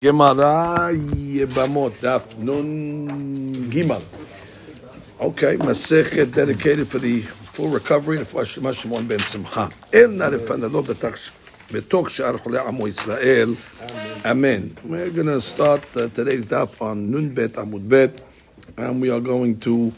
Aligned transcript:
Gemara 0.00 0.94
Yebamot 0.94 1.90
Daf 1.98 2.38
Nun 2.38 3.52
Gimal. 3.68 4.00
Okay, 5.20 5.56
Masechet 5.56 6.32
dedicated 6.32 6.86
for 6.86 7.00
the 7.00 7.22
full 7.22 7.66
recovery 7.68 8.20
of 8.20 8.28
Shimon 8.30 9.08
ben 9.08 9.18
Simcha. 9.18 9.68
El 9.92 10.10
Narifan 10.10 10.60
Lo 10.72 10.84
Betok 10.84 12.08
Shar 12.10 12.34
Chole 12.34 12.64
Amo 12.64 12.86
Israel. 12.86 13.56
Amen. 14.24 14.76
We're 14.84 15.10
to 15.10 15.40
start 15.40 15.82
uh, 15.96 16.06
today's 16.10 16.46
daf 16.46 16.80
on 16.80 17.10
Nun 17.10 17.34
Bet 17.34 17.54
Amud 17.54 17.88
Bet, 17.88 18.20
and 18.76 19.02
we 19.02 19.10
are 19.10 19.18
going 19.18 19.58
to 19.58 19.92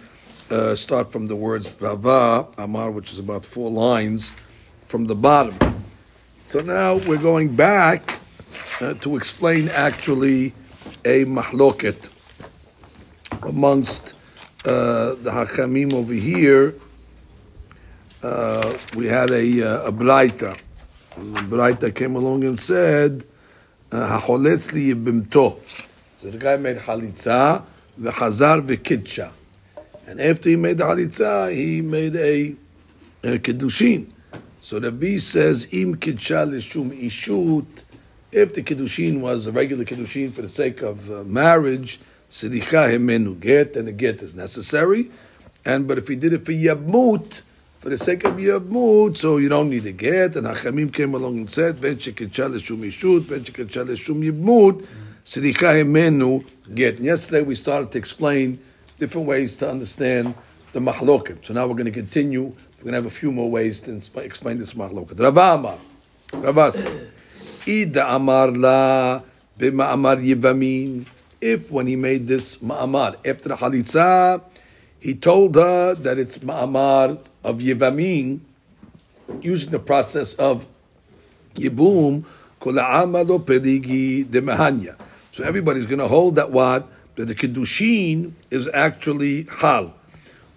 uh, 0.50 0.74
start 0.76 1.12
from 1.12 1.26
the 1.26 1.36
words 1.36 1.76
Rava 1.78 2.48
Amar, 2.56 2.90
which 2.90 3.12
is 3.12 3.18
about 3.18 3.44
four 3.44 3.70
lines 3.70 4.32
from 4.88 5.04
the 5.04 5.14
bottom. 5.14 5.58
So 6.52 6.60
now 6.60 6.94
we're 7.06 7.18
going 7.20 7.54
back 7.54 8.16
uh, 8.80 8.94
to 8.94 9.16
explain 9.16 9.68
actually 9.68 10.54
a 11.04 11.24
mahloket 11.24 12.08
amongst 13.42 14.14
uh, 14.64 15.14
the 15.14 15.30
Hakamim 15.30 15.92
over 15.92 16.12
here. 16.14 16.74
Uh, 18.22 18.76
we 18.94 19.06
had 19.06 19.30
a, 19.30 19.62
uh, 19.62 19.88
a 19.88 19.92
Braita. 19.92 20.58
The 21.16 21.40
Braita 21.42 21.94
came 21.94 22.16
along 22.16 22.44
and 22.44 22.58
said, 22.58 23.24
Hacholetz 23.90 24.72
li 24.72 24.94
yibimto. 24.94 25.58
So 26.16 26.30
the 26.30 26.38
guy 26.38 26.56
made 26.56 26.78
halitza, 26.78 27.64
v'chazar 27.98 28.60
v'kidcha. 28.66 29.32
And 30.06 30.20
after 30.20 30.50
he 30.50 30.56
made 30.56 30.78
the 30.78 30.84
halitza, 30.84 31.52
he 31.54 31.80
made 31.80 32.14
a, 32.16 32.54
a 33.24 33.38
kiddushin. 33.38 34.10
So 34.60 34.78
the 34.78 34.92
B 34.92 35.18
says, 35.18 35.72
im 35.72 35.96
kidcha 35.96 36.46
l'shum 36.46 36.90
ishut, 36.90 37.84
if 38.32 38.54
the 38.54 38.62
kiddushin 38.62 39.20
was 39.20 39.46
a 39.46 39.52
regular 39.52 39.84
kiddushin 39.84 40.32
for 40.32 40.42
the 40.42 40.48
sake 40.48 40.82
of 40.82 41.10
uh, 41.10 41.24
marriage, 41.24 42.00
sedicha 42.30 42.88
hemenu 42.88 43.38
get, 43.40 43.76
and 43.76 43.88
a 43.88 43.92
get 43.92 44.22
is 44.22 44.34
necessary. 44.34 45.10
And 45.64 45.88
but 45.88 45.98
if 45.98 46.08
he 46.08 46.16
did 46.16 46.32
it 46.32 46.46
for 46.46 46.52
yabmut, 46.52 47.42
for 47.80 47.90
the 47.90 47.98
sake 47.98 48.24
of 48.24 48.34
yabmut, 48.34 49.16
so 49.16 49.38
you 49.38 49.48
don't 49.48 49.68
need 49.68 49.86
a 49.86 49.92
get. 49.92 50.36
And 50.36 50.46
Hachamim 50.46 50.92
came 50.92 51.14
along 51.14 51.38
and 51.38 51.50
said, 51.50 51.80
ben 51.80 51.96
sheketcha 51.96 52.50
l'shum 52.50 52.82
yishut, 52.82 53.28
ben 53.28 53.40
sheketcha 53.40 53.86
l'shum 53.88 54.22
yabmut, 54.22 54.86
sedicha 55.24 55.74
hemenu 55.82 56.44
get. 56.72 56.96
And 56.96 57.04
yesterday 57.04 57.42
we 57.42 57.54
started 57.54 57.90
to 57.92 57.98
explain 57.98 58.60
different 58.98 59.26
ways 59.26 59.56
to 59.56 59.68
understand 59.68 60.34
the 60.72 60.78
mahlokim. 60.78 61.44
So 61.44 61.52
now 61.52 61.66
we're 61.66 61.74
going 61.74 61.86
to 61.86 61.90
continue. 61.90 62.44
We're 62.44 62.84
going 62.84 62.92
to 62.92 62.98
have 62.98 63.06
a 63.06 63.10
few 63.10 63.32
more 63.32 63.50
ways 63.50 63.80
to 63.82 63.94
explain 64.20 64.58
this 64.58 64.74
mahlokim. 64.74 65.14
Rabama, 65.14 65.78
Rabas. 66.30 67.10
Amar 67.96 68.50
La 68.50 69.22
Yivamin. 69.58 71.06
If 71.40 71.70
when 71.70 71.86
he 71.86 71.96
made 71.96 72.26
this 72.26 72.58
Ma'amar 72.58 73.16
after 73.24 73.48
the 73.48 73.56
Halitza, 73.56 74.42
he 74.98 75.14
told 75.14 75.54
her 75.54 75.94
that 75.94 76.18
it's 76.18 76.38
Ma'amar 76.38 77.18
of 77.42 77.58
Yivamin, 77.58 78.40
using 79.40 79.70
the 79.70 79.78
process 79.78 80.34
of 80.34 80.66
Yibum, 81.54 82.24
Kola'amalo 82.60 83.42
Pedigi 83.42 84.30
de 84.30 84.42
Mahanya. 84.42 84.96
So 85.32 85.44
everybody's 85.44 85.86
going 85.86 86.00
to 86.00 86.08
hold 86.08 86.36
that 86.36 86.50
what? 86.50 86.86
That 87.16 87.26
the 87.26 87.34
Kiddushin 87.34 88.32
is 88.50 88.68
actually 88.74 89.44
Hal. 89.44 89.94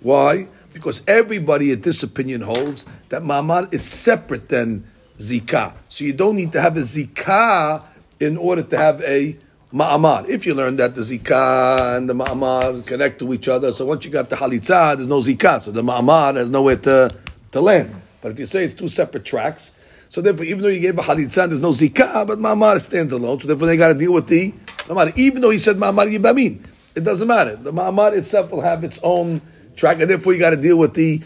Why? 0.01 0.47
Because 0.73 1.01
everybody 1.07 1.71
at 1.71 1.83
this 1.83 2.03
opinion 2.03 2.41
holds 2.41 2.85
that 3.09 3.21
Ma'amar 3.21 3.73
is 3.73 3.85
separate 3.85 4.49
than 4.49 4.83
zikah. 5.17 5.73
So 5.89 6.05
you 6.05 6.13
don't 6.13 6.35
need 6.35 6.51
to 6.53 6.61
have 6.61 6.77
a 6.77 6.81
zikah 6.81 7.83
in 8.19 8.37
order 8.37 8.63
to 8.63 8.77
have 8.77 9.01
a 9.01 9.37
ma'amar. 9.73 10.29
If 10.29 10.45
you 10.45 10.53
learn 10.53 10.75
that 10.77 10.95
the 10.95 11.01
zikah 11.01 11.97
and 11.97 12.09
the 12.09 12.13
ma'amar 12.13 12.85
connect 12.85 13.19
to 13.19 13.33
each 13.33 13.47
other, 13.47 13.71
so 13.71 13.85
once 13.85 14.05
you 14.05 14.11
got 14.11 14.29
the 14.29 14.35
halitzah, 14.35 14.95
there's 14.95 15.07
no 15.07 15.21
zikah, 15.21 15.61
so 15.61 15.71
the 15.71 15.81
ma'amar 15.81 16.35
has 16.35 16.49
nowhere 16.49 16.75
to, 16.77 17.09
to 17.51 17.61
land. 17.61 17.93
But 18.21 18.31
if 18.33 18.39
you 18.39 18.45
say 18.45 18.63
it's 18.63 18.75
two 18.75 18.87
separate 18.87 19.25
tracks, 19.25 19.73
so 20.09 20.21
therefore, 20.21 20.45
even 20.45 20.61
though 20.61 20.69
you 20.69 20.79
gave 20.79 20.97
a 20.97 21.01
halitzah, 21.01 21.47
there's 21.47 21.61
no 21.61 21.71
zikah, 21.71 22.27
but 22.27 22.37
ma'amar 22.39 22.79
stands 22.79 23.13
alone. 23.13 23.39
So 23.39 23.47
therefore, 23.47 23.67
they 23.67 23.77
got 23.77 23.87
to 23.87 23.95
deal 23.95 24.13
with 24.13 24.27
the 24.27 24.51
ma'amar. 24.85 25.17
Even 25.17 25.41
though 25.41 25.49
he 25.49 25.57
said 25.57 25.77
ma'amar 25.77 26.05
yibamin, 26.15 26.63
it 26.95 27.03
doesn't 27.03 27.27
matter. 27.27 27.55
The 27.55 27.73
ma'amar 27.73 28.15
itself 28.15 28.51
will 28.51 28.61
have 28.61 28.83
its 28.83 28.99
own 29.01 29.41
track, 29.75 29.99
and 29.99 30.09
therefore 30.09 30.33
you 30.33 30.39
got 30.39 30.51
to 30.51 30.57
deal 30.57 30.77
with 30.77 30.93
the 30.93 31.21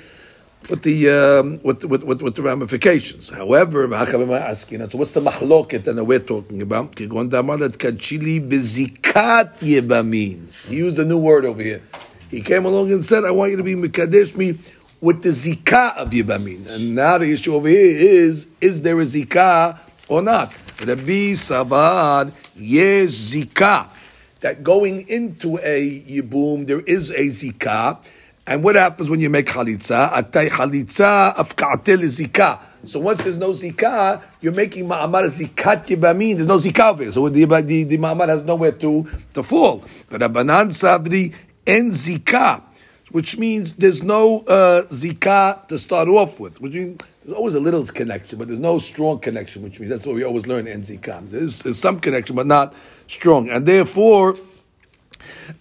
with 0.69 0.83
the 0.83 1.09
um, 1.09 1.59
with, 1.63 1.83
with, 1.85 2.03
with, 2.03 2.22
with 2.22 2.35
the 2.35 2.41
ramifications. 2.41 3.29
However, 3.29 3.88
so 3.88 3.95
what's 4.97 5.11
the 5.13 5.22
mahloket 5.22 5.83
that 5.85 6.03
we're 6.03 6.19
talking 6.19 6.61
about? 6.61 7.00
He 10.69 10.75
used 10.75 11.00
a 11.00 11.05
new 11.05 11.17
word 11.17 11.45
over 11.45 11.61
here. 11.61 11.81
He 12.29 12.41
came 12.41 12.66
along 12.66 12.91
and 12.91 13.05
said, 13.05 13.23
"I 13.23 13.31
want 13.31 13.51
you 13.51 13.57
to 13.57 13.63
be 13.63 13.75
mekadesh 13.75 14.35
me 14.35 14.59
with 15.00 15.23
the 15.23 15.29
zikah 15.29 15.95
of 15.95 16.09
yibamin." 16.09 16.69
And 16.69 16.95
now 16.95 17.17
the 17.17 17.31
issue 17.31 17.55
over 17.55 17.69
here 17.69 17.97
is: 17.97 18.47
is 18.59 18.81
there 18.81 18.99
a 18.99 19.05
zikah 19.05 19.79
or 20.09 20.22
not? 20.22 20.53
Rabbi 20.79 21.34
Savad 21.34 22.34
yes 22.55 23.34
zikah. 23.34 23.89
That 24.41 24.63
going 24.63 25.07
into 25.07 25.57
a 25.57 26.01
yibum, 26.01 26.67
there 26.67 26.81
is 26.81 27.11
a 27.11 27.28
zikah. 27.29 27.99
And 28.50 28.63
what 28.63 28.78
happens 28.78 29.09
when 29.09 29.19
you 29.19 29.30
make 29.30 29.47
chalitza? 29.47 30.09
Atay 30.09 30.47
chalitza 30.47 31.35
afka'atel 31.35 32.00
zikah. 32.06 32.62
So 32.85 33.02
once 33.02 33.22
there's 33.22 33.38
no 33.38 33.52
zikah, 33.52 34.24
you're 34.40 34.53
making 34.53 34.88
ma'amar 34.88 35.25
zikat 35.25 35.88
yibamin. 35.88 36.38
There's 36.38 36.47
no 36.47 36.90
over 36.90 37.12
So 37.12 37.28
the, 37.28 37.44
the, 37.44 37.84
the 37.84 37.97
ma'amar 37.97 38.30
has 38.30 38.46
nowhere 38.46 38.72
to, 38.72 39.06
to 39.34 39.44
fall. 39.44 39.84
But 40.09 40.22
Rabbanan 40.22 40.68
Sabri 40.69 41.35
en 41.68 41.91
zikah, 41.91 42.63
which 43.12 43.38
means 43.38 43.74
there's 43.74 44.02
no 44.02 44.40
uh, 44.46 44.84
zikah 44.84 45.68
to 45.68 45.78
start 45.78 46.08
off 46.08 46.40
with, 46.40 46.62
which 46.62 46.74
means 46.74 47.02
there's 47.25 47.35
always 47.35 47.56
a 47.56 47.59
little 47.59 47.85
connection, 47.88 48.40
but 48.40 48.47
there's 48.47 48.62
no 48.62 48.79
strong 48.79 49.19
connection, 49.19 49.62
which 49.62 49.78
means 49.81 49.90
that's 49.90 50.06
what 50.06 50.16
we 50.16 50.24
always 50.24 50.47
learn 50.47 50.68
in 50.68 50.84
zikah. 50.84 51.29
There's, 51.29 51.64
there's 51.64 51.79
some 51.79 52.00
connection, 52.00 52.38
but 52.38 52.47
not 52.47 52.74
strong. 53.08 53.50
And 53.50 53.66
therefore, 53.66 54.38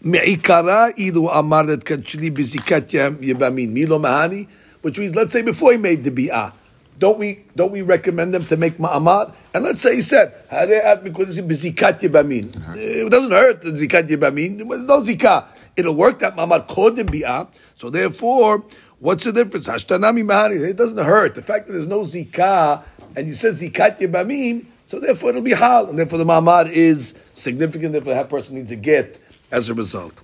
Me'ikara 0.02 0.92
ilu 0.96 1.28
amaret 1.28 1.84
kachli 1.84 2.30
bizikat 2.30 2.90
yebamin 2.90 3.70
milo 3.70 3.98
mahani, 3.98 4.48
which 4.82 4.98
means 4.98 5.14
let's 5.14 5.32
say 5.32 5.42
before 5.42 5.72
he 5.72 5.78
made 5.78 6.04
the 6.04 6.10
bi'ah, 6.10 6.52
don't 6.98 7.18
we 7.18 7.44
don't 7.54 7.72
we 7.72 7.82
recommend 7.82 8.32
them 8.32 8.46
to 8.46 8.56
make 8.56 8.78
ma'amad? 8.78 9.34
And 9.52 9.64
let's 9.64 9.80
say 9.80 9.96
he 9.96 10.02
said 10.02 10.32
bizikat 10.50 12.00
yebamin. 12.00 12.56
Uh-huh. 12.56 12.74
It 12.76 13.10
doesn't 13.10 13.30
hurt 13.30 13.62
the 13.62 13.72
zikat 13.72 14.08
yebamin. 14.08 14.58
There's 14.58 14.80
no 14.82 15.00
zikah. 15.00 15.46
It'll 15.76 15.94
work 15.94 16.20
that 16.20 16.36
ma'amad 16.36 16.68
kodem 16.68 17.06
bi'ah. 17.08 17.48
So 17.74 17.90
therefore, 17.90 18.64
what's 18.98 19.24
the 19.24 19.32
difference? 19.32 19.66
Hashtanami 19.66 20.24
mahani. 20.24 20.70
It 20.70 20.76
doesn't 20.76 21.04
hurt 21.04 21.34
the 21.34 21.42
fact 21.42 21.66
that 21.66 21.72
there's 21.74 21.88
no 21.88 22.00
zikah 22.00 22.82
and 23.14 23.28
you 23.28 23.34
say 23.34 23.48
zikat 23.48 23.98
yebamin. 23.98 24.66
So 24.88 25.00
therefore, 25.00 25.30
it'll 25.30 25.42
be 25.42 25.52
hal, 25.52 25.88
and 25.88 25.98
therefore 25.98 26.18
the 26.18 26.24
ma'amad 26.24 26.70
is 26.70 27.16
significant. 27.34 27.92
Therefore, 27.92 28.14
that 28.14 28.30
person 28.30 28.54
needs 28.54 28.70
a 28.70 28.76
get 28.76 29.18
as 29.50 29.70
a 29.70 29.74
result. 29.74 30.22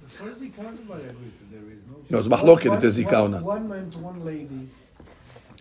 No, 2.10 2.18
it's 2.18 2.28
mahloket 2.28 2.76
it 2.76 2.84
is 2.84 2.98
zikah 2.98 3.22
or 3.22 3.28
not. 3.28 3.42
One 3.42 3.68
man 3.68 3.90
to 3.90 3.98
one 3.98 4.24
lady. 4.24 4.68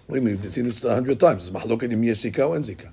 What 0.08 0.16
do 0.16 0.22
you 0.22 0.28
mean? 0.28 0.42
We've 0.42 0.52
seen 0.52 0.66
this 0.66 0.84
a 0.84 0.94
hundred 0.94 1.20
times. 1.20 1.48
It's 1.48 1.56
mahloket 1.56 1.92
im 1.92 2.04
yesh 2.04 2.22
zikah 2.22 2.56
and 2.56 2.66
zikah. 2.66 2.92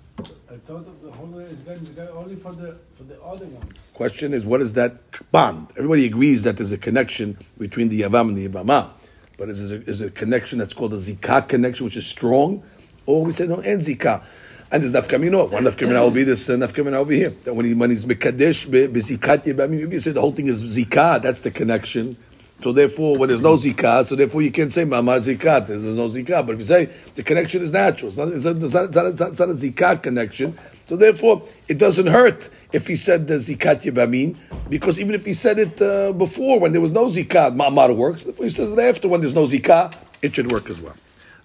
I 0.50 0.56
thought 0.66 0.86
of 0.86 1.02
the 1.02 1.10
whole 1.10 1.38
is 1.38 1.62
going 1.62 1.84
to 1.84 1.92
go 1.92 2.08
only 2.16 2.36
for 2.36 2.52
the 2.52 2.76
for 2.96 3.04
the 3.04 3.20
other 3.22 3.46
one. 3.46 3.68
Question 3.94 4.34
is, 4.34 4.44
what 4.44 4.60
is 4.60 4.74
that 4.74 4.98
bond? 5.32 5.68
Everybody 5.76 6.06
agrees 6.06 6.42
that 6.44 6.56
there's 6.56 6.72
a 6.72 6.78
connection 6.78 7.38
between 7.58 7.88
the 7.88 8.02
yavam 8.02 8.28
and 8.28 8.36
the 8.36 8.48
yavama, 8.48 8.90
but 9.36 9.48
is 9.48 9.72
it 9.72 9.82
a, 9.82 9.90
is 9.90 10.02
it 10.02 10.06
a 10.08 10.10
connection 10.10 10.58
that's 10.58 10.74
called 10.74 10.92
a 10.92 10.98
zikah 10.98 11.48
connection, 11.48 11.84
which 11.84 11.96
is 11.96 12.06
strong, 12.06 12.62
or 13.06 13.24
we 13.24 13.32
say 13.32 13.46
no 13.46 13.60
and 13.60 13.82
zikah? 13.82 14.22
And 14.70 14.82
there's 14.82 14.92
nafkamino. 14.92 15.50
One 15.50 15.64
nafkamina 15.64 16.02
will 16.02 16.10
be 16.10 16.24
this 16.24 16.50
uh, 16.50 16.54
nafkamina 16.54 16.94
over 16.94 17.12
here. 17.12 17.30
That 17.30 17.54
when, 17.54 17.64
he, 17.64 17.72
when 17.72 17.88
he's 17.88 18.04
mekadesh 18.04 18.66
bezikat 18.68 19.44
yibamim, 19.44 19.86
if 19.86 19.92
you 19.92 20.00
say 20.00 20.10
the 20.10 20.20
whole 20.20 20.32
thing 20.32 20.48
is 20.48 20.62
zikah, 20.62 21.22
that's 21.22 21.40
the 21.40 21.50
connection. 21.50 22.18
So 22.60 22.72
therefore, 22.72 23.16
when 23.16 23.28
there's 23.28 23.40
no 23.40 23.54
zikah, 23.54 24.06
so 24.08 24.14
therefore 24.16 24.42
you 24.42 24.50
can't 24.50 24.72
say 24.72 24.84
mama 24.84 25.12
zikat. 25.20 25.68
There's, 25.68 25.82
no 25.82 26.08
zikah. 26.08 26.44
But 26.44 26.54
if 26.54 26.58
you 26.58 26.64
say 26.66 26.90
the 27.14 27.22
connection 27.22 27.62
is 27.62 27.72
natural, 27.72 28.08
it's 28.08 28.18
not, 28.18 28.28
it's 28.28 28.44
not 28.44 29.48
a 29.48 29.54
zikah 29.54 30.02
connection. 30.02 30.58
So 30.86 30.96
therefore, 30.96 31.44
it 31.68 31.78
doesn't 31.78 32.08
hurt 32.08 32.50
if 32.72 32.86
he 32.86 32.96
said 32.96 33.26
the 33.26 33.34
zikat 33.34 33.82
yibamin, 33.82 34.36
because 34.68 35.00
even 35.00 35.14
if 35.14 35.24
he 35.24 35.32
said 35.32 35.58
it 35.58 35.80
uh, 35.80 36.12
before 36.12 36.60
when 36.60 36.72
there 36.72 36.80
was 36.80 36.90
no 36.90 37.06
zikah, 37.06 37.56
ma'amar 37.56 37.96
works. 37.96 38.24
If 38.26 38.36
he 38.36 38.50
says 38.50 38.72
it 38.72 38.78
after 38.78 39.08
when 39.08 39.20
there's 39.20 39.34
no 39.34 39.46
zikah, 39.46 39.94
it 40.20 40.34
should 40.34 40.52
work 40.52 40.68
as 40.68 40.80
well. 40.80 40.96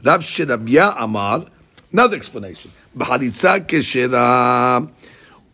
Rav 0.03 0.21
Shirabya 0.21 0.95
Amar, 0.97 1.45
another 1.93 2.17
explanation. 2.17 2.71
B'chalitza 2.97 3.65
keshera. 3.65 4.89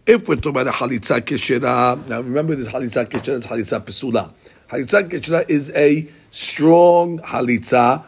If 0.07 0.27
we're 0.27 0.35
talking 0.37 0.61
about 0.61 0.67
a 0.67 0.71
halitza 0.71 1.19
keshera, 1.21 2.07
now 2.07 2.21
remember 2.21 2.55
this 2.55 2.69
halitza 2.69 3.07
keshera 3.07 3.39
is 3.39 3.45
halitza 3.45 3.81
pesula. 3.81 4.31
Halitza 4.71 5.07
keshera 5.07 5.47
is 5.49 5.71
a 5.75 6.07
strong 6.31 7.19
halitza, 7.19 8.03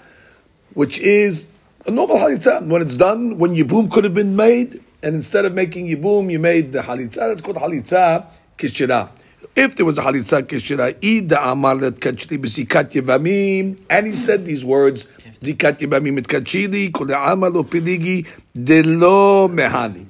which 0.74 1.00
is 1.00 1.50
a 1.86 1.92
normal 1.92 2.18
halitza. 2.18 2.66
When 2.66 2.82
it's 2.82 2.98
done, 2.98 3.38
when 3.38 3.54
yibum 3.54 3.92
could 3.92 4.06
have 4.06 4.14
been 4.14 4.36
made, 4.36 4.82
and 5.04 5.16
instead 5.16 5.46
of 5.46 5.54
making 5.54 5.88
yibum, 5.88 6.32
you 6.32 6.40
made 6.40 6.72
the 6.72 6.82
halitza. 6.82 7.16
That's 7.16 7.42
called 7.42 7.58
halitza 7.58 8.26
kishira. 8.58 9.10
If 9.54 9.76
there 9.76 9.86
was 9.86 9.98
a 9.98 10.04
halitza 10.04 10.44
kishira, 10.44 10.96
ida 11.04 11.50
amar 11.50 11.76
let 11.76 11.96
kachli 11.96 12.40
yevamim, 12.40 13.78
and 13.90 14.08
he 14.08 14.16
said 14.16 14.46
these 14.46 14.64
words, 14.64 15.06
et 15.44 16.28
kachili, 16.28 16.92
kol 16.92 17.12
amal 17.14 17.52
lo 17.52 17.64
piligi, 17.64 18.28
de 18.54 18.84
lo 18.84 19.48
mehani. 19.48 20.06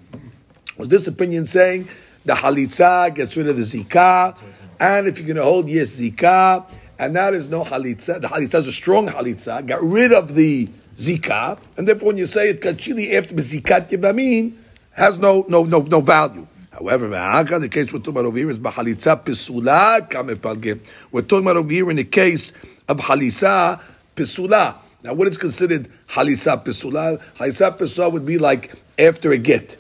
Was 0.78 0.90
this 0.90 1.08
opinion 1.08 1.46
saying 1.46 1.88
the 2.26 2.34
halitza 2.34 3.14
gets 3.16 3.38
rid 3.38 3.48
of 3.48 3.56
the 3.56 3.64
zikah, 3.64 4.38
and 4.80 5.08
if 5.08 5.18
you're 5.18 5.28
going 5.28 5.38
to 5.38 5.44
hold 5.44 5.70
yes 5.70 6.00
zikah, 6.00 6.66
and 7.00 7.16
that 7.16 7.34
is 7.34 7.48
no 7.50 7.64
halitza, 7.64 8.20
the 8.20 8.28
halitza 8.28 8.56
is 8.56 8.68
a 8.68 8.72
strong 8.74 9.08
halitza, 9.08 9.66
got 9.66 9.82
rid 9.82 10.12
of 10.12 10.36
the 10.36 10.68
zikah, 10.92 11.58
and 11.78 11.88
therefore 11.88 12.08
when 12.08 12.18
you 12.18 12.26
say 12.26 12.50
it 12.50 12.60
kachili 12.60 13.14
after 13.14 13.36
zikat 13.36 13.90
yevamim, 13.90 14.54
has 14.92 15.18
no 15.18 15.46
no 15.48 15.64
no 15.64 15.80
no 15.80 16.02
value. 16.02 16.46
However, 16.72 17.08
the 17.08 17.70
case 17.70 17.94
we're 17.94 18.00
talking 18.00 18.14
about 18.14 18.26
over 18.26 18.38
here 18.38 18.50
is 18.50 18.60
bahalitza 18.60 19.24
pisula 19.24 20.10
kamepalge. 20.10 20.86
We're 21.12 21.22
talking 21.22 21.46
about 21.46 21.58
over 21.58 21.72
here 21.72 21.90
in 21.90 21.96
the 21.98 22.04
case 22.04 22.52
of 22.90 22.98
halisa 22.98 23.80
pisula. 24.16 24.76
Now, 25.04 25.14
what 25.14 25.28
is 25.28 25.38
considered 25.38 25.90
halisa 26.10 26.64
pisula? 26.64 27.22
Halisa 27.36 27.76
pisula 27.78 28.12
would 28.12 28.26
be 28.26 28.38
like 28.38 28.76
after 29.00 29.32
a 29.32 29.38
get. 29.38 29.78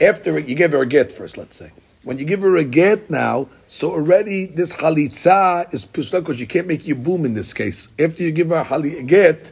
After 0.00 0.38
you 0.38 0.54
give 0.54 0.72
her 0.72 0.82
a 0.82 0.86
get 0.86 1.12
first, 1.12 1.38
let's 1.38 1.56
say. 1.56 1.72
When 2.02 2.18
you 2.18 2.24
give 2.24 2.42
her 2.42 2.56
a 2.56 2.64
get 2.64 3.10
now, 3.10 3.48
so 3.66 3.92
already 3.92 4.46
this 4.46 4.76
halitza 4.76 5.72
is 5.72 5.84
pisula 5.84 6.20
because 6.20 6.40
you 6.40 6.46
can't 6.46 6.66
make 6.66 6.82
yibum 6.82 7.24
in 7.24 7.34
this 7.34 7.52
case. 7.52 7.88
After 7.98 8.22
you 8.22 8.32
give 8.32 8.50
her 8.50 8.66
a 8.70 9.02
get, 9.02 9.50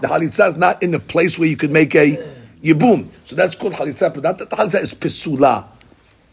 the 0.00 0.08
halitza 0.08 0.48
is 0.48 0.56
not 0.56 0.82
in 0.82 0.94
a 0.94 1.00
place 1.00 1.38
where 1.38 1.48
you 1.48 1.56
could 1.56 1.70
make 1.70 1.94
a 1.94 2.16
yibum. 2.62 3.08
So 3.24 3.36
that's 3.36 3.56
called 3.56 3.74
halitza, 3.74 4.12
but 4.12 4.22
not 4.22 4.38
that 4.38 4.50
the 4.50 4.56
halitza 4.56 4.82
is 4.82 4.94
pisula. 4.94 5.66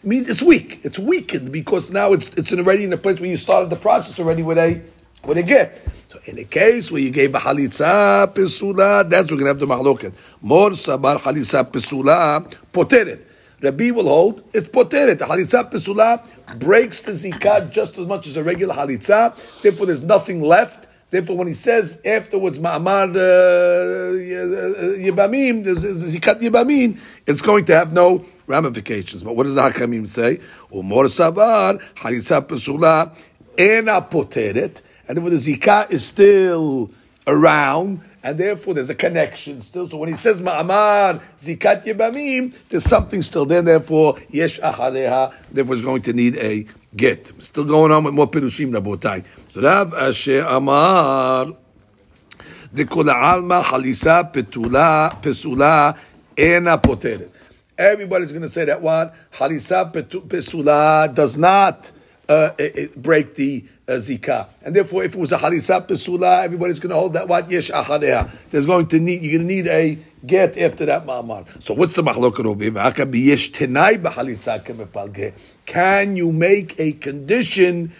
It 0.03 0.07
means 0.07 0.27
it's 0.27 0.41
weak. 0.41 0.81
It's 0.83 0.99
weakened 0.99 1.51
because 1.51 1.89
now 1.89 2.13
it's 2.13 2.29
it's 2.35 2.51
already 2.53 2.83
in 2.83 2.93
a 2.93 2.97
place 2.97 3.19
where 3.19 3.29
you 3.29 3.37
started 3.37 3.69
the 3.69 3.77
process 3.77 4.19
already 4.19 4.43
with 4.43 4.57
a 4.57 4.81
with 5.25 5.37
a 5.37 5.43
get. 5.43 5.81
In 6.25 6.39
a 6.39 6.43
case 6.45 6.91
where 6.91 7.01
you 7.01 7.09
gave 7.09 7.35
a 7.35 7.39
halitza 7.39 8.33
pisula, 8.33 9.09
that's 9.09 9.29
we're 9.29 9.37
gonna 9.37 9.49
have 9.49 9.59
the 9.59 9.67
mahloket. 9.67 10.13
Mor 10.41 10.71
sabar 10.71 11.19
halitza 11.19 11.69
pisula 11.69 12.49
poteret. 12.71 13.21
Rabbi 13.61 13.91
will 13.91 14.07
hold 14.07 14.43
it's 14.53 14.67
poteret. 14.67 15.17
The 15.19 15.25
halitza 15.25 15.69
pisula 15.69 16.25
breaks 16.59 17.01
the 17.01 17.11
zikat 17.11 17.71
just 17.71 17.97
as 17.97 18.07
much 18.07 18.27
as 18.27 18.37
a 18.37 18.43
regular 18.43 18.75
halitza. 18.75 19.61
Therefore, 19.61 19.85
there's 19.87 20.01
nothing 20.01 20.41
left 20.41 20.87
Therefore, 21.13 21.37
when 21.37 21.47
he 21.47 21.53
says 21.53 22.01
afterwards 22.03 22.57
ma'amar 22.57 23.15
uh, 23.15 24.17
yibamim, 24.97 25.63
zikat 25.63 26.41
yibamim, 26.41 26.97
it's 27.27 27.39
going 27.39 27.65
to 27.65 27.75
have 27.75 27.93
no 27.93 28.25
ramifications. 28.47 29.21
But 29.21 29.35
what 29.35 29.43
does 29.43 29.53
the 29.53 29.61
Hakamim 29.61 30.07
say? 30.07 30.39
Umor 30.71 31.05
sabar 31.05 31.79
haritza 31.97 32.41
pesula 32.41 33.15
ena 33.55 34.01
poteret, 34.01 34.81
and 35.07 35.17
therefore 35.17 35.31
the 35.31 35.37
zika 35.37 35.91
is 35.91 36.05
still 36.05 36.91
around, 37.27 38.01
and 38.23 38.37
therefore 38.37 38.73
there's 38.73 38.89
a 38.89 38.95
connection 38.95 39.61
still. 39.61 39.89
So 39.89 39.97
when 39.97 40.09
he 40.09 40.15
says 40.15 40.39
ma'amar 40.39 41.21
zikat 41.39 41.85
yebamim, 41.85 42.53
there's 42.69 42.83
something 42.83 43.21
still 43.21 43.45
there. 43.45 43.61
Therefore 43.61 44.17
yesh 44.29 44.59
ahareha. 44.59 45.33
Therefore, 45.51 45.75
is 45.75 45.81
going 45.81 46.01
to 46.03 46.13
need 46.13 46.37
a 46.37 46.65
get. 46.95 47.31
Still 47.39 47.65
going 47.65 47.91
on 47.91 48.03
with 48.03 48.13
more 48.13 48.27
pirushim 48.27 48.71
rabotai. 48.71 49.23
Rav 49.55 49.91
Ashi 49.91 50.43
Amar. 50.45 51.53
דכול 52.73 53.09
alma 53.09 53.61
halisa 53.61 54.33
petula 54.33 55.21
pesula 55.21 55.95
ena 56.37 56.77
פותרת. 56.77 57.29
Everybody's 57.77 58.31
going 58.31 58.43
to 58.43 58.49
say 58.49 58.65
that 58.65 58.81
one. 58.81 59.11
Halisa 59.35 59.91
pesula 59.93 61.13
does 61.13 61.37
not 61.37 61.91
uh, 62.29 62.51
break 62.95 63.35
the 63.35 63.65
zikah. 63.97 64.47
And 64.63 64.75
therefore, 64.75 65.03
if 65.03 65.15
it 65.15 65.19
was 65.19 65.31
a 65.31 65.37
halisa 65.37 65.87
pesula, 65.87 66.43
everybody's 66.43 66.79
going 66.79 66.91
to 66.91 66.95
hold 66.95 67.13
that 67.13 67.27
what? 67.27 67.49
Yesh 67.49 67.71
ahadeha. 67.71 68.29
There's 68.49 68.65
going 68.65 68.87
to 68.87 68.99
need, 68.99 69.21
you're 69.21 69.39
going 69.39 69.47
to 69.47 69.53
need 69.53 69.67
a 69.67 69.97
get 70.25 70.57
after 70.57 70.85
that 70.85 71.05
ma'amar. 71.05 71.45
So 71.61 71.73
what's 71.73 71.95
the 71.95 72.03
mahlokat 72.03 72.45
over 72.45 72.63
here? 72.63 72.71
Can 75.65 76.15
you 76.15 76.31
make 76.31 76.79
a 76.79 76.93
condition, 76.93 77.91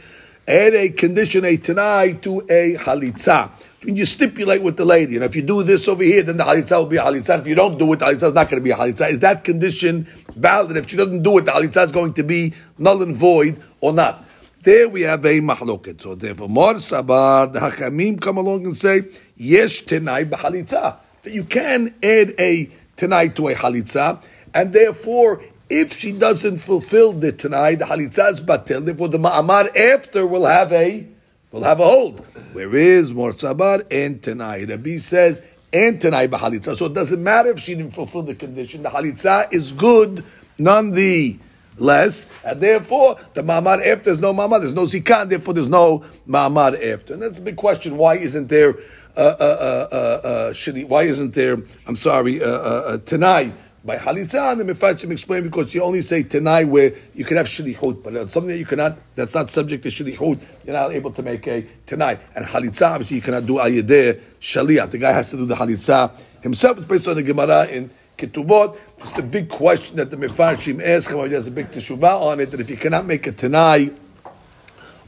add 0.47 0.73
a 0.73 0.89
condition, 0.89 1.45
a 1.45 1.57
tenai 1.57 2.21
to 2.21 2.41
a 2.49 2.75
halitza? 2.75 3.51
When 3.83 3.97
you 3.97 4.05
stipulate 4.05 4.61
with 4.61 4.77
the 4.77 4.85
lady, 4.85 5.15
and 5.15 5.25
if 5.25 5.35
you 5.35 5.41
do 5.41 5.61
this 5.63 5.89
over 5.89 6.03
here, 6.03 6.23
then 6.23 6.37
the 6.37 6.45
halitza 6.45 6.77
will 6.77 6.85
be 6.85 6.95
a 6.95 7.03
halitza. 7.03 7.39
If 7.39 7.47
you 7.47 7.55
don't 7.55 7.77
do 7.77 7.91
it, 7.91 7.99
the 7.99 8.05
halitza 8.05 8.27
is 8.27 8.33
not 8.33 8.49
going 8.49 8.61
to 8.61 8.63
be 8.63 8.71
a 8.71 8.75
halitza. 8.75 9.11
Is 9.11 9.19
that 9.19 9.43
condition 9.43 10.07
valid? 10.35 10.77
If 10.77 10.89
she 10.89 10.95
doesn't 10.95 11.21
do 11.21 11.37
it, 11.39 11.45
the 11.45 11.51
halitza 11.51 11.85
is 11.85 11.91
going 11.91 12.13
to 12.13 12.23
be 12.23 12.53
null 12.77 13.03
and 13.03 13.15
void 13.15 13.61
or 13.81 13.91
not. 13.91 14.23
There 14.63 14.87
we 14.87 15.01
have 15.01 15.25
a 15.25 15.41
mahloket. 15.41 16.01
So 16.01 16.15
therefore, 16.15 16.47
Mor 16.47 16.75
Sabar, 16.75 17.51
the 17.51 17.59
Hakamim 17.59 18.21
come 18.21 18.37
along 18.37 18.65
and 18.65 18.77
say, 18.77 19.03
Yesh 19.35 19.83
tenai 19.83 20.29
b'halitza. 20.29 20.95
That 21.23 21.33
you 21.33 21.43
can 21.43 21.93
add 22.01 22.33
a 22.39 22.69
tenai 22.95 23.35
to 23.35 23.49
a 23.49 23.55
halitza, 23.55 24.23
and 24.53 24.71
therefore, 24.71 25.43
if 25.69 25.97
she 25.97 26.13
doesn't 26.13 26.59
fulfill 26.59 27.11
the 27.11 27.33
tenai, 27.33 27.77
the 27.77 27.83
halitza 27.83 28.31
is 28.31 28.39
batel. 28.39 28.85
Therefore, 28.85 29.09
the 29.09 29.17
ma'amar 29.17 29.75
after 29.75 30.25
will 30.25 30.45
have 30.45 30.71
a 30.71 31.07
will 31.51 31.63
have 31.63 31.81
a 31.81 31.85
hold. 31.85 32.21
Where 32.53 32.73
is 32.73 33.11
Mor 33.13 33.33
Sabar 33.33 33.85
and 33.91 34.21
tenai? 34.21 34.69
Rabbi 34.69 34.99
says 34.99 35.43
and 35.73 35.99
tenai 35.99 36.29
b'halitza. 36.29 36.77
So 36.77 36.85
it 36.85 36.93
doesn't 36.93 37.21
matter 37.21 37.49
if 37.49 37.59
she 37.59 37.75
didn't 37.75 37.95
fulfill 37.95 38.23
the 38.23 38.35
condition. 38.35 38.83
The 38.83 38.91
halitza 38.91 39.51
is 39.51 39.73
good, 39.73 40.23
none 40.57 40.91
the 40.91 41.37
less, 41.77 42.27
and 42.43 42.61
therefore 42.61 43.17
the 43.33 43.41
ma'amad 43.41 43.85
after 43.85 44.05
there's 44.05 44.19
no 44.19 44.33
ma'amad, 44.33 44.61
there's 44.61 44.75
no 44.75 44.85
zikah, 44.85 45.27
therefore 45.29 45.53
there's 45.53 45.69
no 45.69 46.03
ma'amad 46.27 46.93
after. 46.93 47.13
And 47.13 47.21
that's 47.21 47.37
a 47.37 47.41
big 47.41 47.55
question. 47.55 47.97
Why 47.97 48.15
isn't 48.15 48.47
there 48.47 48.75
uh, 49.15 49.19
uh, 49.19 49.87
uh, 49.91 49.95
uh, 49.95 50.27
uh 50.27 50.85
why 50.87 51.03
isn't 51.03 51.33
there? 51.33 51.57
I'm 51.85 51.95
sorry, 51.95 52.43
uh, 52.43 52.97
tanai 52.97 53.53
by 53.85 53.97
halitza? 53.97 54.51
And 54.51 54.61
the 54.61 54.73
Mefarshim 54.73 55.11
explain 55.11 55.43
because 55.43 55.73
you 55.75 55.83
only 55.83 56.01
say 56.01 56.23
tanai 56.23 56.63
where 56.63 56.93
you 57.13 57.23
can 57.23 57.37
have 57.37 57.47
shlichut, 57.47 58.03
but 58.03 58.31
something 58.31 58.49
that 58.49 58.57
you 58.57 58.65
cannot, 58.65 58.97
that's 59.15 59.35
not 59.35 59.49
subject 59.49 59.83
to 59.83 59.89
shlichut, 59.89 60.41
you're 60.65 60.75
not 60.75 60.93
able 60.93 61.11
to 61.11 61.21
make 61.21 61.47
a 61.47 61.61
tanai. 61.85 62.17
And 62.35 62.45
halitza, 62.45 62.91
obviously, 62.91 63.17
you 63.17 63.21
cannot 63.21 63.45
do 63.45 63.53
ayedeh 63.53 64.19
shaliyah. 64.41 64.89
The 64.89 64.97
guy 64.97 65.11
has 65.11 65.29
to 65.29 65.37
do 65.37 65.45
the 65.45 65.55
halitza 65.55 66.19
himself. 66.41 66.77
It's 66.77 66.87
based 66.87 67.07
on 67.07 67.15
the 67.15 67.23
Gemara 67.23 67.67
in 67.67 67.91
ketubot. 68.27 68.77
It's 68.97 69.11
the 69.11 69.23
big 69.23 69.49
question 69.49 69.97
that 69.97 70.11
the 70.11 70.17
Mefarshim 70.17 70.83
ask. 70.83 71.09
There's 71.09 71.47
a 71.47 71.51
big 71.51 71.71
teshuvah 71.71 72.21
on 72.21 72.39
it 72.39 72.51
that 72.51 72.59
if 72.59 72.69
you 72.69 72.77
cannot 72.77 73.05
make 73.05 73.27
a 73.27 73.31
tanai 73.31 73.91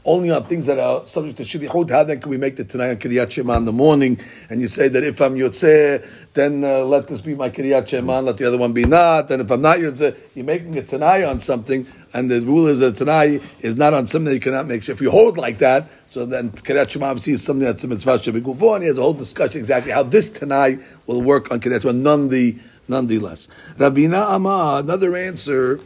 only 0.06 0.30
on 0.30 0.44
things 0.44 0.66
that 0.66 0.78
are 0.78 1.04
subject 1.04 1.36
to 1.36 1.42
shilichut, 1.42 1.90
how 1.90 2.04
then 2.04 2.20
can 2.20 2.30
we 2.30 2.38
make 2.38 2.54
the 2.54 2.64
tanai 2.64 2.90
on 2.90 2.96
Kiryat 2.96 3.30
Shema 3.30 3.56
in 3.56 3.64
the 3.64 3.72
morning? 3.72 4.20
And 4.48 4.60
you 4.60 4.68
say 4.68 4.88
that 4.88 5.02
if 5.02 5.20
I'm 5.20 5.34
yotzeh, 5.34 6.06
then 6.32 6.62
uh, 6.62 6.84
let 6.84 7.08
this 7.08 7.20
be 7.20 7.34
my 7.34 7.50
Kiryat 7.50 7.88
Shema, 7.88 8.20
let 8.20 8.36
the 8.36 8.46
other 8.46 8.56
one 8.56 8.72
be 8.72 8.84
not. 8.84 9.30
And 9.32 9.42
if 9.42 9.50
I'm 9.50 9.60
not 9.60 9.78
yotzeh, 9.78 10.16
you're 10.34 10.44
making 10.44 10.78
a 10.78 10.82
tanai 10.82 11.24
on 11.24 11.40
something, 11.40 11.86
and 12.14 12.30
the 12.30 12.40
rule 12.42 12.68
is 12.68 12.78
that 12.78 12.96
tanai 12.96 13.40
is 13.60 13.76
not 13.76 13.94
on 13.94 14.06
something 14.06 14.26
that 14.26 14.34
you 14.34 14.40
cannot 14.40 14.68
make. 14.68 14.88
If 14.88 15.00
you 15.00 15.10
hold 15.10 15.36
like 15.36 15.58
that, 15.58 15.88
so 16.08 16.24
then 16.24 16.50
Kiryat 16.50 16.88
Shema 16.88 17.06
obviously 17.06 17.32
is 17.32 17.42
something 17.42 17.64
that's 17.64 17.82
a 17.82 17.88
mitzvah 17.88 18.18
shebegufo, 18.18 18.76
and 18.76 18.84
he 18.84 18.88
has 18.88 18.98
a 18.98 19.02
whole 19.02 19.12
discussion 19.12 19.60
exactly 19.60 19.90
how 19.90 20.04
this 20.04 20.30
tanai 20.30 20.78
will 21.06 21.20
work 21.20 21.50
on 21.50 21.60
Kiryat 21.60 21.82
Shema, 21.82 21.92
none 21.92 22.28
the 22.28 22.56
nonetheless. 22.88 23.48
Rabina 23.76 24.34
Amma, 24.34 24.80
another 24.82 25.14
answer. 25.16 25.80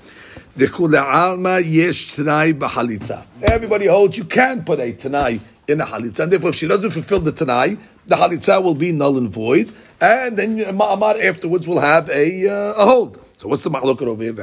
Everybody 3.43 3.87
holds 3.87 4.19
you 4.19 4.25
can 4.25 4.65
put 4.65 4.81
a 4.81 4.93
tanai 4.93 5.41
in 5.69 5.81
a 5.81 5.87
halitza, 5.87 6.21
and 6.21 6.33
therefore 6.33 6.51
if 6.51 6.57
she 6.57 6.67
doesn't 6.67 6.91
fulfill 6.91 7.21
the 7.21 7.33
tanai, 7.33 7.79
the 8.07 8.17
halitza 8.17 8.63
will 8.63 8.75
be 8.75 8.93
null 8.93 9.17
and 9.17 9.31
void, 9.31 9.73
and 10.01 10.37
then 10.37 10.59
ma'amar 10.59 11.23
afterwards 11.25 11.67
will 11.69 11.81
have 11.81 12.11
a, 12.11 12.49
uh, 12.49 12.75
a 12.75 12.85
hold. 12.85 13.19
So 13.37 13.49
what's 13.49 13.63
the 13.63 13.71
ma'alukah 13.71 14.03
over 14.03 14.23
here? 14.23 14.35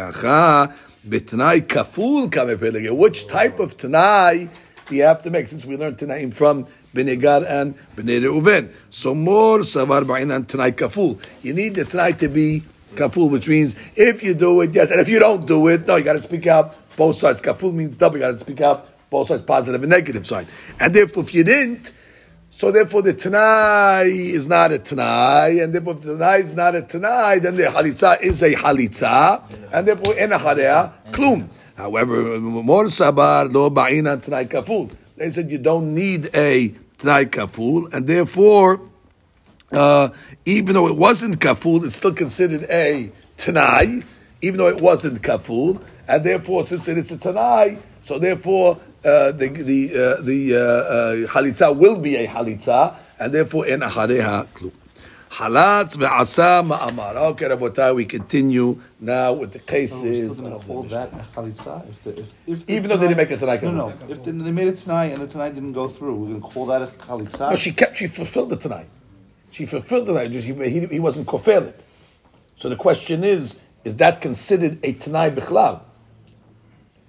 Which 2.94 3.28
type 3.28 3.60
of 3.60 3.78
tanai 3.78 4.50
you 4.90 5.04
have 5.04 5.24
to 5.24 5.30
make? 5.30 5.48
Since 5.48 5.66
we 5.66 5.78
learned 5.78 5.98
tanaim 5.98 6.34
from 6.34 6.66
Bnei 6.94 7.20
Gad 7.20 7.44
and 7.44 7.76
Bnei 7.96 8.22
Reuven. 8.22 8.72
So 8.90 9.14
more 9.14 9.60
savar 9.60 10.04
ba'inan 10.04 10.48
tanai 10.48 10.72
kaful. 10.72 11.20
You 11.44 11.54
need 11.54 11.76
the 11.76 11.86
tanai 11.86 12.14
to 12.14 12.28
be 12.28 12.64
kaful, 12.96 13.30
which 13.30 13.48
means 13.48 13.76
if 13.96 14.24
you 14.24 14.34
do 14.34 14.62
it, 14.62 14.74
yes, 14.74 14.92
and 14.92 15.00
if 15.00 15.10
you 15.10 15.20
don't 15.20 15.46
do 15.46 15.68
it, 15.68 15.86
no, 15.88 15.96
you 15.96 16.04
got 16.04 16.14
to 16.14 16.24
speak 16.24 16.48
out 16.48 16.76
both 16.96 17.16
sides. 17.16 17.42
Kaful 17.42 17.74
means 17.74 17.98
double. 17.98 18.18
You 18.18 18.22
got 18.22 18.32
to 18.32 18.40
speak 18.40 18.62
out 18.62 18.88
both 19.10 19.28
sides, 19.28 19.42
positive 19.42 19.82
and 19.82 19.90
negative 19.90 20.26
side. 20.26 20.48
And 20.80 20.94
therefore, 20.94 21.24
if 21.24 21.34
you 21.34 21.44
didn't, 21.44 21.94
so 22.50 22.72
therefore 22.72 23.04
the 23.04 23.14
tanai 23.14 24.10
is 24.10 24.48
not 24.48 24.72
a 24.72 24.80
tanai, 24.80 25.60
and 25.60 25.76
therefore 25.76 25.94
if 25.94 26.02
the 26.02 26.18
tanai 26.18 26.40
is 26.40 26.54
not 26.54 26.76
a 26.76 26.82
tanai, 26.82 27.40
then 27.40 27.56
the 27.56 27.64
halitza 27.64 28.22
is 28.22 28.42
a 28.42 28.54
halitza, 28.54 29.44
and 29.72 29.88
therefore 29.88 30.18
in 30.18 30.32
a 30.32 30.40
klum. 30.40 31.50
However, 31.78 32.40
more 32.40 32.86
sabar 32.86 33.54
lo 33.54 33.70
ba'ina 33.70 34.22
tanai 34.22 34.46
kaful. 34.46 34.92
They 35.16 35.32
said 35.32 35.50
you 35.50 35.60
don't 35.60 35.94
need 35.94 36.30
a 36.34 36.70
tanai 36.98 37.26
kaful, 37.26 37.94
and 37.94 38.08
therefore 38.08 38.82
uh, 39.72 40.10
even 40.46 40.74
though 40.74 40.88
it 40.88 40.96
wasn't 40.96 41.40
kaful, 41.40 41.86
it's 41.86 41.96
still 41.96 42.14
considered 42.14 42.66
a 42.70 43.12
tanai, 43.38 44.04
even 44.42 44.58
though 44.58 44.70
it 44.70 44.82
wasn't 44.82 45.22
kaful, 45.22 45.82
and 46.08 46.24
therefore, 46.24 46.66
since 46.66 46.88
it 46.88 46.98
is 46.98 47.12
a 47.12 47.18
tanai, 47.18 47.78
So 48.02 48.18
therefore, 48.18 48.80
uh, 49.04 49.32
the 49.34 49.50
the 49.50 49.90
uh, 49.92 50.22
the 50.22 50.56
uh, 50.56 50.60
uh, 50.60 51.28
halitza 51.28 51.76
will 51.76 52.00
be 52.00 52.16
a 52.16 52.28
halitza, 52.28 52.96
and 53.20 53.34
therefore 53.34 53.68
in 53.68 53.82
ahareha 53.82 54.48
klum. 54.56 54.72
Halatz 55.38 55.98
ve'asa 55.98 56.66
ma'amar. 56.66 57.16
Okay, 57.16 57.46
Rabotai, 57.46 57.94
we 57.94 58.06
continue 58.06 58.80
now 59.00 59.34
with 59.34 59.54
the 59.54 59.60
cases. 59.60 60.34
still 60.34 60.50
going 60.50 60.60
to 60.60 60.74
of 60.74 60.90
that? 60.90 61.12
If 61.88 62.04
the, 62.04 62.20
if, 62.20 62.34
if 62.48 62.66
the 62.66 62.74
Even 62.74 62.90
though 62.90 62.98
they 62.98 63.08
didn't 63.08 63.18
make 63.18 63.30
a 63.30 63.38
Tanai 63.38 63.62
No, 63.62 63.72
no. 63.72 63.94
If 64.10 64.24
they, 64.24 64.32
they 64.32 64.52
made 64.52 64.68
it 64.68 64.78
tanai 64.78 65.12
and 65.12 65.18
the 65.18 65.28
tanai 65.28 65.54
didn't 65.54 65.74
go 65.74 65.88
through, 65.88 66.16
we're 66.16 66.30
going 66.30 66.42
to 66.42 66.48
call 66.48 66.66
that 66.66 66.82
a 66.82 66.88
chalitza? 66.88 67.52
No, 67.52 67.56
she 67.56 67.72
kept, 67.72 68.00
she 68.00 68.08
fulfilled 68.08 68.52
it 68.52 68.62
tanai. 68.62 68.88
She 69.52 69.68
fulfilled 69.68 70.10
it 70.10 70.14
tanai, 70.14 70.30
just 70.30 70.48
he, 70.48 70.54
he, 70.54 70.88
he 70.88 71.00
wasn't 71.00 71.28
kofel 71.28 71.68
it. 71.68 71.84
So 72.56 72.68
the 72.70 72.76
question 72.76 73.24
is, 73.24 73.60
is 73.84 73.96
that 73.98 74.22
considered 74.22 74.80
a 74.82 74.94
Tanai 74.94 75.30
Bichlal? 75.30 75.82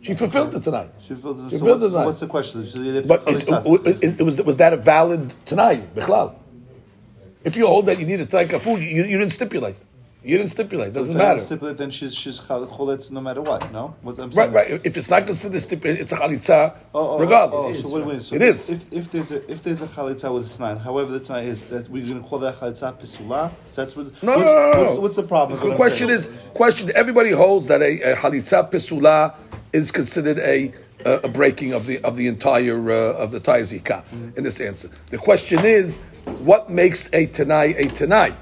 She 0.03 0.13
fulfilled 0.13 0.55
it 0.55 0.65
tanai. 0.65 0.89
She 1.01 1.15
fulfilled, 1.15 1.51
She 1.51 1.57
so 1.57 1.65
fulfilled 1.65 1.81
what's, 1.81 1.85
it 1.85 1.89
tonight. 1.89 2.05
what's 2.05 2.21
the 2.21 2.27
question? 2.27 2.61
But 3.09 3.27
is, 3.31 3.45
it, 4.05 4.21
it 4.21 4.23
was, 4.23 4.43
was 4.43 4.59
that 4.59 4.75
a 4.75 4.77
valid 4.77 5.33
Tanai 5.47 5.81
Bichlal? 5.97 6.35
If 7.45 7.57
you 7.57 7.67
hold 7.67 7.87
that 7.87 7.99
you 7.99 8.07
need 8.07 8.21
a 8.21 8.27
Tanai 8.27 8.47
Kaful, 8.47 8.81
you, 8.81 9.05
you 9.05 9.19
didn't 9.19 9.31
stipulate. 9.31 9.77
You 10.25 10.37
didn't 10.37 10.51
stipulate. 10.51 10.93
Doesn't 10.93 11.15
If 11.15 11.19
matter. 11.19 11.41
stipulate, 11.41 11.79
then 11.79 11.91
she's 11.91 12.13
she's 12.15 12.41
choletz 12.41 13.13
no 13.13 13.21
matter 13.21 13.41
what. 13.41 13.73
No, 13.73 13.95
what 14.03 14.19
I'm 14.19 14.33
saying. 14.33 14.53
right. 14.53 14.71
right. 14.71 14.81
If 14.85 14.97
it's 14.97 15.09
not 15.09 15.27
considered 15.27 15.63
stipulate, 15.63 16.01
it's 16.01 16.13
a 16.13 16.17
Chalitza 16.17 16.75
Oh, 16.93 17.11
oh, 17.11 17.19
regardless. 17.19 17.85
Oh, 17.85 17.89
so 17.89 17.97
wait, 17.97 18.05
wait. 18.07 18.23
So 18.23 18.35
It 18.35 18.43
is. 18.43 18.69
If, 18.69 18.93
if 18.93 19.13
there's 19.13 19.31
a 19.31 19.51
if 19.51 19.63
there's 19.63 19.81
a 19.81 19.87
chalitza 19.87 20.35
with 20.35 20.55
tanai, 20.57 20.79
however 20.81 21.13
the 21.13 21.21
tanai 21.21 21.47
is, 21.47 21.69
that 21.71 21.89
we're 21.89 22.05
going 22.05 22.21
to 22.21 22.29
call 22.29 22.41
that 22.41 22.57
chalitza 22.57 22.99
pisula. 23.01 23.53
That's 23.77 23.97
what. 23.97 24.07
No, 24.23 24.33
what's, 24.33 24.45
no, 24.45 24.45
no, 24.45 24.73
no. 24.73 24.83
What's, 24.83 24.99
what's 24.99 25.17
the 25.17 25.23
problem? 25.23 25.61
The 25.61 25.65
with 25.65 25.79
what 25.79 25.85
I'm 25.85 25.89
question 25.91 26.11
is, 26.11 26.31
question. 26.53 26.91
Everybody 26.97 27.31
holds 27.31 27.69
that 27.69 27.81
a, 27.81 28.13
a 28.13 28.17
halitza 28.17 28.69
pesula 28.71 29.35
is 29.73 29.93
considered 29.93 30.41
a 30.41 30.75
a, 31.05 31.13
a 31.25 31.29
breaking 31.29 31.73
of 31.75 31.87
the 31.87 32.01
of 32.03 32.17
the 32.17 32.27
entire 32.27 32.91
uh, 32.91 33.23
of 33.23 33.31
the 33.31 33.37
entire 33.39 33.63
zikah. 33.63 34.03
In 34.37 34.43
this 34.43 34.61
answer, 34.61 34.91
the 35.11 35.19
question 35.19 35.65
is, 35.65 36.01
what 36.41 36.71
makes 36.71 37.13
a 37.13 37.27
tanai 37.27 37.75
a 37.77 37.87
tanai? 37.89 38.35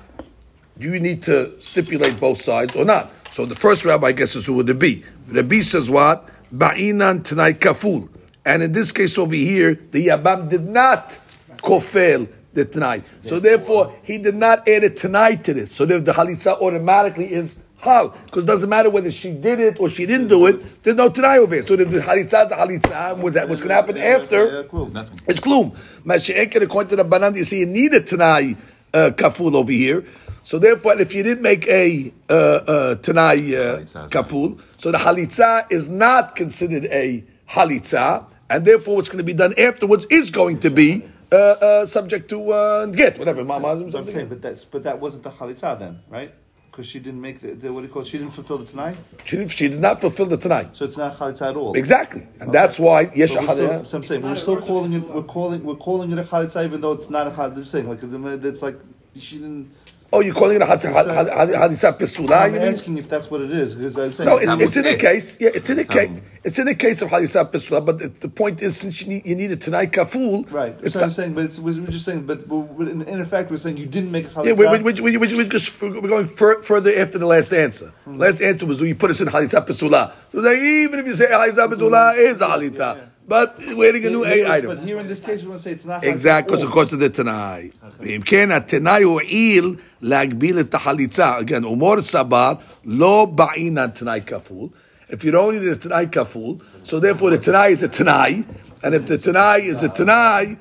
Do 0.79 0.89
you 0.93 1.01
need 1.01 1.23
to 1.25 1.61
stipulate 1.61 2.21
both 2.21 2.41
sides 2.41 2.77
or 2.77 2.85
not? 2.85 3.13
So 3.31 3.47
the 3.47 3.55
first 3.55 3.85
rabbi 3.85 4.13
guesses 4.13 4.47
who 4.47 4.55
would 4.55 4.69
it 4.69 4.79
be? 4.79 5.05
Rabbi 5.29 5.61
says 5.61 5.91
what? 5.91 6.29
Ba'inan 6.53 7.23
tanai 7.23 7.55
kaful. 7.55 8.09
And 8.45 8.63
in 8.63 8.73
this 8.73 8.93
case 8.93 9.19
over 9.19 9.35
here, 9.35 9.75
the 9.91 10.09
Yabam 10.09 10.49
did 10.49 10.69
not 10.69 11.19
kofel 11.59 12.29
the 12.53 12.65
tanai. 12.65 13.03
So 13.25 13.41
therefore, 13.41 13.95
he 14.03 14.19
did 14.19 14.35
not 14.35 14.69
add 14.69 14.85
a 14.85 14.91
tanai 14.91 15.37
to 15.37 15.55
this. 15.55 15.73
So 15.73 15.85
the 15.85 15.99
the 15.99 16.13
halitza 16.13 16.61
automatically 16.61 17.33
is 17.33 17.61
hal. 17.79 18.11
Because 18.27 18.45
it 18.45 18.47
doesn't 18.47 18.69
matter 18.69 18.91
whether 18.91 19.11
she 19.11 19.33
did 19.33 19.61
it 19.61 19.79
or 19.81 19.89
she 19.89 20.07
didn't 20.07 20.29
do 20.29 20.47
it, 20.47 20.83
there's 20.83 20.97
no 20.97 21.09
tanai 21.09 21.39
over 21.39 21.55
here. 21.55 21.67
So 21.67 21.77
the 21.77 21.85
halitza 21.85 22.47
is 22.47 22.53
a 22.53 22.57
halitza, 22.57 23.17
what's 23.19 23.35
that- 23.35 23.49
what's 23.49 23.61
going 23.63 23.69
to 23.71 23.75
happen 23.75 23.97
after? 23.99 24.63
Nothing. 24.93 25.21
It's 25.27 25.41
klum. 25.41 25.77
Mashiach, 26.05 26.61
according 26.63 26.91
to 26.91 26.97
the 26.97 27.05
Banan, 27.05 27.35
you 27.35 27.45
see, 27.45 27.61
you 27.61 27.67
need 27.67 27.93
a 27.95 28.01
Tanai 28.01 28.57
uh, 28.95 29.11
kaful 29.15 29.55
over 29.55 29.73
here. 29.73 30.05
So 30.43 30.59
therefore, 30.61 31.01
if 31.01 31.13
you 31.13 31.23
didn't 31.25 31.43
make 31.43 31.67
a 31.67 32.13
uh, 32.31 32.33
uh, 32.35 32.95
Tanai 32.97 33.35
uh, 33.35 33.81
kaful, 34.09 34.61
so 34.79 34.93
the 34.93 34.99
halitza 34.99 35.67
is 35.71 35.91
not 35.91 36.37
considered 36.37 36.85
a 36.87 37.25
halitza, 37.51 38.27
and 38.49 38.65
therefore 38.65 38.97
what's 38.97 39.09
going 39.09 39.19
to 39.19 39.25
be 39.25 39.33
done 39.35 39.55
afterwards 39.59 40.07
is 40.09 40.31
going 40.31 40.61
to 40.61 40.71
be 40.71 41.03
uh, 41.33 41.37
uh, 41.37 41.87
subject 41.87 42.31
to 42.31 42.53
uh, 42.53 42.87
get, 42.87 43.19
whatever. 43.19 43.45
Mama, 43.45 43.75
But 43.77 43.99
I'm 43.99 44.07
saying, 44.07 44.29
but 44.29 44.41
that's 44.41 44.65
but 44.65 44.85
that 44.85 45.01
wasn't 45.01 45.25
the 45.25 45.31
chalitza 45.31 45.77
then, 45.79 45.99
right? 46.09 46.33
Because 46.77 46.91
she 46.91 47.01
didn't 47.01 47.23
make 47.23 47.41
the, 47.41 47.53
the 47.55 47.73
what 47.73 47.81
do 47.81 47.87
you 47.87 47.93
call? 47.93 48.03
it? 48.03 48.09
She 48.09 48.19
didn't 48.19 48.35
fulfill 48.35 48.59
the 48.59 48.67
tanai, 48.67 48.95
she, 49.25 49.39
did- 49.39 49.51
she 49.51 49.69
did 49.69 49.81
not 49.81 49.99
fulfill 49.99 50.27
the 50.27 50.37
Tanai. 50.37 50.69
so 50.75 50.85
it's 50.85 50.99
not 50.99 51.17
chalitza 51.17 51.49
at 51.49 51.57
all. 51.57 51.75
Exactly. 51.75 52.27
And 52.39 52.53
that's 52.53 52.79
why, 52.79 53.11
yes, 53.15 53.35
But 53.35 53.47
we're 53.47 53.55
still, 53.55 53.85
so 53.87 53.97
I'm 53.97 54.05
saying 54.05 54.21
we're 54.21 54.37
still 54.37 54.61
calling 54.61 54.93
it. 54.93 55.09
We're 55.09 55.23
calling 55.23 55.65
we're 55.65 55.75
calling 55.77 56.13
it 56.13 56.19
a 56.19 56.25
chalitza, 56.25 56.63
even 56.67 56.83
though 56.83 56.93
it's 56.93 57.09
not 57.09 57.29
a 57.29 57.31
chalitza. 57.31 57.57
I'm 57.57 57.65
saying 57.65 57.89
like 57.89 58.45
it's 58.45 58.61
like 58.63 58.79
she 59.19 59.37
didn't. 59.39 59.73
Oh, 60.13 60.21
you're 60.21 60.35
calling 60.35 60.57
it 60.57 60.63
a 60.63 60.67
halitza 60.67 60.93
halitza 60.93 61.99
pesula, 61.99 62.43
I'm 62.43 62.55
asking 62.57 62.99
if 62.99 63.09
that's 63.09 63.31
what 63.31 63.41
it 63.41 63.51
is 63.51 63.75
because 63.75 63.99
I'm 63.99 64.13
saying 64.13 64.29
No, 64.29 64.37
it's 64.37 64.63
it's, 64.63 64.77
in 64.77 64.87
a 64.87 64.97
case. 64.97 65.41
Yeah, 65.41 65.51
it's 65.55 65.71
in 65.71 65.79
a 65.79 65.85
case. 65.85 66.11
It's 66.45 66.59
in 66.61 66.69
a 66.69 66.75
case 66.77 67.03
of 67.03 67.09
Halisat 67.09 67.51
Pesula, 67.51 67.85
but 67.85 67.99
the, 67.99 68.09
the 68.09 68.29
point 68.29 68.63
is, 68.63 68.77
since 68.77 69.03
you 69.03 69.09
need, 69.09 69.27
you 69.27 69.35
need 69.35 69.51
a 69.51 69.57
Tanai 69.57 69.87
Kaful, 69.87 70.51
right. 70.53 70.77
It's 70.81 70.95
so 70.95 71.03
I'm 71.03 71.11
saying, 71.11 71.35
but 71.35 71.45
it's, 71.45 71.59
we're 71.59 71.81
we're 71.81 71.89
just 71.89 72.05
saying, 72.05 72.25
but 72.25 72.47
we're, 72.47 72.89
in, 72.89 73.03
in 73.03 73.21
effect, 73.21 73.51
we're 73.51 73.57
saying 73.57 73.79
you 73.79 73.87
didn't 73.87 74.13
make 74.13 74.27
a 74.27 74.29
chalitza. 74.29 74.47
yeah, 74.47 74.53
we, 74.53 74.79
we, 74.79 74.93
we, 74.93 75.01
we, 75.01 75.17
we, 75.17 75.37
we 75.37 75.49
just, 75.49 75.83
we're 75.83 76.01
going 76.03 76.29
fur, 76.29 76.63
further 76.63 76.97
after 76.97 77.19
the 77.19 77.27
last 77.27 77.53
answer. 77.53 77.93
Hmm. 78.05 78.19
Last 78.19 78.41
answer 78.41 78.65
was 78.65 78.81
when 78.81 78.89
you 78.89 78.95
put 78.95 79.11
us 79.11 79.21
in 79.21 79.27
Halisat 79.27 79.67
Pesula. 79.67 80.13
So 80.29 80.39
it's 80.39 80.47
like, 80.47 80.59
even 80.59 81.01
if 81.01 81.07
you 81.07 81.17
say 81.17 81.27
Halisat 81.27 81.73
Pesula 81.73 82.17
is 82.17 82.41
a 82.41 82.47
Halitza, 82.47 83.09
but 83.28 83.50
we're 83.78 83.90
adding 83.90 84.06
a 84.06 84.10
new 84.10 84.24
Here- 84.24 84.46
a 84.48 84.52
item. 84.58 84.68
But 84.76 84.80
here 84.88 85.00
in 85.00 85.08
this 85.08 85.22
case, 85.22 85.42
we 85.44 85.48
want 85.50 85.60
to 85.62 85.64
say 85.70 85.72
it's 85.78 85.86
not 85.86 86.02
chalitza 86.02 86.12
Exactly, 86.14 86.46
because 86.48 86.62
at 86.64 86.68
of 86.68 86.70
all. 86.70 86.76
course 86.78 86.92
of 86.94 87.00
the 87.00 87.10
Tanai. 87.10 87.72
ואם 88.00 88.22
כן, 88.26 88.52
התנאי 88.52 89.04
הועיל 89.04 89.76
להגביל 90.02 90.60
את 90.60 90.74
החליצה. 90.74 91.40
Again, 91.40 91.64
umor 91.64 91.98
sabar, 92.02 92.56
lo 92.88 93.26
בעינן 93.26 93.88
תנאי 93.94 94.22
כפול. 94.26 94.68
If 95.10 95.24
you 95.26 95.32
don't 95.32 95.54
need 95.56 95.68
a 95.68 95.76
Tanai 95.76 96.06
kaful, 96.08 96.62
so 96.84 97.00
therefore 97.00 97.32
the 97.32 97.38
Tanai 97.38 97.72
is 97.74 97.84
a 97.84 97.90
Tanai, 97.90 98.44
and 98.84 98.96
if 98.96 99.06
the 99.06 99.18
Tanai 99.18 99.58
is 99.74 99.84
a 99.84 99.90
Tanai, 99.90 100.56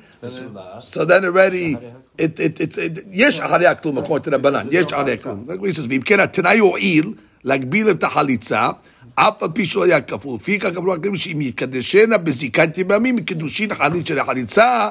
so 0.83 1.05
then 1.05 1.25
already 1.25 1.77
it 2.19 2.39
it 2.41 2.61
it's 2.61 2.77
it, 2.77 2.99
יש 3.13 3.41
אחריה 3.41 3.75
כלום 3.75 3.99
according 3.99 4.25
to 4.25 4.31
the 4.31 4.39
Banan, 4.39 4.67
יש 4.71 4.93
אחריה 4.93 5.17
כלום. 5.17 5.45
Like 5.49 5.61
he 5.61 5.73
says, 5.73 5.87
ואם 5.89 6.01
כן 6.01 6.21
התנאי 6.21 6.59
הועיל 6.59 7.15
להגביל 7.45 7.91
את 7.91 8.05
החליצה, 8.05 8.71
אף 9.15 9.43
על 9.43 9.49
פי 9.55 9.65
שלא 9.65 9.85
היה 9.85 10.01
כפול. 10.01 10.35
לפיכך 10.35 10.75
קבלו 10.75 10.95
הקדמים 10.95 11.17
שאם 11.17 11.41
יתקדשנה 11.41 12.19
בזיקת 12.19 12.75
תיממים 12.75 13.17
מקידושין 13.17 13.75
חלית 13.75 14.07
של 14.07 14.19
החליצה, 14.19 14.91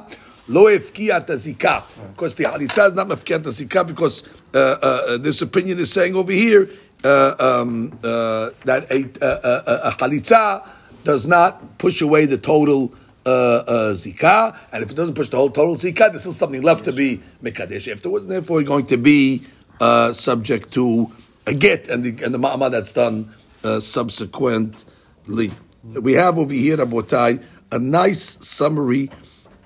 לא 0.50 0.70
הפקיע 0.72 1.18
את 1.18 1.30
הזיקה. 1.30 1.80
Because 2.16 2.34
the 2.34 2.48
חליצה 2.52 2.88
is 2.88 2.92
not 2.92 3.04
מפקיע 3.04 3.38
את 3.38 3.48
הזיקה, 3.48 3.82
because 3.84 4.24
uh, 4.24 4.56
uh, 4.56 5.18
this 5.18 5.42
opinion 5.42 5.80
is 5.80 5.92
saying 5.92 6.16
over 6.16 6.32
here, 6.32 6.70
uh, 7.04 7.34
um, 7.40 7.98
uh, 8.04 8.50
that 8.66 8.92
a, 8.92 9.06
a, 9.22 9.32
a, 9.52 9.76
a 9.90 9.92
chalitza 9.92 10.62
does 11.04 11.26
not 11.28 11.78
push 11.78 12.02
away 12.02 12.26
the 12.26 12.38
total 12.38 12.94
uh, 13.26 13.30
uh, 13.30 13.94
zikah, 13.94 14.56
and 14.72 14.84
if 14.84 14.92
it 14.92 14.96
doesn't 14.96 15.16
push 15.16 15.30
the 15.30 15.38
whole 15.38 15.50
total 15.50 15.76
zikah, 15.76 16.10
there's 16.10 16.22
still 16.22 16.34
something 16.34 16.62
left 16.62 16.84
to 16.86 16.92
be 16.92 17.22
mekadesh 17.44 17.92
afterwards, 17.92 18.26
and 18.26 18.32
therefore 18.32 18.60
you're 18.60 18.68
going 18.68 18.86
to 18.86 18.98
be 18.98 19.42
uh, 19.80 20.12
subject 20.12 20.74
to 20.74 21.12
a 21.46 21.54
get 21.54 21.90
and 21.90 22.04
the 22.04 22.24
and 22.24 22.34
the 22.34 22.40
ma'amah 22.40 22.70
that's 22.70 22.92
done 22.92 23.34
uh, 23.65 23.81
subsequently. 23.81 25.51
We 25.83 26.13
have 26.15 26.39
over 26.39 26.53
here, 26.53 26.77
Rabotai, 26.77 27.43
a 27.73 27.79
nice 27.79 28.39
summary 28.47 29.11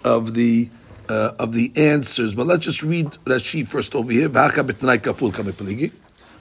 of 0.04 0.34
the 0.34 0.70
uh, 1.08 1.34
of 1.38 1.52
the 1.54 1.72
answers, 1.74 2.34
but 2.34 2.46
let's 2.46 2.64
just 2.64 2.82
read 2.82 3.16
that 3.24 3.40
sheet 3.40 3.68
first 3.68 3.94
over 3.94 4.12
here. 4.12 4.28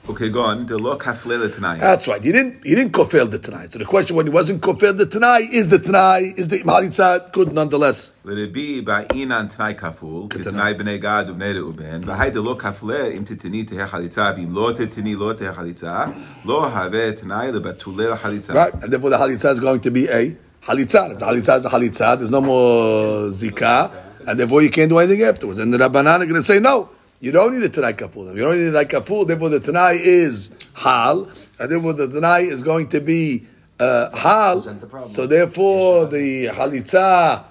V'haka 0.08 0.16
b'tnai 0.16 0.16
kaful 0.16 0.16
kamepeligi. 0.16 0.18
Okay, 0.18 0.28
go 0.30 0.42
on. 0.42 0.66
The 0.66 0.78
lo 0.78 0.96
kafle 0.96 1.54
tanai. 1.54 1.78
That's 1.78 2.08
right. 2.08 2.22
He 2.22 2.32
didn't. 2.32 2.64
He 2.64 2.74
didn't 2.74 2.92
kofel 2.92 3.30
the 3.30 3.38
Tanai. 3.38 3.68
So 3.70 3.78
the 3.78 3.84
question, 3.84 4.16
when 4.16 4.26
he 4.26 4.30
wasn't 4.32 4.60
kofel 4.60 4.96
the 4.96 5.06
Tanai, 5.06 5.48
is 5.52 5.68
the 5.68 5.78
Tanai 5.78 6.34
is 6.36 6.48
the 6.48 6.60
Mahalitza 6.60 7.30
good 7.32 7.52
nonetheless? 7.52 8.12
Let 8.24 8.38
it 8.38 8.52
be 8.52 8.80
by 8.80 9.04
inan 9.04 9.48
tanai 9.48 9.74
kaful, 9.74 10.28
tanai 10.30 10.74
bnei 10.74 11.00
gad 11.00 11.28
ubnei 11.28 11.54
reuben. 11.54 12.02
Mm-hmm. 12.02 12.10
V'hai 12.10 12.32
de 12.32 12.40
lo 12.40 12.56
kafle 12.56 13.14
im 13.14 13.24
titini 13.24 13.64
tehe 13.64 13.86
chalitza, 13.86 14.32
v'im 14.36 14.54
lo 14.54 14.72
titini 14.72 15.16
lo 15.16 15.34
tehe 15.34 15.52
chalitza, 15.52 16.12
lo 16.44 16.68
have 16.68 16.92
tanai 16.92 17.50
lebatule 17.52 18.16
chalitza. 18.16 18.54
Right, 18.54 18.74
and 18.74 18.92
therefore 18.92 19.10
the 19.10 19.18
Halitza 19.18 19.52
is 19.52 19.60
going 19.60 19.80
to 19.80 19.90
be 19.90 20.08
a 20.08 20.36
Halitza. 20.62 21.12
If 21.12 21.18
the 21.18 21.26
Halitza 21.26 21.58
is 21.60 21.66
a 21.66 21.70
Halitza, 21.70 22.16
there's 22.18 22.30
no 22.30 22.40
more 22.40 23.28
Zikah, 23.28 23.90
and 24.26 24.38
therefore 24.38 24.62
you 24.62 24.70
can't 24.70 24.88
do 24.90 24.98
anything 24.98 25.22
afterwards. 25.22 25.60
And 25.60 25.72
the 25.72 25.78
Rabbanan 25.78 26.20
are 26.20 26.26
going 26.26 26.34
to 26.34 26.42
say, 26.42 26.58
no, 26.58 26.90
you 27.20 27.32
don't 27.32 27.52
need 27.52 27.64
a 27.64 27.68
Tanai 27.68 27.92
Kaful. 27.94 28.34
You 28.34 28.42
don't 28.42 28.56
need 28.58 28.68
a 28.68 28.72
Tanai 28.72 28.84
Kaful, 28.86 29.26
therefore 29.26 29.48
the 29.50 29.60
Tanai 29.60 29.98
is 30.02 30.50
Hal, 30.74 31.28
and 31.58 31.70
therefore 31.70 31.92
the 31.94 32.08
Tanai 32.08 32.44
is 32.46 32.62
going 32.62 32.88
to 32.90 33.00
be 33.00 33.46
uh, 33.80 34.16
Hal. 34.16 34.62
So 35.06 35.26
therefore 35.26 36.06
the 36.06 36.46
Halitza 36.46 37.44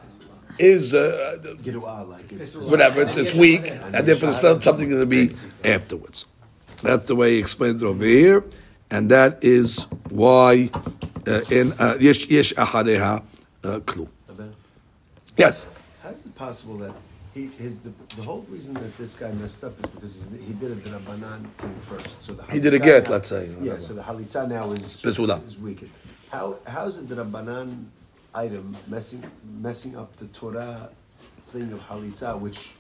is 0.59 0.93
uh, 0.95 1.37
whatever, 2.61 3.01
it's, 3.03 3.17
it's 3.17 3.33
weak, 3.33 3.61
and 3.65 4.07
therefore 4.07 4.29
there's 4.31 4.39
some- 4.41 4.61
something 4.61 4.89
going 4.89 5.01
to 5.01 5.05
be 5.05 5.29
afterwards. 5.63 6.25
That's 6.81 7.05
the 7.05 7.15
way 7.15 7.33
he 7.33 7.39
explains 7.39 7.83
it 7.83 7.85
over 7.87 8.03
here, 8.05 8.43
and 8.91 9.09
that 9.11 9.43
is 9.43 9.83
why 10.09 10.69
uh, 11.27 11.41
in 11.51 11.73
uh, 11.79 11.97
yesh 11.99 12.27
yesh 12.27 12.53
achareha 12.53 13.23
uh, 13.63 13.79
klu. 13.81 14.07
Yes, 15.35 15.65
How 16.03 16.09
is 16.09 16.25
it 16.25 16.35
possible 16.35 16.77
that 16.77 16.91
he, 17.37 17.47
his, 17.63 17.79
the, 17.81 17.91
the 18.15 18.23
whole 18.23 18.45
reason 18.49 18.73
that 18.75 18.97
this 18.97 19.15
guy 19.15 19.31
messed 19.33 19.63
up 19.63 19.73
is 19.83 19.89
because 19.91 20.15
he's, 20.15 20.29
he 20.47 20.53
did 20.53 20.71
a 20.71 20.75
Drabanan 20.75 21.41
thing 21.57 21.75
first. 21.81 22.23
So 22.23 22.33
the 22.33 22.43
He 22.51 22.59
did 22.59 22.73
a 22.73 22.79
get, 22.79 23.05
now- 23.05 23.11
let's 23.11 23.29
say, 23.29 23.45
Yeah, 23.47 23.53
whatever. 23.55 23.81
so 23.81 23.93
the 23.93 24.01
Halitza 24.01 24.49
now 24.49 24.71
is, 24.71 24.83
Pesula. 24.83 25.43
is 25.45 25.57
weakened. 25.57 25.91
How, 26.31 26.57
how 26.65 26.85
is 26.87 26.97
it 26.97 27.07
the 27.09 27.15
Drabanan 27.15 27.85
item 28.33 28.75
messing, 28.87 29.23
messing 29.61 29.95
up 29.95 30.15
the 30.17 30.27
Torah 30.27 30.89
thing 31.49 31.71
of 31.71 31.79
Halitza, 31.87 32.39
which, 32.39 32.73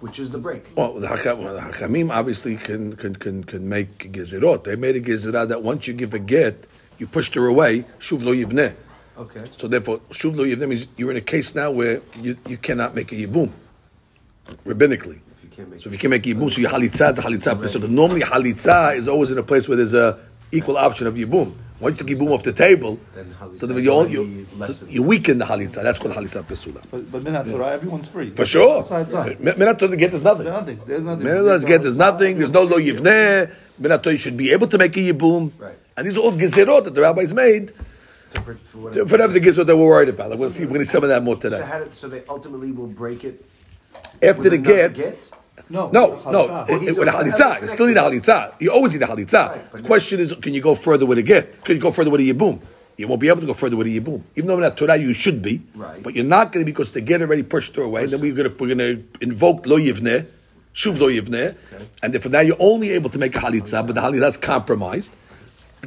which 0.00 0.18
is 0.18 0.32
the 0.32 0.38
break? 0.38 0.64
well 0.76 0.94
the, 0.94 1.06
Hakam, 1.06 1.38
well, 1.38 1.54
the 1.54 1.60
Hakamim 1.60 2.10
obviously 2.10 2.56
can 2.56 2.96
can 2.96 3.14
can 3.14 3.44
can 3.44 3.68
make 3.68 4.12
gezerot. 4.12 4.64
They 4.64 4.74
made 4.76 4.96
a 4.96 5.00
gezerah 5.00 5.46
that 5.48 5.62
once 5.62 5.86
you 5.86 5.94
give 5.94 6.12
a 6.12 6.18
get, 6.18 6.66
you 6.98 7.06
pushed 7.06 7.34
her 7.34 7.46
away. 7.46 7.84
Shuv 8.00 8.24
lo 8.24 8.34
yivneh. 8.34 8.74
Okay. 9.16 9.44
So 9.56 9.68
therefore, 9.68 10.00
shuv 10.10 10.36
lo 10.36 10.44
yivneh 10.44 10.68
means 10.68 10.88
you're 10.96 11.12
in 11.12 11.16
a 11.16 11.20
case 11.34 11.54
now 11.54 11.70
where 11.70 12.02
you, 12.20 12.36
you 12.48 12.56
cannot 12.58 12.94
make 12.96 13.12
a 13.12 13.14
yibum, 13.14 13.50
rabbinically. 14.66 15.20
If 15.36 15.44
you 15.44 15.50
can't 15.50 15.70
make 15.70 15.80
So 15.82 15.88
if 15.88 15.92
you 15.92 15.98
can't 15.98 16.10
make 16.10 16.22
yibum, 16.22 16.50
so 16.50 16.60
your 16.60 16.70
halitza 16.70 17.12
is 17.12 17.18
a 17.18 17.22
halitza. 17.22 17.68
So 17.68 17.78
normally 17.80 18.22
halitza 18.22 18.96
is 18.96 19.08
always 19.08 19.30
in 19.30 19.38
a 19.38 19.42
place 19.42 19.68
where 19.68 19.76
there's 19.76 19.94
a 19.94 20.18
equal 20.50 20.76
option 20.76 21.06
of 21.06 21.14
yibum. 21.14 21.54
Once 21.80 21.98
you 22.00 22.06
took 22.06 22.18
yibum 22.18 22.30
off 22.30 22.44
the 22.44 22.52
table, 22.52 22.96
Then 23.12 23.34
so 23.54 23.66
then 23.66 23.76
you, 23.82 24.06
you, 24.06 24.46
so 24.66 24.86
you 24.86 25.02
weaken 25.02 25.38
the 25.38 25.44
halitza. 25.44 25.82
That's 25.82 25.98
called 25.98 26.14
halitza 26.14 26.44
pesula. 26.44 26.80
But, 26.90 27.10
but 27.10 27.22
Minat 27.22 27.50
Torah, 27.50 27.70
everyone's 27.70 28.06
free. 28.06 28.30
For 28.30 28.44
sure. 28.44 28.76
That's 28.76 28.88
how 28.88 28.98
it's 28.98 29.10
done. 29.10 29.34
Minat 29.36 29.78
Torah 29.80 29.96
get 29.96 30.12
there's 30.12 30.22
nothing. 30.22 30.44
There's 30.44 30.54
nothing. 30.54 30.78
There's 30.86 31.02
nothing. 31.02 31.26
Minat 31.26 31.44
Torah 31.44 31.60
get 31.68 31.82
there's 31.82 31.96
nothing. 31.96 32.38
There's 32.38 32.50
no 32.52 32.62
lo 32.62 32.78
yivneh. 32.78 33.52
Minat 33.80 34.02
Torah 34.04 34.12
you 34.12 34.18
should 34.18 34.36
be 34.36 34.52
able 34.52 34.68
to 34.68 34.78
make 34.78 34.96
a 34.96 35.00
yibum. 35.00 35.50
Right. 35.58 35.74
And 35.96 36.06
these 36.06 36.16
are 36.16 36.20
all 36.20 36.32
gezerot 36.32 36.84
that 36.84 36.94
the 36.94 37.00
rabbis 37.00 37.34
made 37.34 37.72
to- 38.34 38.40
for 38.42 38.54
to- 38.54 38.78
whatever- 38.78 39.08
for 39.08 39.12
whatever 39.12 39.32
the 39.32 39.40
gezerot 39.40 39.66
that 39.66 39.76
we're 39.76 39.84
worried 39.86 40.08
about. 40.08 40.30
Like 40.30 40.38
we'll 40.38 40.50
see. 40.50 40.62
We're 40.64 40.68
going 40.68 40.80
to 40.80 40.86
see 40.86 40.92
some 40.92 41.02
of 41.02 41.08
that 41.08 41.24
more 41.24 41.34
So, 41.34 41.40
today. 41.50 41.62
how 41.62 41.80
did, 41.80 41.92
so 41.94 42.06
they 42.08 42.22
ultimately 42.28 42.70
will 42.70 42.86
break 42.86 43.24
it 43.24 43.44
After 44.22 44.50
the 44.50 44.56
another 44.56 44.88
get. 44.88 45.28
No, 45.70 45.88
No, 45.90 46.20
no, 46.30 46.48
halitzah. 46.48 46.66
it- 46.68 46.80
he's 46.80 46.88
it- 46.90 46.98
with 46.98 47.08
a 47.08 47.12
a- 47.18 47.24
halitza, 47.24 47.62
you 47.62 47.68
still 47.68 47.86
need 47.86 47.96
a 47.96 48.00
halitza. 48.00 48.52
You 48.60 48.70
always 48.72 48.92
need 48.92 49.02
a 49.02 49.06
halitza. 49.06 49.48
Right, 49.48 49.72
the 49.72 49.82
question 49.82 50.20
is, 50.20 50.34
can 50.34 50.52
you 50.54 50.60
go 50.60 50.74
further 50.74 51.06
with 51.06 51.18
a 51.18 51.22
get? 51.22 51.64
Can 51.64 51.76
you 51.76 51.80
go 51.82 51.90
further 51.90 52.10
with 52.10 52.20
a 52.20 52.24
yibum? 52.24 52.60
You 52.98 53.08
won't 53.08 53.20
be 53.22 53.28
able 53.28 53.40
to 53.40 53.46
go 53.46 53.54
further 53.54 53.76
with 53.76 53.86
a 53.86 53.90
yibum, 53.90 54.20
even 54.36 54.48
though 54.48 54.56
in 54.56 54.60
that 54.60 54.76
Torah 54.76 54.96
you 54.96 55.14
should 55.14 55.40
be. 55.40 55.62
Right. 55.74 56.02
But 56.02 56.14
you're 56.14 56.26
not 56.26 56.52
going 56.52 56.62
to 56.62 56.66
be 56.66 56.72
because 56.72 56.92
the 56.92 57.00
get 57.00 57.22
already 57.22 57.42
pushed 57.42 57.74
her 57.76 57.82
away. 57.82 58.04
then 58.06 58.20
we're 58.20 58.34
going 58.34 58.50
to 58.50 58.54
we're 58.58 58.74
going 58.74 58.78
to 58.78 59.02
invoke 59.22 59.66
lo 59.66 59.78
yivneh, 59.78 60.26
shuv 60.74 60.98
lo 61.00 61.08
yivneh, 61.08 61.54
and 62.02 62.12
therefore 62.12 62.30
now 62.32 62.40
you're 62.40 62.56
only 62.60 62.90
able 62.90 63.08
to 63.08 63.18
make 63.18 63.34
a 63.34 63.40
halitza, 63.40 63.84
but 63.86 63.94
the 63.94 64.00
halitza 64.02 64.28
is 64.28 64.36
compromised. 64.36 65.14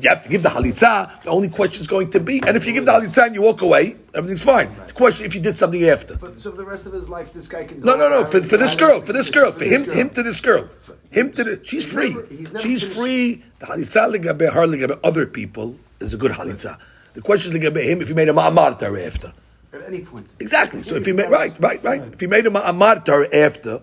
You 0.01 0.09
have 0.09 0.23
to 0.23 0.29
give 0.29 0.43
the 0.43 0.49
halitza. 0.49 1.09
The 1.23 1.29
only 1.29 1.47
question 1.47 1.79
is 1.81 1.87
going 1.87 2.09
to 2.11 2.19
be, 2.19 2.41
and 2.45 2.57
if 2.57 2.67
you 2.67 2.73
give 2.73 2.85
the 2.85 2.91
halitza 2.91 3.27
and 3.27 3.35
you 3.35 3.41
walk 3.41 3.61
away, 3.61 3.95
everything's 4.13 4.43
fine. 4.43 4.75
The 4.87 4.93
question 4.93 5.25
if 5.25 5.33
you 5.33 5.39
did 5.41 5.55
something 5.57 5.81
after. 5.85 6.15
But, 6.17 6.41
so 6.41 6.51
for 6.51 6.57
the 6.57 6.65
rest 6.65 6.85
of 6.85 6.91
his 6.91 7.07
life, 7.07 7.31
this 7.31 7.47
guy 7.47 7.63
can. 7.63 7.79
No, 7.79 7.95
no, 7.95 8.09
no. 8.09 8.25
For, 8.25 8.41
for 8.43 8.57
this 8.57 8.75
girl, 8.75 8.99
for 8.99 9.13
this 9.13 9.29
girl, 9.29 9.53
for 9.53 9.63
him, 9.63 9.85
him 9.89 10.09
to 10.09 10.21
this 10.23 10.41
girl, 10.41 10.67
him 11.11 11.31
to 11.33 11.43
the. 11.45 11.61
She's 11.63 11.85
He's 11.85 11.93
free. 11.93 12.09
never- 12.09 12.27
never 12.29 12.59
She's 12.61 12.81
finished- 12.83 12.97
free. 12.97 13.43
The 13.59 13.65
halitza 13.67 14.13
legabe 14.13 14.51
her 14.51 14.67
legabe 14.67 14.99
other 15.01 15.25
people 15.25 15.77
is 16.01 16.13
a 16.13 16.17
good 16.17 16.33
halitza. 16.33 16.77
The 17.13 17.21
question 17.21 17.53
is 17.53 17.57
legabe 17.57 17.81
him 17.83 18.01
if 18.01 18.09
you 18.09 18.15
made 18.15 18.27
a 18.27 18.33
ma'amar 18.33 18.73
after. 19.07 19.31
At 19.71 19.81
any 19.87 20.01
point. 20.01 20.27
Exactly. 20.39 20.83
So 20.83 20.95
if 20.95 21.07
you 21.07 21.13
made 21.13 21.29
right, 21.29 21.57
right, 21.61 21.81
right. 21.83 22.01
If 22.11 22.21
you 22.21 22.27
made 22.27 22.45
a 22.45 22.49
ma'amar 22.49 23.33
after. 23.33 23.81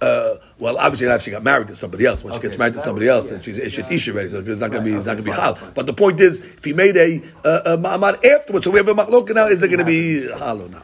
Uh, 0.00 0.36
well, 0.58 0.78
obviously, 0.78 1.06
not 1.06 1.16
if 1.16 1.22
she 1.22 1.30
got 1.30 1.42
married 1.42 1.68
to 1.68 1.76
somebody 1.76 2.06
else. 2.06 2.24
When 2.24 2.32
she 2.32 2.38
Okay, 2.38 2.48
gets 2.48 2.58
married 2.58 2.74
so 2.74 2.80
to 2.80 2.84
somebody 2.86 3.06
would- 3.06 3.12
else, 3.12 3.26
yeah. 3.26 3.32
then 3.32 3.42
she's 3.42 3.58
ishet 3.58 3.90
isha 3.90 4.12
already. 4.12 4.30
So 4.30 4.38
it's 4.38 4.60
not 4.60 4.70
going 4.70 4.82
to 4.84 4.90
be, 4.90 4.96
it's 4.96 5.04
not 5.06 5.12
going 5.12 5.16
to 5.18 5.22
be 5.24 5.30
okay, 5.32 5.40
hal. 5.40 5.58
But 5.74 5.84
the 5.86 5.92
point 5.92 6.20
is, 6.20 6.40
if 6.40 6.64
he 6.64 6.72
made 6.72 6.96
a 6.96 7.20
uh, 7.44 7.74
a 7.74 7.76
ma'amar 7.76 8.24
afterwards, 8.24 8.64
so 8.64 8.70
we 8.70 8.78
have 8.78 8.88
a 8.88 8.94
machloka 8.94 9.34
now. 9.34 9.46
Is 9.46 9.62
it 9.62 9.68
going 9.68 9.78
to 9.80 9.84
be 9.84 10.26
halo 10.26 10.68
now? 10.68 10.82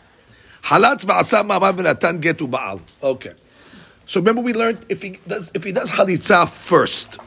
Halatz 0.65 1.05
va'asa 1.07 1.43
ma'amar 1.49 1.73
v'natan 1.75 2.21
getu 2.21 2.47
ba'al. 2.51 2.81
Okay. 3.03 3.33
So 4.05 4.21
remember, 4.21 4.43
we 4.43 4.53
learned 4.53 4.85
if 4.91 5.01
he 5.03 5.19
does 5.27 5.51
if 5.55 5.65
he 5.65 5.73
does 5.73 5.91
halitza 5.93 6.49
first. 6.49 7.19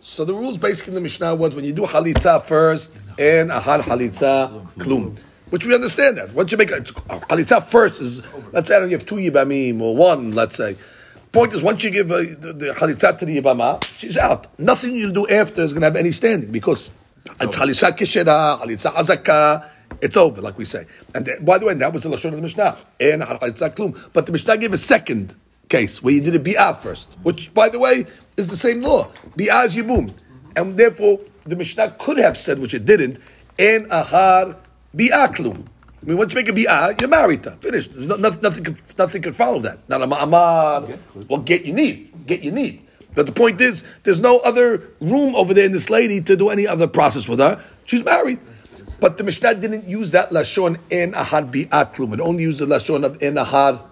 So 0.00 0.24
the 0.24 0.34
rules 0.34 0.58
basically 0.58 0.90
in 0.92 0.94
the 0.96 1.00
Mishnah 1.00 1.34
was 1.36 1.54
when 1.54 1.64
you 1.64 1.72
do 1.72 1.82
halitza 1.82 2.42
first 2.44 2.92
and 3.18 3.50
ahar 3.50 3.80
halitza 3.80 4.66
klum, 4.76 5.16
which 5.50 5.64
we 5.66 5.74
understand 5.74 6.18
that. 6.18 6.32
Once 6.32 6.52
you 6.52 6.58
make 6.58 6.70
a 6.70 6.80
halitza 6.80 7.64
first 7.68 8.00
is 8.00 8.22
let's 8.52 8.68
say 8.68 8.76
I 8.76 8.80
don't 8.80 8.90
you 8.90 8.96
have 8.96 9.06
two 9.06 9.16
yibamim 9.16 9.80
or 9.80 9.96
one, 9.96 10.32
let's 10.32 10.56
say. 10.56 10.76
The 11.36 11.40
point 11.40 11.52
is 11.52 11.62
once 11.62 11.84
you 11.84 11.90
give 11.90 12.10
uh, 12.10 12.16
the, 12.16 12.54
the 12.54 13.14
to 13.18 13.26
the 13.26 13.38
yibama, 13.38 13.84
she's 13.98 14.16
out. 14.16 14.58
Nothing 14.58 14.94
you 14.94 15.12
do 15.12 15.28
after 15.28 15.60
is 15.60 15.74
going 15.74 15.82
to 15.82 15.88
have 15.88 15.96
any 15.96 16.10
standing 16.10 16.50
because 16.50 16.90
it's 17.38 17.54
halitza 17.54 17.94
kishera, 17.94 18.58
halitza 18.58 18.90
hazaka. 18.90 19.68
It's 20.00 20.16
over, 20.16 20.40
like 20.40 20.56
we 20.56 20.64
say. 20.64 20.86
And 21.14 21.26
then, 21.26 21.44
by 21.44 21.58
the 21.58 21.66
way, 21.66 21.74
that 21.74 21.92
was 21.92 22.04
the 22.04 22.08
lashon 22.08 22.30
of 22.30 22.36
the 22.36 22.40
Mishnah. 22.40 22.78
And 22.98 23.20
klum. 23.20 24.08
But 24.14 24.24
the 24.24 24.32
Mishnah 24.32 24.56
gave 24.56 24.72
a 24.72 24.78
second 24.78 25.34
case 25.68 26.02
where 26.02 26.14
you 26.14 26.22
did 26.22 26.36
a 26.36 26.38
bi'ah 26.38 26.74
first, 26.74 27.10
which, 27.22 27.52
by 27.52 27.68
the 27.68 27.78
way, 27.78 28.06
is 28.38 28.48
the 28.48 28.56
same 28.56 28.80
law. 28.80 29.10
Bi'ah 29.36 29.66
is 29.66 29.76
yibum. 29.76 30.14
And 30.56 30.78
therefore, 30.78 31.20
the 31.44 31.54
Mishnah 31.54 31.96
could 31.98 32.16
have 32.16 32.38
said, 32.38 32.60
which 32.60 32.72
it 32.72 32.86
didn't, 32.86 33.18
en 33.58 33.90
ahar 33.90 34.56
bi'ah 34.96 35.34
klum. 35.34 35.66
I 36.06 36.10
mean, 36.10 36.18
once 36.18 36.32
you 36.32 36.36
make 36.36 36.48
a 36.48 36.52
bi'ah, 36.52 36.92
uh, 36.92 36.94
you're 37.00 37.08
married 37.08 37.42
to. 37.42 37.50
Finished. 37.56 37.94
There's 37.94 38.06
no, 38.06 38.14
nothing, 38.14 38.40
nothing, 38.40 38.62
could, 38.62 38.76
nothing 38.96 39.22
could 39.22 39.34
follow 39.34 39.58
that. 39.58 39.88
Not 39.88 40.02
a 40.02 40.06
ma'amar. 40.06 40.96
Well, 41.28 41.40
get 41.40 41.64
you 41.64 41.72
need. 41.72 42.26
Get 42.28 42.44
you 42.44 42.52
need. 42.52 42.86
But 43.16 43.26
the 43.26 43.32
point 43.32 43.60
is, 43.60 43.82
there's 44.04 44.20
no 44.20 44.38
other 44.38 44.88
room 45.00 45.34
over 45.34 45.52
there 45.52 45.66
in 45.66 45.72
this 45.72 45.90
lady 45.90 46.20
to 46.20 46.36
do 46.36 46.48
any 46.48 46.64
other 46.64 46.86
process 46.86 47.26
with 47.26 47.40
her. 47.40 47.60
She's 47.86 48.04
married. 48.04 48.38
But 49.00 49.18
the 49.18 49.24
Mishnah 49.24 49.56
didn't 49.56 49.88
use 49.88 50.12
that 50.12 50.30
lashon 50.30 50.78
en 50.92 51.12
ahar 51.12 51.50
bi'ah 51.50 51.92
klum. 51.92 52.14
It 52.14 52.20
only 52.20 52.44
used 52.44 52.60
the 52.60 52.66
lashon 52.66 53.04
of 53.04 53.20
en 53.20 53.34
ahar 53.34 53.82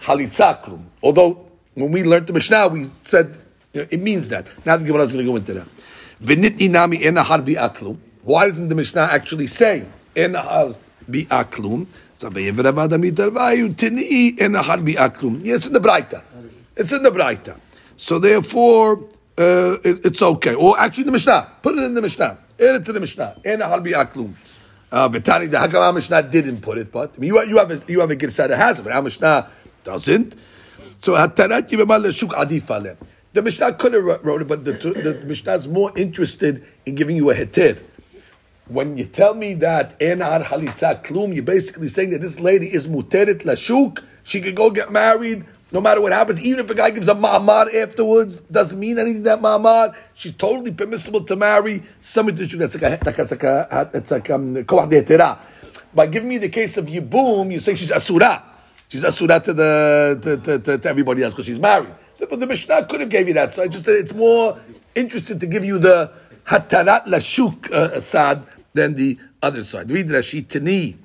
halitza 0.00 0.64
klum. 0.64 0.84
Although 1.02 1.46
when 1.74 1.92
we 1.92 2.04
learned 2.04 2.26
the 2.26 2.32
Mishnah, 2.32 2.68
we 2.68 2.86
said 3.04 3.36
it 3.74 4.00
means 4.00 4.30
that. 4.30 4.48
Now 4.64 4.78
the 4.78 4.86
Gemara 4.86 5.02
is 5.02 5.12
going 5.12 5.26
to 5.26 5.30
go 5.30 5.36
into 5.36 5.52
that. 5.52 5.68
V'nitni 6.22 6.70
nami 6.70 7.04
en 7.04 7.16
ahar 7.16 7.44
bi'aklum. 7.44 7.98
Why 8.22 8.46
doesn't 8.46 8.70
the 8.70 8.74
Mishnah 8.74 9.02
actually 9.02 9.46
say 9.46 9.84
en 10.16 10.32
ahar 10.32 10.74
bi'aklum? 11.12 11.86
So 12.14 12.30
ve'yevravad 12.30 12.90
amitar 12.92 13.30
vayu 13.30 13.76
tini 13.76 14.34
en 14.38 14.52
ahar 14.52 14.78
bi'aklum. 14.78 15.40
It's 15.44 15.66
in 15.66 15.72
the 15.72 15.80
Braita. 15.80 16.22
It's 16.76 16.92
in 16.92 17.02
the 17.02 17.10
Braita. 17.10 17.56
So 17.96 18.18
therefore, 18.18 19.04
uh, 19.38 19.76
it- 19.84 20.04
it's 20.06 20.22
okay. 20.22 20.54
Or 20.54 20.78
actually, 20.78 21.04
the 21.04 21.12
Mishnah. 21.12 21.48
Put 21.62 21.76
it 21.76 21.84
in 21.84 21.94
the 21.94 22.02
Mishnah. 22.02 22.38
Add 22.60 22.76
it 22.76 22.84
to 22.84 22.92
the 22.92 23.00
Mishnah. 23.00 23.36
En 23.44 23.58
ahar 23.60 23.80
bi'aklum. 23.84 24.34
Vitani, 24.90 25.48
the 25.50 25.56
Hakam 25.56 25.94
Mishnah 25.94 26.22
didn't 26.24 26.62
put 26.62 26.76
it, 26.76 26.90
but 26.90 27.14
I 27.16 27.20
mean, 27.20 27.28
you, 27.28 27.40
you 27.44 27.58
have 27.58 27.70
a, 27.70 27.80
you 27.86 28.00
have 28.00 28.10
a 28.10 28.16
Girsah 28.16 28.48
that 28.48 28.56
has 28.56 28.80
it, 28.80 28.82
but 28.82 28.92
our 28.92 29.02
Mishnah 29.02 29.48
doesn't. 29.84 30.34
So 30.98 31.12
The 33.32 33.42
Mishnah 33.44 33.72
could 33.74 33.94
have 33.94 34.04
wrote 34.24 34.42
it, 34.42 34.48
but 34.48 34.64
the, 34.64 34.72
the 34.72 35.22
Mishnah 35.24 35.54
is 35.54 35.68
more 35.68 35.92
interested 35.96 36.66
in 36.84 36.96
giving 36.96 37.16
you 37.16 37.30
a 37.30 37.34
heter. 37.34 37.82
When 38.70 38.96
you 38.96 39.04
tell 39.04 39.34
me 39.34 39.54
that 39.54 39.98
Enar 39.98 40.44
Halitza 40.44 41.02
Klum, 41.02 41.34
you're 41.34 41.42
basically 41.42 41.88
saying 41.88 42.10
that 42.10 42.20
this 42.20 42.38
lady 42.38 42.72
is 42.72 42.86
muteret 42.86 43.42
lashuk. 43.42 44.00
She 44.22 44.40
could 44.40 44.54
go 44.54 44.70
get 44.70 44.92
married 44.92 45.44
no 45.72 45.80
matter 45.80 46.00
what 46.00 46.12
happens. 46.12 46.40
Even 46.40 46.64
if 46.64 46.70
a 46.70 46.74
guy 46.76 46.90
gives 46.90 47.08
a 47.08 47.14
ma'amar 47.16 47.74
afterwards, 47.74 48.42
doesn't 48.42 48.78
mean 48.78 49.00
anything 49.00 49.24
that 49.24 49.40
ma'amar. 49.40 49.96
She's 50.14 50.34
totally 50.36 50.72
permissible 50.72 51.24
to 51.24 51.34
marry 51.34 51.82
somebody 52.00 52.46
to. 52.46 52.56
That's 52.58 52.80
like 52.80 53.00
a, 53.00 53.04
that's 53.04 53.32
like 53.32 53.42
a, 53.42 53.90
that's 53.92 54.12
like 54.12 54.30
um. 54.30 54.54
By 55.92 56.06
giving 56.06 56.28
me 56.28 56.38
the 56.38 56.48
case 56.48 56.76
of 56.76 56.86
Yibum, 56.86 57.52
you 57.52 57.58
say 57.58 57.74
she's 57.74 57.90
asura. 57.90 58.40
She's 58.88 59.02
asura 59.02 59.40
to 59.40 59.52
the 59.52 60.20
to, 60.22 60.36
to, 60.36 60.58
to, 60.60 60.78
to 60.78 60.88
everybody 60.88 61.24
else 61.24 61.34
because 61.34 61.46
she's 61.46 61.58
married. 61.58 61.92
So, 62.14 62.26
but 62.30 62.38
the 62.38 62.46
Mishnah 62.46 62.86
could 62.86 63.00
have 63.00 63.10
gave 63.10 63.26
you 63.26 63.34
that. 63.34 63.52
So 63.52 63.64
I 63.64 63.66
just 63.66 63.88
it's 63.88 64.14
more 64.14 64.60
interested 64.94 65.40
to 65.40 65.48
give 65.48 65.64
you 65.64 65.78
the 65.78 66.12
hatarat 66.46 67.06
lashuk 67.06 67.70
uh, 67.72 68.00
sad 68.00 68.46
than 68.74 68.94
the 68.94 69.18
other 69.42 69.64
side. 69.64 69.90
Read 69.90 70.06
Rashi 70.06 70.46
Tani. 70.46 70.96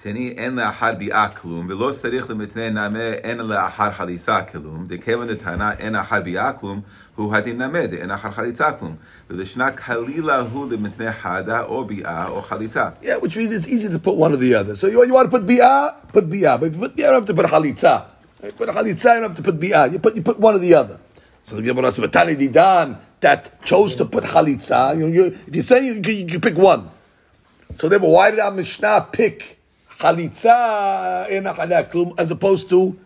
Tani 0.00 0.32
en 0.38 0.54
la'achar 0.54 0.96
bi'ah 0.96 1.34
klum, 1.34 1.66
v'lo 1.66 1.90
sarich 1.90 2.28
l'mitnei 2.28 2.70
nameh 2.70 3.20
en 3.24 3.38
la'achar 3.38 3.92
halitza 3.94 4.48
klum, 4.48 4.86
dekevan 4.86 5.26
detana 5.26 5.76
en 5.80 5.94
la'achar 5.94 6.24
bi'ah 6.24 6.56
klum, 6.56 6.84
hu 7.16 7.28
hadin 7.30 7.56
nameh 7.56 7.90
de 7.90 8.00
en 8.00 8.08
la'achar 8.08 8.32
halitza 8.32 8.78
klum, 8.78 8.96
v'lishna 9.28 9.74
kalila 9.76 10.48
hu 10.48 10.66
l'mitnei 10.68 11.12
hada 11.12 11.66
o 11.68 11.84
bi'ah 11.84 12.30
o 12.30 12.40
halitza. 12.40 12.94
Yeah, 13.02 13.16
which 13.16 13.36
means 13.36 13.50
it's 13.50 13.66
easy 13.66 13.88
to 13.88 13.98
put 13.98 14.14
one 14.14 14.32
or 14.32 14.36
the 14.36 14.54
other. 14.54 14.76
So 14.76 14.86
you, 14.86 15.04
you 15.04 15.14
want 15.14 15.32
to 15.32 15.36
put 15.36 15.44
bi'ah, 15.44 16.12
put 16.12 16.30
bi'ah. 16.30 16.60
But 16.60 16.66
if 16.66 16.74
you 16.74 16.80
put 16.80 16.94
bi'ah, 16.94 16.98
you 16.98 17.04
don't 17.04 17.14
have 17.14 17.26
to 17.26 17.34
put 17.34 17.46
halitza. 17.46 18.06
You 18.44 18.52
put 18.52 18.68
halitza, 18.68 19.14
you 19.16 19.20
don't 19.20 19.22
have 19.22 19.36
to 19.36 19.42
put 19.42 19.58
bi'ah. 19.58 19.92
You 19.92 19.98
put, 19.98 20.14
you 20.14 20.22
put 20.22 20.38
one 20.38 20.54
or 20.54 20.58
the 20.58 20.74
other. 20.74 21.00
So 21.42 21.56
the 21.56 21.62
Gemara 21.62 21.90
says, 21.90 22.04
"Matani 22.04 22.36
didan 22.36 22.98
that 23.20 23.64
chose 23.64 23.94
to 23.96 24.04
put 24.04 24.24
chalitza. 24.24 24.96
You, 24.96 25.06
you, 25.08 25.24
if 25.46 25.56
you 25.56 25.62
say 25.62 25.86
you, 25.86 25.94
you, 25.94 26.26
you 26.26 26.40
pick 26.40 26.56
one, 26.56 26.90
so 27.78 27.88
therefore, 27.88 28.12
why 28.12 28.30
did 28.32 28.40
our 28.40 28.50
Mishnah 28.50 29.08
pick 29.12 29.60
chalitza 30.00 31.28
in 31.28 31.46
a 31.46 31.54
aklum 31.54 32.18
as 32.18 32.30
opposed 32.32 32.68
to 32.70 32.98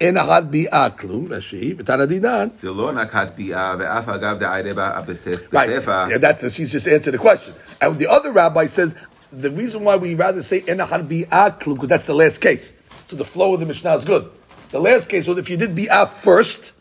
in 0.00 0.16
achad 0.16 0.50
bi'ah 0.50 0.96
klum? 0.96 1.28
Rashi 1.28 1.76
v'tanadidan. 1.76 2.50
Zilon 2.58 3.04
achad 3.04 3.36
bi'ah 3.36 3.78
ve'af 3.78 4.04
agav 4.04 4.40
de'ayreba 4.40 5.04
abesef 5.04 5.48
besefa. 5.48 6.10
Yeah, 6.10 6.18
that's 6.18 6.52
she's 6.52 6.72
just 6.72 6.88
answered 6.88 7.12
the 7.12 7.18
question. 7.18 7.54
And 7.80 7.96
the 7.98 8.08
other 8.08 8.32
rabbi 8.32 8.66
says 8.66 8.96
the 9.30 9.50
reason 9.52 9.84
why 9.84 9.94
we 9.94 10.14
rather 10.14 10.42
say 10.42 10.58
in 10.66 10.78
achad 10.78 11.06
bi'ah 11.06 11.60
klum 11.60 11.74
because 11.74 11.88
that's 11.88 12.06
the 12.06 12.14
last 12.14 12.40
case. 12.40 12.74
So 13.06 13.14
the 13.14 13.24
flow 13.24 13.54
of 13.54 13.60
the 13.60 13.66
Mishnah 13.66 13.94
is 13.94 14.04
good. 14.04 14.28
The 14.70 14.80
last 14.80 15.08
case 15.08 15.28
was 15.28 15.38
if 15.38 15.48
you 15.48 15.56
did 15.56 15.76
bi'ah 15.76 16.08
first. 16.08 16.72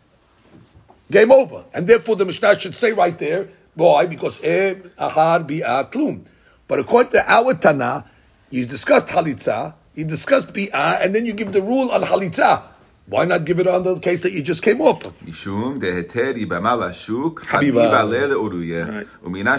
Game 1.10 1.32
over. 1.32 1.64
And 1.74 1.88
therefore 1.88 2.16
the 2.16 2.26
Mishnah 2.26 2.60
should 2.60 2.76
say 2.76 2.92
right 2.92 3.18
there, 3.18 3.50
why? 3.76 4.06
Because 4.06 4.44
Eb 4.44 4.92
Ahar 4.98 5.48
Bi'ah 5.48 5.92
Klum. 5.92 6.26
But 6.68 6.80
according 6.80 7.12
to 7.14 7.32
our 7.32 7.54
Tana, 7.54 8.06
you 8.50 8.66
discussed 8.66 9.08
Halitza, 9.08 9.74
you 9.96 10.04
discussed 10.06 10.54
Bi'ah, 10.54 11.02
and 11.02 11.16
then 11.16 11.26
you 11.26 11.34
give 11.34 11.54
the 11.54 11.62
rule 11.62 11.92
on 11.92 12.02
Halitza. 12.02 12.64
Why 13.10 13.24
not 13.24 13.46
give 13.46 13.60
it 13.62 13.68
on 13.68 13.84
the 13.84 13.98
case 14.00 14.24
that 14.24 14.34
you 14.34 14.42
just 14.42 14.62
came 14.62 14.82
off 14.82 15.06
of? 15.06 15.18
Mishum 15.22 15.80
deheteri 15.80 16.46
habiba 16.46 18.04
lele 18.04 18.36
uruye 18.36 19.06
umina 19.24 19.58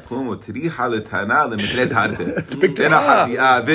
klum 0.00 0.28
utri 0.34 0.70
halitana. 0.70 1.52
It's 2.38 2.54
a 2.54 2.56
big 2.56 2.74
halitza. 2.74 3.66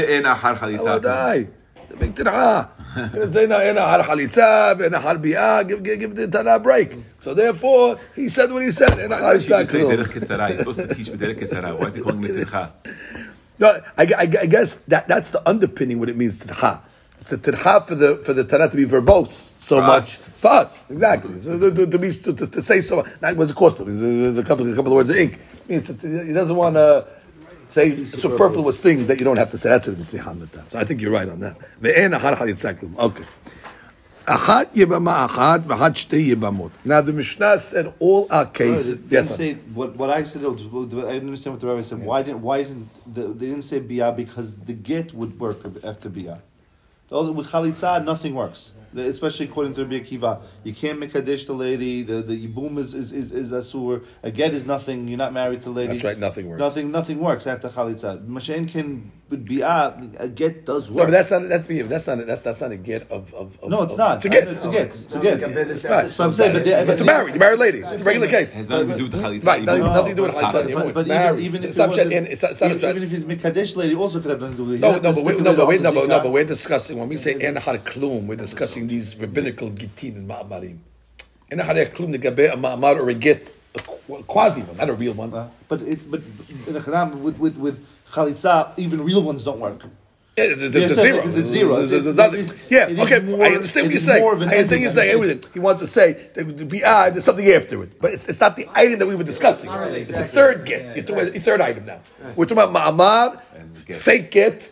Big 1.99 2.15
say, 3.31 3.47
no, 3.47 3.61
in 3.61 3.77
a 3.77 3.81
halitza, 3.81 4.85
in 4.85 4.93
a 4.93 4.99
harbiya, 4.99 5.67
give, 5.67 5.83
give, 5.83 5.99
give 5.99 6.15
the 6.15 6.27
Tana 6.27 6.55
a 6.55 6.59
break. 6.59 6.93
So 7.19 7.33
therefore, 7.33 7.99
he 8.15 8.27
said 8.29 8.51
what 8.51 8.63
he 8.63 8.71
said. 8.71 8.99
In 8.99 9.11
a 9.11 9.15
halitza, 9.15 10.49
He's 10.49 10.59
supposed 10.59 10.79
to 10.79 10.93
teach 10.93 11.07
b'derech 11.07 11.39
ketzara. 11.39 11.79
Why 11.79 11.87
is 11.87 11.95
he 11.95 12.01
calling 12.01 12.23
it? 12.23 12.47
No, 13.59 13.67
I, 13.97 14.03
I, 14.03 14.21
I, 14.21 14.25
guess 14.25 14.77
that, 14.87 15.07
that's 15.07 15.29
the 15.29 15.47
underpinning 15.47 15.99
what 15.99 16.09
it 16.09 16.17
means 16.17 16.43
tircha. 16.43 16.81
It's 17.19 17.31
a 17.31 17.37
tircha 17.37 17.87
for 17.87 17.93
the 17.93 18.17
for 18.25 18.33
the 18.33 18.43
Tana 18.43 18.67
to 18.67 18.75
be 18.75 18.85
verbose 18.85 19.53
so 19.59 19.79
for 19.79 19.87
much 19.87 19.99
us. 19.99 20.29
for 20.29 20.47
us 20.47 20.89
exactly 20.89 21.39
so, 21.39 21.69
to, 21.69 21.85
to, 21.85 21.99
be, 21.99 22.09
to, 22.11 22.33
to, 22.33 22.61
say 22.61 22.81
so 22.81 22.97
much. 22.97 23.05
That 23.19 23.37
was 23.37 23.51
a 23.51 23.53
course. 23.53 23.79
of 23.79 23.87
a 23.87 24.43
couple 24.43 24.71
a 24.71 24.75
couple 24.75 24.91
of 24.91 24.95
words 24.95 25.11
of 25.11 25.17
ink. 25.17 25.37
It 25.67 25.69
means 25.69 25.87
he 26.27 26.33
doesn't 26.33 26.55
want 26.55 26.75
to 26.75 27.05
say 27.71 28.05
superfluous 28.05 28.79
things 28.79 29.07
that 29.07 29.19
you 29.19 29.25
don't 29.25 29.37
have 29.37 29.49
to 29.51 29.57
say. 29.57 29.69
That's 29.69 29.87
what 29.87 29.97
it's 29.99 30.11
that. 30.11 30.65
So 30.71 30.79
I 30.79 30.83
think 30.83 31.01
you're 31.01 31.11
right 31.11 31.29
on 31.29 31.39
that. 31.39 31.57
Ve'en 31.81 32.17
ahar 32.17 32.35
chalitzaklum. 32.35 32.97
Okay. 32.97 33.23
Achat 34.25 34.73
yibama 34.73 35.27
achat 35.27 35.61
v'achat 35.63 35.93
shtei 35.93 36.35
yibamot. 36.35 36.71
Now 36.85 37.01
the 37.01 37.13
Mishnah 37.13 37.59
said 37.59 37.93
all 37.99 38.27
our 38.29 38.45
cases. 38.45 39.01
They 39.05 39.17
Yes, 39.17 39.35
say 39.35 39.53
what, 39.73 39.95
what 39.95 40.09
I 40.09 40.23
said. 40.23 40.45
I 40.45 40.49
didn't 40.51 41.27
understand 41.27 41.55
what 41.55 41.61
the 41.61 41.67
rabbi 41.67 41.81
said. 41.81 41.99
Why 42.03 42.21
didn't 42.21 42.41
why 42.41 42.59
isn't 42.59 42.87
the, 43.13 43.27
they 43.27 43.47
didn't 43.47 43.63
say 43.63 43.79
biyah 43.79 44.15
because 44.15 44.57
the 44.57 44.73
get 44.73 45.13
would 45.13 45.39
work 45.39 45.59
after 45.83 46.09
biyah. 46.09 46.39
The 47.09 47.17
other- 47.17 47.31
With 47.31 47.47
chalitza, 47.47 48.03
nothing 48.03 48.35
works. 48.35 48.71
The- 48.93 49.07
Especially 49.07 49.45
according 49.47 49.73
to 49.75 49.83
Rabbi 49.85 49.99
Akiva, 49.99 50.41
you 50.63 50.73
can't 50.73 50.99
mekadesh 50.99 51.45
the 51.47 51.53
lady. 51.53 52.03
The 52.03 52.21
the 52.21 52.47
yibum 52.47 52.77
is 52.77 52.93
is 52.93 53.11
is, 53.13 53.31
is 53.31 53.51
asur. 53.51 54.03
A 54.23 54.31
get 54.31 54.53
is 54.53 54.65
nothing. 54.65 55.07
You're 55.07 55.17
not 55.17 55.33
married 55.33 55.59
to 55.59 55.65
the 55.65 55.71
lady. 55.71 55.93
That's 55.93 56.03
right, 56.03 56.19
nothing 56.19 56.47
works. 56.49 56.59
Nothing 56.59 56.91
nothing 56.91 57.19
works 57.19 57.47
after 57.47 57.69
chalitza. 57.69 58.25
Mashen 58.27 58.67
can 58.69 59.11
with 59.29 59.47
biyah. 59.47 60.19
A 60.19 60.27
get 60.27 60.65
does 60.65 60.89
No, 60.89 60.95
work. 60.97 61.07
but 61.07 61.11
that's 61.11 61.31
not 61.31 61.47
that's 61.47 61.67
that's 61.67 62.07
not 62.07 62.27
that's 62.27 62.41
that's 62.43 62.59
not 62.61 62.71
a 62.73 62.77
get 62.77 63.09
of 63.09 63.33
of. 63.33 63.57
of 63.63 63.69
no, 63.69 63.83
it's 63.83 63.93
of- 63.93 63.97
not. 63.99 64.17
It's 64.17 64.25
a 64.25 64.29
get. 64.29 64.47
It's 64.49 64.65
a 64.65 64.71
get. 64.71 64.87
It's 64.87 65.15
a 65.15 65.19
get. 65.21 65.41
like 65.41 65.51
a 65.51 65.53
business 65.53 65.85
Right. 65.85 66.11
So 66.11 66.25
I'm 66.25 66.33
saying, 66.33 66.53
but 66.53 66.65
they- 66.65 66.73
it's 66.73 67.01
a 67.01 67.05
married, 67.05 67.35
married 67.37 67.59
lady. 67.59 67.79
It's 67.79 68.01
a 68.01 68.03
regular 68.03 68.27
case. 68.27 68.51
It 68.51 68.55
has 68.57 68.69
nothing 68.69 68.89
to 68.89 68.95
do 68.97 69.03
with 69.03 69.13
the 69.13 69.17
chalitza. 69.19 69.45
Right, 69.45 69.63
nothing, 69.63 69.83
No, 69.83 69.93
nothing 69.93 70.09
to 70.09 70.15
do 70.15 70.21
with 70.23 70.33
but- 70.33 70.43
Chalitza 70.43 70.51
but- 70.53 70.63
anymore. 70.65 70.81
but 70.83 70.89
It's 70.89 70.99
even- 70.99 71.07
married. 71.07 71.43
even 71.45 71.63
if 71.63 71.69
It's 71.69 71.77
it 71.77 71.81
not 71.81 71.89
wasn't- 71.89 72.13
in- 72.13 72.27
it's 72.27 72.41
not- 72.41 72.51
it's 72.51 72.61
not 72.61 72.71
even, 72.71 72.83
a- 72.83 72.89
even 72.89 73.03
if 73.03 73.11
he's 73.11 73.23
mekadesh 73.23 73.75
lady, 73.77 73.95
also 73.95 74.19
could 74.19 74.31
have 74.31 74.41
nothing 74.41 74.57
to 74.57 74.63
do 74.63 74.69
with 74.69 74.75
it. 74.75 74.81
No, 74.81 74.89
He 74.91 74.95
no, 74.99 75.01
but 75.01 75.15
to 75.15 75.21
wait, 75.25 75.33
stick 75.33 75.43
no, 75.45 75.55
but 75.55 75.67
wait, 75.67 75.81
no, 75.81 75.91
but, 75.93 76.07
no, 76.09 76.19
but 76.19 76.31
we're 76.33 76.43
discussing 76.43 76.99
when 76.99 77.07
we 77.07 77.15
say 77.17 77.35
en 77.39 77.55
har 77.55 77.75
klum, 77.77 78.25
we're 78.27 78.35
discussing 78.35 78.80
these 78.87 79.15
rabbinical 79.17 79.69
gitin 79.71 80.15
and 80.17 80.29
ma'amarim. 80.29 80.77
En 81.51 81.59
har 81.59 81.73
klum 81.87 82.13
negabe 82.15 82.51
a 82.51 82.57
ma'amar 82.57 83.01
or 83.01 83.09
a 83.09 83.13
get, 83.13 83.53
a 83.75 83.79
quasi 84.23 84.61
one, 84.61 84.77
not 84.77 84.89
a 84.89 84.93
real 84.93 85.13
one. 85.13 85.33
Uh, 85.33 85.47
But 85.67 85.81
it, 85.81 86.09
but 86.09 86.21
in 86.67 86.75
a 86.75 86.79
Haram, 86.81 87.21
with 87.23 87.37
with 87.39 87.55
with 87.57 87.79
chalitza, 88.11 88.73
even 88.77 89.03
real 89.03 89.21
ones 89.21 89.43
don't 89.43 89.59
work. 89.59 89.83
Yeah, 90.37 90.45
it's, 90.45 90.61
it's, 90.61 90.75
Yeah, 90.75 90.81
it's 90.85 90.95
zero. 90.95 91.17
it's 91.27 91.35
a 91.35 91.45
zero. 91.45 91.73
It's- 91.83 91.91
it's- 91.91 92.05
It's- 92.05 92.07
it's 92.07 92.17
nothing. 92.49 92.59
yeah, 92.69 93.03
okay. 93.03 93.19
more- 93.19 93.43
I 93.43 93.49
understand 93.49 93.87
what 93.87 93.91
you're 93.91 93.99
saying. 93.99 94.21
more 94.21 94.31
I 94.31 94.33
understand 94.39 94.63
ending 94.63 94.81
you're 94.83 94.91
saying 94.91 95.11
than- 95.11 95.29
everything. 95.29 95.51
He 95.53 95.59
wants 95.59 95.81
to 95.81 95.87
say 95.87 96.13
that 96.35 96.57
the 96.57 96.65
bi 96.65 97.09
there's 97.09 97.25
something 97.25 97.47
after 97.51 97.83
it, 97.83 97.99
but 98.01 98.13
it's, 98.13 98.29
it's 98.29 98.39
not 98.39 98.55
the 98.55 98.67
item 98.73 98.99
that 98.99 99.07
we 99.07 99.15
were 99.15 99.25
discussing. 99.25 99.69
It's 99.69 100.09
the 100.09 100.23
third 100.23 100.63
get. 100.65 100.95
You're 100.95 101.03
talking 101.05 101.33
the 101.33 101.39
third 101.39 101.59
item 101.59 101.85
now. 101.85 101.99
We're 102.37 102.45
talking 102.45 102.63
about 102.63 102.73
ma'amar, 102.73 103.41
fake 104.07 104.31
get. 104.31 104.71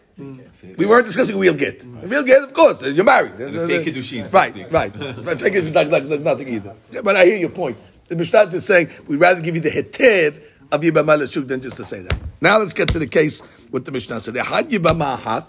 We 0.77 0.85
weren't 0.85 1.05
discussing 1.05 1.37
real 1.37 1.53
get. 1.53 1.83
Real 2.03 2.23
get, 2.23 2.43
of 2.43 2.53
course, 2.53 2.81
you're 2.83 3.05
married. 3.05 3.37
the 3.37 3.67
fake 3.67 3.85
kiddushin, 3.87 4.31
Right, 4.33 4.53
right. 4.71 4.91
Fake 4.91 5.53
kiddushin, 5.53 5.73
like, 5.73 5.89
like, 5.89 6.03
like 6.05 6.19
nothing 6.21 6.49
either. 6.49 6.75
But 7.03 7.15
I 7.15 7.25
hear 7.25 7.37
your 7.37 7.49
point. 7.49 7.77
The 8.07 8.15
Mishnah 8.15 8.41
is 8.41 8.51
just 8.51 8.67
saying 8.67 8.89
we'd 9.07 9.17
rather 9.17 9.39
give 9.39 9.55
you 9.55 9.61
the 9.61 9.69
heter 9.69 10.41
of 10.71 10.81
Yibama 10.81 11.17
Lashuk 11.17 11.47
than 11.47 11.61
just 11.61 11.77
to 11.77 11.83
say 11.83 12.01
that. 12.01 12.19
Now 12.41 12.57
let's 12.57 12.73
get 12.73 12.89
to 12.89 12.99
the 12.99 13.07
case 13.07 13.41
with 13.71 13.85
the 13.85 13.91
Mishnah 13.91 14.19
said. 14.19 14.35
Had 14.35 14.69
Yibama 14.69 15.17
Ahat. 15.19 15.45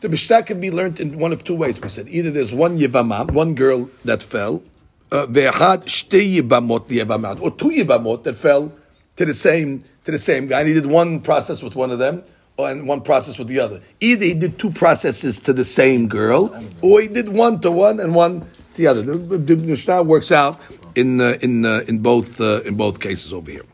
The 0.00 0.08
Mishnah 0.08 0.42
can 0.42 0.60
be 0.60 0.70
learned 0.70 1.00
in 1.00 1.18
one 1.18 1.32
of 1.32 1.44
two 1.44 1.54
ways. 1.54 1.80
We 1.80 1.88
said 1.88 2.08
either 2.08 2.30
there's 2.30 2.54
one 2.54 2.78
Yibama, 2.78 3.30
one 3.30 3.54
girl 3.54 3.90
that 4.04 4.22
fell, 4.22 4.62
uh, 5.10 5.26
ve'achad 5.26 5.84
shtei 5.84 6.40
Yibamot 6.40 6.88
Yibamot, 6.88 7.40
or 7.40 7.50
two 7.50 7.70
Yibamot 7.70 8.24
that 8.24 8.36
fell 8.36 8.72
to 9.16 9.24
the 9.24 9.34
same 9.34 9.84
to 10.04 10.10
the 10.10 10.18
same 10.18 10.46
guy. 10.46 10.60
And 10.60 10.68
he 10.68 10.74
did 10.74 10.86
one 10.86 11.20
process 11.20 11.62
with 11.62 11.74
one 11.74 11.90
of 11.90 11.98
them, 11.98 12.22
and 12.58 12.88
one 12.88 13.02
process 13.02 13.38
with 13.38 13.48
the 13.48 13.60
other. 13.60 13.82
Either 14.00 14.24
he 14.24 14.34
did 14.34 14.58
two 14.58 14.70
processes 14.70 15.40
to 15.40 15.52
the 15.52 15.64
same 15.64 16.08
girl, 16.08 16.54
or 16.82 17.00
he 17.00 17.08
did 17.08 17.28
one 17.28 17.60
to 17.60 17.70
one 17.70 18.00
and 18.00 18.14
one 18.14 18.40
to 18.40 18.76
the 18.76 18.86
other. 18.86 19.02
The, 19.02 19.16
the 19.38 19.56
Mishnah 19.56 20.02
works 20.02 20.32
out 20.32 20.60
in 20.94 21.20
uh, 21.20 21.38
in 21.42 21.66
uh, 21.66 21.84
in 21.86 21.98
both 21.98 22.40
uh, 22.40 22.62
in 22.62 22.76
both 22.76 23.00
cases 23.00 23.32
over 23.32 23.50
here. 23.50 23.64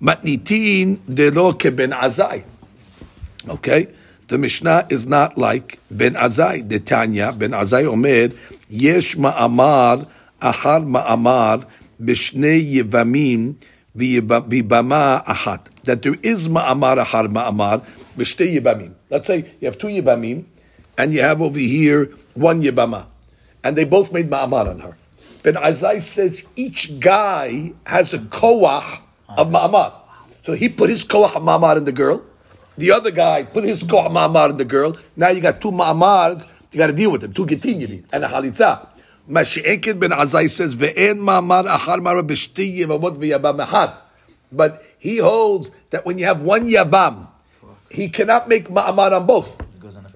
Matnitin 0.00 0.98
delo 1.12 1.52
keben 1.52 1.92
azai. 1.92 2.44
Okay? 3.48 3.88
The 4.28 4.38
Mishnah 4.38 4.86
is 4.88 5.06
not 5.06 5.36
like 5.36 5.78
Ben 5.90 6.14
Azai. 6.14 6.66
The 6.66 6.78
Tanya, 6.78 7.32
Ben 7.32 7.50
Azai 7.50 7.84
Omer, 7.84 8.34
Yesh 8.70 9.16
ma'amar, 9.16 10.08
ahar 10.40 10.86
ma'amar, 10.86 11.66
b'shnei 12.00 12.76
yevamim, 12.76 13.56
v'bama 13.94 15.22
achat. 15.24 15.66
That 15.84 16.00
there 16.00 16.16
is 16.22 16.48
ma'amar, 16.48 17.04
ahar 17.04 17.28
ma'amar, 17.28 17.84
b'shnei 18.16 18.60
yevamim. 18.60 18.94
Let's 19.10 19.26
say 19.26 19.52
you 19.60 19.66
have 19.66 19.78
two 19.78 19.88
yevamim, 19.88 20.44
and 20.96 21.12
you 21.14 21.22
have 21.22 21.40
over 21.40 21.58
here 21.58 22.10
one 22.34 22.62
yebama. 22.62 23.06
And 23.64 23.76
they 23.76 23.84
both 23.84 24.12
made 24.12 24.28
ma'amar 24.28 24.68
on 24.68 24.80
her. 24.80 24.96
Ben 25.42 25.54
Azai 25.54 26.00
says 26.00 26.46
each 26.56 27.00
guy 27.00 27.72
has 27.84 28.14
a 28.14 28.18
koach 28.18 29.00
of 29.28 29.48
ma'amar. 29.48 29.92
So 30.42 30.54
he 30.54 30.68
put 30.68 30.90
his 30.90 31.04
koach 31.04 31.34
of 31.34 31.42
ma'amar 31.42 31.76
in 31.76 31.84
the 31.84 31.92
girl. 31.92 32.24
The 32.78 32.92
other 32.92 33.10
guy 33.10 33.44
put 33.44 33.64
his 33.64 33.82
koach 33.82 34.10
ma'amar 34.10 34.50
in 34.50 34.56
the 34.56 34.64
girl. 34.64 34.96
Now 35.16 35.28
you 35.28 35.40
got 35.40 35.60
two 35.60 35.70
ma'amars. 35.70 36.48
You 36.72 36.78
got 36.78 36.88
to 36.88 36.92
deal 36.92 37.10
with 37.12 37.20
them. 37.20 37.32
Two 37.32 37.46
gitin 37.46 37.80
you 37.80 37.88
need. 37.88 38.06
And 38.12 38.24
a 38.24 38.28
halitza. 38.28 38.88
Mashi'ekin 39.28 40.00
ben 40.00 40.10
Azai 40.10 40.48
says, 40.50 40.74
Ve'en 40.74 41.18
ma'amar 41.18 41.68
achar 41.68 42.02
mara 42.02 42.22
b'shti 42.22 42.78
yevamot 42.78 43.18
v'yabam 43.18 43.64
echad. 43.64 44.00
But 44.50 44.84
he 44.98 45.18
holds 45.18 45.70
that 45.90 46.04
when 46.04 46.18
you 46.18 46.26
have 46.26 46.42
one 46.42 46.68
yabam, 46.68 47.28
he 47.92 48.08
cannot 48.08 48.48
make 48.48 48.68
ma'amar 48.68 49.12
on 49.12 49.26
both. 49.26 49.60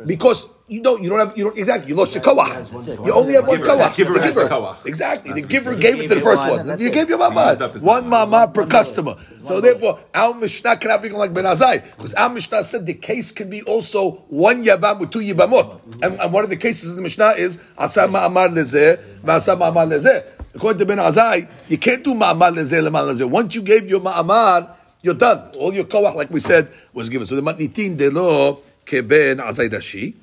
Because 0.07 0.49
you 0.69 0.83
don't, 0.83 1.03
you 1.03 1.09
don't 1.09 1.19
have, 1.21 1.39
you 1.39 1.45
don't, 1.45 1.59
exactly, 1.59 1.89
you 1.89 1.95
lost 1.95 2.15
your 2.15 2.23
koach. 2.25 3.05
You 3.07 3.13
only 3.13 3.35
have 3.35 3.47
one 3.47 3.59
Giver- 3.59 3.71
koach. 3.71 3.95
giver 3.97 4.13
The 4.15 4.21
has 4.21 4.35
the 4.35 4.45
giver. 4.49 4.77
Exactly. 4.85 5.33
The 5.41 5.47
giver 5.47 5.71
what 5.73 5.81
gave 5.81 6.01
it 6.01 6.09
to 6.09 6.15
the 6.17 6.21
first 6.21 6.39
one. 6.41 6.49
one, 6.51 6.59
You 6.61 6.65
that's 6.65 6.83
gave 6.83 7.09
your 7.09 7.19
He 7.19 7.25
used 7.25 7.63
up 7.63 7.73
mamad. 7.75 7.83
One 7.83 8.05
mamad. 8.05 8.29
mamad 8.51 8.55
per 8.55 8.67
customer. 8.67 9.17
So 9.45 9.61
therefore, 9.61 10.01
our 10.15 10.35
Mishnah 10.35 10.77
cannot 10.79 11.03
be 11.03 11.09
like 11.11 11.33
Ben 11.33 11.45
Azai. 11.45 11.85
Because 11.97 12.15
our 12.15 12.31
Mishnah 12.31 12.65
said 12.65 12.87
the 12.87 12.95
case 12.95 13.31
can 13.31 13.49
be 13.51 13.63
also 13.63 14.25
one 14.29 14.65
yavam 14.65 14.99
with 15.01 15.11
two 15.11 15.21
yibamot. 15.21 16.03
And, 16.03 16.21
and 16.21 16.33
one 16.33 16.43
of 16.43 16.51
the 16.51 16.57
cases 16.57 16.91
in 16.91 16.97
the 16.97 17.03
Mishnah 17.03 17.35
is 17.37 17.59
asa 17.79 18.09
ma'amar 18.09 18.49
lezeh, 18.53 19.01
v'asa 19.23 19.57
ma'amar 19.57 19.87
lezeh. 19.89 20.25
According 20.55 20.79
to 20.81 20.87
Ben 20.87 20.99
Azai, 20.99 21.49
you 21.69 21.79
can't 21.79 22.03
do 22.03 22.15
ma'amar 22.15 22.53
lezeh, 22.55 22.83
lemar 22.89 23.05
lezeh. 23.15 23.29
Once 23.29 23.55
you 23.55 23.63
gave 23.63 23.89
your 23.89 24.01
ma'amar, 24.01 24.75
you're 25.06 25.16
done. 25.16 25.52
All 25.58 25.74
your 25.74 25.86
koach, 25.86 26.16
like 26.16 26.30
we 26.30 26.40
said, 26.40 26.72
was 26.94 27.10
given. 27.10 27.28
So 27.28 27.36
the 27.36 27.42
matnitin 27.42 27.98
de 27.98 28.10
lo 28.10 28.62
keben 28.86 29.40
Azai 29.40 29.70
dashi. 29.70 30.16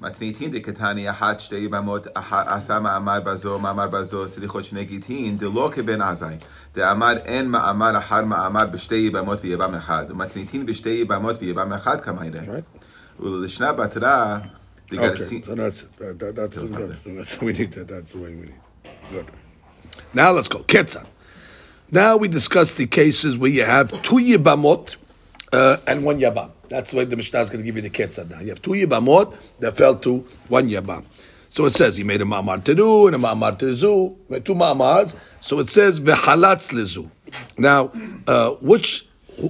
מתניתין 0.00 0.50
דקתני 0.50 1.10
אחת 1.10 1.40
שתי 1.40 1.56
יבמות 1.56 2.06
אחת 2.14 2.48
עשה 2.48 2.80
מאמר 2.80 3.20
בזו 3.20 3.58
מאמר 3.58 3.86
בזו 3.86 4.28
סליחות 4.28 4.64
שני 4.64 4.84
גיטין 4.84 5.36
דלא 5.36 5.70
כבן 5.72 6.02
עזאי 6.02 6.36
דאמר 6.74 7.16
אין 7.24 7.48
מאמר 7.48 7.98
אחר 7.98 8.24
מאמר 8.24 8.66
בשתי 8.66 8.94
יבמות 8.94 9.38
ויבם 9.42 9.74
אחד 9.74 10.04
ומתניתין 10.08 10.66
בשתי 10.66 10.88
יבמות 10.88 11.36
ויבם 11.40 11.72
אחד 11.72 12.00
כמה 12.00 12.26
יראה 12.26 12.58
ולשנה 13.20 13.72
בתרה 13.72 14.38
Okay, 14.86 14.90
דגרסין 14.90 15.42
so 15.44 15.54
that's 15.54 15.82
it. 15.82 15.98
That, 15.98 16.18
that, 16.18 16.36
that's, 16.36 16.54
Feels 16.54 16.70
that's, 16.70 17.06
like 17.06 17.16
that's, 17.16 17.40
we 17.40 17.52
need 17.52 17.72
that. 17.72 17.88
That's 17.88 18.12
the 18.12 18.18
way 18.18 18.34
we 18.34 18.42
need. 18.42 18.60
Good. 19.10 19.26
Now 20.14 20.30
let's 20.30 20.46
go. 20.46 20.60
Ketzan. 20.60 21.06
Now 21.93 22.15
we 22.15 22.29
discuss 22.29 22.73
the 22.75 22.87
cases 22.87 23.37
where 23.37 23.51
you 23.51 23.65
have 23.65 23.91
two 24.01 24.15
yibamot 24.15 24.95
uh, 25.51 25.75
and 25.85 26.05
one 26.05 26.21
yabam. 26.21 26.51
That's 26.69 26.93
why 26.93 27.03
the 27.03 27.17
Mishnah 27.17 27.41
is 27.41 27.49
going 27.49 27.59
to 27.59 27.65
give 27.65 27.75
you 27.75 27.81
the 27.81 27.89
ketzan 27.89 28.29
now. 28.29 28.39
You 28.39 28.47
have 28.49 28.61
two 28.61 28.71
yibamot 28.71 29.35
that 29.59 29.75
fell 29.75 29.97
to 29.97 30.25
one 30.47 30.69
yabam. 30.69 31.03
So 31.49 31.65
it 31.65 31.73
says 31.73 31.97
he 31.97 32.05
made 32.05 32.21
a 32.21 32.23
ma'amar 32.23 32.63
do 32.63 33.07
and 33.07 33.15
a 33.17 33.19
ma'amar 33.19 33.59
to 33.59 33.73
zu, 33.73 34.15
two 34.45 34.55
ma'amars. 34.55 35.17
So 35.41 35.59
it 35.59 35.69
says 35.69 35.99
v'halatz 35.99 36.71
lezu. 36.71 37.09
Now, 37.57 37.91
uh, 38.25 38.51
which 38.61 39.05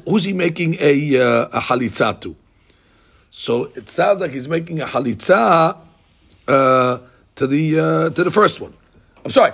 who's 0.08 0.23
he 0.23 0.34
making 0.34 0.77
a 0.80 1.21
uh, 1.21 1.47
a 1.54 1.60
halitza 1.60 2.19
to? 2.21 2.36
So 3.30 3.65
it 3.75 3.88
sounds 3.88 4.19
like 4.19 4.32
he's 4.32 4.49
making 4.49 4.82
a 4.82 4.88
halitza 4.88 5.77
uh, 6.47 6.99
to 7.36 7.45
the 7.45 7.80
uh, 7.80 8.10
to 8.10 8.23
the 8.23 8.32
first 8.32 8.60
one. 8.60 8.73
I'm 9.23 9.30
sorry, 9.30 9.54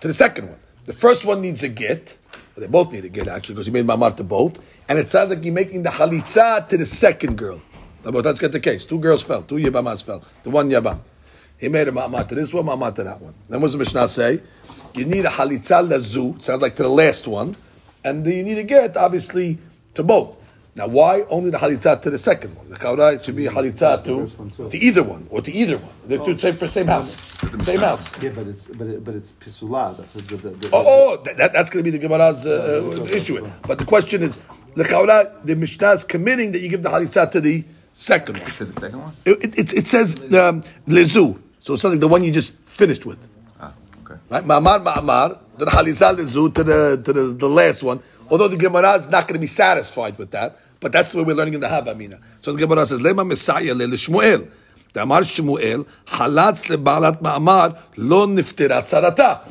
to 0.00 0.08
the 0.08 0.12
second 0.12 0.50
one. 0.50 0.58
The 0.84 0.92
first 0.92 1.24
one 1.24 1.40
needs 1.40 1.62
a 1.62 1.68
get. 1.68 2.18
They 2.56 2.66
both 2.66 2.92
need 2.92 3.04
a 3.04 3.08
get 3.08 3.28
actually 3.28 3.54
because 3.54 3.66
he 3.66 3.72
made 3.72 3.86
mamar 3.86 4.16
to 4.16 4.24
both. 4.24 4.62
And 4.88 4.98
it 4.98 5.10
sounds 5.10 5.30
like 5.30 5.44
you're 5.44 5.54
making 5.54 5.84
the 5.84 5.90
halitza 5.90 6.68
to 6.68 6.76
the 6.76 6.86
second 6.86 7.38
girl. 7.38 7.62
Let's 8.04 8.40
get 8.40 8.52
the 8.52 8.60
case. 8.60 8.84
Two 8.84 8.98
girls 8.98 9.22
fell. 9.22 9.42
Two 9.42 9.54
yabamas 9.56 10.02
fell. 10.04 10.24
The 10.42 10.50
one 10.50 10.68
yabam. 10.68 10.98
He 11.56 11.68
made 11.68 11.86
a 11.86 11.92
ma'amar 11.92 12.26
to 12.28 12.34
this 12.34 12.52
one, 12.52 12.66
ma'amar 12.66 12.92
to 12.96 13.04
that 13.04 13.20
one. 13.20 13.34
Then 13.48 13.60
what 13.60 13.68
does 13.68 13.74
the 13.74 13.78
Mishnah 13.78 14.08
say? 14.08 14.40
You 14.94 15.04
need 15.04 15.24
a 15.24 15.28
halitza 15.28 15.86
lezu, 15.88 16.42
sounds 16.42 16.60
like 16.60 16.74
to 16.76 16.82
the 16.82 16.88
last 16.88 17.28
one, 17.28 17.54
and 18.02 18.26
you 18.26 18.42
need 18.42 18.58
a 18.58 18.64
get, 18.64 18.96
obviously, 18.96 19.58
to 19.94 20.02
both. 20.02 20.36
Now, 20.74 20.86
why 20.86 21.22
only 21.28 21.50
the 21.50 21.58
halitza 21.58 22.00
to 22.00 22.08
the 22.10 22.16
second 22.16 22.56
one? 22.56 22.70
The 22.70 22.76
chaura 22.76 23.14
it 23.16 23.24
should 23.26 23.36
be 23.36 23.46
a 23.46 23.50
halitza 23.50 24.02
to, 24.04 24.70
to 24.70 24.78
either 24.78 25.02
one, 25.02 25.26
or 25.30 25.42
to 25.42 25.52
either 25.52 25.76
one. 25.76 25.92
They're 26.06 26.18
two 26.24 26.38
same, 26.38 26.56
for 26.56 26.66
same 26.68 26.86
house. 26.86 27.14
Same 27.62 27.80
house. 27.80 28.08
Yeah, 28.22 28.30
but 28.30 28.46
it's 28.46 28.66
but 28.68 28.86
it, 28.86 29.04
but 29.04 29.14
it's 29.14 29.32
pisula. 29.32 29.94
That's 29.94 30.14
the, 30.14 30.36
the, 30.36 30.48
the, 30.48 30.70
Oh, 30.72 30.84
oh 30.86 31.22
that, 31.24 31.36
that- 31.36 31.52
that's 31.52 31.68
going 31.68 31.84
to 31.84 31.90
be 31.90 31.96
the 31.98 32.02
Gemara's 32.08 32.46
uh, 32.46 32.96
uh, 32.98 33.04
issue. 33.04 33.46
But 33.68 33.80
the 33.80 33.84
question 33.84 34.22
is, 34.22 34.38
the 34.74 34.84
chaura, 34.84 35.44
the 35.44 35.54
Mishnah 35.56 35.90
is 35.92 36.04
committing 36.04 36.52
that 36.52 36.60
you 36.60 36.70
give 36.70 36.82
the 36.82 36.88
halitza 36.88 37.30
to 37.32 37.40
the 37.42 37.64
second 37.92 38.38
one. 38.38 38.50
To 38.52 38.64
the 38.64 38.72
second 38.72 38.98
one? 39.02 39.12
It, 39.26 39.58
it, 39.58 39.72
it 39.74 39.86
says 39.86 40.14
um, 40.32 40.62
lezu, 40.88 41.38
so 41.58 41.74
it's 41.74 41.82
something 41.82 42.00
the 42.00 42.08
one 42.08 42.24
you 42.24 42.32
just 42.32 42.54
finished 42.70 43.04
with. 43.04 43.18
Ah, 43.60 43.74
okay. 44.06 44.18
Right? 44.30 44.42
Ma'amar, 44.42 44.82
ma'amar, 44.82 45.38
the 45.58 45.66
halizal 45.66 46.16
lezu 46.16 46.54
to 46.54 46.64
the 46.64 47.02
to 47.04 47.12
the, 47.12 47.22
the 47.34 47.48
last 47.48 47.82
one. 47.82 48.00
Although 48.32 48.48
the 48.48 48.56
Gemara 48.56 48.94
is 48.94 49.10
not 49.10 49.28
going 49.28 49.34
to 49.34 49.40
be 49.40 49.46
satisfied 49.46 50.16
with 50.16 50.30
that, 50.30 50.56
but 50.80 50.90
that's 50.90 51.12
the 51.12 51.18
way 51.18 51.24
we're 51.24 51.34
learning 51.34 51.52
in 51.52 51.60
the 51.60 51.68
Havamina. 51.68 52.18
So 52.40 52.54
the 52.54 52.58
Gemara 52.58 52.86
says, 52.86 53.00
"Lema 53.00 53.26
Messiah 53.26 53.74
le 53.74 53.86
Shmuel." 53.88 54.50
The 54.94 55.02
Amar 55.02 55.20
Shmuel 55.20 55.86
halatz 56.06 56.64
lebalat 56.74 57.20
ma'amar 57.20 57.78
lo 57.96 58.26
niftirat 58.26 58.84
sarata. 58.88 59.42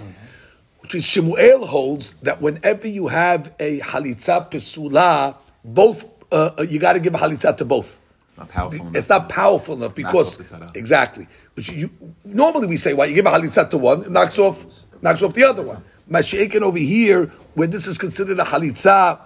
Which 0.79 0.95
is 0.95 1.03
Shmuel 1.03 1.67
holds 1.67 2.13
that 2.23 2.41
whenever 2.41 2.87
you 2.87 3.07
have 3.07 3.53
a 3.59 3.81
halitza 3.81 4.49
pesula, 4.49 5.35
both 5.63 6.05
uh, 6.31 6.49
uh, 6.57 6.63
you 6.63 6.79
got 6.79 6.93
to 6.93 6.99
give 6.99 7.13
a 7.13 7.19
halitza 7.19 7.55
to 7.57 7.65
both. 7.65 7.99
It's 8.25 8.37
not 8.39 8.49
powerful 8.49 8.81
enough. 8.81 8.95
It's 8.95 9.09
not 9.09 9.29
powerful 9.29 9.75
enough 9.75 9.93
because 9.93 10.31
off 10.31 10.37
the 10.39 10.43
sarah. 10.43 10.71
exactly. 10.73 11.27
Which 11.53 11.69
you 11.69 11.91
normally 12.25 12.65
we 12.65 12.77
say, 12.77 12.95
why 12.95 13.05
you 13.05 13.13
give 13.13 13.27
a 13.27 13.29
halitza 13.29 13.69
to 13.69 13.77
one, 13.77 14.05
it 14.05 14.09
knocks 14.11 14.39
off 14.39 14.65
knocks 15.03 15.21
off 15.21 15.35
the 15.35 15.43
other 15.43 15.61
one. 15.61 15.83
Mashaikin 16.09 16.61
over 16.61 16.77
here, 16.77 17.31
where 17.53 17.67
this 17.67 17.87
is 17.87 17.97
considered 17.97 18.39
a 18.39 18.43
halitza 18.43 19.19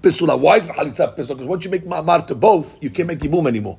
pisula. 0.00 0.38
Why 0.38 0.58
is 0.58 0.68
it 0.68 0.76
halitza 0.76 1.16
pisula? 1.16 1.28
Because 1.28 1.46
once 1.46 1.64
you 1.64 1.70
make 1.70 1.84
ma'amar 1.84 2.26
to 2.26 2.34
both, 2.34 2.82
you 2.82 2.90
can't 2.90 3.08
make 3.08 3.20
yibum 3.20 3.46
anymore 3.46 3.78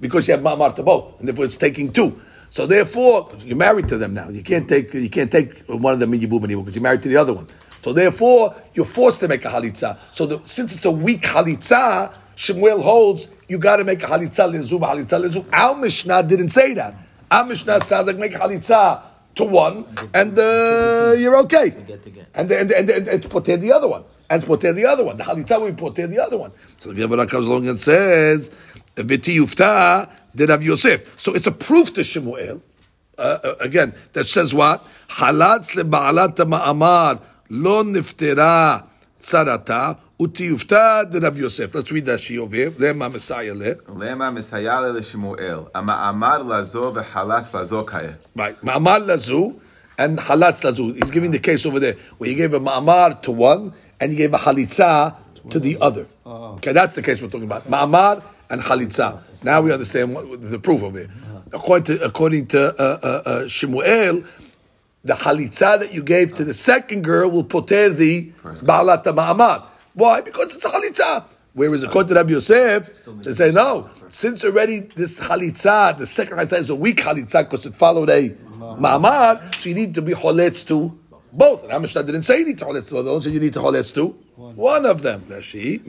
because 0.00 0.28
you 0.28 0.34
have 0.34 0.42
ma'amar 0.42 0.74
to 0.76 0.82
both, 0.82 1.18
and 1.18 1.28
therefore 1.28 1.44
it's 1.44 1.56
taking 1.56 1.92
two. 1.92 2.20
So 2.50 2.66
therefore, 2.66 3.30
you're 3.40 3.56
married 3.56 3.88
to 3.88 3.98
them 3.98 4.14
now. 4.14 4.28
You 4.30 4.42
can't 4.42 4.68
take 4.68 4.94
you 4.94 5.10
can't 5.10 5.30
take 5.30 5.58
one 5.66 5.92
of 5.92 6.00
them 6.00 6.14
in 6.14 6.20
yibum 6.20 6.44
anymore 6.44 6.64
because 6.64 6.76
you're 6.76 6.82
married 6.82 7.02
to 7.02 7.08
the 7.08 7.16
other 7.16 7.32
one. 7.32 7.46
So 7.82 7.92
therefore, 7.92 8.54
you're 8.74 8.86
forced 8.86 9.20
to 9.20 9.28
make 9.28 9.44
a 9.44 9.48
halitza. 9.48 9.98
So 10.12 10.26
the, 10.26 10.40
since 10.44 10.74
it's 10.74 10.84
a 10.84 10.90
weak 10.90 11.22
halitza, 11.22 12.12
Shemuel 12.34 12.82
holds 12.82 13.28
you 13.48 13.58
got 13.58 13.76
to 13.76 13.84
make 13.84 14.02
a 14.02 14.06
halitza 14.06 14.50
lezu 14.50 14.78
halitza 14.80 15.20
lezu. 15.20 15.44
Our 15.52 15.76
Mishnah 15.76 16.22
didn't 16.22 16.48
say 16.50 16.74
that. 16.74 16.94
Our 17.30 17.44
Mishnah 17.44 17.80
says 17.82 18.06
like 18.06 18.16
make 18.16 18.32
halitza 18.32 19.02
to 19.38 19.44
one, 19.44 19.84
and 20.12 20.38
uh, 20.38 21.14
you're 21.16 21.36
okay. 21.46 21.70
Get 21.70 22.02
to 22.02 22.10
get. 22.10 22.26
And 22.34 22.50
and 22.50 22.70
and, 22.72 22.90
and, 22.90 23.08
and 23.08 23.30
poter 23.30 23.56
the 23.56 23.72
other 23.72 23.88
one, 23.88 24.04
and 24.28 24.42
to 24.42 24.46
poter 24.46 24.72
the 24.72 24.84
other 24.84 25.04
one. 25.04 25.16
The 25.16 25.24
halitza 25.24 25.60
will 25.60 25.74
poter 25.74 26.06
the 26.06 26.18
other 26.18 26.36
one. 26.36 26.52
So 26.78 26.92
the 26.92 27.06
Gemara 27.06 27.26
comes 27.26 27.46
along 27.46 27.68
and 27.68 27.78
says, 27.80 28.50
"V'ti 28.96 29.38
yufta 29.38 30.10
did 30.34 30.50
Rav 30.50 30.62
Yosef." 30.62 31.20
So 31.20 31.34
it's 31.34 31.46
a 31.46 31.52
proof 31.52 31.94
to 31.94 32.04
Shemuel 32.04 32.62
uh, 33.16 33.38
uh, 33.42 33.54
again 33.60 33.94
that 34.12 34.26
says 34.26 34.52
what 34.52 34.84
halatz 35.08 35.74
lebaalat 35.74 36.36
ma'amar 36.36 37.20
lo 37.50 37.82
niftera 37.84 38.84
tzarata 39.20 39.98
Utiyufta 40.18 41.08
the 41.12 41.20
Rabbi 41.20 41.38
Yosef. 41.38 41.72
Let's 41.72 41.92
read 41.92 42.06
that 42.06 42.18
she 42.18 42.38
over. 42.38 42.56
Lema 42.72 43.10
Messiah 43.12 43.54
le. 43.54 43.76
Lema 43.76 44.34
Messiah 44.34 44.80
le 44.80 45.00
Shmuel. 45.00 45.70
ma'amar 45.70 46.44
lazo 46.44 46.92
v'halatz 46.92 47.54
lazo 47.54 47.84
kaya. 47.84 48.18
Right. 48.34 48.60
Ma'amar 48.62 49.06
lazo 49.06 49.60
and 49.96 50.18
halatz 50.18 50.64
lazo. 50.64 50.92
He's 50.92 51.12
giving 51.12 51.30
the 51.30 51.38
case 51.38 51.64
over 51.64 51.78
there 51.78 51.94
where 52.16 52.28
he 52.28 52.34
gave 52.34 52.52
a 52.52 52.58
ma'amar 52.58 53.22
to 53.22 53.30
one 53.30 53.72
and 54.00 54.10
he 54.10 54.16
gave 54.16 54.34
a 54.34 54.38
halitza 54.38 55.14
to 55.50 55.60
the 55.60 55.78
other. 55.80 56.08
Oh. 56.26 56.54
Okay, 56.54 56.72
that's 56.72 56.96
the 56.96 57.02
case 57.02 57.22
we're 57.22 57.28
talking 57.28 57.44
about. 57.44 57.70
Ma'amar 57.70 58.20
and 58.50 58.60
halitza. 58.60 59.44
Now 59.44 59.60
we 59.60 59.72
understand 59.72 60.14
what, 60.14 60.50
the 60.50 60.58
proof 60.58 60.82
of 60.82 60.96
it. 60.96 61.10
According 61.52 61.96
to, 61.96 62.04
according 62.04 62.46
to 62.48 62.74
uh, 62.74 62.98
uh, 63.02 63.06
uh, 63.06 63.46
Shemuel, 63.46 64.24
the 65.04 65.14
halitza 65.14 65.78
that 65.78 65.94
you 65.94 66.02
gave 66.02 66.34
to 66.34 66.44
the 66.44 66.54
second 66.54 67.04
girl 67.04 67.30
will 67.30 67.44
poter 67.44 67.88
the 67.90 68.32
ba'alat 68.32 69.04
ma'amar. 69.04 69.66
Why? 69.98 70.20
Because 70.20 70.54
it's 70.54 70.64
halitza. 70.64 71.24
Whereas 71.54 71.82
according 71.82 72.10
to 72.10 72.14
Rabbi 72.14 72.30
Yosef, 72.30 73.04
they 73.22 73.32
say 73.32 73.50
no. 73.50 73.90
Since 74.10 74.44
already 74.44 74.78
this 74.94 75.18
halitza, 75.18 75.98
the 75.98 76.06
second 76.06 76.38
halitza 76.38 76.58
is 76.60 76.70
a 76.70 76.76
weak 76.76 76.98
halitza 76.98 77.42
because 77.42 77.66
it 77.66 77.74
followed 77.74 78.08
a 78.08 78.30
ma'amad, 78.30 79.56
so 79.56 79.68
you 79.68 79.74
need 79.74 79.94
to 79.94 80.02
be 80.02 80.12
holetz 80.12 80.64
to 80.68 80.96
both. 81.32 81.64
And 81.64 81.72
Amishna 81.72 82.06
didn't 82.06 82.22
say 82.22 82.38
you 82.38 82.46
need 82.46 82.58
to 82.58 82.64
holetz 82.66 82.90
to 82.90 83.02
both. 83.02 83.26
You 83.26 83.40
need 83.40 83.54
to 83.54 83.58
holetz 83.58 83.92
to 83.94 84.16
one. 84.36 84.86
of 84.86 85.02
them. 85.02 85.22
Rashi. 85.22 85.80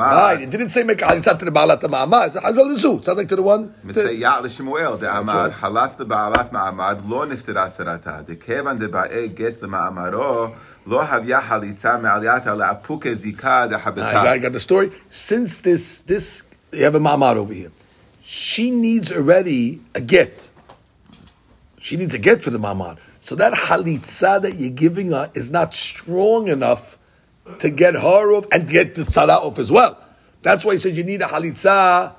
Right, 0.00 0.42
it 0.42 0.50
didn't 0.50 0.70
say 0.70 0.82
make 0.82 0.98
halitza 0.98 1.38
to 1.38 1.44
the 1.44 1.52
ba'alat 1.52 1.80
ma'amad. 1.82 2.32
So 2.32 2.40
hazal 2.40 2.76
zu. 2.76 3.00
Sounds 3.04 3.18
like 3.18 3.28
to 3.28 3.36
the 3.36 3.42
one. 3.42 3.72
Meseyat 3.86 4.42
leShemuel 4.42 4.98
de 4.98 5.06
amad 5.06 5.52
halatz 5.52 5.96
the 5.96 6.04
ba'alat 6.04 6.50
ma'amad 6.50 7.08
lo 7.08 7.24
niftira 7.24 7.66
serata 7.68 8.26
de 8.26 8.34
kevan 8.34 8.80
de 8.80 8.88
ba'e 8.88 9.32
get 9.36 9.60
the 9.60 9.68
ma'amaro. 9.68 10.56
Lo 10.86 11.00
havya 11.00 11.40
halitza 11.40 12.00
la'apuke 12.00 13.12
zika 13.14 13.72
I 14.06 14.38
got 14.38 14.52
the 14.52 14.60
story. 14.60 14.92
Since 15.08 15.60
this, 15.62 16.00
this, 16.00 16.44
you 16.72 16.84
have 16.84 16.94
a 16.94 17.00
mamad 17.00 17.36
over 17.36 17.54
here. 17.54 17.70
She 18.22 18.70
needs 18.70 19.12
already 19.12 19.80
a 19.94 20.00
get. 20.00 20.50
She 21.80 21.96
needs 21.96 22.14
a 22.14 22.18
get 22.18 22.42
for 22.42 22.50
the 22.50 22.58
mamad. 22.58 22.98
So 23.22 23.34
that 23.36 23.54
halitza 23.54 24.42
that 24.42 24.54
you're 24.56 24.70
giving 24.70 25.12
her 25.12 25.30
is 25.34 25.50
not 25.50 25.74
strong 25.74 26.48
enough 26.48 26.98
to 27.58 27.70
get 27.70 27.94
her 27.94 28.34
off 28.34 28.46
and 28.52 28.68
get 28.68 28.94
the 28.94 29.02
tzara 29.02 29.36
off 29.36 29.58
as 29.58 29.72
well. 29.72 29.98
That's 30.42 30.64
why 30.64 30.72
he 30.72 30.78
says 30.78 30.96
you 30.96 31.04
need 31.04 31.22
a 31.22 31.26
halitza 31.26 32.14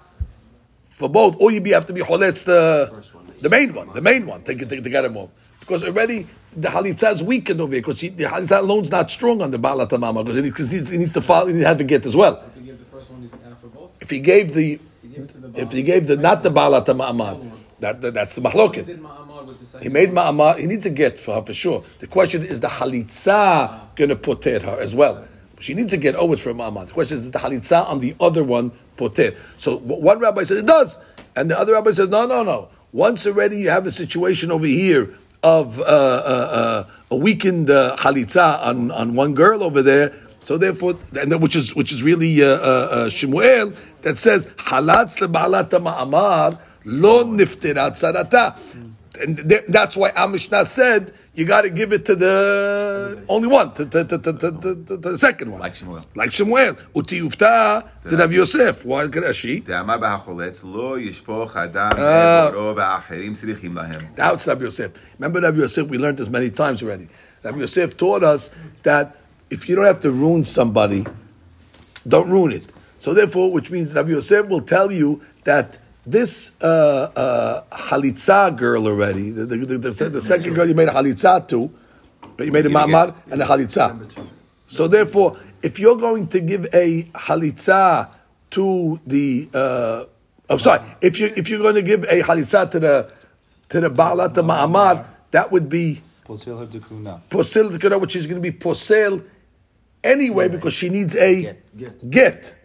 for 0.97 1.09
both, 1.09 1.35
or 1.39 1.51
you 1.51 1.63
have 1.73 1.85
to 1.85 1.93
be 1.93 2.01
choletz 2.01 2.45
the, 2.45 3.05
the 3.41 3.49
main 3.49 3.73
one, 3.73 3.93
the 3.93 4.01
main 4.01 4.25
one, 4.25 4.43
to, 4.43 4.55
to, 4.55 4.65
to 4.65 4.89
get 4.89 5.05
him 5.05 5.17
off. 5.17 5.29
Because 5.65 5.83
already 5.83 6.27
the 6.55 6.69
halitza 6.69 7.13
is 7.13 7.23
weakened 7.23 7.59
over 7.59 7.73
here, 7.73 7.81
because 7.81 7.97
she- 7.99 8.09
the 8.09 8.25
halitza 8.25 8.59
alone 8.59 8.83
is 8.83 8.91
not 8.91 9.09
strong 9.09 9.41
on 9.41 9.51
the 9.51 9.57
balat 9.59 9.97
mama, 9.99 10.23
because 10.23 10.37
he, 10.69 10.77
he, 10.77 10.85
he 10.85 10.97
needs 10.97 11.13
to 11.13 11.21
follow, 11.21 11.47
he 11.47 11.53
needs 11.53 11.63
to 11.63 11.67
have 11.67 11.77
to 11.79 11.83
get 11.83 12.05
as 12.05 12.15
well. 12.15 12.43
If 12.55 12.61
you 12.61 12.67
give 12.71 12.79
the 12.79 12.85
first 12.85 13.09
one, 13.11 13.21
he's 13.21 13.31
for 13.31 13.67
both. 13.67 13.91
If 14.01 14.09
he 14.09 14.19
gave 14.19 14.53
the, 14.53 14.73
If 14.73 14.79
you 15.03 15.09
give 15.09 15.23
it 15.23 15.29
to 15.33 15.37
the 15.39 15.61
if 15.61 15.71
he 15.71 15.83
gave 15.83 16.07
the 16.07 16.17
not 16.17 16.43
the 16.43 16.51
balat 16.51 16.85
ma'amad, 16.85 17.51
that, 17.79 18.01
that 18.01 18.13
that's 18.13 18.35
the 18.35 18.41
He 18.41 18.47
mahloket. 18.47 18.85
did 18.85 19.01
Ma'amar 19.01 19.45
with 19.45 19.59
the 19.59 19.65
second 19.65 19.83
He 19.83 19.89
made 19.89 20.11
ma'amad. 20.11 20.59
He 20.59 20.65
needs 20.67 20.85
a 20.85 20.89
get 20.91 21.19
for 21.19 21.35
her 21.35 21.41
for 21.41 21.53
sure. 21.53 21.83
The 21.99 22.07
question 22.07 22.45
is 22.45 22.59
the 22.61 22.67
halitza 22.67 23.95
going 23.95 24.09
to 24.09 24.15
poter 24.15 24.59
her 24.59 24.79
as 24.79 24.95
well. 24.95 25.25
She 25.59 25.73
needs 25.73 25.91
to 25.91 25.97
get 25.97 26.15
always 26.15 26.39
for 26.41 26.53
ma'amad. 26.53 26.87
The 26.87 26.93
question 26.93 27.17
is 27.17 27.31
the 27.31 27.39
halitza 27.39 27.87
on 27.89 27.99
the 27.99 28.15
other 28.19 28.43
one 28.43 28.71
poter. 28.97 29.35
So 29.57 29.77
one 29.77 30.19
rabbi 30.19 30.43
says 30.43 30.59
it 30.59 30.65
does, 30.67 30.99
and 31.35 31.49
the 31.51 31.57
other 31.59 31.73
rabbi 31.73 31.91
says 31.91 32.07
no, 32.09 32.25
no, 32.25 32.43
no. 32.43 32.69
Once 32.91 33.27
already 33.27 33.59
you 33.59 33.69
have 33.69 33.85
a 33.85 33.91
situation 33.91 34.51
over 34.51 34.65
here 34.65 35.13
of 35.45 35.79
uh, 35.79 35.83
uh, 35.83 35.85
uh, 35.85 36.89
a 37.11 37.15
weakened 37.15 37.69
uh, 37.69 37.95
halitza 37.97 38.59
on, 38.65 38.89
on 38.89 39.13
one 39.13 39.35
girl 39.35 39.63
over 39.63 39.83
there. 39.83 40.11
So 40.39 40.57
therefore, 40.57 40.95
and 41.19 41.31
then, 41.31 41.39
which 41.39 41.55
is 41.55 41.75
which 41.75 41.91
is 41.91 42.01
really 42.03 42.43
uh, 42.43 42.47
uh, 42.47 43.09
Shemuel 43.09 43.73
that 44.01 44.17
says 44.17 44.47
halatz 44.57 45.19
lebalat 45.19 45.69
ma'amar 45.69 46.59
lo 46.83 47.25
niftirat 47.25 47.93
sarata. 47.93 48.57
And 49.21 49.37
th- 49.49 49.65
that's 49.69 49.95
why 49.95 50.11
Amishna 50.11 50.65
said 50.65 51.13
you 51.35 51.43
got 51.45 51.61
to 51.61 51.69
give 51.69 51.91
it 51.91 52.05
to 52.05 52.15
the 52.15 53.23
only 53.27 53.47
one, 53.47 53.73
to, 53.73 53.85
to, 53.85 54.05
to, 54.05 54.17
to 54.17 54.97
the 54.97 55.17
second 55.17 55.51
one. 55.51 55.59
Like 55.59 55.75
Shemuel. 55.75 56.05
Like 56.15 56.31
Shemuel. 56.31 56.77
Uti 56.95 57.19
yufta 57.19 57.87
The 58.03 58.17
Rav 58.17 58.31
Yosef. 58.31 58.85
Why 58.85 59.07
could 59.07 59.35
she? 59.35 59.61
Da'amar 59.61 59.99
ba'acholetz 59.99 60.63
lo 60.63 60.97
yishpoch 60.97 61.55
adam 61.55 61.99
uh, 61.99 62.51
ne'boro 62.51 62.75
ba'acherim 62.75 63.31
sirichim 63.31 63.73
lahem. 63.73 64.15
That's 64.15 64.47
Rav 64.47 64.61
Yosef. 64.61 64.93
Remember 65.19 65.41
Rav 65.41 65.57
Yosef, 65.57 65.87
we 65.87 65.97
learned 65.97 66.17
this 66.17 66.29
many 66.29 66.49
times 66.49 66.81
already. 66.81 67.09
Rav 67.43 67.57
Yosef 67.57 67.97
taught 67.97 68.23
us 68.23 68.49
that 68.83 69.17
if 69.49 69.67
you 69.67 69.75
don't 69.75 69.85
have 69.85 69.99
to 70.01 70.11
ruin 70.11 70.43
somebody, 70.45 71.05
don't 72.07 72.29
ruin 72.29 72.53
it. 72.53 72.65
So 72.99 73.13
therefore, 73.13 73.51
which 73.51 73.69
means 73.71 73.93
Rav 73.93 74.09
Yosef 74.09 74.47
will 74.47 74.61
tell 74.61 74.91
you 74.91 75.21
that 75.43 75.79
this 76.05 76.53
uh, 76.61 76.65
uh, 77.15 77.63
halitza 77.75 78.55
girl 78.55 78.87
already, 78.87 79.31
the, 79.31 79.45
the, 79.45 79.57
the, 79.77 80.09
the, 80.09 80.21
second 80.21 80.53
girl 80.53 80.67
you 80.67 80.75
made 80.75 80.87
a 80.87 80.91
halitza 80.91 81.47
to, 81.47 81.71
you 82.39 82.51
made 82.51 82.65
a 82.65 82.69
ma'amar 82.69 83.15
and 83.31 83.41
a 83.41 83.45
halitza. 83.45 84.27
So 84.67 84.87
therefore, 84.87 85.37
if 85.61 85.79
you're 85.79 85.97
going 85.97 86.27
to 86.27 86.39
give 86.39 86.65
a 86.73 87.03
halitza 87.13 88.09
to 88.51 88.99
the, 89.05 89.49
uh, 89.53 90.05
oh 90.49 90.57
sorry, 90.57 90.81
if 91.01 91.19
you 91.19 91.33
if 91.35 91.49
you're 91.49 91.61
going 91.61 91.75
to 91.75 91.81
give 91.81 92.03
a 92.03 92.21
halitza 92.21 92.69
to 92.71 92.79
the 92.79 93.11
to 93.69 93.81
the 93.81 93.89
ba'alat 93.89 94.33
the 94.33 94.43
ma'amar, 94.43 95.05
that 95.31 95.51
would 95.51 95.69
be 95.69 96.01
Posel 96.25 96.59
her 96.59 96.65
dekuna. 96.65 97.21
posel, 97.29 97.71
the 97.71 97.79
kuna, 97.79 97.97
which 97.99 98.15
is 98.15 98.25
going 98.25 98.41
to 98.41 98.51
be 98.51 98.57
posel 98.57 99.23
anyway 100.03 100.47
because 100.47 100.73
she 100.73 100.89
needs 100.89 101.15
a 101.15 101.55
Get. 101.75 102.09
get. 102.09 102.55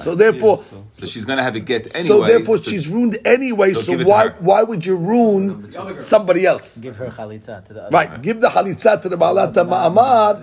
So 0.00 0.14
therefore, 0.14 0.62
So 0.92 1.06
she's 1.06 1.24
going 1.24 1.36
to 1.38 1.44
have 1.44 1.54
a 1.54 1.60
get 1.60 1.94
anyway. 1.94 2.08
so 2.08 2.26
therefore 2.26 2.58
so- 2.58 2.70
she's 2.70 2.88
ruined 2.88 3.18
anyway. 3.24 3.72
So 3.72 3.80
So, 3.80 3.92
give 3.92 4.00
it 4.00 4.04
to 4.04 4.10
why 4.10 4.24
her. 4.28 4.36
why 4.40 4.62
would 4.62 4.84
you 4.84 4.96
ruin 4.96 5.72
somebody 5.98 6.46
else? 6.46 6.76
Give 6.78 6.96
her 6.96 7.06
chalitza 7.06 7.64
to 7.66 7.72
the 7.72 7.82
other. 7.84 7.96
Right, 7.96 8.10
give 8.20 8.40
the 8.40 8.48
chalitza 8.48 9.00
to 9.02 9.08
the 9.08 9.16
Baalat 9.16 9.54
Ma'amad, 9.54 10.36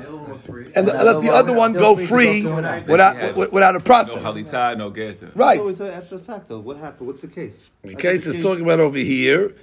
and 0.76 0.88
let 0.88 1.21
the 1.21 1.32
other 1.39 1.54
one 1.54 1.74
go 1.74 1.95
free 1.95 2.45
without 2.93 3.15
without 3.56 3.76
a 3.76 3.80
no 3.80 3.84
process. 3.91 4.21
chalitza, 4.24 4.78
no 4.78 4.89
get. 4.89 5.17
Right. 5.36 5.60
So 5.60 5.67
it's 5.67 5.82
after 5.82 6.17
the 6.17 6.24
fact, 6.24 6.47
though. 6.50 6.60
What 6.60 6.78
happened? 6.78 7.08
What's 7.08 7.21
the 7.21 7.28
case? 7.28 7.58
The 7.84 7.95
case 7.95 8.26
is 8.28 8.41
talking 8.41 8.63
about 8.63 8.80
over 8.80 8.97
here. 8.97 9.54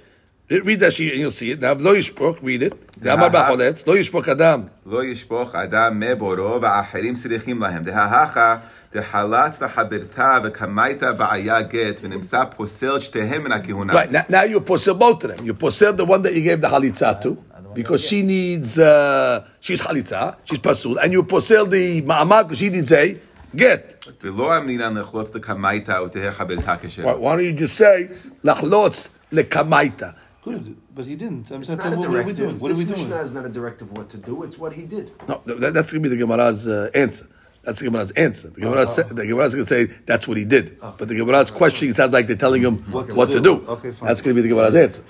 Read 0.49 0.79
that 0.79 0.93
sheet 0.93 1.11
and 1.11 1.21
you'll 1.21 1.29
see 1.29 1.51
it. 1.51 1.59
Now, 1.61 1.73
lo 1.73 1.93
yishpok, 1.95 2.35
read 2.41 2.63
it. 2.63 2.73
Amar 3.05 3.29
b'choletz, 3.29 3.85
lo 3.85 3.93
yishpok 3.95 4.27
adam. 4.27 4.69
לא 4.85 5.03
ישפוך 5.05 5.55
אדם 5.55 5.99
מבורו 5.99 6.61
ואחרים 6.61 7.13
צריכים 7.13 7.59
להם. 7.59 7.83
דהכה 7.83 8.57
דחלץ 8.93 9.61
לחברתה 9.61 10.37
וקמייתה 10.43 11.13
בעיה 11.13 11.61
גט 11.61 11.99
ונמצא 12.03 12.43
פוסל 12.45 12.99
שתיהם 12.99 13.43
מן 13.43 13.51
הכהונה. 13.51 13.93
Right, 13.93 14.11
now, 14.11 14.25
now 14.29 14.43
you 14.43 14.59
posel 14.61 14.97
both 14.97 15.23
of 15.23 15.37
them. 15.37 15.45
You 15.45 15.53
posel 15.53 15.93
the 15.97 16.05
one 16.05 16.21
that 16.23 16.33
you 16.33 16.41
gave 16.41 16.61
the 16.61 16.67
chalitza 16.67 17.21
to, 17.21 17.37
because 17.73 18.01
she 18.01 18.21
needs, 18.23 18.79
uh, 18.79 19.43
she's 19.59 19.81
chalitza, 19.81 20.35
she's 20.45 20.59
pasul, 20.59 20.97
and 21.03 21.11
you 21.13 21.23
posel 21.23 21.69
the 21.69 22.01
ma'amad, 22.01 22.43
because 22.43 22.57
she 22.59 22.69
needs 22.69 22.91
a 22.91 23.15
get. 23.55 24.05
ולא 24.23 24.57
אמרינן 24.57 24.97
לחלוץ 24.97 25.35
לקמייתה 25.35 26.03
ותהא 26.03 26.31
חברתה 26.31 26.73
Why, 26.75 26.87
כשרה. 26.87 27.13
why 27.19 27.35
don't 27.35 27.43
you 27.43 27.53
just 27.53 27.75
say, 27.77 28.09
lachlotz 28.43 29.09
lekamaita? 29.33 30.13
Good, 30.43 30.75
but 30.95 31.05
he 31.05 31.15
didn't. 31.15 31.51
I'm 31.51 31.61
It's 31.61 31.67
saying, 31.67 31.79
not 31.79 31.93
a 31.93 31.97
what, 31.97 31.99
what 31.99 32.05
are 32.07 32.09
we 32.09 32.33
directive. 32.33 32.37
doing? 32.49 32.59
What 32.59 32.71
are 32.71 32.75
we 32.75 32.83
this 32.85 32.95
doing? 32.95 33.09
Mishnah 33.09 33.21
is 33.27 33.33
not 33.33 33.45
a 33.45 33.49
directive 33.49 33.91
what 33.91 34.09
to 34.11 34.17
do. 34.17 34.43
It's 34.43 34.57
what 34.57 34.71
he 34.73 34.83
did. 34.95 35.11
No, 35.27 35.41
that, 35.45 35.73
that's 35.75 35.91
going 35.91 36.01
to 36.03 36.09
be 36.09 36.15
the 36.15 36.21
Gemara's 36.23 36.65
uh, 36.67 36.89
answer. 36.95 37.27
That's 37.64 37.78
the 37.78 37.86
Gemara's 37.86 38.10
answer. 38.12 38.48
The 38.48 38.60
Gemara, 38.60 38.86
sa- 38.86 39.04
the 39.04 39.24
Gemara's 39.26 39.54
going 39.54 39.66
to 39.66 39.68
say 39.68 39.94
that's 40.04 40.28
what 40.28 40.36
he 40.36 40.44
did. 40.44 40.78
But 40.80 41.08
the 41.08 41.14
Gemara's 41.14 41.50
questioning 41.50 41.94
sounds 41.94 42.12
like 42.12 42.26
they're 42.26 42.36
telling 42.36 42.62
him 42.62 42.78
what, 42.92 43.32
to 43.32 43.40
do. 43.40 43.64
Okay. 43.66 43.90
That's 44.02 44.20
going 44.20 44.36
to 44.36 44.42
be 44.42 44.42
the 44.42 44.48
Gemara's 44.48 44.76
answer. 44.76 45.02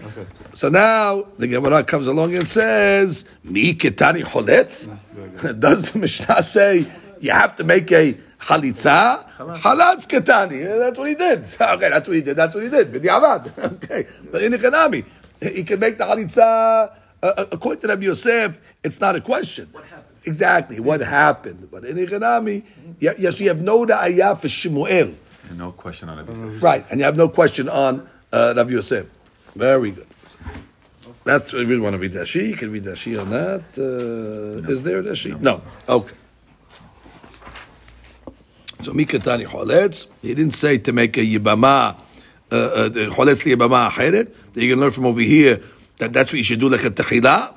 So 0.52 0.68
now 0.68 1.24
the 1.38 1.48
Gemara 1.48 1.82
comes 1.82 2.06
along 2.06 2.34
and 2.36 2.46
says, 2.46 3.28
"Mi 3.42 3.74
ketani 3.74 4.22
choletz." 4.22 4.88
Does 5.60 5.92
the 5.92 5.98
Mishnah 5.98 6.42
say 6.42 6.86
you 7.20 7.32
have 7.32 7.56
to 7.56 7.64
make 7.64 7.90
a 7.90 8.14
chalitza? 8.38 9.28
Halatz 9.36 10.06
ketani. 10.06 10.78
That's 10.78 10.98
what 10.98 11.08
he 11.08 11.16
did. 11.16 11.44
Okay, 11.60 11.88
that's 11.88 12.06
what 12.06 12.14
he 12.14 12.22
did. 12.22 12.36
That's 12.36 12.54
what 12.54 12.62
he 12.62 12.70
did. 12.70 12.92
B'diavad. 12.92 13.50
Okay, 13.84 14.06
but 14.30 14.42
in 14.42 14.52
the 14.52 14.58
economy, 14.58 15.04
he 15.40 15.64
can 15.64 15.80
make 15.80 15.98
the 15.98 16.04
chalitza. 16.04 16.92
Uh, 17.22 17.26
uh, 17.26 17.46
according 17.52 17.80
to 17.80 17.88
Rabbi 17.88 18.04
Yosef, 18.04 18.54
it's 18.84 19.00
not 19.00 19.16
a 19.16 19.20
question. 19.20 19.72
Exactly, 20.26 20.80
what 20.80 21.00
happened? 21.00 21.68
But 21.70 21.84
in 21.84 21.98
economy, 21.98 22.64
yes, 22.98 23.38
you 23.40 23.48
have 23.48 23.60
no 23.60 23.84
da'ayah 23.84 24.40
for 24.40 24.48
Shemuel. 24.48 25.14
And 25.48 25.58
no 25.58 25.72
question 25.72 26.08
on 26.08 26.18
it. 26.18 26.24
Right, 26.62 26.84
and 26.90 27.00
you 27.00 27.04
have 27.04 27.16
no 27.16 27.28
question 27.28 27.68
on 27.68 28.08
uh, 28.32 28.54
Rabbi 28.56 28.70
Yosef. 28.70 29.06
Very 29.54 29.90
good. 29.90 30.06
That's 31.24 31.54
if 31.54 31.68
you 31.68 31.82
want 31.82 31.94
to 31.94 31.98
read 31.98 32.12
Rashi, 32.12 32.48
you 32.48 32.56
can 32.56 32.70
read 32.70 32.84
Rashi 32.84 33.20
on 33.20 33.30
that. 33.30 33.62
Uh, 33.78 34.70
Is 34.70 34.82
there 34.82 35.02
Rashi? 35.02 35.40
No. 35.40 35.62
Okay. 35.88 36.14
So 38.82 38.92
Mikatani 38.92 39.46
Choletz, 39.46 40.06
he 40.20 40.34
didn't 40.34 40.54
say 40.54 40.76
to 40.78 40.92
make 40.92 41.16
a 41.16 41.20
Yibama, 41.20 41.96
uh, 42.52 42.54
uh, 42.54 42.88
Choletz 42.90 43.44
li 43.46 43.54
Yibama 43.56 43.88
Acheret. 43.90 44.34
That 44.52 44.62
you 44.62 44.70
can 44.72 44.80
learn 44.80 44.90
from 44.90 45.06
over 45.06 45.20
here 45.20 45.62
that 45.96 46.12
that's 46.12 46.30
what 46.32 46.38
you 46.38 46.44
should 46.44 46.60
do 46.60 46.68
like 46.68 46.84
a 46.84 46.90
Techila. 46.90 47.54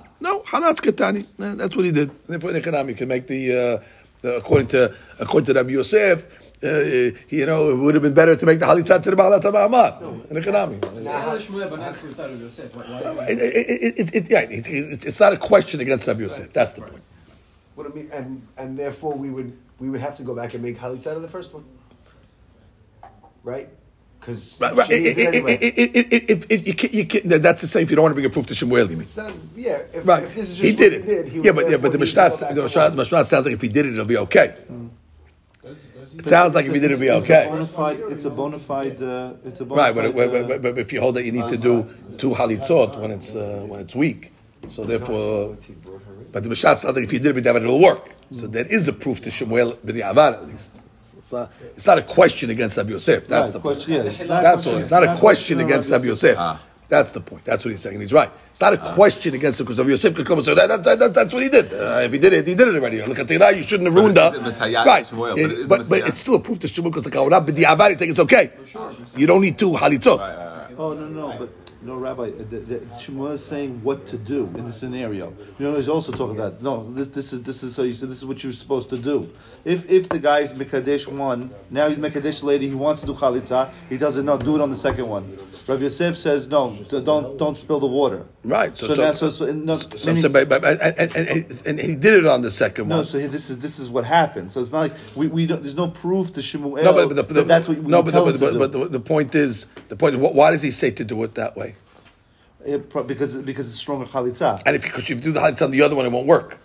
No, 0.52 0.60
Halatz 0.60 0.82
Katani. 0.82 1.26
Uh, 1.40 1.56
That's 1.56 1.76
what 1.76 1.86
he 1.86 1.92
did. 1.92 2.10
And 2.10 2.18
therefore, 2.28 2.52
in 2.52 2.56
economy, 2.58 2.94
you 2.94 2.98
can 2.98 3.08
make 3.08 3.28
the, 3.28 3.52
uh, 3.52 3.84
the 4.22 4.36
according 4.38 4.68
to 4.70 4.94
according 5.20 5.46
to 5.48 5.54
Rabbi 5.54 5.72
Yosef, 5.72 6.24
uh, 6.64 6.68
you 7.30 7.46
know, 7.46 7.70
it 7.70 7.76
would 7.78 7.94
have 7.94 8.02
been 8.02 8.14
better 8.14 8.36
to 8.36 8.46
make 8.46 8.60
the 8.60 8.66
Halitzat 8.66 9.04
to 9.04 9.12
the 9.12 9.16
Baalat 9.16 9.42
HaMa'amad 9.42 10.32
in 10.32 10.38
economy. 10.38 10.80
It's 15.06 15.20
not 15.20 15.34
a 15.34 15.38
question 15.38 15.80
against 15.82 16.08
Rabbi 16.08 16.22
Yosef. 16.22 16.52
That's 16.54 16.74
the 16.74 16.82
point. 16.82 17.04
What 17.76 17.86
I 17.86 17.90
mean, 17.90 18.10
and 18.12 18.48
and 18.58 18.78
therefore 18.80 19.14
we 19.14 19.30
would 19.30 19.56
we 19.80 19.90
would 19.90 20.02
have 20.02 20.18
to 20.18 20.24
go 20.24 20.34
back 20.34 20.56
and 20.56 20.64
make 20.64 20.80
halitza 20.80 21.16
of 21.16 21.22
the 21.22 21.28
first 21.28 21.54
one, 21.54 21.64
right? 23.44 23.70
Because 24.28 24.60
Right, 24.60 24.76
right. 24.76 24.88
she 24.88 24.94
it 24.96 25.18
anyway. 25.20 25.58
If 25.62 26.46
if 26.52 26.68
you 26.68 26.74
can, 26.74 26.90
you 26.92 27.06
can, 27.06 27.30
that's 27.42 27.62
the 27.62 27.68
same. 27.68 27.84
If 27.84 27.90
you 27.92 27.96
don't 27.96 28.04
want 28.04 28.12
to 28.12 28.16
bring 28.16 28.26
a 28.26 28.30
proof 28.30 28.46
to 28.48 28.56
Shemuel, 28.56 28.92
you 28.92 28.98
mean. 28.98 29.08
Not, 29.16 29.32
yeah. 29.56 29.80
If, 29.94 30.06
Right, 30.06 30.24
if 30.24 30.36
this 30.36 30.50
is 30.50 30.60
he 30.60 30.74
did 30.74 30.92
it. 30.94 31.02
he 31.06 31.08
did, 31.08 31.28
he 31.30 31.40
yeah, 31.40 31.54
but 31.54 31.70
yeah, 31.70 31.78
but 31.78 31.94
the 31.94 31.98
therefore 31.98 31.98
Mishnah, 31.98 32.30
the 32.54 32.63
to 32.63 32.63
Mishnah, 32.63 32.92
Mishnah 32.92 33.24
sounds 33.24 33.46
like 33.46 33.56
if 33.56 33.62
he 33.62 33.70
did 33.70 33.86
it, 33.86 33.94
it'll 33.94 34.04
be 34.06 34.18
okay. 34.18 34.56
It 36.18 36.26
sounds 36.26 36.56
like 36.56 36.66
if 36.66 36.74
he 36.74 36.80
did 36.82 36.92
it, 36.92 36.96
it'll 36.96 37.00
be 37.00 37.08
It's 37.08 37.26
okay. 37.30 37.46
a 37.46 37.50
bona 37.50 37.68
fide. 37.68 38.00
It's 38.10 38.26
a 38.26 38.30
bona 38.30 38.60
fide. 38.60 39.02
Uh, 39.02 39.34
it's 39.46 39.62
a 39.62 39.66
bona 39.66 39.82
Right, 39.82 39.96
but, 39.96 40.04
fide. 40.06 40.16
but, 40.16 40.36
uh, 40.36 40.48
but, 40.48 40.62
but 40.62 40.78
if 40.80 40.92
you 40.92 41.00
hold 41.00 41.16
that 41.16 41.24
you 41.24 41.32
need 41.32 41.48
to 41.48 41.58
do 41.58 41.88
two 42.18 42.32
halitzot 42.32 43.00
when 43.00 43.12
it's 43.12 43.34
uh, 43.34 43.63
when 43.66 43.80
it's 43.80 43.96
weak, 43.96 44.34
so 44.68 44.84
therefore, 44.84 45.56
but 46.34 46.44
the 46.44 46.50
Mishnah 46.50 46.76
sounds 46.76 46.96
like 46.98 47.06
if 47.06 47.13
you 47.13 47.20
did 47.20 47.38
it, 47.38 47.46
it'll 47.46 47.80
work. 47.80 48.10
So 48.32 48.46
there 48.48 48.66
is 48.66 48.90
a 48.90 48.94
proof 48.94 49.22
to 49.22 49.32
Shemuel 49.32 49.78
b'di'avad 49.86 50.34
at 50.34 50.48
least. 50.50 50.74
It's 51.28 51.34
not, 51.34 51.52
it's 51.76 51.86
not 51.88 51.98
a 51.98 52.04
question 52.04 52.50
against 52.52 52.78
Rabbi 52.78 52.92
Yosef. 52.92 53.28
That's 53.28 53.52
Right, 53.52 53.54
the 53.54 53.60
point. 53.60 53.76
question, 53.76 54.06
yeah. 54.06 54.24
That's 54.42 54.66
all. 54.66 54.78
It's 54.78 54.90
not 54.92 55.04
a 55.04 55.08
question 55.08 55.20
question 55.20 55.60
against 55.60 55.88
of 55.90 55.92
Rabbi 55.92 56.06
Yosef. 56.08 56.60
That's 56.88 57.12
the 57.12 57.20
point. 57.20 57.44
That's 57.44 57.66
what 57.66 57.72
he's 57.72 57.82
saying. 57.82 58.00
He's 58.00 58.13
right. 58.13 58.32
It's 58.52 58.62
not 58.62 58.72
a 58.72 58.78
question 58.78 59.36
against 59.36 59.60
him 59.60 59.66
because 59.66 59.78
Rabbi 59.78 59.90
Yosef 59.90 60.16
could 60.16 60.26
come 60.26 60.38
and 60.38 60.46
say 60.46 60.56
that, 60.56 60.84
that, 60.86 61.00
that, 61.00 61.13
that's 61.13 61.34
what 61.34 61.44
he 61.44 61.50
did. 61.50 61.66
Uh, 61.74 62.00
if 62.06 62.13
he 62.13 62.18
did 62.20 62.32
it, 62.32 62.48
he 62.48 62.56
did 62.56 62.66
it 62.70 62.76
already. 62.76 63.02
Look 63.04 63.20
at 63.20 63.28
the 63.28 63.34
you 63.58 63.63
shouldn't 63.63 63.88
have 63.88 63.94
But 63.94 64.00
it 64.00 64.04
ruined 64.04 64.18
her. 64.18 64.28
isn't 64.30 64.44
Messiah 64.44 64.86
Right. 64.86 65.06
Shemuel, 65.06 65.32
but 65.32 65.40
it 65.40 65.52
is 65.52 65.68
but, 65.68 65.90
but 65.90 66.08
it's 66.08 66.22
still 66.22 66.36
a 66.36 66.40
proof 66.40 66.60
to 66.60 66.70
Shemuel 66.70 66.92
because 66.92 67.04
the 67.04 67.12
Kavanah 67.12 67.46
b'di'avad 67.46 67.90
he's 67.90 68.00
saying 68.00 68.12
it's 68.12 68.20
okay. 68.22 68.54
Sure. 68.66 68.96
You 69.18 69.28
don't 69.28 69.42
need 69.42 69.60
two 69.60 69.72
halitzot. 69.72 70.76
Oh 70.78 70.94
no 70.94 71.08
no, 71.10 71.36
but 71.40 71.50
no, 71.82 71.96
Rabbi, 71.96 72.24
uh, 72.24 72.28
the, 72.38 72.60
the, 72.60 72.76
Shmuel 72.96 73.34
is 73.34 73.46
saying 73.46 73.84
what 73.84 74.06
to 74.08 74.18
do 74.18 74.46
in 74.56 74.66
the 74.66 74.72
scenario. 74.72 75.34
You 75.60 75.68
know, 75.68 75.76
he's 75.76 75.88
also 75.88 76.12
talking 76.12 76.36
about 76.36 76.62
no. 76.62 76.92
This 76.92 77.10
this 77.10 77.34
is 77.34 77.44
this 77.44 77.62
is 77.62 77.76
so 77.76 77.84
you 77.84 77.94
said 77.94 78.10
this 78.10 78.18
is 78.18 78.26
what 78.26 78.44
you're 78.44 78.54
supposed 78.54 78.90
to 78.90 78.98
do. 78.98 79.32
If 79.63 79.90
if 79.90 80.10
the 80.10 80.20
guy's 80.20 80.54
mekadesh 80.54 81.08
one, 81.08 81.52
now 81.70 81.88
he's 81.88 82.00
mekadesh 82.00 82.44
lady. 82.44 82.68
He 82.68 82.76
wants 82.76 83.02
to 83.02 83.08
do 83.08 83.13
chalitza. 83.13 83.72
He 83.90 83.98
doesn't 83.98 84.26
know. 84.26 84.38
Do 84.38 84.56
it 84.56 84.62
on 84.62 84.72
the 84.72 84.78
second 84.78 85.08
one. 85.08 85.38
Rabbi 85.68 85.84
Yosef 85.84 86.18
says 86.18 86.48
no. 86.48 86.76
Don't 86.90 87.38
don't 87.38 87.58
spill 87.58 87.80
the 87.80 87.88
water. 87.88 88.26
Right. 88.44 88.78
So, 88.78 88.88
So, 88.88 88.96
so, 88.96 89.02
now 89.04 89.12
so 89.12 89.30
so 89.30 89.52
no. 89.52 89.80
so, 89.80 90.16
so, 90.16 90.30
but, 90.30 90.48
but, 90.48 90.63
and, 90.63 90.82
and, 90.82 91.16
and, 91.16 91.62
and 91.66 91.80
he 91.80 91.96
did 91.96 92.13
it 92.13 92.26
on 92.26 92.42
the 92.42 92.52
second 92.52 92.88
no, 92.88 92.98
one. 92.98 93.04
No, 93.04 93.10
so 93.10 93.28
this 93.28 93.50
is 93.50 93.60
this 93.60 93.78
is 93.78 93.90
what 93.90 94.06
happened. 94.06 94.52
So 94.52 94.62
it's 94.62 94.72
not 94.72 94.80
like 94.80 94.94
we, 95.16 95.28
we 95.28 95.46
don't, 95.46 95.62
there's 95.62 95.76
no 95.76 95.90
proof 95.90 96.34
to 96.34 96.40
Shmuel 96.40 96.84
no, 96.84 96.94
but, 96.94 97.16
but 97.16 97.28
the, 97.28 97.34
that 97.34 97.48
that's 97.48 97.68
what 97.68 97.78
we 97.78 97.92
no, 97.92 98.02
but, 98.02 98.13
the, 98.13 98.22
but, 98.22 98.32
to 98.32 98.38
but, 98.38 98.54
do. 98.54 98.60
but 98.60 98.72
the, 98.72 98.98
the 98.98 99.00
point 99.00 99.36
is, 99.36 99.66
the 99.90 99.96
point 99.96 100.16
is, 100.16 100.22
why 100.22 100.52
does 100.52 100.62
he 100.62 100.72
say 100.72 100.92
to 100.92 101.04
do 101.04 101.24
it 101.24 101.36
that 101.36 101.56
way? 101.58 101.76
because 103.08 103.36
because 103.36 103.67
it's 103.67 103.77
stronger 103.77 104.06
chalitza. 104.06 104.62
And 104.65 104.75
if 104.75 104.84
because 104.84 105.10
you 105.10 105.15
do 105.15 105.32
the 105.32 105.39
chalitza 105.39 105.63
on 105.63 105.71
the 105.71 105.82
other 105.82 105.95
one, 105.95 106.06
it 106.06 106.12
won't 106.12 106.27
work. 106.27 106.58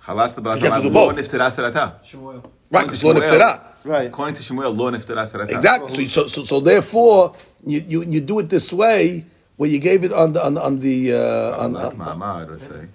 Chalatz 0.00 0.34
the 0.34 0.42
balat. 0.42 0.62
You 0.62 0.70
have 0.70 0.82
to 0.82 0.88
do 0.88 0.94
both. 0.94 2.06
Shemuel. 2.06 2.52
Right, 2.70 2.84
because 2.84 3.04
lo 3.04 3.12
nifterah. 3.12 3.62
Right. 3.84 4.08
According 4.08 4.36
to 4.36 4.42
Shemuel, 4.42 4.72
lo 4.72 4.90
nifterah 4.90 5.26
serata. 5.26 5.50
Exactly. 5.50 6.06
So, 6.06 6.26
so, 6.26 6.44
so 6.44 6.60
therefore, 6.60 7.36
you, 7.64 7.84
you, 7.86 8.02
you 8.04 8.20
do 8.22 8.38
it 8.38 8.48
this 8.48 8.72
way 8.72 9.26
where 9.56 9.68
you 9.68 9.78
gave 9.78 10.04
it 10.04 10.12
on 10.12 10.32
the 10.32 10.44
on, 10.44 10.56
on 10.56 10.78
the 10.78 11.12
uh, 11.12 11.62
on, 11.62 11.72
let's 11.74 12.68
say. 12.68 12.88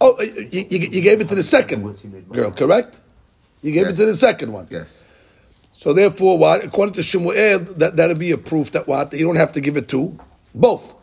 Oh, 0.00 0.20
you, 0.20 0.66
you, 0.68 0.78
you 0.78 1.00
gave 1.00 1.20
it 1.22 1.28
to 1.30 1.34
the 1.34 1.42
second 1.42 1.82
girl, 2.30 2.50
correct? 2.50 3.00
You 3.62 3.72
gave 3.72 3.86
yes. 3.86 3.98
it 3.98 4.04
to 4.04 4.10
the 4.12 4.16
second 4.16 4.52
one. 4.52 4.66
Yes. 4.70 5.08
So 5.72 5.92
therefore, 5.92 6.36
what 6.36 6.64
according 6.64 6.94
to 6.94 7.02
Shemuel, 7.02 7.60
that 7.76 7.96
that'd 7.96 8.18
be 8.18 8.32
a 8.32 8.38
proof 8.38 8.72
that 8.72 8.86
what 8.86 9.12
you 9.14 9.24
don't 9.24 9.36
have 9.36 9.52
to 9.52 9.60
give 9.60 9.76
it 9.76 9.88
to 9.88 10.18
both. 10.54 10.96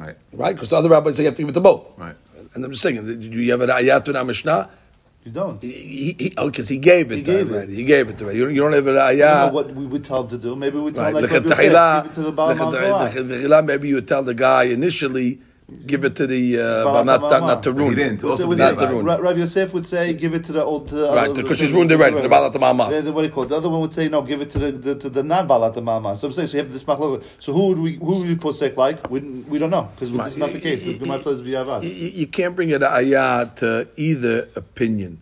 Right. 0.00 0.16
right? 0.32 0.54
Because 0.54 0.70
the 0.70 0.76
other 0.76 0.88
rabbis 0.88 1.16
say 1.16 1.22
you 1.24 1.28
have 1.28 1.36
to 1.36 1.42
give 1.42 1.50
it 1.50 1.52
to 1.52 1.60
both. 1.60 1.84
Right. 1.98 2.16
And 2.54 2.64
I'm 2.64 2.70
just 2.72 2.82
saying, 2.82 3.04
do 3.04 3.12
you 3.28 3.50
have 3.52 3.60
an 3.60 3.70
ayat 3.70 4.08
in 4.08 4.16
our 4.16 4.24
Mishnah? 4.24 4.70
You 5.24 5.32
don't. 5.32 5.62
He, 5.62 6.16
he, 6.18 6.34
oh, 6.38 6.48
because 6.48 6.68
he 6.68 6.78
gave 6.78 7.12
it 7.12 7.18
He 7.18 7.22
to 7.24 7.32
gave 7.32 7.50
it. 7.50 7.54
already. 7.54 7.74
He 7.76 7.84
gave 7.84 8.08
it 8.08 8.16
to 8.18 8.24
her. 8.24 8.32
You 8.32 8.46
don't, 8.46 8.54
you 8.54 8.62
don't 8.62 8.72
have 8.72 8.86
an 8.86 8.96
I 8.96 9.14
don't 9.14 9.20
ayat. 9.20 9.46
know 9.48 9.52
what 9.52 9.74
we 9.74 9.86
would 9.86 10.04
tell 10.04 10.22
him 10.24 10.30
to 10.30 10.38
do. 10.38 10.56
Maybe 10.56 10.78
we 10.78 10.90
tell 10.92 11.02
Right. 11.02 11.14
him 11.14 11.20
Look 11.20 11.30
like 11.30 11.44
at 11.44 11.44
Rabbi 11.44 11.62
Yosef, 11.62 12.04
give 12.04 12.10
it 12.12 12.14
to 12.14 12.20
the 12.22 12.30
the 13.36 13.48
Baal 13.48 13.62
Maybe 13.62 13.88
you 13.88 13.94
would 13.96 14.08
tell 14.08 14.22
the 14.22 14.32
guy 14.34 14.62
initially, 14.64 15.40
give 15.86 16.04
it 16.04 16.16
to 16.16 16.26
the, 16.26 16.58
uh, 16.60 16.84
Baal 16.84 16.92
but 16.94 17.02
not, 17.04 17.20
not, 17.22 17.30
Ma'amad. 17.32 17.46
not 17.46 17.62
to 17.64 17.72
He 17.88 17.94
didn't. 17.94 18.24
Also 18.24 18.42
say- 18.42 18.48
with 18.48 18.58
Not 18.58 18.78
say- 18.78 18.86
the 18.86 18.92
ruin. 18.92 19.06
Ra- 19.06 19.16
Rabbi 19.16 19.38
Yosef 19.40 19.74
would 19.74 19.86
say, 19.86 20.12
give 20.14 20.34
it 20.34 20.44
to 20.44 20.52
the 20.52 20.62
old. 20.64 20.88
To 20.88 20.94
the 20.94 21.10
Right, 21.12 21.34
because 21.34 21.58
she's 21.58 21.72
ruined 21.72 21.92
already, 21.92 22.16
to 22.16 22.22
the 22.22 22.28
Baal 22.28 22.50
Ma'amad. 22.50 22.90
The, 22.90 23.02
the, 23.02 23.12
what 23.12 23.22
do 23.22 23.26
you 23.28 23.32
call 23.32 23.44
it? 23.44 23.48
The 23.50 23.56
other 23.56 23.68
one 23.68 23.80
would 23.80 23.92
say, 23.92 24.08
no, 24.08 24.22
give 24.22 24.40
it 24.40 24.50
to 24.50 24.58
the, 24.58 24.72
the 24.72 24.94
to 24.96 25.10
the 25.10 25.22
non 25.22 25.46
Balat 25.48 25.74
Ma'amad. 25.74 26.16
So 26.16 26.26
I'm 26.28 26.32
saying, 26.32 26.48
so 26.48 26.56
you 26.58 26.62
have 26.64 26.72
this 26.72 26.84
machlok. 26.84 27.22
So 27.38 27.52
who 27.52 27.68
would 27.68 27.78
we 27.78 27.94
who 27.96 28.18
would 28.18 28.26
we 28.28 28.34
posek 28.36 28.76
like? 28.76 29.10
We, 29.10 29.20
we 29.20 29.58
don't 29.58 29.70
know 29.70 29.88
because 29.94 30.12
this 30.12 30.32
is 30.32 30.38
not 30.38 30.52
the 30.52 30.60
case. 30.60 30.82
The 30.84 30.98
Gemara 30.98 31.22
says 31.22 31.40
You, 31.40 31.80
you- 31.82 32.10
you 32.20 32.26
can't 32.26 32.54
bring 32.56 32.70
it 32.70 32.80
ayat 32.82 33.54
to 33.56 33.88
either 33.96 34.48
opinion. 34.56 35.20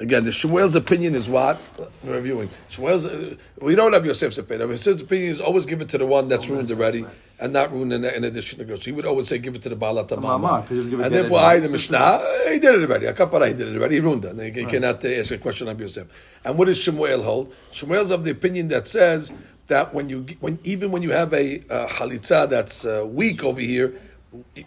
Again, 0.00 0.24
the 0.24 0.30
Shmuel's 0.30 0.74
opinion 0.74 1.14
is 1.14 1.28
what? 1.28 1.60
We're 2.02 2.14
reviewing. 2.14 2.50
Shmuel's, 2.68 3.06
uh, 3.06 3.36
we 3.60 3.76
don't 3.76 3.92
have 3.92 4.04
Yosef's 4.04 4.38
opinion. 4.38 4.70
Yosef's 4.70 5.02
opinion 5.02 5.30
is 5.30 5.40
always 5.40 5.66
give 5.66 5.80
it 5.80 5.88
to 5.90 5.98
the 5.98 6.06
one 6.06 6.28
that's 6.28 6.48
ruined 6.48 6.68
already 6.70 7.06
and 7.38 7.52
not 7.52 7.72
ruined 7.72 7.92
in, 7.92 8.04
in 8.04 8.24
addition 8.24 8.58
to 8.58 8.64
go. 8.64 8.74
So 8.76 8.82
he 8.86 8.92
would 8.92 9.06
always 9.06 9.28
say 9.28 9.38
give 9.38 9.54
it 9.54 9.62
to 9.62 9.68
the 9.68 9.76
'cause 9.76 10.68
he 10.68 10.76
And 11.04 11.14
therefore. 11.14 11.38
I, 11.38 11.58
the 11.60 11.68
Mishnah, 11.68 12.22
he 12.48 12.58
did 12.58 12.74
it 12.74 12.90
already. 12.90 13.06
Akapara, 13.06 13.46
he 13.48 13.54
did 13.54 13.68
it 13.68 13.76
already. 13.76 13.94
He 13.96 14.00
ruined 14.00 14.24
it. 14.24 14.32
And 14.32 14.56
You 14.56 14.66
cannot 14.66 15.04
uh, 15.04 15.08
ask 15.08 15.30
a 15.30 15.38
question 15.38 15.68
on 15.68 15.78
Yosef. 15.78 16.08
And 16.44 16.58
what 16.58 16.64
does 16.66 16.78
Shmuel 16.78 17.22
hold? 17.22 17.54
Shmuel's 17.72 18.10
of 18.10 18.24
the 18.24 18.32
opinion 18.32 18.68
that 18.68 18.88
says 18.88 19.32
that 19.68 19.94
when 19.94 20.08
you, 20.08 20.26
when 20.40 20.58
even 20.64 20.90
when 20.90 21.02
you 21.02 21.12
have 21.12 21.32
a 21.32 21.60
uh, 21.70 21.86
halitza 21.88 22.50
that's 22.50 22.84
uh, 22.84 23.04
weak 23.06 23.44
over 23.44 23.60
here, 23.60 23.94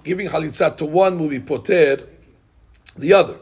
giving 0.05 0.30
halitza 0.30 0.75
to 0.78 0.86
one 0.86 1.19
will 1.19 1.30
be 1.30 1.41
poter 1.41 2.07
the 2.97 3.11
other. 3.11 3.36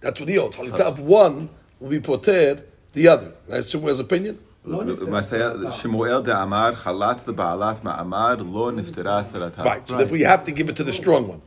That's 0.00 0.18
what 0.18 0.28
he 0.28 0.36
holds. 0.36 0.56
Halitza 0.56 0.80
of 0.80 1.00
one 1.00 1.50
will 1.78 1.90
be 1.90 2.00
poter 2.00 2.62
the 2.92 3.08
other. 3.08 3.32
That's 3.48 3.72
Shmuel's 3.74 4.00
opinion. 4.00 4.38
Shemuel 4.64 6.22
de 6.22 6.36
Amar, 6.36 6.72
Chalatz 6.72 7.24
the 7.24 7.32
Baalat 7.32 7.80
Ma'amar, 7.80 8.38
Lo 8.38 8.70
Niftera 8.70 9.22
Sarata. 9.22 9.64
Right. 9.64 9.88
So 9.88 9.96
therefore, 9.96 10.18
you 10.18 10.26
have 10.26 10.44
to 10.44 10.52
give 10.52 10.68
it 10.68 10.76
to 10.76 10.84
the 10.84 10.92
strong 10.92 11.28
one. 11.28 11.42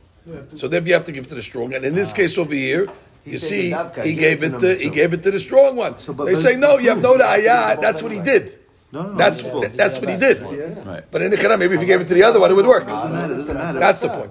So 0.56 0.68
therefore, 0.68 0.88
you 0.88 0.94
have 0.94 1.04
to 1.04 1.12
give 1.12 1.24
it 1.24 1.28
to 1.28 1.34
the 1.34 1.42
strong. 1.42 1.74
And 1.74 1.84
in 1.84 1.94
this 1.94 2.12
ah. 2.12 2.16
case 2.16 2.38
over 2.38 2.54
here, 2.54 2.88
you 3.24 3.38
said 3.38 3.48
see, 3.48 3.70
Davka, 3.70 4.04
he 4.04 4.14
gave 4.14 4.42
it 4.42 4.54
it 4.54 4.58
to 4.60 4.76
to 4.76 4.82
he 4.82 4.90
gave 4.90 5.12
it 5.12 5.22
to 5.22 5.30
the 5.30 5.40
strong 5.40 5.76
one. 5.76 5.94
but- 6.06 6.24
they 6.24 6.34
but- 6.34 6.42
say 6.42 6.56
no, 6.56 6.78
you 6.78 6.90
have 6.90 7.00
no 7.00 7.14
ayah. 7.20 7.76
That's 7.80 8.02
what 8.02 8.12
he 8.12 8.20
did. 8.20 8.58
No, 8.92 9.02
no, 9.02 9.08
no, 9.10 9.16
That's 9.16 9.40
it's 9.40 9.50
both. 9.50 9.76
that's 9.76 9.98
what 9.98 10.08
he 10.08 10.16
did. 10.16 10.40
Right. 10.86 11.04
But 11.10 11.22
in 11.22 11.30
the 11.32 11.36
Quran, 11.36 11.58
maybe 11.58 11.74
if 11.74 11.80
he 11.80 11.86
gave 11.86 12.00
it 12.00 12.04
to 12.04 12.14
the 12.14 12.22
other 12.22 12.38
one, 12.38 12.50
it 12.50 12.54
would 12.54 12.66
work. 12.66 12.86
Doesn't 12.86 13.12
matter, 13.12 13.34
doesn't 13.34 13.54
matter. 13.54 13.78
That's 13.80 14.00
the 14.00 14.08
point. 14.08 14.30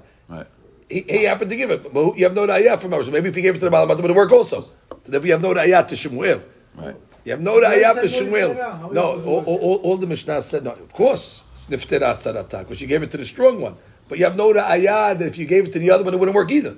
Right. 0.94 1.06
He, 1.10 1.18
he 1.20 1.24
happened 1.24 1.50
to 1.50 1.56
give 1.56 1.72
it, 1.72 1.94
but 1.94 2.18
you 2.18 2.24
have 2.26 2.36
no 2.36 2.50
ayah 2.50 2.78
from 2.78 2.94
us. 2.94 3.06
So 3.06 3.12
maybe 3.12 3.30
if 3.30 3.36
he 3.36 3.42
gave 3.42 3.56
it 3.56 3.60
to 3.60 3.66
the 3.66 3.72
Balamat, 3.72 4.00
it 4.00 4.02
would 4.02 4.12
work 4.16 4.32
also. 4.32 4.62
So 4.62 5.12
therefore, 5.12 5.28
you 5.28 5.34
have 5.34 5.42
no 5.42 5.56
ayah 5.58 5.86
to 5.88 5.96
Shemuel. 5.96 6.42
Right. 6.76 6.96
You 7.26 7.32
have 7.32 7.42
no 7.42 7.64
ayah 7.64 7.94
to 7.96 8.08
said 8.08 8.12
no 8.12 8.38
Shemuel. 8.38 8.54
No, 8.94 9.22
all, 9.24 9.44
all, 9.46 9.58
all- 9.58 9.82
all 9.84 9.98
the 9.98 10.08
Mishnah 10.08 10.42
said, 10.44 10.64
no, 10.64 10.72
of 10.72 10.92
course, 10.94 11.44
Niftera 11.70 12.14
Sarata, 12.16 12.60
because 12.60 12.82
you 12.82 12.88
gave 12.88 13.02
it 13.04 13.12
to 13.12 13.18
the 13.18 13.26
strong 13.26 13.62
one. 13.62 13.76
But 14.10 14.18
you 14.18 14.26
have 14.26 14.36
no 14.36 14.56
ayah 14.58 15.16
that 15.16 15.22
if 15.28 15.38
you 15.38 15.46
gave 15.46 15.66
it 15.66 15.74
to 15.74 15.80
the 15.80 15.92
other 15.92 16.04
one, 16.04 16.14
it 16.14 16.18
wouldn't 16.20 16.36
work 16.36 16.52
either. 16.52 16.76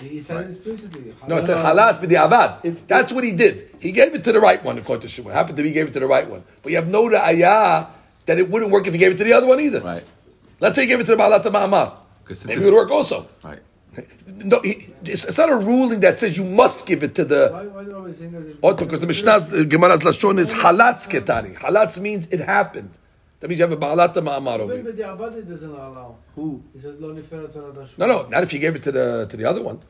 He 0.00 0.20
said 0.20 0.44
it 0.44 0.50
explicitly. 0.56 1.14
No, 1.26 1.38
it's 1.38 1.48
a 1.48 1.54
halat 1.56 2.00
b'di'avad. 2.00 2.86
That's 2.86 3.12
what 3.12 3.24
he 3.24 3.32
did. 3.32 3.70
He 3.80 3.90
gave 3.90 4.14
it 4.14 4.22
to 4.24 4.32
the 4.32 4.38
right 4.38 4.62
one, 4.62 4.78
according 4.78 5.08
to 5.08 5.22
Shmuel. 5.22 5.32
Happened 5.32 5.56
to 5.56 5.62
be 5.62 5.70
he 5.70 5.74
gave 5.74 5.88
it 5.88 5.92
to 5.94 6.00
the 6.00 6.06
right 6.06 6.28
one. 6.28 6.44
But 6.62 6.70
you 6.70 6.76
have 6.76 6.88
no 6.88 7.12
ayah 7.12 7.86
that 8.26 8.38
it 8.38 8.48
wouldn't 8.48 8.70
work 8.70 8.86
if 8.86 8.92
he 8.92 8.98
gave 8.98 9.12
it 9.12 9.16
to 9.16 9.24
the 9.24 9.32
other 9.32 9.46
one 9.46 9.58
either. 9.60 9.80
Right. 9.80 10.04
Let's 10.60 10.76
say 10.76 10.82
he 10.82 10.88
gave 10.88 11.00
it 11.00 11.04
to 11.04 11.16
the 11.16 11.22
Ba'alat 11.22 11.42
Ma'amar. 11.42 11.96
'Cause 12.28 12.44
Maybe 12.44 12.60
it 12.60 12.64
would 12.66 12.74
work 12.74 12.90
also. 12.90 13.26
Right. 13.42 13.60
No, 14.26 14.60
he, 14.60 14.86
it's, 15.04 15.24
it's 15.24 15.38
not 15.38 15.50
a 15.50 15.56
ruling 15.56 16.00
that 16.00 16.20
says 16.20 16.36
you 16.36 16.44
must 16.44 16.86
give 16.86 17.02
it 17.02 17.14
to 17.16 17.24
the. 17.24 17.48
Why, 17.50 17.64
why 17.64 17.82
do 17.84 17.90
you 17.90 17.96
always 17.96 18.18
say 18.18 18.26
that? 18.26 18.56
Oh, 18.62 18.74
because 18.74 19.00
the 19.00 19.06
Mishnah's, 19.06 19.46
the 19.48 19.64
Gemara's 19.64 20.00
Lashon 20.00 20.38
is 20.38 20.52
halatz 20.52 21.08
ketani. 21.08 21.56
Halatz 21.56 21.98
means 21.98 22.28
it 22.28 22.40
happened. 22.40 22.90
That 23.40 23.48
means 23.48 23.58
you 23.60 23.66
have 23.66 23.72
a 23.72 23.76
Ba'alat 23.76 24.14
Ma'amar 24.14 24.60
over 24.60 24.74
Even 24.74 24.84
here. 24.84 24.92
the 24.92 25.02
Diavad 25.02 25.48
doesn't 25.48 25.70
allow. 25.70 26.16
Who? 26.34 26.62
He 26.74 26.80
says, 26.80 27.00
Lo 27.00 27.14
niftarat 27.14 27.50
sarat 27.50 27.74
hashmur." 27.74 27.98
No, 27.98 28.06
no, 28.06 28.26
not 28.28 28.42
if 28.42 28.52
you 28.52 28.58
gave 28.58 28.76
it 28.76 28.82
to 28.82 28.92
the 28.92 29.26
to 29.30 29.36
the 29.36 29.44
other 29.44 29.62
one. 29.62 29.80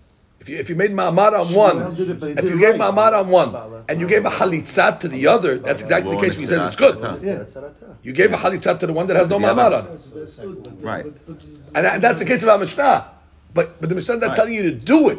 If 0.49 0.53
you, 0.55 0.59
if 0.61 0.71
you 0.71 0.77
made 0.77 0.93
Ma'amar 0.93 1.39
on 1.39 1.53
one, 1.53 1.95
did 1.95 2.09
it, 2.09 2.19
but 2.21 2.27
he 2.29 2.33
if 2.33 2.45
you 2.45 2.59
gave 2.59 2.79
right. 2.81 2.95
Ma'amar 2.95 3.13
on 3.21 3.29
one, 3.29 3.85
and 3.87 4.01
you 4.01 4.09
gave 4.09 4.25
a 4.25 4.31
halitzat 4.31 5.01
to 5.01 5.09
the 5.09 5.27
other, 5.27 5.59
that's 5.59 5.83
exactly 5.83 6.17
the 6.17 6.23
case. 6.23 6.39
We 6.39 6.47
said 6.47 6.67
it's 6.69 6.77
good. 6.77 6.99
Yeah. 7.23 7.45
You 8.03 8.13
gave 8.15 8.33
a 8.33 8.39
halitzat 8.39 8.79
to 8.79 8.87
the 8.87 8.95
one 8.95 9.07
that 9.09 9.17
has 9.17 9.29
no 9.29 9.39
Ma'amar 9.39 9.79
on 9.79 9.85
it. 9.85 10.01
That's 10.15 10.37
good, 10.37 10.63
but- 10.63 10.83
Right. 10.83 11.05
but- 11.05 11.27
but- 11.27 11.45
And, 11.75 11.87
and 11.87 12.03
that's 12.03 12.19
the 12.21 12.25
case 12.25 12.43
of 12.43 12.49
our 12.49 12.57
Mishnah. 12.57 13.11
But, 13.53 13.79
but 13.79 13.91
the 13.91 13.95
Mishnah 13.95 14.15
is 14.15 14.21
not 14.23 14.37
telling 14.37 14.55
you 14.55 14.63
to 14.63 14.73
do 14.73 15.11
it. 15.11 15.19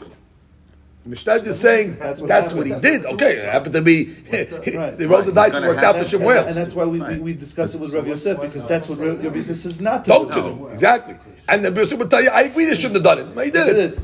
The 1.04 1.10
Mishnah 1.10 1.34
is 1.36 1.42
just 1.44 1.62
saying 1.62 1.98
that's 2.00 2.22
That's 2.22 2.54
what, 2.54 2.68
what 2.68 2.76
he 2.76 2.82
did. 2.82 3.06
Okay, 3.06 3.34
it 3.34 3.46
happened 3.46 3.74
to 3.74 3.82
be, 3.84 4.06
Right. 4.34 4.98
they 4.98 5.06
rolled 5.06 5.28
the 5.28 5.32
dice 5.32 5.54
and 5.54 5.64
worked 5.64 5.84
out 5.84 5.96
have 5.96 6.10
for 6.10 6.18
to- 6.18 6.30
And, 6.30 6.48
and 6.50 6.58
that's 6.58 6.74
why 6.74 6.86
we, 6.86 7.00
we, 7.02 7.20
we 7.20 7.34
discussed 7.36 7.76
it 7.76 7.82
with 7.82 7.94
Rav 7.94 8.08
Yosef 8.08 8.42
because 8.42 8.66
that's 8.66 8.90
what 8.90 8.98
Rav 8.98 9.24
Rav 9.24 9.36
Yosef 9.36 9.58
says 9.58 9.80
not 9.80 10.06
to 10.06 10.10
Don't 10.10 10.28
do. 10.28 10.34
to 10.34 10.42
them. 10.42 10.74
Exactly. 10.74 11.18
And 11.48 11.64
then 11.66 11.76
Yosef 11.76 12.00
would 12.00 12.10
tell 12.10 12.24
you, 12.24 12.30
I 12.32 12.42
agree 12.42 12.66
they 12.66 12.74
shouldn't 12.74 12.96
have 12.96 13.04
done 13.04 13.20
it. 13.20 13.36
But 13.36 13.46
he 13.46 13.52
did 13.52 13.66
Did 13.66 13.94
it. 13.94 14.00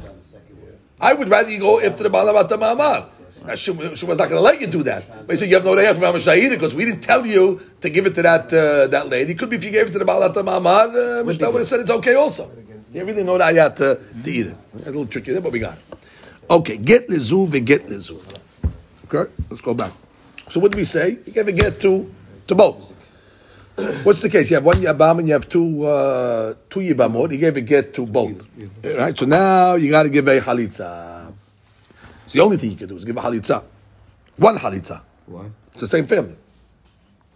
It. 0.98 1.04
I 1.04 1.14
would 1.14 1.30
rather 1.30 1.52
you 1.52 1.60
go 1.60 1.80
after 1.80 2.04
the 2.04 2.10
Balabat 2.10 2.50
Ma'amar. 2.50 3.10
Now, 3.46 3.54
Shemuel 3.54 3.90
was 3.92 4.04
not 4.04 4.18
going 4.18 4.30
to 4.30 4.42
let 4.42 4.60
you 4.60 4.68
do 4.68 4.82
that. 4.84 5.28
But 5.28 5.34
he 5.34 5.38
said, 5.38 5.50
you 5.50 5.56
have 5.56 5.66
no 5.66 5.78
idea 5.78 5.94
from 5.94 6.16
either 6.16 6.56
because 6.56 6.74
we 6.74 6.86
didn't 6.86 7.02
tell 7.02 7.26
you 7.26 7.62
to 7.82 7.90
give 7.90 8.08
it 8.08 8.16
to 8.16 8.24
that 8.24 8.52
uh, 8.52 8.88
that 8.88 9.08
lady. 9.10 9.36
Could 9.36 9.52
be 9.52 9.58
if 9.58 9.64
you 9.64 9.72
gave 9.72 9.88
it 9.88 9.92
to 9.92 10.00
the 10.00 10.06
Balabat 10.06 10.34
Ma'amar, 10.34 11.22
uh, 11.22 11.24
Mishnah 11.24 11.52
would 11.52 11.60
have 11.60 11.68
said 11.68 11.82
it's 11.82 11.92
okay 11.92 12.16
also. 12.16 12.50
You 12.92 13.04
really 13.04 13.24
know 13.24 13.38
that 13.38 13.54
ayat 13.54 13.76
to, 13.76 14.00
to 14.24 14.32
either. 14.32 14.56
A 14.74 14.86
little 14.86 15.06
tricky 15.06 15.34
there, 15.34 15.42
but 15.42 15.52
we 15.52 15.60
got 15.60 15.78
it. 15.78 15.84
Okay, 16.50 16.78
get 16.78 17.10
lezu 17.10 17.48
ve 17.50 17.60
get 17.60 17.88
lezu. 17.88 18.18
Okay, 19.12 19.30
let's 19.50 19.62
go 19.62 19.74
back. 19.74 19.92
So 20.48 20.60
what 20.62 20.72
did 20.72 20.78
we 20.78 20.86
say? 20.86 21.20
You 21.26 21.34
gave 21.34 21.48
a 21.48 21.52
get 21.52 21.82
to 21.82 22.10
to 22.48 22.56
both. 22.56 22.95
What's 24.04 24.22
the 24.22 24.30
case? 24.30 24.50
You 24.50 24.56
have 24.56 24.64
one 24.64 24.78
yabam 24.78 25.20
and 25.20 25.28
you 25.28 25.34
have 25.34 25.50
two 25.50 25.86
uh, 25.86 26.54
two 26.70 26.80
yibamot. 26.80 27.32
He 27.32 27.38
gave 27.38 27.58
a 27.58 27.62
get 27.62 27.94
to 27.96 28.06
both. 28.06 28.48
Right. 28.84 29.18
So 29.18 29.26
now 29.26 29.76
you 29.76 29.92
got 29.92 30.04
to 30.04 30.10
give 30.10 30.28
a 30.30 30.40
halitza. 30.40 31.34
It's 32.24 32.34
the 32.34 32.40
only 32.40 32.56
thing 32.58 32.72
you 32.72 32.78
can 32.78 32.88
do 32.88 32.96
is 32.96 33.04
give 33.04 33.18
a 33.18 33.22
halitza. 33.22 33.64
One 34.38 34.58
halitza. 34.58 35.02
Why? 35.26 35.48
It's 35.72 35.82
the 35.82 35.88
same 35.88 36.08
family. 36.08 36.36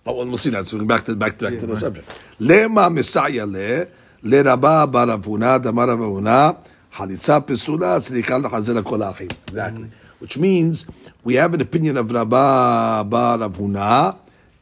Oh, 0.05 0.13
well, 0.13 0.37
see 0.37 0.49
that. 0.51 0.65
So 0.65 0.77
we're 0.77 0.85
back 0.85 1.03
to 1.05 1.15
back 1.15 1.37
to, 1.39 1.49
back 1.49 1.59
to 1.59 1.67
the 1.67 1.79
subject. 1.79 2.09
Lema 2.39 2.89
misaya 2.89 3.45
le 3.45 3.87
le 4.23 4.43
rabba 4.43 4.87
baravuna 4.87 5.59
damaravuna 5.59 6.55
halitza 6.93 7.41
pesula 7.45 7.99
tzrikal 7.99 8.49
hazel 8.49 8.81
kol 8.83 9.03
achim. 9.03 9.27
Exactly. 9.49 9.89
Which 10.19 10.37
means 10.37 10.85
we 11.25 11.35
have 11.35 11.53
an 11.53 11.61
opinion 11.61 11.97
of 11.97 12.11
Rabba 12.11 13.05
bar 13.05 13.37
Rav 13.39 13.57
Huna 13.57 14.17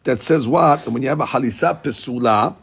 that 0.07 0.21
says 0.21 0.47
what? 0.47 0.85
And 0.85 0.93
when 0.93 1.03
you 1.03 1.09
have 1.09 1.19
a 1.19 1.25
halitza 1.25 1.83
pesula, 1.83 2.55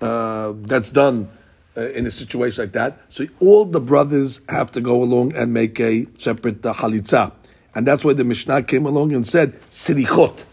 uh, 0.00 0.54
that's 0.56 0.90
done 0.90 1.28
uh, 1.76 1.90
in 1.90 2.06
a 2.06 2.10
situation 2.10 2.64
like 2.64 2.72
that. 2.72 2.98
So 3.10 3.26
all 3.40 3.66
the 3.66 3.80
brothers 3.80 4.40
have 4.48 4.70
to 4.72 4.80
go 4.80 5.02
along 5.02 5.34
and 5.34 5.52
make 5.52 5.78
a 5.80 6.06
separate 6.16 6.64
uh, 6.64 6.72
halitza. 6.72 7.32
And 7.74 7.86
that's 7.86 8.04
why 8.04 8.14
the 8.14 8.24
Mishnah 8.24 8.62
came 8.62 8.86
along 8.86 9.12
and 9.12 9.26
said, 9.26 9.52
sirichot. 9.70 10.46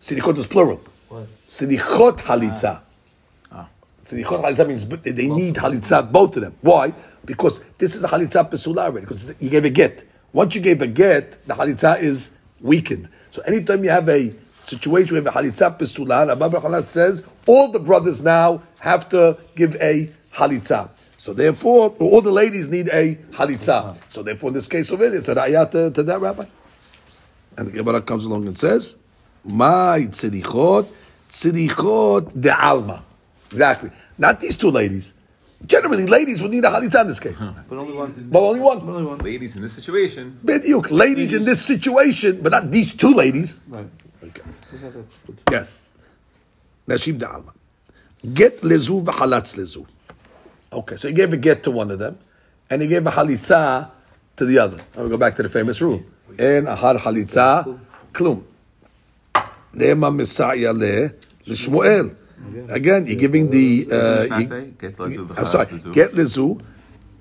Sirichot 0.00 0.38
is 0.38 0.46
plural. 0.46 0.80
What? 1.08 1.26
Sirichot 1.46 2.18
halitza. 2.20 2.80
Sirichot 4.02 4.42
halitza 4.42 4.66
means 4.66 4.88
they 4.88 5.28
need 5.28 5.56
halitza, 5.56 6.10
both 6.10 6.36
of 6.36 6.42
them. 6.42 6.54
Why? 6.62 6.94
Because 7.24 7.60
this 7.76 7.94
is 7.94 8.02
a 8.02 8.08
halitza 8.08 8.50
pesula 8.50 8.86
already, 8.86 9.06
because 9.06 9.34
you 9.38 9.50
gave 9.50 9.64
a 9.66 9.70
get. 9.70 10.08
Once 10.32 10.54
you 10.54 10.62
gave 10.62 10.80
a 10.80 10.86
get, 10.86 11.46
the 11.46 11.54
halitza 11.54 12.00
is 12.00 12.32
weakened. 12.60 13.08
So 13.30 13.42
anytime 13.42 13.84
you 13.84 13.90
have 13.90 14.08
a 14.08 14.34
situation 14.72 15.14
where 15.14 15.22
you 15.22 15.30
have 15.30 15.36
a 15.36 15.38
halitza 15.38 15.78
pesula, 15.78 16.26
Rabbi 16.28 16.48
Baruch 16.48 16.84
says, 16.84 17.24
all 17.46 17.70
the 17.70 17.78
brothers 17.78 18.22
now 18.22 18.62
have 18.80 19.08
to 19.10 19.38
give 19.54 19.74
a 19.76 20.10
halitza. 20.34 20.90
So 21.18 21.32
therefore, 21.32 21.94
all 22.00 22.20
the 22.20 22.32
ladies 22.32 22.68
need 22.68 22.88
a 22.88 23.16
halitza. 23.32 23.96
So 24.08 24.22
therefore, 24.22 24.48
in 24.48 24.54
this 24.54 24.66
case 24.66 24.90
over 24.90 25.04
here, 25.04 25.18
it's 25.18 25.28
a 25.28 25.34
raya 25.34 25.70
to, 25.70 25.90
to 25.90 26.02
that 26.02 26.20
rabbi. 26.20 26.46
And 27.56 27.68
the 27.68 27.72
Gemara 27.72 28.00
comes 28.02 28.24
along 28.24 28.46
and 28.46 28.58
says, 28.58 28.96
"My 29.44 30.08
tzirichot, 30.10 30.88
tzirichot 31.28 32.40
de 32.40 32.50
alma." 32.50 33.04
Exactly. 33.50 33.90
Not 34.18 34.40
these 34.40 34.56
two 34.56 34.70
ladies. 34.70 35.14
Generally, 35.64 36.06
ladies 36.06 36.42
would 36.42 36.50
need 36.50 36.64
a 36.64 36.70
halitza 36.70 37.02
in 37.02 37.06
this 37.06 37.20
case. 37.20 37.40
But 37.68 37.78
only 37.78 37.94
one. 37.94 38.10
But 38.32 38.40
only 38.40 38.60
one. 38.60 38.80
Only 38.80 39.04
one. 39.04 39.18
Ladies 39.18 39.54
in 39.54 39.62
this 39.62 39.74
situation, 39.74 40.40
Bediuk. 40.44 40.90
Ladies 40.90 41.34
in 41.34 41.44
this 41.44 41.62
situation, 41.62 42.40
but 42.42 42.50
not 42.50 42.70
these 42.72 42.96
two 42.96 43.14
ladies. 43.14 43.60
Right. 43.68 43.86
Okay. 44.74 45.04
Yes. 45.50 45.82
Nashib 46.88 47.18
de 47.18 47.26
alma. 47.28 47.52
Get 48.32 48.60
lezu 48.62 49.02
v'halatz 49.04 49.56
lezu. 49.56 49.86
Okay, 50.72 50.96
so 50.96 51.08
he 51.08 51.14
gave 51.14 51.32
a 51.32 51.36
get 51.36 51.62
to 51.64 51.70
one 51.70 51.90
of 51.90 51.98
them, 51.98 52.16
and 52.70 52.80
he 52.82 52.88
gave 52.88 53.06
a 53.06 53.10
halitza 53.10 53.90
to 54.36 54.46
the 54.46 54.58
other. 54.58 54.78
I'll 54.96 55.08
go 55.08 55.16
back 55.18 55.36
to 55.36 55.42
the 55.42 55.48
famous 55.48 55.80
rule. 55.82 56.00
En 56.38 56.64
ahar 56.66 56.98
halitza 56.98 57.66
klum. 58.12 58.42
Nema 59.74 60.10
misaya 60.10 60.72
le 60.76 61.12
l'shmuel. 61.46 62.16
Again, 62.70 63.06
you're 63.06 63.16
giving 63.16 63.50
the. 63.50 63.86
Uh, 63.90 64.38
you- 64.38 64.48
Get 64.78 64.96
lezu 64.96 65.38
I'm 65.38 65.46
sorry. 65.46 65.66
lezu. 65.66 65.92
Get 65.92 66.10
lezu 66.12 66.60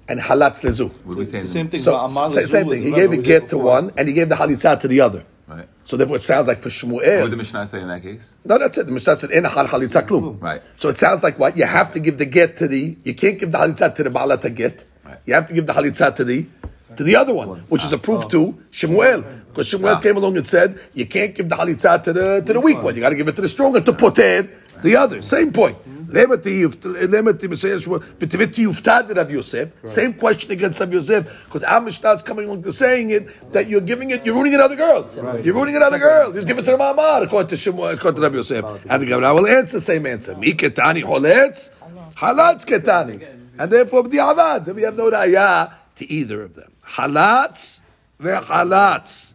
and 0.08 0.20
halatz 0.20 0.64
lezu. 0.64 0.90
What 1.04 1.14
do 1.14 1.20
we 1.20 1.26
say? 1.26 1.44
Same 1.46 1.70
thing. 1.70 1.80
So 1.82 1.92
but 1.92 2.06
Amal 2.10 2.28
sa- 2.28 2.40
is 2.40 2.50
same 2.52 2.68
thing. 2.70 2.82
He 2.84 2.92
gave 2.92 3.12
a 3.12 3.18
we 3.18 3.22
get 3.22 3.50
to 3.50 3.58
one, 3.58 3.92
and 3.98 4.08
he 4.08 4.14
gave 4.14 4.30
the 4.30 4.36
halitza 4.36 4.80
to 4.80 4.88
the 4.88 5.02
other. 5.02 5.24
Right. 5.52 5.68
So 5.84 5.98
therefore, 5.98 6.16
it 6.16 6.24
sounds 6.24 6.48
like 6.48 6.60
for 6.60 6.70
Shmuel. 6.70 6.94
What 6.94 7.02
did 7.04 7.32
the 7.32 7.36
Mishnah 7.38 7.68
say 7.68 7.82
in 7.82 7.88
that 7.90 8.02
case? 8.02 8.38
No, 8.46 8.58
that's 8.58 8.78
it. 8.78 8.86
The 8.86 8.92
Mishnah 8.94 9.16
said 9.18 9.32
in 9.32 9.44
ahar 9.44 9.68
halitza 9.68 10.08
klum. 10.08 10.42
Right. 10.42 10.62
So 10.78 10.88
it 10.90 10.98
sounds 10.98 11.24
like 11.24 11.38
what 11.38 11.58
you 11.58 11.66
have 11.66 11.92
to 11.92 12.00
give 12.00 12.18
the 12.18 12.26
get 12.26 12.58
to 12.58 12.68
the. 12.68 12.96
You 13.04 13.14
can't 13.14 13.38
give 13.38 13.52
the 13.52 13.58
halitza 13.58 13.94
to 13.96 14.04
the 14.04 14.10
bala 14.10 14.38
get. 14.38 14.86
Right. 15.06 15.18
You 15.26 15.34
have 15.34 15.48
to 15.48 15.54
give 15.54 15.66
the 15.68 15.74
halitza 15.74 16.16
to 16.16 16.24
the 16.24 16.48
to 16.96 17.04
the 17.04 17.16
other 17.16 17.34
one, 17.34 17.50
which 17.70 17.84
is 17.84 17.94
a 17.94 17.98
proof 17.98 18.28
to 18.30 18.58
Shemuel, 18.70 19.24
because 19.48 19.68
Shemuel 19.68 19.96
Ah. 19.96 20.00
came 20.00 20.18
along 20.18 20.38
and 20.38 20.48
said 20.48 20.80
you 20.94 21.06
can't 21.06 21.34
give 21.36 21.48
the 21.50 21.56
halitza 21.56 22.02
to 22.04 22.14
the 22.14 22.42
to 22.46 22.54
the 22.54 22.60
weak 22.62 22.82
one. 22.82 22.96
You 22.96 23.02
got 23.02 23.10
to 23.10 23.16
give 23.16 23.28
it 23.28 23.36
to 23.36 23.42
the 23.42 23.48
stronger 23.48 23.82
to 23.82 23.94
poter 23.94 24.50
the 24.82 24.96
other. 24.96 25.22
Same 25.22 25.52
point. 25.52 25.78
Lemati 26.12 26.62
yuf- 26.62 26.76
lemati 27.08 27.48
b'sei 27.48 27.76
Yeshua, 27.76 28.00
v'tiviti 28.20 28.66
yuftad 28.66 29.16
Rav 29.16 29.32
Yosef. 29.32 29.70
Same 29.86 30.14
question 30.14 30.52
against 30.52 30.80
Rav 30.80 30.92
Yosef, 30.92 31.46
because 31.46 31.64
our 31.64 31.82
Mishnah 31.82 32.12
is 32.12 32.22
coming 32.22 32.46
along 32.46 32.64
to 32.64 32.72
saying 32.72 33.12
it, 33.12 33.52
that 33.54 33.68
you're 33.68 33.82
giving 33.82 34.12
it, 34.12 34.26
you're 34.26 34.36
ruining 34.36 34.56
another 34.56 34.76
girl. 34.76 35.10
You're 35.42 35.56
ruining 35.56 35.78
another 35.78 36.00
girl. 36.00 36.34
Just 36.34 36.48
give 36.48 36.58
it 36.58 36.64
to 36.64 36.72
the 36.72 36.78
Ma'amar, 36.78 37.24
according 37.24 37.50
to 37.50 37.58
Shimon, 37.58 37.94
according 37.94 38.18
to 38.18 38.22
Rav 38.22 38.36
Yosef. 38.36 38.66
And 38.90 39.02
the 39.02 39.06
Gemara 39.06 39.34
will 39.34 39.48
answer 39.48 39.78
the 39.80 39.82
same 39.82 40.06
answer. 40.06 40.36
Mi 40.36 40.54
ketani 40.54 41.04
choletz, 41.04 41.72
halatz 42.16 42.66
ketani. 42.66 43.26
And 43.58 43.72
therefore, 43.72 44.04
b'di'avad, 44.04 44.74
we 44.76 44.82
have 44.82 44.98
no 44.98 45.10
raya 45.10 45.74
to 45.96 46.12
either 46.12 46.44
of 46.44 46.56
them. 46.56 46.72
Halatz 46.86 47.80
ve'halatz. 48.20 49.34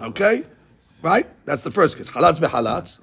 Okay? 0.00 0.42
Right? 1.00 1.26
That's 1.46 1.62
the 1.62 1.70
first 1.70 1.96
case. 1.96 2.10
Halatz 2.10 2.38
ve'halatz. 2.38 3.00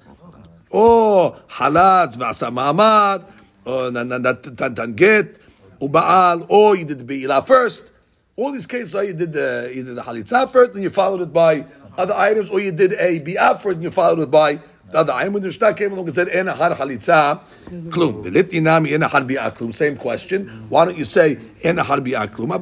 Or 0.70 1.36
halatz 1.48 2.16
ve'asa 2.16 2.50
ma'amad. 2.52 3.24
Or 3.64 3.90
natan 3.90 4.94
get. 4.94 5.38
Uba'al. 5.80 6.46
Or 6.48 6.76
you 6.76 6.84
did 6.84 6.98
the 6.98 7.04
be'ilah 7.04 7.46
first. 7.46 7.92
All 8.38 8.52
these 8.52 8.66
cases 8.66 8.94
are 8.94 9.02
you 9.02 9.14
uh, 9.14 9.16
did 9.16 9.32
the, 9.32 9.72
either 9.74 9.94
the 9.94 10.02
halitzah 10.02 10.52
first 10.52 10.74
and 10.74 10.82
you 10.82 10.90
followed 10.90 11.22
it 11.22 11.32
by 11.32 11.64
other 11.96 12.12
items, 12.12 12.50
or 12.50 12.60
you 12.60 12.70
did 12.70 12.92
a 12.92 13.18
bi'ah 13.20 13.62
first 13.62 13.76
and 13.76 13.82
you 13.82 13.90
followed 13.90 14.18
it 14.18 14.30
by 14.30 14.60
the 14.90 14.98
other 14.98 15.14
item. 15.14 15.32
When 15.32 15.42
the 15.42 15.48
Mishnah 15.48 15.72
came 15.72 15.92
along 15.92 16.04
and 16.08 16.14
said, 16.14 16.28
En 16.28 16.46
har 16.46 16.74
halitza, 16.74 17.40
klum. 17.88 18.22
Veliti 18.22 18.60
nami 18.60 18.92
en 18.92 19.00
har 19.00 19.22
bi'ah 19.22 19.56
klum. 19.56 19.72
Same 19.72 19.96
question. 19.96 20.66
Why 20.68 20.84
don't 20.84 20.98
you 20.98 21.06
say, 21.06 21.38
En 21.62 21.78
har 21.78 21.96
bi'ah 21.96 22.28
klum? 22.28 22.52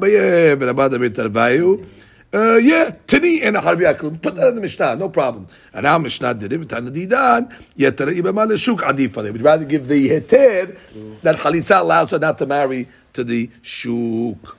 Uh, 2.35 2.57
yeah, 2.57 2.91
tini 3.07 3.43
and 3.43 3.57
har 3.57 3.77
bi'ah 3.77 3.97
klum. 3.97 4.21
Put 4.21 4.35
that 4.35 4.49
in 4.49 4.57
the 4.57 4.61
Mishnah, 4.61 4.97
no 4.97 5.09
problem. 5.09 5.47
And 5.73 5.87
our 5.87 6.01
Mishnah 6.01 6.35
did 6.35 6.53
it. 6.53 6.61
V'tana 6.63 6.91
didan, 6.91 7.49
yetara 7.77 8.13
ibama 8.13 8.45
l'shuk 8.49 8.81
adifa. 8.81 9.23
We'd 9.33 9.41
rather 9.41 9.65
give 9.65 9.87
the 9.87 10.09
heter 10.09 10.77
that 11.21 11.37
halitza 11.37 11.79
allows 11.79 12.11
her 12.11 12.19
not 12.19 12.39
to 12.39 12.47
marry 12.47 12.89
to 13.13 13.23
the 13.23 13.51
shuk. 13.63 14.57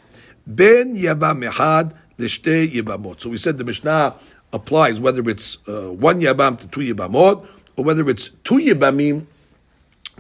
Ben 0.48 0.96
yabam 0.96 1.44
echad 1.52 1.94
l'shtei 2.18 2.72
yabamot. 2.72 3.20
So 3.20 3.30
we 3.30 3.38
said 3.38 3.58
the 3.58 3.66
Mishnah 3.66 4.16
applies 4.54 5.02
whether 5.02 5.28
it's 5.30 5.58
uh, 5.68 5.92
one 5.92 6.22
yabam 6.22 6.58
to 6.60 6.68
two 6.68 6.80
yabamot, 6.80 7.46
or 7.76 7.84
whether 7.84 8.10
it's 8.10 8.30
two 8.46 8.56
yabamim 8.56 9.26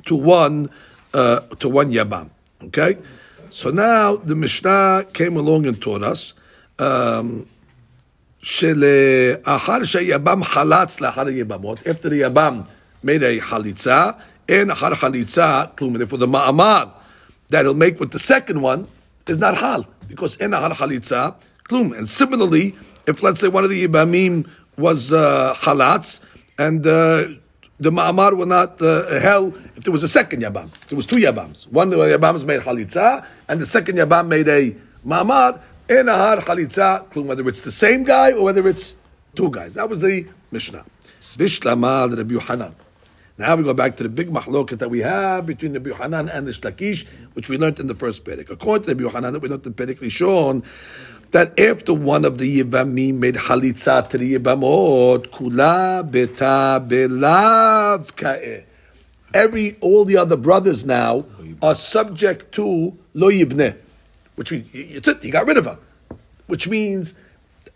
to 0.03 0.16
one 0.18 0.70
uh, 1.14 1.39
to 1.60 1.70
one 1.70 1.89
yabam. 1.89 2.32
Okay, 2.64 2.97
so 3.49 3.70
now 3.70 4.18
the 4.18 4.36
Mishnah 4.36 5.06
came 5.14 5.38
along 5.38 5.68
and 5.68 5.82
taught 5.82 6.03
us. 6.03 6.34
Um, 6.78 7.44
שלאחר 8.42 9.84
שהיבם 9.84 10.44
חלץ 10.44 11.01
לאחר 11.01 11.26
היבמות, 11.26 11.78
after 11.78 12.09
the 12.09 12.14
יבם 12.14 12.61
made 13.05 13.22
a 13.22 13.40
חליצה, 13.40 14.11
אין 14.48 14.70
אחר 14.70 14.94
חליצה 14.94 15.64
כלום, 15.78 15.96
therefore 15.96 16.16
the 16.16 16.26
מאמר 16.26 16.84
that 17.51 17.64
he'll 17.64 17.74
make 17.74 18.01
with 18.01 18.11
the 18.12 18.18
second 18.18 18.62
one 18.62 18.86
is 19.26 19.36
not 19.36 19.55
hal, 19.55 19.84
because 20.09 20.36
אין 20.40 20.55
אחר 20.55 20.74
חליצה 20.74 21.28
כלום. 21.68 21.92
And 21.92 22.09
similarly, 22.09 22.74
if 23.07 23.22
let's 23.22 23.40
say 23.40 23.48
one 23.48 23.64
of 23.64 23.70
the 23.70 23.86
yibamim 23.86 24.48
was 24.78 25.12
uh, 25.12 25.55
halatz, 25.59 26.20
and 26.59 26.86
uh, 26.86 27.24
the 27.78 27.90
ma'amar 27.90 28.36
will 28.36 28.46
not 28.46 28.80
uh, 28.82 29.20
hell 29.20 29.53
if 29.76 29.84
there 29.84 29.92
was 29.92 30.03
a 30.03 30.09
second 30.09 30.42
yabam. 30.42 30.66
If 30.66 30.88
there 30.88 30.96
was 30.96 31.07
two 31.07 31.16
yabams. 31.16 31.66
One 31.68 31.92
of 31.92 31.98
the 31.98 32.05
yabams 32.18 32.44
made 32.44 32.61
halitza, 32.61 33.24
and 33.48 33.61
the 33.61 33.66
second 33.66 33.96
yabam 33.96 34.28
made 34.28 34.48
a 34.48 34.74
ma'amar. 35.07 35.61
In 35.88 36.07
ahar 36.07 36.43
halitza, 36.43 37.23
whether 37.23 37.47
it's 37.47 37.61
the 37.61 37.71
same 37.71 38.03
guy 38.03 38.31
or 38.31 38.43
whether 38.43 38.67
it's 38.67 38.95
two 39.36 39.51
guys. 39.51 39.75
That 39.75 39.88
was 39.88 40.01
the 40.01 40.25
Mishnah. 40.51 40.83
Bishlama 41.38 42.15
Rabbi 42.17 42.33
Yohanan. 42.33 42.73
Now 43.38 43.55
we 43.55 43.63
go 43.63 43.73
back 43.75 43.97
to 43.97 44.03
the 44.03 44.09
big 44.09 44.31
mahloket 44.31 44.79
that 44.79 44.89
we 44.89 44.99
have 45.01 45.45
between 45.45 45.73
the 45.73 45.79
Yohanan 45.79 46.29
and 46.29 46.47
the 46.47 46.53
Shlakish, 46.53 47.05
which 47.33 47.49
we 47.49 47.57
learned 47.59 47.79
in 47.79 47.86
the 47.86 47.93
first 47.93 48.25
Perek. 48.25 48.49
According 48.49 48.86
to 48.86 48.95
the 48.95 49.03
Yohanan, 49.03 49.33
that 49.33 49.41
we 49.41 49.49
learned 49.49 49.67
in 49.67 49.73
Perek 49.75 49.99
Rishon, 49.99 50.65
that 51.31 51.59
after 51.59 51.93
one 51.93 52.25
of 52.25 52.39
the 52.39 52.63
Yibamim 52.63 53.15
made 53.19 53.36
halitza 53.36 54.09
to 54.09 54.17
the 54.17 54.39
Yibamot, 54.39 55.27
kula 55.27 56.09
beta 56.09 56.83
belav. 56.88 58.63
Every, 59.36 59.77
all 59.81 60.05
the 60.05 60.17
other 60.17 60.38
brothers 60.38 60.86
now 60.86 61.25
are 61.61 61.75
subject 61.75 62.53
to 62.53 62.97
lo 63.13 63.29
yibneh, 63.29 63.77
which 64.36 64.51
means, 64.51 64.67
it's 64.73 65.07
it, 65.07 65.23
he 65.23 65.29
got 65.31 65.47
rid 65.47 65.57
of 65.57 65.65
her. 65.65 65.77
Which 66.47 66.67
means, 66.67 67.15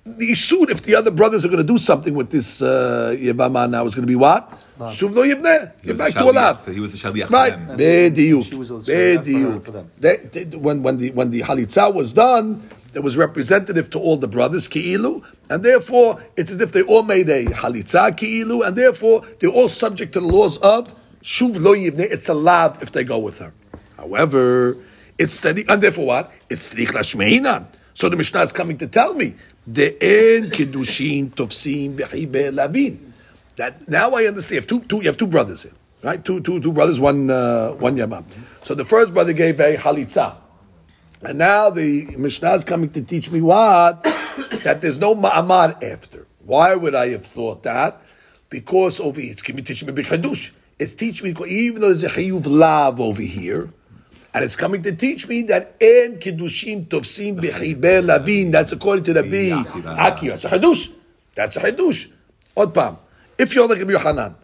the 0.05 0.31
issue 0.31 0.69
if 0.69 0.81
the 0.83 0.95
other 0.95 1.11
brothers 1.11 1.43
are 1.45 1.49
going 1.49 1.65
to 1.65 1.73
do 1.73 1.77
something 1.77 2.13
with 2.15 2.29
this 2.31 2.61
uh, 2.61 3.15
Yibama 3.17 3.69
now 3.69 3.85
is 3.85 3.93
going 3.95 4.03
to 4.03 4.07
be 4.07 4.15
what? 4.15 4.49
Shuv 4.79 5.13
lo 5.13 5.23
yibneh. 5.23 5.71
He 5.81 5.87
Get 5.87 5.91
was 5.91 5.97
the 5.97 6.03
back 6.03 6.13
to 6.13 6.19
shaliach- 6.19 6.23
Olav. 6.29 6.67
He 6.73 6.79
was 6.79 6.91
the 6.93 6.97
shaliach. 7.09 7.29
Right, 7.29 7.53
for 7.53 7.59
them. 7.59 7.77
Bediuk. 7.77 8.45
She 8.45 8.55
a 8.55 8.57
shaliach 8.57 9.65
for 9.65 9.71
them. 9.71 9.85
Bediuk. 9.85 10.31
They- 10.31 10.43
they- 10.45 10.57
When 10.57 10.83
when 10.83 10.97
the 10.97 11.11
when 11.11 11.29
the 11.31 11.41
halitza 11.41 11.93
was 11.93 12.13
done, 12.13 12.61
there 12.93 13.01
was 13.01 13.17
representative 13.17 13.89
to 13.91 13.99
all 13.99 14.17
the 14.17 14.27
brothers 14.27 14.67
ki'ilu, 14.69 15.21
and 15.49 15.63
therefore 15.63 16.23
it's 16.37 16.51
as 16.51 16.61
if 16.61 16.71
they 16.71 16.81
all 16.83 17.03
made 17.03 17.29
a 17.29 17.45
halitza 17.47 18.15
ki'ilu, 18.17 18.65
and 18.65 18.75
therefore 18.75 19.23
they're 19.39 19.49
all 19.49 19.67
subject 19.67 20.13
to 20.13 20.19
the 20.21 20.27
laws 20.27 20.57
of 20.59 20.93
shuv 21.21 21.59
lo 21.59 21.75
yivne. 21.75 21.99
It's 21.99 22.29
a 22.29 22.33
lav 22.33 22.81
if 22.81 22.91
they 22.93 23.03
go 23.03 23.19
with 23.19 23.39
her. 23.39 23.53
However, 23.97 24.77
it's 25.19 25.33
steady, 25.33 25.65
and 25.67 25.83
therefore 25.83 26.05
what? 26.05 26.31
It's 26.49 26.73
tzrich 26.73 26.87
lashmeinan. 26.87 27.67
So 27.93 28.07
the 28.07 28.15
Mishnah 28.15 28.43
is 28.43 28.51
coming 28.53 28.77
to 28.77 28.87
tell 28.87 29.13
me 29.13 29.35
de'en 29.69 30.49
kiddushin 30.49 31.31
tofsim 31.31 31.97
behibe 31.97 32.55
lavin. 32.55 33.13
That 33.57 33.87
now 33.89 34.15
I 34.15 34.25
understand. 34.25 34.55
You 34.55 34.59
have 34.61 34.67
two, 34.67 34.79
two, 34.87 35.01
you 35.01 35.07
have 35.07 35.17
two 35.17 35.27
brothers 35.27 35.63
here, 35.63 35.73
right? 36.01 36.23
Two, 36.23 36.39
two, 36.39 36.61
two 36.61 36.71
brothers, 36.71 36.99
one, 36.99 37.29
uh, 37.29 37.71
one 37.71 37.97
yamam. 37.97 38.23
So 38.63 38.73
the 38.73 38.85
first 38.85 39.13
brother 39.13 39.33
gave 39.33 39.59
a 39.59 39.75
halitza, 39.75 40.35
and 41.21 41.37
now 41.37 41.69
the 41.69 42.05
Mishnah 42.17 42.53
is 42.53 42.63
coming 42.63 42.89
to 42.91 43.01
teach 43.01 43.29
me 43.29 43.41
what 43.41 44.01
that 44.63 44.79
there's 44.79 44.99
no 44.99 45.13
ma'amad 45.13 45.83
after. 45.83 46.25
Why 46.45 46.75
would 46.75 46.95
I 46.95 47.09
have 47.09 47.25
thought 47.25 47.63
that? 47.63 48.01
Because 48.49 49.01
over 49.01 49.19
here, 49.19 49.33
it's 49.33 49.41
going 49.41 49.57
to 49.57 49.63
teach 49.63 49.83
me 49.83 49.91
b'chadush. 49.91 50.51
It's 50.79 50.93
teaching 50.93 51.33
me 51.33 51.49
even 51.49 51.81
though 51.81 51.89
there's 51.89 52.05
a 52.05 52.09
chiyuv 52.09 52.47
lav 52.47 53.01
over 53.01 53.21
here. 53.21 53.69
And 54.33 54.45
it's 54.45 54.55
coming 54.55 54.83
to 54.83 54.95
teach 54.95 55.27
me 55.27 55.43
that 55.43 55.75
en 55.81 56.19
kiddushim 56.19 56.87
tofsim 56.87 57.39
b'chibe 57.39 58.05
lavin. 58.05 58.51
That's 58.51 58.71
according 58.71 59.05
to 59.05 59.13
Rabbi 59.13 59.51
Aki. 59.85 60.29
That's 60.29 60.45
a 60.45 60.49
hadush. 60.49 60.91
That's 61.35 61.57
a 61.57 61.61
hadush. 61.61 62.11
Od 62.55 62.73
pam. 62.73 62.97
If 63.37 63.55
you're 63.55 63.67
like 63.67 63.79
Rabbi 63.79 63.93
Yohanan, 63.93 64.35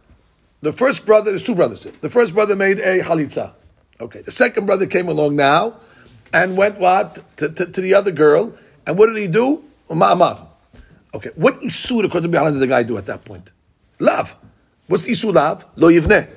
the 0.61 0.73
first 0.73 1.05
brother, 1.05 1.31
there's 1.31 1.43
two 1.43 1.53
brothers. 1.53 1.83
The 1.83 2.09
first 2.09 2.33
brother 2.33 2.55
made 2.55 2.79
a 2.79 2.99
halitza. 3.01 3.51
Okay. 3.99 4.21
The 4.21 4.31
second 4.31 4.65
brother 4.65 4.87
came 4.87 5.07
along 5.07 5.35
now 5.35 5.77
and 6.33 6.57
went 6.57 6.79
what? 6.79 7.37
To, 7.37 7.49
to, 7.49 7.65
to 7.67 7.81
the 7.81 7.93
other 7.93 8.11
girl. 8.11 8.55
And 8.87 8.97
what 8.97 9.07
did 9.07 9.17
he 9.17 9.27
do? 9.27 9.63
Ma'amad. 9.89 10.47
Okay. 11.13 11.29
What 11.35 11.59
isur 11.61 12.03
according 12.05 12.31
to 12.31 12.37
Rabbi 12.37 12.37
Yohanan 12.37 12.53
did 12.53 12.61
the 12.61 12.67
guy 12.67 12.83
do 12.83 12.97
at 12.97 13.05
that 13.05 13.23
point? 13.23 13.51
Love. 13.99 14.35
What's 14.87 15.03
the 15.03 15.11
isur 15.11 15.33
love? 15.33 15.65
Lo 15.75 15.89
yivneh. 15.91 16.27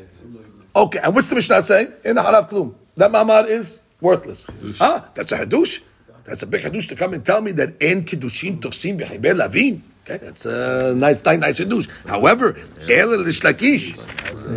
Okay, 0.77 1.01
and 1.01 1.15
what's 1.15 1.29
the 1.29 1.35
Mishnah 1.35 1.63
saying? 1.63 1.93
In 2.05 2.15
the 2.15 2.23
harav 2.23 2.49
klum. 2.49 2.75
That 2.99 3.13
mamar 3.13 3.49
is 3.49 3.79
worthless. 4.01 4.45
Ah, 4.81 5.09
that's 5.15 5.31
a 5.31 5.39
hadush. 5.39 5.83
That's 6.25 6.43
a 6.43 6.49
big 6.49 6.63
hadush 6.63 6.89
to 6.89 6.97
come 6.97 7.15
and 7.15 7.25
tell 7.25 7.41
me 7.41 7.53
that 7.53 7.81
en 7.81 8.03
kiddushin 8.05 8.59
tofsim 8.59 8.99
b'chayber 8.99 9.37
lavin. 9.37 9.83
Okay, 10.03 10.17
that's 10.17 10.45
a 10.47 10.95
nice, 10.97 11.25
nice, 11.25 11.39
nice 11.39 11.61
hadush. 11.61 11.89
However, 12.09 12.57
el 12.91 13.11
l'shlakish, 13.11 13.95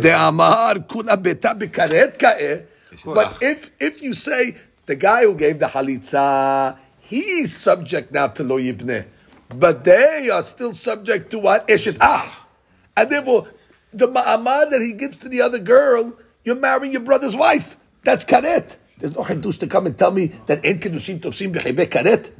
the 0.02 0.10
amar 0.10 0.74
kula 0.74 1.22
beta 1.22 1.54
b'karet 1.54 2.18
ka'eh. 2.18 2.66
But 3.04 3.40
if 3.40 3.70
if 3.78 4.02
you 4.02 4.12
say 4.12 4.56
the 4.86 4.96
guy 4.96 5.22
who 5.22 5.36
gave 5.36 5.60
the 5.60 5.66
halitza, 5.66 6.76
he's 6.98 7.56
subject 7.56 8.10
now 8.10 8.26
to 8.26 8.42
lo 8.42 8.58
yibneh, 8.58 9.06
but 9.54 9.84
they 9.84 10.30
are 10.32 10.42
still 10.42 10.72
subject 10.72 11.30
to 11.30 11.38
what 11.38 11.68
eshet 11.68 11.96
ah. 12.00 12.48
And 12.96 13.08
therefore, 13.08 13.46
the 13.92 14.08
ma'amad 14.08 14.70
that 14.70 14.82
he 14.82 14.94
gives 14.94 15.16
to 15.18 15.28
the 15.28 15.42
other 15.42 15.60
girl, 15.60 16.12
you're 16.44 16.56
marrying 16.56 16.92
your 16.92 17.02
brother's 17.02 17.36
wife. 17.36 17.76
That's 18.02 18.24
karet. 18.24 18.76
There's 18.98 19.14
no 19.14 19.22
hadush 19.22 19.58
to 19.60 19.66
come 19.66 19.86
and 19.86 19.98
tell 19.98 20.10
me 20.10 20.26
that 20.46 20.64
en 20.64 20.78
kedushin 20.78 21.20
tofsim 21.20 21.54
b'chebe 21.54 21.86
karet. 21.86 22.30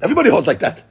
Everybody 0.00 0.30
holds 0.30 0.46
like 0.46 0.60
that. 0.60 0.82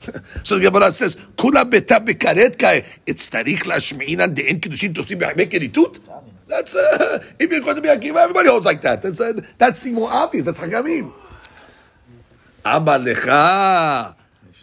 so 0.42 0.58
the 0.58 0.70
Gemara 0.70 0.90
says, 0.90 1.16
"Kula 1.16 1.68
beta 1.70 2.00
bekaret 2.00 2.58
kai." 2.58 2.84
It's 3.06 3.28
tarich 3.30 3.64
lashmiinan 3.64 4.34
de 4.34 4.48
en 4.48 4.60
kedushin 4.60 4.92
tofsim 4.92 5.20
b'chebe 5.20 5.50
keritut. 5.50 6.00
That's 6.46 6.76
uh, 6.76 7.24
if 7.38 7.50
you're 7.50 7.60
going 7.60 7.76
to 7.76 7.82
be 7.82 7.88
Akiva, 7.88 8.16
everybody 8.16 8.48
holds 8.48 8.66
like 8.66 8.80
that. 8.82 9.02
That's 9.02 9.20
uh, 9.20 9.40
that's 9.58 9.80
the 9.80 9.92
more 9.92 10.10
obvious. 10.10 10.44
That's 10.46 10.60
Hakamim. 10.60 11.12
Amar 12.64 12.98
lecha. 12.98 14.14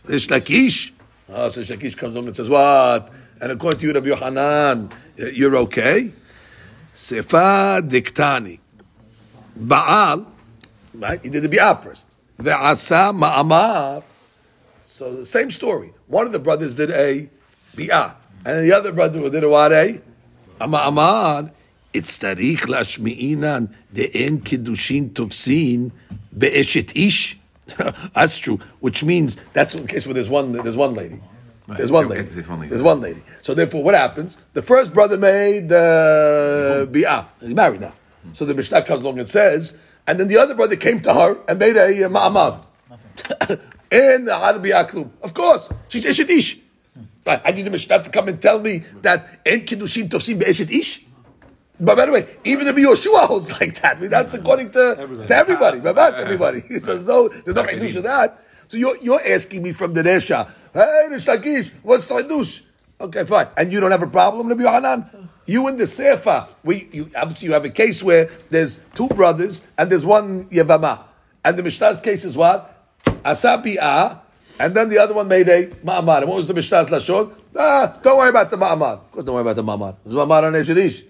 There's 0.05 0.27
Lakish. 0.27 0.91
Oh, 1.29 1.49
so 1.49 1.61
Lakish 1.61 1.95
comes 1.95 2.15
along 2.15 2.27
and 2.27 2.35
says, 2.35 2.49
what? 2.49 3.11
And 3.39 3.51
according 3.51 3.79
to 3.81 3.87
you, 3.87 3.93
Rabbi 3.93 4.07
Yohanan, 4.07 4.91
you're 5.15 5.55
okay? 5.57 6.11
Sefa 6.93 7.81
diktani. 7.81 8.60
Baal, 9.55 10.25
right? 10.93 11.21
He 11.21 11.29
did 11.29 11.43
the 11.43 11.49
Bi'ah 11.49 11.81
first. 11.81 12.07
Ve'asa 12.39 13.15
ma'amar. 13.17 14.03
So 14.87 15.13
the 15.13 15.25
same 15.25 15.51
story. 15.51 15.93
One 16.07 16.25
of 16.25 16.31
the 16.31 16.39
brothers 16.39 16.75
did 16.75 16.91
a 16.91 17.29
Bi'ah. 17.75 18.15
And 18.45 18.65
the 18.65 18.73
other 18.73 18.91
brother 18.91 19.29
did 19.29 19.43
a 19.43 19.49
what? 19.49 19.71
A 19.71 20.01
a 20.59 21.51
it's 21.93 22.19
tarich 22.19 22.61
lashmi'inan 22.67 23.73
de'en 23.93 24.41
kiddushin 24.41 25.11
tofsin 25.11 25.91
be'eshet 26.37 26.95
ish. 26.95 27.37
That's 28.13 28.37
true, 28.37 28.59
which 28.79 29.03
means 29.03 29.37
that's 29.53 29.73
the 29.73 29.87
case 29.87 30.05
where 30.05 30.13
there's 30.13 30.29
one 30.29 30.51
there's 30.51 30.75
one 30.75 30.93
lady. 30.93 31.21
There's 31.67 31.91
one 31.91 32.09
lady. 32.09 32.23
this 32.23 32.49
one 32.49 32.59
later. 32.59 32.69
There's 32.69 32.83
one 32.83 32.99
lady. 32.99 33.23
So 33.41 33.53
therefore, 33.53 33.81
what 33.81 33.95
happens? 33.95 34.39
The 34.53 34.61
first 34.61 34.93
brother 34.93 35.17
made 35.17 35.71
uh, 35.71 36.85
bi'ah. 36.85 37.27
He's 37.39 37.53
married 37.53 37.79
now. 37.79 37.93
So 38.33 38.45
the 38.45 38.53
Mishnah 38.53 38.83
comes 38.83 39.01
along 39.01 39.19
and 39.19 39.27
says, 39.27 39.75
and 40.07 40.19
then 40.19 40.27
the 40.27 40.37
other 40.37 40.55
brother 40.55 40.75
came 40.75 41.01
to 41.01 41.13
her 41.13 41.37
and 41.47 41.59
made 41.59 41.75
a 41.77 42.05
uh, 42.05 42.09
ma'amad. 42.09 42.61
and 43.91 44.27
the 44.27 44.35
Har 44.35 44.53
bi'ah 44.53 44.89
klum. 44.89 45.11
Of 45.21 45.33
course, 45.33 45.69
she's 45.87 46.05
eshet 46.05 46.29
ish. 46.29 46.59
But 47.23 47.41
I 47.45 47.51
need 47.51 47.63
the 47.63 47.69
Mishnah 47.69 48.03
to 48.03 48.09
come 48.09 48.27
and 48.29 48.41
tell 48.41 48.59
me 48.59 48.79
that 49.01 49.27
en 49.45 49.61
kiddushin 49.61 50.09
tofsim 50.09 50.39
be'eshet 50.39 50.71
ish. 50.71 51.05
But 51.79 51.97
by 51.97 52.05
the 52.05 52.11
way, 52.11 52.27
even 52.43 52.67
the 52.67 52.73
Yoshua 52.73 53.25
holds 53.27 53.51
like 53.59 53.81
that. 53.81 53.97
I 53.97 53.99
mean, 53.99 54.11
that's 54.11 54.33
according 54.33 54.71
to, 54.71 55.25
to 55.27 55.35
everybody. 55.35 55.79
But 55.83 55.95
that's 55.95 56.19
everybody. 56.19 56.61
So 56.79 56.93
there's 56.93 57.07
no, 57.07 57.27
there's 57.27 57.55
no 57.55 57.63
chidush 57.63 57.95
of 57.95 58.03
that. 58.03 58.43
So 58.67 58.77
you're, 58.77 58.97
you're 58.97 59.21
asking 59.27 59.63
me 59.63 59.71
from 59.71 59.93
the 59.93 60.03
Resha, 60.03 60.47
hey, 60.73 61.07
the 61.09 61.17
Shakish, 61.17 61.71
what's 61.81 62.05
the 62.05 62.15
chidush? 62.15 62.61
Okay, 63.01 63.25
fine. 63.25 63.47
And 63.57 63.71
you 63.71 63.79
don't 63.79 63.91
have 63.91 64.03
a 64.03 64.07
problem, 64.07 64.47
Rabbi 64.47 64.61
Yohanan? 64.61 65.29
You 65.45 65.67
and 65.67 65.79
the 65.79 65.87
Sefer, 65.87 66.47
we, 66.63 66.87
you, 66.91 67.11
obviously 67.15 67.47
you 67.47 67.53
have 67.53 67.65
a 67.65 67.69
case 67.69 68.03
where 68.03 68.29
there's 68.49 68.79
two 68.95 69.07
brothers 69.09 69.63
and 69.77 69.91
there's 69.91 70.05
one 70.05 70.45
Yevama. 70.45 71.03
And 71.43 71.57
the 71.57 71.63
Mishnah's 71.63 72.01
case 72.01 72.23
is 72.23 72.37
what? 72.37 72.77
Asabi'ah, 73.05 74.19
and 74.59 74.75
then 74.75 74.89
the 74.89 74.99
other 74.99 75.13
one 75.13 75.27
made 75.27 75.49
a 75.49 75.67
Ma'amar. 75.67 76.19
And 76.19 76.29
what 76.29 76.37
was 76.37 76.47
the 76.47 76.53
Mishnah's 76.53 76.89
Lashon? 76.89 77.33
Ah, 77.57 77.97
don't 78.03 78.17
worry 78.17 78.29
about 78.29 78.51
the 78.51 78.57
Ma'amar. 78.57 78.93
Of 78.93 79.11
course, 79.11 79.25
don't 79.25 79.35
worry 79.35 79.41
about 79.41 79.55
the 79.55 79.63
Ma'amar. 79.63 79.95
There's 80.05 80.15
Ma'amar 80.15 80.43
on 80.43 80.53
Eshedish. 80.53 81.03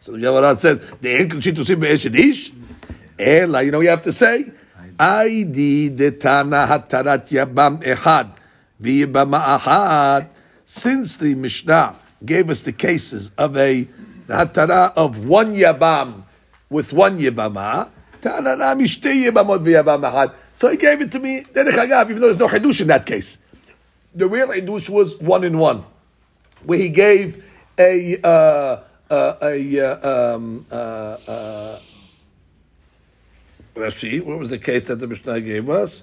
So 0.00 0.12
the 0.12 0.18
Gemara 0.18 0.56
says, 0.56 0.78
the 1.00 1.08
Enkel 1.08 1.40
Shitusim 1.40 1.80
Be'eshedish. 1.80 2.52
Ela, 3.18 3.62
you 3.62 3.70
know 3.70 3.80
you 3.80 3.88
have 3.88 4.02
to 4.02 4.12
say? 4.12 4.50
Aidi 4.98 5.96
detana 5.96 6.66
hatarat 6.66 7.28
yabam 7.28 7.82
ehad 7.82 8.30
v'yibam 8.82 9.40
ahad. 9.40 10.28
Since 10.64 11.18
the 11.18 11.34
Mishnah 11.34 11.96
gave 12.24 12.50
us 12.50 12.62
the 12.62 12.72
cases 12.72 13.32
of 13.38 13.56
a 13.56 13.88
hatara 14.26 14.92
of 14.96 15.24
one 15.26 15.54
yabam 15.54 16.24
with 16.70 16.92
one 16.92 17.18
yabama. 17.18 17.90
So 20.54 20.70
he 20.70 20.76
gave 20.76 21.00
it 21.00 21.12
to 21.12 21.18
me, 21.18 21.38
even 21.38 21.54
though 21.54 21.74
there's 21.74 22.38
no 22.38 22.48
hadush 22.48 22.80
in 22.80 22.88
that 22.88 23.06
case. 23.06 23.38
The 24.14 24.26
real 24.26 24.48
hadush 24.48 24.88
was 24.88 25.20
one 25.20 25.44
in 25.44 25.58
one, 25.58 25.84
where 26.64 26.78
he 26.78 26.88
gave 26.88 27.44
a, 27.78 28.18
uh, 28.22 28.80
uh, 29.10 29.34
a, 29.42 29.80
uh, 29.80 30.34
um, 30.34 30.66
uh, 30.70 30.74
uh 30.74 31.80
what 33.74 34.38
was 34.38 34.48
the 34.48 34.58
case 34.58 34.86
that 34.86 34.96
the 34.96 35.06
Mishnah 35.06 35.38
gave 35.42 35.68
us? 35.68 36.02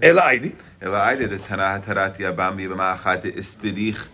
Elaidi. 0.00 0.54
Ela 0.82 1.16
Aidi. 1.16 1.28
the 1.30 1.38
Tanah 1.38 1.82
Tarat 1.82 2.16
Yabam 2.18 2.60
Yabama 2.60 3.22
Istirich 3.22 4.08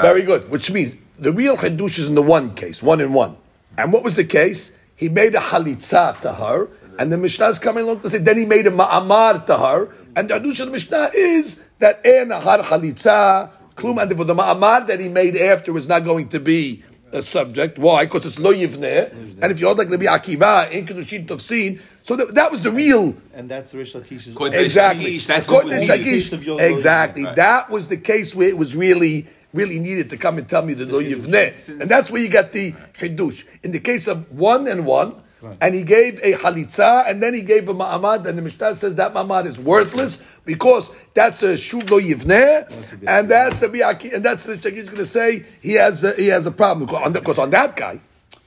very 0.00 0.22
good. 0.22 0.48
Which 0.48 0.70
means 0.70 0.96
the 1.18 1.32
real 1.32 1.56
Hadush 1.56 1.98
is 1.98 2.08
in 2.08 2.14
the 2.14 2.22
one 2.22 2.54
case, 2.54 2.82
one 2.82 3.00
in 3.00 3.12
one. 3.12 3.36
And 3.76 3.92
what 3.92 4.04
was 4.04 4.14
the 4.14 4.24
case? 4.24 4.72
He 4.94 5.08
made 5.08 5.34
a 5.34 5.40
halitza 5.40 6.20
to 6.20 6.34
her, 6.34 6.68
and 6.98 7.12
the 7.12 7.18
Mishnah 7.18 7.48
is 7.48 7.58
coming 7.58 7.84
along 7.84 8.00
to 8.02 8.10
say, 8.10 8.18
then 8.18 8.38
he 8.38 8.46
made 8.46 8.66
a 8.66 8.70
ma'amar 8.70 9.44
to 9.46 9.56
her, 9.58 9.88
and 10.14 10.30
the 10.30 10.34
Hadush 10.34 10.60
of 10.60 10.66
the 10.66 10.72
Mishnah 10.72 11.10
is 11.14 11.60
that 11.80 12.00
en 12.06 12.30
har 12.30 12.58
halitza, 12.58 13.50
klum, 13.74 14.00
and 14.00 14.16
for 14.16 14.24
the 14.24 14.34
ma'amar 14.34 14.86
that 14.86 15.00
he 15.00 15.08
made 15.08 15.36
after 15.36 15.76
is 15.76 15.88
not 15.88 16.04
going 16.04 16.28
to 16.28 16.38
be 16.38 16.84
a 17.14 17.22
subject. 17.22 17.78
Why? 17.78 18.04
Because 18.04 18.26
it's 18.26 18.38
lo 18.38 18.52
yivneh, 18.52 19.40
and 19.40 19.52
if 19.52 19.60
you 19.60 19.66
hold 19.66 19.78
like 19.78 19.88
Rabbi 19.88 20.04
Akiva, 20.04 20.70
in 20.70 20.86
kedushin 20.86 21.26
tofsin, 21.26 21.80
so 22.02 22.16
that, 22.16 22.34
that 22.34 22.50
was 22.50 22.62
the 22.62 22.70
real 22.70 23.16
And 23.32 23.48
that's 23.48 23.70
the 23.70 23.78
Rish 23.78 23.94
Lakish's 23.94 24.28
According 24.28 24.60
exactly. 24.60 25.16
Shakish, 25.16 25.26
that's 25.26 25.46
According 25.46 25.70
what 25.70 25.86
to 25.86 25.92
was 25.92 26.06
needed. 26.06 26.32
Of 26.32 26.44
Yo- 26.44 26.58
exactly. 26.58 27.24
Right. 27.24 27.36
That 27.36 27.70
was 27.70 27.88
the 27.88 27.96
case 27.96 28.34
where 28.34 28.48
it 28.48 28.58
was 28.58 28.76
really, 28.76 29.26
really 29.52 29.78
needed 29.78 30.10
to 30.10 30.16
come 30.16 30.36
and 30.38 30.48
tell 30.48 30.62
me 30.62 30.74
the 30.74 30.86
lo 30.86 31.02
yivneh, 31.02 31.80
and 31.80 31.88
that's 31.88 32.10
where 32.10 32.20
you 32.20 32.28
got 32.28 32.52
the 32.52 32.72
chidush. 32.98 33.44
In 33.62 33.70
the 33.70 33.80
case 33.80 34.08
of 34.08 34.30
one 34.30 34.66
and 34.68 34.84
one, 34.84 35.22
and 35.60 35.74
he 35.74 35.82
gave 35.82 36.18
a 36.22 36.34
halitza, 36.34 37.08
and 37.08 37.22
then 37.22 37.34
he 37.34 37.42
gave 37.42 37.68
a 37.68 37.74
ma'amad, 37.74 38.26
and 38.26 38.38
the 38.38 38.42
Mishnah 38.42 38.74
says 38.74 38.94
that 38.96 39.14
ma'amad 39.14 39.46
is 39.46 39.58
worthless 39.58 40.20
because 40.44 40.90
that's 41.14 41.42
a 41.42 41.54
shuv 41.54 41.90
lo 41.90 42.00
yivneh, 42.00 42.70
and 43.06 43.30
that's 43.30 43.62
a 43.62 43.68
biaki, 43.68 44.14
and 44.14 44.24
that's 44.24 44.44
the 44.44 44.56
Shakish 44.56 44.76
is 44.76 44.84
going 44.86 44.96
to 44.96 45.06
say 45.06 45.44
he 45.60 45.74
has 45.74 46.04
a, 46.04 46.14
he 46.14 46.28
has 46.28 46.46
a 46.46 46.50
problem 46.50 46.86
because 46.86 47.38
on, 47.38 47.50
the, 47.50 47.56
that 47.56 47.76
guy. 47.76 48.00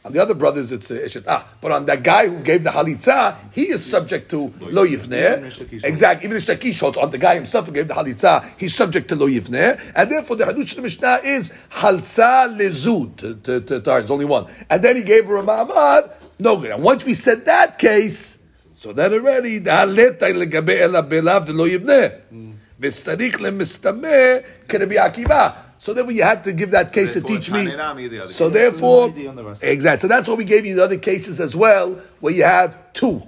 On 0.06 0.14
the 0.14 0.22
other 0.22 0.36
brothers, 0.36 0.72
it's 0.72 0.90
uh, 0.90 0.94
Eshet. 0.94 1.26
Ah, 1.28 1.46
but 1.60 1.74
on 1.74 1.86
that 1.88 2.02
guy 2.02 2.30
who 2.30 2.40
gave 2.40 2.64
the 2.64 2.70
halitza, 2.70 3.36
he 3.52 3.64
is 3.64 3.86
subject 3.86 4.32
to 4.32 4.54
lo 4.62 4.88
yivneh. 4.88 5.84
Exactly. 5.84 6.28
Even 6.28 6.38
the 6.38 6.56
shakish 6.56 6.80
holds 6.80 6.98
on 6.98 7.10
the 7.10 7.18
guy 7.18 7.36
himself 7.36 7.66
who 7.66 7.74
gave 7.74 7.90
the 7.90 7.94
halitza, 7.94 8.48
he's 8.58 8.74
subject 8.74 9.10
to 9.10 9.18
lo 9.18 9.28
yivneh. 9.28 9.78
And 9.96 10.10
therefore, 10.10 10.38
the 10.38 10.46
hadush 10.46 10.72
of 10.72 10.76
the 10.78 10.82
Mishnah 10.84 11.20
is 11.26 11.52
halza 11.72 12.48
lezud. 12.58 13.84
There's 13.84 14.10
only 14.12 14.24
one. 14.24 14.48
And 14.70 14.82
then 14.82 14.96
he 14.96 15.04
gave 15.04 15.26
her 15.26 15.38
a 15.38 15.44
ma'amad. 15.44 16.14
No 16.40 16.58
good. 16.58 16.72
And 16.72 16.84
once 16.84 17.04
we 17.04 17.14
said 17.14 17.46
that 17.46 17.78
case, 17.78 18.40
so 18.74 18.94
that 18.94 19.12
already 19.12 19.60
legabe 19.60 20.80
ela 20.80 21.04
belav 21.04 21.46
de 21.46 21.54
lo 21.54 21.68
yivneh. 21.68 22.22
Mm. 22.32 22.54
V'starich 22.80 23.34
lemistameh 23.38 24.46
k'Rabbi 24.68 24.98
Akiva. 24.98 25.56
So 25.80 25.94
then 25.94 26.10
you 26.10 26.24
had 26.24 26.44
to 26.44 26.54
give 26.54 26.72
that 26.72 26.92
case 26.92 27.14
to 27.14 27.22
teach 27.22 27.52
me. 27.52 27.66
The 27.66 28.28
So 28.28 28.50
therefore, 28.50 29.10
the 29.10 29.58
exactly. 29.62 30.02
So 30.02 30.08
that's 30.08 30.28
why 30.28 30.34
we 30.36 30.44
gave 30.44 30.66
you 30.66 30.76
the 30.76 30.84
other 30.84 30.98
cases 30.98 31.40
as 31.40 31.56
well, 31.56 32.00
where 32.20 32.34
you 32.34 32.44
have 32.44 32.94
two. 32.94 33.22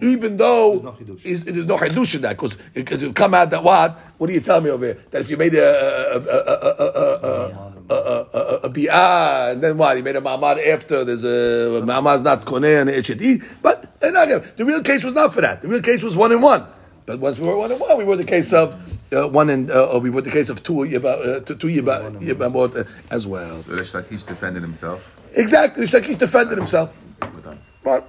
Even 0.00 0.36
though 0.36 0.80
no 0.82 0.92
chidush. 0.92 1.24
is- 1.24 1.44
there's 1.44 1.66
no 1.66 1.76
chidush 1.76 2.16
in 2.16 2.22
that, 2.22 2.36
because 2.36 2.56
it'll 2.74 3.12
come 3.12 3.34
out 3.34 3.50
that 3.50 3.62
what? 3.62 3.98
What 4.18 4.26
do 4.26 4.32
you 4.32 4.40
tell 4.40 4.60
me 4.60 4.70
over 4.70 4.86
here? 4.86 4.98
That 5.10 5.20
if 5.22 5.30
you 5.30 5.36
made 5.36 5.54
a 5.54 6.14
a 6.14 6.18
a 6.18 7.28
a 7.28 7.63
a 7.90 7.94
a 7.94 8.26
a 8.32 8.38
a 8.38 8.54
a 8.64 8.70
bi'ah, 8.70 9.52
and 9.52 9.62
then 9.62 9.76
what? 9.78 9.96
He 9.96 10.02
made 10.02 10.16
a 10.16 10.20
ma'amar 10.20 10.64
after. 10.66 11.04
There's 11.04 11.24
a 11.24 11.82
ma'amar's 11.84 12.22
not 12.22 12.44
koneh 12.44 12.80
and 12.80 12.90
HT, 12.90 13.42
but 13.62 14.00
they're 14.00 14.12
not 14.12 14.28
gonna- 14.28 14.44
the 14.56 14.64
real 14.64 14.82
case 14.82 15.04
was 15.04 15.14
not 15.14 15.34
for 15.34 15.40
that. 15.42 15.62
The 15.62 15.68
real 15.68 15.82
case 15.82 16.02
was 16.02 16.16
one 16.16 16.32
in 16.32 16.40
one. 16.40 16.64
But 17.06 17.20
once 17.20 17.38
we 17.38 17.46
were 17.46 17.56
one 17.56 17.70
in 17.70 17.78
one, 17.78 17.98
we 17.98 18.04
were 18.04 18.16
the 18.16 18.24
case 18.24 18.52
of 18.54 18.74
uh, 19.12 19.28
one 19.28 19.50
and 19.50 19.70
uh, 19.70 19.86
or 19.92 20.00
we 20.00 20.08
were 20.10 20.22
the 20.22 20.30
case 20.30 20.48
of 20.48 20.62
two 20.62 20.72
yibam, 20.72 21.04
uh, 21.36 21.40
two 21.40 21.54
two 21.56 21.66
yibam, 21.68 22.18
yibamot 22.20 22.76
uh, 22.76 22.84
as 23.10 23.26
well. 23.26 23.58
So 23.58 23.74
Rish 23.74 23.92
Lakish 23.92 24.24
defended 24.26 24.62
himself. 24.62 25.20
Exactly. 25.34 25.84
Shakish 25.86 26.16
defended 26.18 26.56
himself. 26.56 26.96
We're 27.20 27.40
done. 27.42 27.58
Right. 27.84 28.04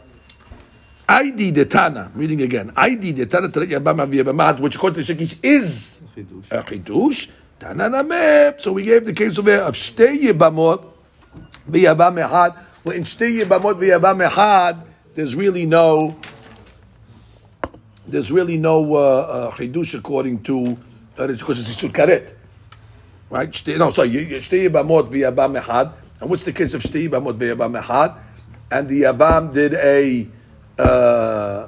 The 1.08 1.66
Tana, 1.70 2.12
reading 2.16 2.42
again. 2.42 2.72
ID 2.76 3.12
the 3.12 3.26
Tana 3.26 3.50
Tarat 3.50 3.68
Yabama 3.68 4.10
V'Yabamad, 4.12 4.60
which 4.60 4.76
according 4.76 5.04
to 5.04 5.14
Shakish 5.16 5.38
is 5.44 6.02
Chidush. 6.16 6.52
a 6.52 6.64
Chidush. 6.64 7.30
So 7.66 8.72
we 8.74 8.84
gave 8.84 9.06
the 9.06 9.14
case 9.14 9.40
over 9.40 9.52
of 9.62 9.74
Shtei 9.74 10.20
Yibamot 10.20 10.86
V'Yabam 11.68 12.24
Echad. 12.24 12.56
Well, 12.84 12.96
in 12.96 13.02
Shtei 13.02 13.42
Yibamot 13.42 13.80
V'Yabam 13.80 14.30
Echad, 14.30 14.86
there's 15.16 15.36
really 15.36 15.66
no, 15.66 16.16
there's 18.08 18.32
really 18.32 18.58
no 18.58 18.94
uh, 18.94 19.00
uh, 19.00 19.52
Chidush 19.56 19.98
according 19.98 20.44
to, 20.44 20.78
uh, 21.18 21.26
because 21.26 21.68
it's 21.68 21.82
Ishut 21.82 21.92
Karet. 21.92 22.36
Right? 23.32 23.68
No, 23.80 23.90
sorry. 23.90 24.10
Shtei 24.10 24.70
Yibamot 24.70 25.10
V'Yabam 25.10 25.60
Echad. 25.60 25.92
And 26.22 26.30
what's 26.30 26.44
the 26.44 26.54
case 26.54 26.76
of 26.76 26.84
Shtei 26.84 27.10
Yibamot 27.10 27.40
V'Yabam 27.40 27.82
Echad? 27.82 28.16
And 28.70 28.88
the 28.88 29.02
Yabam 29.02 29.52
did 29.52 29.74
a, 29.74 30.28
uh, 30.78 31.68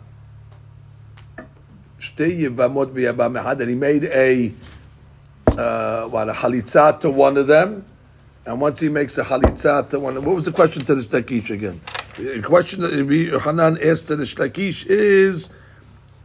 Shtei 2.00 2.42
Yivamot 2.42 2.94
v'Yabam 2.94 3.42
Echad, 3.42 3.62
and 3.62 3.70
he 3.70 3.76
made 3.76 4.04
a 4.04 4.54
uh, 5.58 6.08
what 6.08 6.30
a 6.30 6.34
halitza 6.34 7.00
to 7.00 7.10
one 7.10 7.38
of 7.38 7.48
them, 7.48 7.86
and 8.46 8.62
once 8.62 8.80
he 8.80 8.90
makes 8.90 9.18
a 9.18 9.24
halitza 9.24 9.90
to 9.90 10.00
one, 10.00 10.16
what 10.24 10.36
was 10.36 10.46
the 10.46 10.52
question 10.52 10.84
to 10.86 10.96
the 10.96 11.02
shtakish 11.02 11.50
again? 11.50 11.82
The 12.18 12.42
question 12.42 12.82
that 12.82 12.92
Rabbi 12.92 13.38
Hanan 13.44 13.78
asked 13.82 14.08
to 14.08 14.16
the 14.16 14.24
shtakish 14.24 14.86
is, 14.88 15.50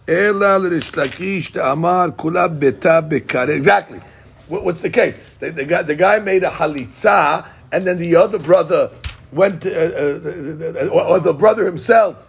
"Ela 0.06 0.58
l'shtakish 0.58 1.52
ta'amar 1.52 2.12
kula 2.12 2.48
beta 2.58 3.06
bekare." 3.06 3.56
Exactly. 3.56 4.00
What, 4.48 4.64
what's 4.64 4.80
the 4.80 4.90
case? 4.90 5.16
The, 5.38 5.50
the 5.50 5.64
guy, 5.64 5.82
the 5.82 5.96
guy 5.96 6.18
made 6.18 6.44
a 6.44 6.50
halitza, 6.50 7.46
and 7.70 7.86
then 7.86 7.98
the 7.98 8.16
other 8.16 8.38
brother 8.38 8.90
went, 9.32 9.62
to, 9.62 9.70
uh, 9.70 10.84
uh, 10.84 10.88
or, 10.88 11.02
or 11.02 11.20
the 11.20 11.32
brother 11.32 11.64
himself 11.64 12.28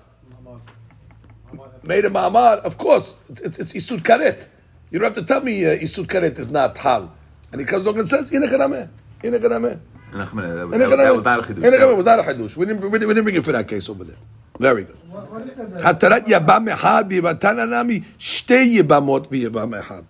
made 1.84 2.06
a 2.06 2.10
ma'amar, 2.10 2.60
of 2.60 2.78
course, 2.78 3.20
it's, 3.30 3.42
it's, 3.42 3.60
it's 3.60 3.74
isud 3.74 4.02
karet. 4.02 4.48
You 4.93 4.99
don't 4.99 5.15
have 5.15 5.15
to 5.17 5.23
tell 5.23 5.41
me 5.43 5.65
uh, 5.67 5.77
isud 5.77 6.07
karet 6.07 6.39
is 6.39 6.51
not 6.51 6.77
hal. 6.79 7.13
And 7.53 7.61
he 7.61 7.67
comes 7.67 7.85
along 7.87 7.99
and 8.01 8.09
says, 8.09 8.33
ina 8.33 8.47
karameh, 8.47 8.89
ina 9.25 9.39
karameh. 9.39 9.79
Nachman, 10.13 10.55
That 10.57 10.67
was- 10.69 10.75
Ina 10.77 10.97
that 10.97 10.97
was- 10.97 10.97
that 10.97 11.15
was 11.15 11.25
not 11.25 11.39
a 11.39 11.43
karameh. 11.43 11.57
chidush. 11.57 11.67
Ina 11.69 11.77
karameh 11.77 11.97
was 11.97 12.07
not 12.07 12.19
a 12.21 12.23
chidush. 12.23 12.57
We 12.57 12.67
didn't, 12.67 12.81
we 12.83 12.91
didn't, 12.99 13.09
we 13.09 13.15
didn't 13.15 13.25
bring 13.25 13.37
it 13.37 13.45
for 13.45 13.53
that 13.53 13.69
case 13.69 13.89
over 13.89 14.05
there. 14.05 14.17
Very 14.59 14.85
good. 14.85 14.97
What, 15.09 15.31
what 15.31 15.43
is 15.47 15.55
that? 15.55 15.83
התרת 15.83 16.25
יבם 16.27 16.69
אחד 16.69 17.05
ויבתן 17.09 17.59
הנמי 17.59 18.01
שתי 18.19 18.55
יבמות 18.55 19.29
ויבם 19.31 19.75
אחד. 19.75 20.03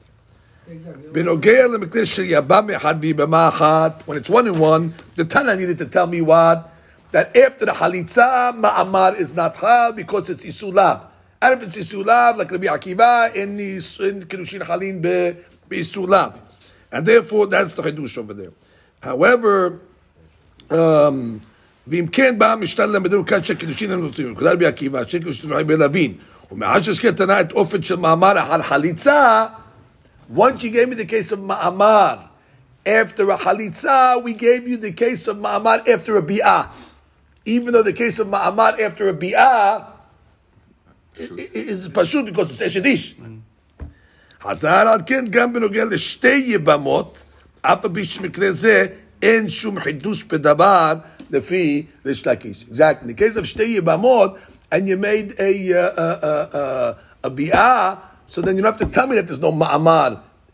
בנוגע 1.12 1.66
למקרה 1.66 2.04
של 2.04 2.22
יבא 2.26 2.61
מאחד 2.66 2.94
ויבמה 3.00 3.48
אחת, 3.48 4.02
when 4.06 4.16
it's 4.16 4.28
one 4.30 4.46
and 4.46 4.59
one, 4.59 4.92
the 5.16 5.24
Tana 5.24 5.56
needed 5.56 5.78
to 5.78 5.86
tell 5.86 6.06
me 6.06 6.20
what? 6.20 6.70
That 7.12 7.34
after 7.36 7.64
the 7.64 7.72
halitza, 7.72 8.52
ma'amar 8.61 9.16
is 9.18 9.34
not 9.34 9.56
hal 9.56 9.92
because 9.92 10.28
it's 10.28 10.44
isulav. 10.44 11.06
And 11.42 11.62
if 11.62 11.68
it's 11.68 11.76
isulav, 11.76 12.36
like 12.36 12.50
Rabbi 12.50 12.66
Akiva, 12.66 13.34
in, 13.34 13.59
is- 13.61 14.00
in 14.00 14.24
Kiddushin 14.24 14.62
Halin 14.62 15.00
be, 15.00 15.36
be 15.68 15.80
isulav. 15.80 16.40
And 16.90 17.06
therefore, 17.06 17.46
that's 17.46 17.74
the 17.74 17.82
Hidush 17.82 18.18
over 18.18 18.34
there. 18.34 18.52
However, 19.02 19.80
um, 20.70 21.40
ואם 21.86 22.06
כן 22.06 22.38
בא 22.38 22.52
המשנה 22.52 22.86
למדנו 22.86 23.26
כאן 23.26 23.44
של 23.44 23.54
קידושין 23.54 23.90
הנוצרים, 23.90 24.34
כלל 24.34 24.48
רבי 24.48 24.66
עקיבא, 24.66 25.04
של 25.04 25.18
קידושין 25.18 25.52
רבי 25.52 25.64
בלווין, 25.64 26.14
ומאז 26.52 26.84
שהזכיר 26.84 27.11
תנא 27.11 27.40
את 27.40 27.52
אופן 27.52 27.82
של 27.82 27.96
מאמר 27.96 28.38
על 28.38 28.62
חליצה, 28.62 29.46
once 30.36 30.62
you 30.62 30.70
gave 30.70 30.88
me 30.88 30.94
the 30.94 31.06
case 31.06 31.32
of 31.32 31.38
מאמר 31.38 32.16
after 32.88 33.30
a 33.30 33.36
halitza, 33.36 34.22
we 34.22 34.32
gave 34.32 34.66
you 34.66 34.78
the 34.78 34.92
case 34.92 35.28
of 35.28 35.36
ma'amar 35.36 35.86
after 35.86 36.16
a 36.16 36.22
bi'ah. 36.22 36.68
Even 37.44 37.72
though 37.72 37.82
the 37.82 37.92
case 37.92 38.18
of 38.18 38.28
ma'amar 38.28 38.80
after 38.80 39.09
a 39.09 39.14
bi'ah 39.14 39.84
i- 41.18 41.22
i- 41.54 41.68
is 41.70 41.88
pashut 41.88 42.26
because 42.30 42.50
it's 42.61 42.66
אשת 42.66 42.84
איש. 42.84 43.16
חזר 44.42 44.68
על 44.68 45.00
כן 45.06 45.24
גם 45.30 45.52
בנוגע 45.52 45.84
לשתי 45.84 46.44
יבמות, 46.46 47.24
אף 47.62 47.84
על 47.84 47.90
פי 47.94 48.04
שמקרה 48.04 48.52
זה 48.52 48.86
אין 49.22 49.48
שום 49.48 49.80
חידוש 49.80 50.24
בדבר 50.24 50.94
לפי 51.30 51.86
ריש 52.06 52.26
לקיש. 52.26 52.66
Exactly. 52.72 53.04
In 53.04 53.09
the 53.09 53.14
case 53.20 53.36
of 53.40 53.44
שתי 53.44 53.62
יבמות, 53.62 54.36
and 54.72 54.78
you 54.88 54.96
made 54.96 55.32
a, 55.38 55.72
uh, 55.72 55.74
uh, 55.74 56.22
uh, 56.22 56.54
uh, 56.54 57.26
a 57.26 57.30
bi'ah, 57.30 57.96
so 58.26 58.42
then 58.42 58.56
you 58.56 58.62
don't 58.62 58.72
have 58.72 58.86
to 58.86 58.92
tell 58.96 59.06
me 59.06 59.14
that 59.16 59.26
there's 59.26 59.40
no 59.40 59.52
ma'amar 59.52 60.11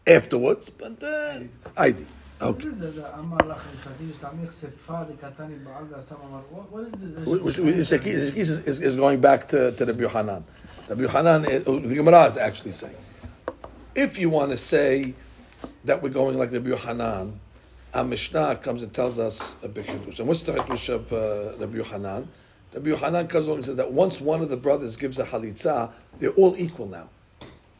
afterwards, 0.07 0.71
but 0.71 1.03
uh, 1.03 1.41
I 1.77 1.91
did. 1.91 2.07
Okay. 2.42 2.70
What 2.70 2.74
is 2.74 2.96
the 2.96 3.02
Amalach 3.02 3.60
Katani 5.18 5.60
What 6.72 6.84
is 6.86 6.94
the. 6.94 8.00
Is, 8.38 8.80
is, 8.80 8.96
going 8.96 9.20
back 9.20 9.50
to, 9.50 9.74
to 9.74 9.86
the 9.86 10.10
Hanan. 10.10 10.46
The 10.88 11.10
Hanan, 11.10 11.42
the 11.42 11.96
Gemara 11.96 12.28
is 12.28 12.38
actually 12.38 12.72
saying, 12.72 12.96
if 13.94 14.18
you 14.18 14.30
want 14.30 14.52
to 14.52 14.58
say 14.58 15.14
that 15.84 16.02
we're 16.02 16.10
going 16.10 16.38
like 16.38 16.52
the 16.52 16.62
Yohanan, 16.62 17.40
a 17.94 18.06
Mishnah 18.06 18.56
comes 18.58 18.84
and 18.84 18.94
tells 18.94 19.20
us 19.20 19.56
a 19.62 19.68
big 19.68 19.90
And 19.90 20.28
what's 20.28 20.44
the 20.44 20.54
Kiddush 20.54 20.88
of 20.90 21.12
uh, 21.12 21.58
Rabbi 21.58 21.84
Hanan? 21.84 22.30
Rabbi 22.74 23.24
comes 23.26 23.48
along 23.48 23.58
and 23.58 23.66
says 23.66 23.76
that 23.76 23.92
once 23.92 24.22
one 24.22 24.42
of 24.42 24.48
the 24.48 24.56
brothers 24.56 24.96
gives 24.96 25.20
a 25.20 25.26
halitzah, 25.26 25.92
they're 26.20 26.32
all 26.32 26.56
equal 26.58 26.88
now. 26.88 27.10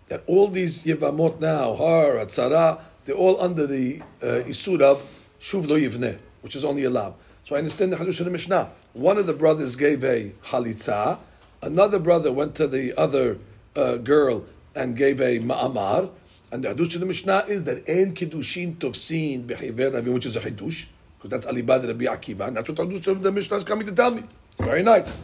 That 0.10 0.24
all 0.28 0.48
these 0.50 0.84
yivamot 0.84 1.40
now, 1.40 1.76
har, 1.76 2.16
atzara, 2.16 2.82
they're 3.10 3.18
all 3.18 3.42
under 3.42 3.66
the 3.66 4.02
uh, 4.22 4.46
Isur 4.46 4.84
of 4.84 5.00
Shuv 5.42 5.68
Lo 5.68 5.76
Yivneh, 5.76 6.20
which 6.42 6.56
is 6.56 6.64
only 6.64 6.84
allowed. 6.84 7.16
So 7.44 7.56
I 7.56 7.58
understand 7.58 7.92
the 7.92 7.98
Halush 7.98 8.20
of 8.20 8.26
the 8.26 8.32
Mishnah. 8.32 8.70
One 8.94 9.18
of 9.18 9.26
the 9.26 9.34
brothers 9.34 9.76
gave 9.76 10.04
a 10.04 10.32
halitza, 10.46 11.18
another 11.64 11.98
brother 11.98 12.32
went 12.32 12.54
to 12.56 12.68
the 12.68 12.96
other 12.96 13.40
uh, 13.76 13.96
girl 13.96 14.46
and 14.76 14.96
gave 14.96 15.20
a 15.20 15.40
ma'amar, 15.40 16.12
and 16.52 16.64
the 16.64 16.76
Hadush 16.76 16.94
of 16.94 17.00
the 17.00 17.08
Mishnah 17.08 17.46
is 17.48 17.64
that 17.64 17.78
Ein 17.90 18.14
Kiddushin 18.14 18.76
Tovsin 18.76 19.48
Behiver 19.48 19.90
Navi, 19.90 20.14
which 20.14 20.28
is 20.28 20.36
a 20.36 20.42
Hiddush, 20.42 20.86
because 21.18 21.32
that's 21.32 21.46
Alibad 21.48 21.88
Rabbi 21.88 22.06
Akiva, 22.06 22.48
and 22.48 22.58
that's 22.58 22.70
what 22.70 22.78
the 22.78 22.86
Hadush 22.86 23.08
of 23.08 23.24
the 23.24 23.32
Mishnah 23.32 23.58
is 23.58 23.64
coming 23.64 23.88
to 23.88 23.92
tell 23.92 24.12
me. 24.12 24.24
It's 24.52 24.62
very 24.62 24.84
nice. 24.84 25.16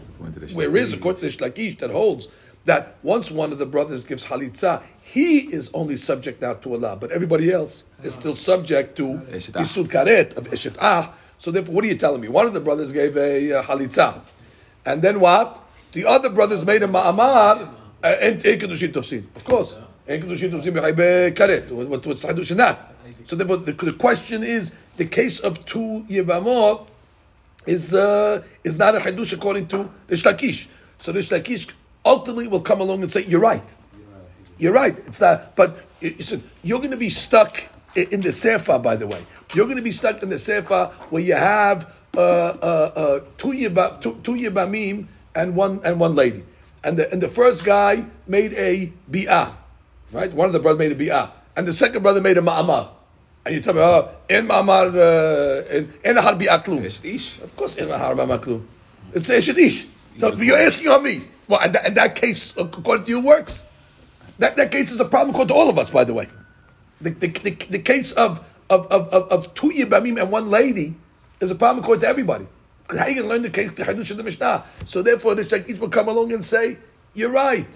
Where 0.55 0.75
is, 0.75 0.93
according 0.93 1.21
to 1.21 1.37
the 1.37 1.37
Shlakish, 1.37 1.77
that 1.79 1.91
holds 1.91 2.29
that 2.65 2.97
once 3.03 3.31
one 3.31 3.51
of 3.51 3.57
the 3.57 3.65
brothers 3.65 4.05
gives 4.05 4.25
halitza, 4.25 4.81
he 5.01 5.39
is 5.53 5.69
only 5.73 5.97
subject 5.97 6.41
now 6.41 6.53
to 6.55 6.73
Allah, 6.73 6.95
but 6.99 7.11
everybody 7.11 7.51
else 7.51 7.83
is 8.03 8.13
still 8.13 8.35
subject 8.35 8.95
to 8.97 9.03
Eshet 9.31 9.51
Ah. 9.55 9.61
Isur 9.61 9.85
Karet 9.87 10.35
of 10.35 10.45
Eshet 10.49 10.75
Ah. 10.81 11.13
So 11.37 11.51
therefore, 11.51 11.75
what 11.75 11.83
are 11.83 11.87
you 11.87 11.97
telling 11.97 12.21
me? 12.21 12.27
One 12.27 12.47
of 12.47 12.53
the 12.53 12.59
brothers 12.61 12.91
gave 12.91 13.15
a 13.17 13.53
uh, 13.53 13.63
halitza, 13.63 14.21
and 14.85 15.01
then 15.01 15.19
what? 15.19 15.61
The 15.91 16.05
other 16.05 16.29
brothers 16.29 16.65
made 16.65 16.81
a 16.83 16.87
ma'amar 16.87 17.69
uh, 18.03 18.07
and 18.21 18.43
and 18.45 18.61
kedushin 18.61 18.91
tofsin. 18.91 19.25
Of 19.35 19.43
course, 19.43 19.75
and 20.07 20.23
kedushin 20.23 20.49
tofsin 20.51 20.73
b'chai 20.73 21.33
karet. 21.35 21.71
What- 21.71 21.87
what- 21.87 22.05
What's 22.05 22.21
the 22.23 22.29
hadush 22.29 22.55
that? 22.57 22.93
So 23.27 23.35
therefore, 23.35 23.57
the, 23.57 23.73
the 23.73 23.93
question 23.93 24.43
is 24.43 24.71
the 24.97 25.05
case 25.05 25.39
of 25.39 25.63
two 25.65 26.05
yevamot 26.09 26.87
is 27.67 27.93
uh, 27.93 28.41
is 28.63 28.79
not 28.79 28.95
a 28.95 28.99
hadush 28.99 29.33
according 29.33 29.67
to 29.67 29.89
Rish 30.07 30.23
Lakish. 30.23 30.67
So 30.99 31.13
Rish 31.13 31.29
Lakish 31.29 31.69
ultimately 32.05 32.47
will 32.47 32.61
come 32.61 32.79
along 32.79 33.01
and 33.03 33.11
say, 33.11 33.23
"You're 33.25 33.41
right, 33.41 33.63
you're 34.57 34.73
right." 34.73 34.97
It's 35.05 35.19
not, 35.19 35.55
but 35.55 35.79
it's, 36.01 36.33
you're 36.63 36.79
going 36.79 36.91
to 36.91 36.97
be 36.97 37.09
stuck 37.09 37.63
in 37.95 38.21
the 38.21 38.31
sefer. 38.31 38.77
By 38.79 38.95
the 38.95 39.07
way, 39.07 39.25
you're 39.53 39.65
going 39.65 39.77
to 39.77 39.83
be 39.83 39.91
stuck 39.91 40.21
in 40.23 40.29
the 40.29 40.39
sefer 40.39 40.91
where 41.09 41.21
you 41.21 41.35
have 41.35 41.93
uh, 42.15 42.19
uh, 42.21 42.91
uh, 42.95 43.19
two 43.37 43.49
yeba, 43.49 43.99
two, 44.01 44.19
two 44.23 44.33
yebamim 44.35 45.07
and 45.33 45.55
one 45.55 45.81
and 45.83 45.99
one 45.99 46.15
lady, 46.15 46.43
and 46.83 46.97
the 46.97 47.11
and 47.11 47.21
the 47.21 47.27
first 47.27 47.65
guy 47.65 48.05
made 48.27 48.53
a 48.53 48.91
bi'ah, 49.11 49.51
right? 50.11 50.31
One 50.31 50.47
of 50.47 50.53
the 50.53 50.59
brothers 50.59 50.79
made 50.79 50.91
a 50.91 50.95
bi'ah, 50.95 51.31
and 51.55 51.67
the 51.67 51.73
second 51.73 52.03
brother 52.03 52.21
made 52.21 52.37
a 52.37 52.41
ma'amar. 52.41 52.89
And 53.45 53.53
you 53.53 53.61
tell 53.61 53.75
me, 53.75 53.81
oh, 53.81 54.09
in 54.27 54.47
ma'amar, 54.47 54.95
uh, 54.95 55.65
in- 55.69 55.93
in 56.03 56.17
har 56.17 56.33
bi'ah 56.33 56.63
klum. 56.63 56.83
Of 57.43 57.55
course, 57.55 57.75
in 57.75 57.87
Mahar 57.89 58.15
Maklum. 58.15 58.63
It's 59.13 59.29
Eshet 59.29 59.57
Ish. 59.57 59.85
So 60.17 60.33
you're 60.35 60.57
asking 60.57 60.87
on 60.87 61.03
me. 61.03 61.21
Well, 61.47 61.59
and 61.61 61.75
that, 61.75 61.95
that 61.95 62.15
case, 62.15 62.55
according 62.57 63.05
to 63.05 63.11
you, 63.11 63.19
works. 63.19 63.65
That, 64.39 64.57
that 64.57 64.71
case 64.71 64.91
is 64.91 64.99
a 64.99 65.05
problem 65.05 65.29
according 65.29 65.49
to 65.49 65.53
all 65.53 65.69
of 65.69 65.77
us, 65.77 65.89
by 65.89 66.03
the 66.03 66.13
way. 66.13 66.27
The, 67.01 67.11
the, 67.11 67.27
the, 67.27 67.51
the 67.69 67.79
case 67.79 68.11
of, 68.13 68.43
of, 68.69 68.87
of, 68.87 69.07
of, 69.09 69.31
of 69.31 69.53
two 69.53 69.69
Yibamim 69.69 70.21
and 70.21 70.31
one 70.31 70.49
lady 70.49 70.95
is 71.39 71.51
a 71.51 71.55
problem 71.55 71.83
according 71.83 72.01
to 72.01 72.07
everybody. 72.07 72.47
How 72.89 73.05
are 73.05 73.09
you 73.09 73.15
going 73.15 73.23
to 73.23 73.29
learn 73.29 73.41
the 73.41 73.49
case, 73.49 73.71
the 73.71 73.89
of 73.89 74.17
the 74.17 74.23
Mishnah? 74.23 74.63
So 74.85 75.01
therefore, 75.01 75.35
the 75.35 75.43
Shakit 75.43 75.79
will 75.79 75.89
come 75.89 76.07
along 76.07 76.31
and 76.33 76.43
say, 76.43 76.77
you're 77.13 77.31
right. 77.31 77.67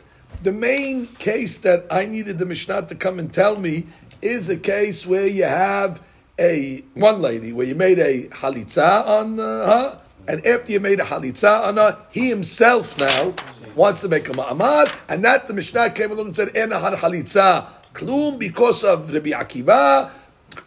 The 0.43 0.51
main 0.51 1.07
case 1.07 1.57
that 1.59 1.86
I 1.89 2.05
needed 2.05 2.38
the 2.38 2.45
Mishnah 2.45 2.88
to 2.88 2.95
come 2.95 3.20
and 3.20 3.34
tell 3.34 3.59
me 3.59 3.88
is 4.22 4.49
a 4.49 4.57
case 4.57 5.07
where 5.07 5.26
you 5.26 5.45
have 5.45 6.01
a 6.38 6.84
one 6.93 7.22
lady 7.22 7.51
where 7.51 7.65
you 7.65 7.76
made 7.76 7.99
a 7.99 8.28
halitza 8.28 9.05
on 9.05 9.39
uh, 9.39 9.43
her, 9.43 10.01
and 10.28 10.45
after 10.45 10.72
you 10.72 10.80
made 10.80 10.99
a 10.99 11.03
halitza 11.03 11.67
on 11.67 11.78
her, 11.78 11.97
he 12.11 12.30
himself 12.30 12.97
now 12.97 13.34
wants 13.76 14.01
to 14.01 14.07
make 14.07 14.28
a 14.30 14.32
ma'amad, 14.32 14.93
and 15.07 15.24
that 15.26 15.47
the 15.47 15.53
Mishnah 15.53 15.91
came 15.91 16.11
along 16.11 16.28
and 16.28 16.36
said, 16.36 16.55
"Ena 16.55 16.80
har 16.80 16.91
halitza 16.91 17.67
klum," 17.93 18.38
because 18.39 18.84
of 18.84 19.13
Rabbi 19.13 19.30
Akiva. 19.32 20.11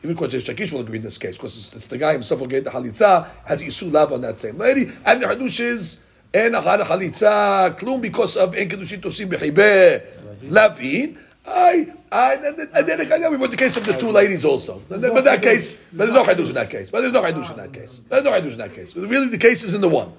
Even 0.02 0.14
because 0.14 0.32
Shakish 0.34 0.72
will 0.72 0.80
agree 0.80 0.98
in 0.98 1.02
this 1.04 1.18
case, 1.18 1.36
because 1.36 1.74
it's, 1.74 1.86
the 1.88 1.98
guy 1.98 2.12
himself 2.12 2.40
who 2.40 2.46
gave 2.46 2.64
the 2.64 2.70
halitza, 2.70 3.28
has 3.44 3.60
Isu 3.62 3.92
Lav 3.92 4.12
on 4.12 4.20
that 4.22 4.38
same 4.38 4.56
lady, 4.56 4.90
and 5.04 5.20
the 5.20 5.26
Hadush 5.26 5.60
is 5.60 5.98
En 6.32 6.52
Ahar 6.52 6.78
Halitza 6.80 7.78
Klum 7.78 8.00
because 8.00 8.36
of 8.36 8.54
En 8.54 8.68
Kedushin 8.68 9.00
Tosim 9.00 9.28
Bechibe 9.28 10.02
Lavin. 10.48 11.18
I, 11.44 11.92
I, 12.12 12.34
and 12.34 12.58
then, 12.58 12.68
and 12.72 12.86
then 12.88 13.00
again, 13.00 13.30
we 13.32 13.36
went 13.36 13.50
the 13.50 13.56
case 13.56 13.76
of 13.76 13.84
the 13.84 13.94
two 13.94 14.10
ladies 14.10 14.44
also. 14.44 14.80
Then- 14.88 15.12
but 15.12 15.24
that 15.24 15.42
case, 15.42 15.76
but 15.92 16.06
there's 16.10 16.14
no 16.14 16.24
Hadush 16.24 16.48
in 16.48 16.54
that 16.54 16.70
case. 16.70 16.88
But 16.88 17.00
there's 17.00 17.12
no 17.12 17.20
Hadush 17.22 17.50
in 17.50 17.56
that 17.56 17.72
case. 17.72 18.00
There's 18.08 18.24
no 18.24 18.30
Hadush 18.30 18.52
in 18.52 18.58
that 18.58 18.74
case. 18.74 18.94
Really, 18.94 19.28
the 19.28 19.38
case 19.38 19.64
is 19.64 19.74
in 19.74 19.80
the 19.80 19.88
one. 19.88 20.12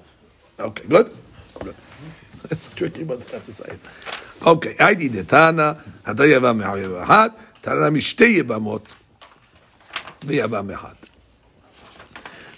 Okay. 0.60 0.84
Good. 0.86 1.16
It's 2.50 2.74
tricky, 2.74 3.04
but 3.04 3.28
I 3.30 3.34
have 3.34 3.46
to 3.46 3.52
say 3.52 3.64
it. 3.70 3.80
Okay, 4.46 4.76
I 4.78 4.94
did 4.94 5.14
it. 5.14 5.28
Tana, 5.28 5.82
Hatayava 6.04 6.54
Mehayava 6.54 7.06
Hat, 7.06 7.38
Tana 7.62 7.90
Mishtei 7.90 8.42
Yevamot, 8.42 8.82
Veyava 10.20 10.64
Mehat. 10.66 10.96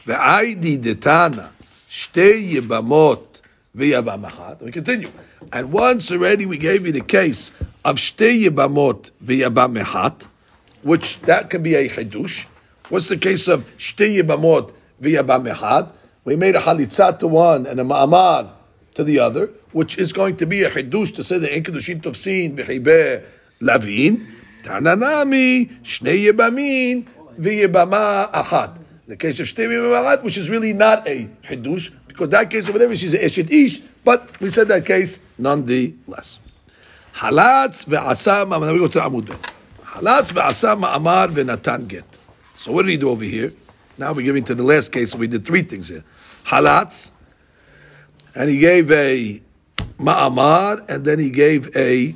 Ve'aidi 0.07 0.78
detana 0.78 1.51
shtei 1.91 2.55
yebamot 2.55 3.41
ve'yava 3.76 4.16
machat. 4.20 4.62
We 4.62 4.70
continue. 4.70 5.11
And 5.53 5.72
once 5.72 6.12
already 6.12 6.47
we 6.47 6.59
gave 6.59 6.87
you 6.87 6.93
the 6.93 7.01
case 7.01 7.51
of 7.84 7.97
shtei 7.97 8.45
yebamot 8.45 9.11
ve'yava 9.24 9.68
mechat, 9.68 10.28
which 10.82 11.20
that 11.22 11.51
can 11.51 11.64
be 11.64 11.74
a 11.74 11.89
chidush. 11.89 12.47
What's 12.89 13.09
the 13.09 13.16
case 13.16 13.49
of 13.49 13.66
shtei 13.78 14.22
yebamot 14.22 14.72
ve'yava 15.03 15.43
mechat? 15.43 15.93
We 16.22 16.37
made 16.37 16.55
a 16.55 16.61
halitzah 16.61 17.18
to 17.18 17.26
one 17.26 17.66
and 17.66 17.80
a 17.80 17.84
ma'amad 17.84 18.51
to 18.97 19.05
the 19.05 19.18
other, 19.18 19.51
which 19.72 19.99
is 19.99 20.12
going 20.12 20.36
to 20.38 20.47
be 20.47 20.62
a 20.62 20.70
Hiddush 20.70 21.14
to 21.14 21.22
say 21.22 21.38
the 21.38 21.49
Enkidushin 21.49 22.01
Tofsin, 22.01 22.57
Bechibeh 22.57 23.22
Lavin, 23.61 24.26
Tananami, 24.62 25.82
Shnei 25.82 26.32
Yebamin, 26.32 27.07
V'Yebama 27.38 28.32
Ahad. 28.32 28.78
The 29.07 29.16
case 29.16 29.38
of 29.38 29.47
Shnei 29.49 29.68
Yebamin 29.68 30.22
which 30.22 30.38
is 30.38 30.49
really 30.49 30.72
not 30.72 31.07
a 31.07 31.28
Hiddush, 31.44 31.92
because 32.09 32.30
that 32.30 32.51
case 32.51 32.68
of 32.68 32.74
whatever, 32.74 32.97
she's 32.97 33.12
an 33.12 33.20
Eshet 33.20 33.51
Ish, 33.51 33.80
but 34.03 34.40
we 34.40 34.49
said 34.49 34.68
that 34.68 34.86
case 34.86 35.20
nonetheless. 35.36 36.40
Halatz 37.12 37.84
ve'asam, 37.84 38.49
now 38.49 38.72
we 38.72 38.78
go 38.78 38.88
to 38.88 39.01
Amud 39.01 39.26
Halatz 39.82 40.32
ve'asam 40.32 40.80
ma'amar 40.80 41.28
ve'natan 41.28 41.86
get. 41.86 42.05
So 42.55 42.72
what 42.72 42.84
did 42.84 42.92
he 42.92 42.97
do 42.97 43.11
over 43.11 43.24
here? 43.24 43.53
Now 43.99 44.14
we're 44.14 44.24
giving 44.24 44.44
to 44.44 44.55
the 44.55 44.62
last 44.62 44.90
case, 44.90 45.14
we 45.14 45.26
did 45.26 45.44
three 45.44 45.62
things 45.62 45.88
here. 45.88 46.03
Halatz, 46.44 47.11
and 48.37 48.49
he 48.49 48.59
gave 48.59 48.93
a 48.93 49.43
ma'amar, 49.99 50.89
and 50.89 51.05
then 51.05 51.18
he 51.18 51.30
gave 51.30 51.74
a 51.74 52.14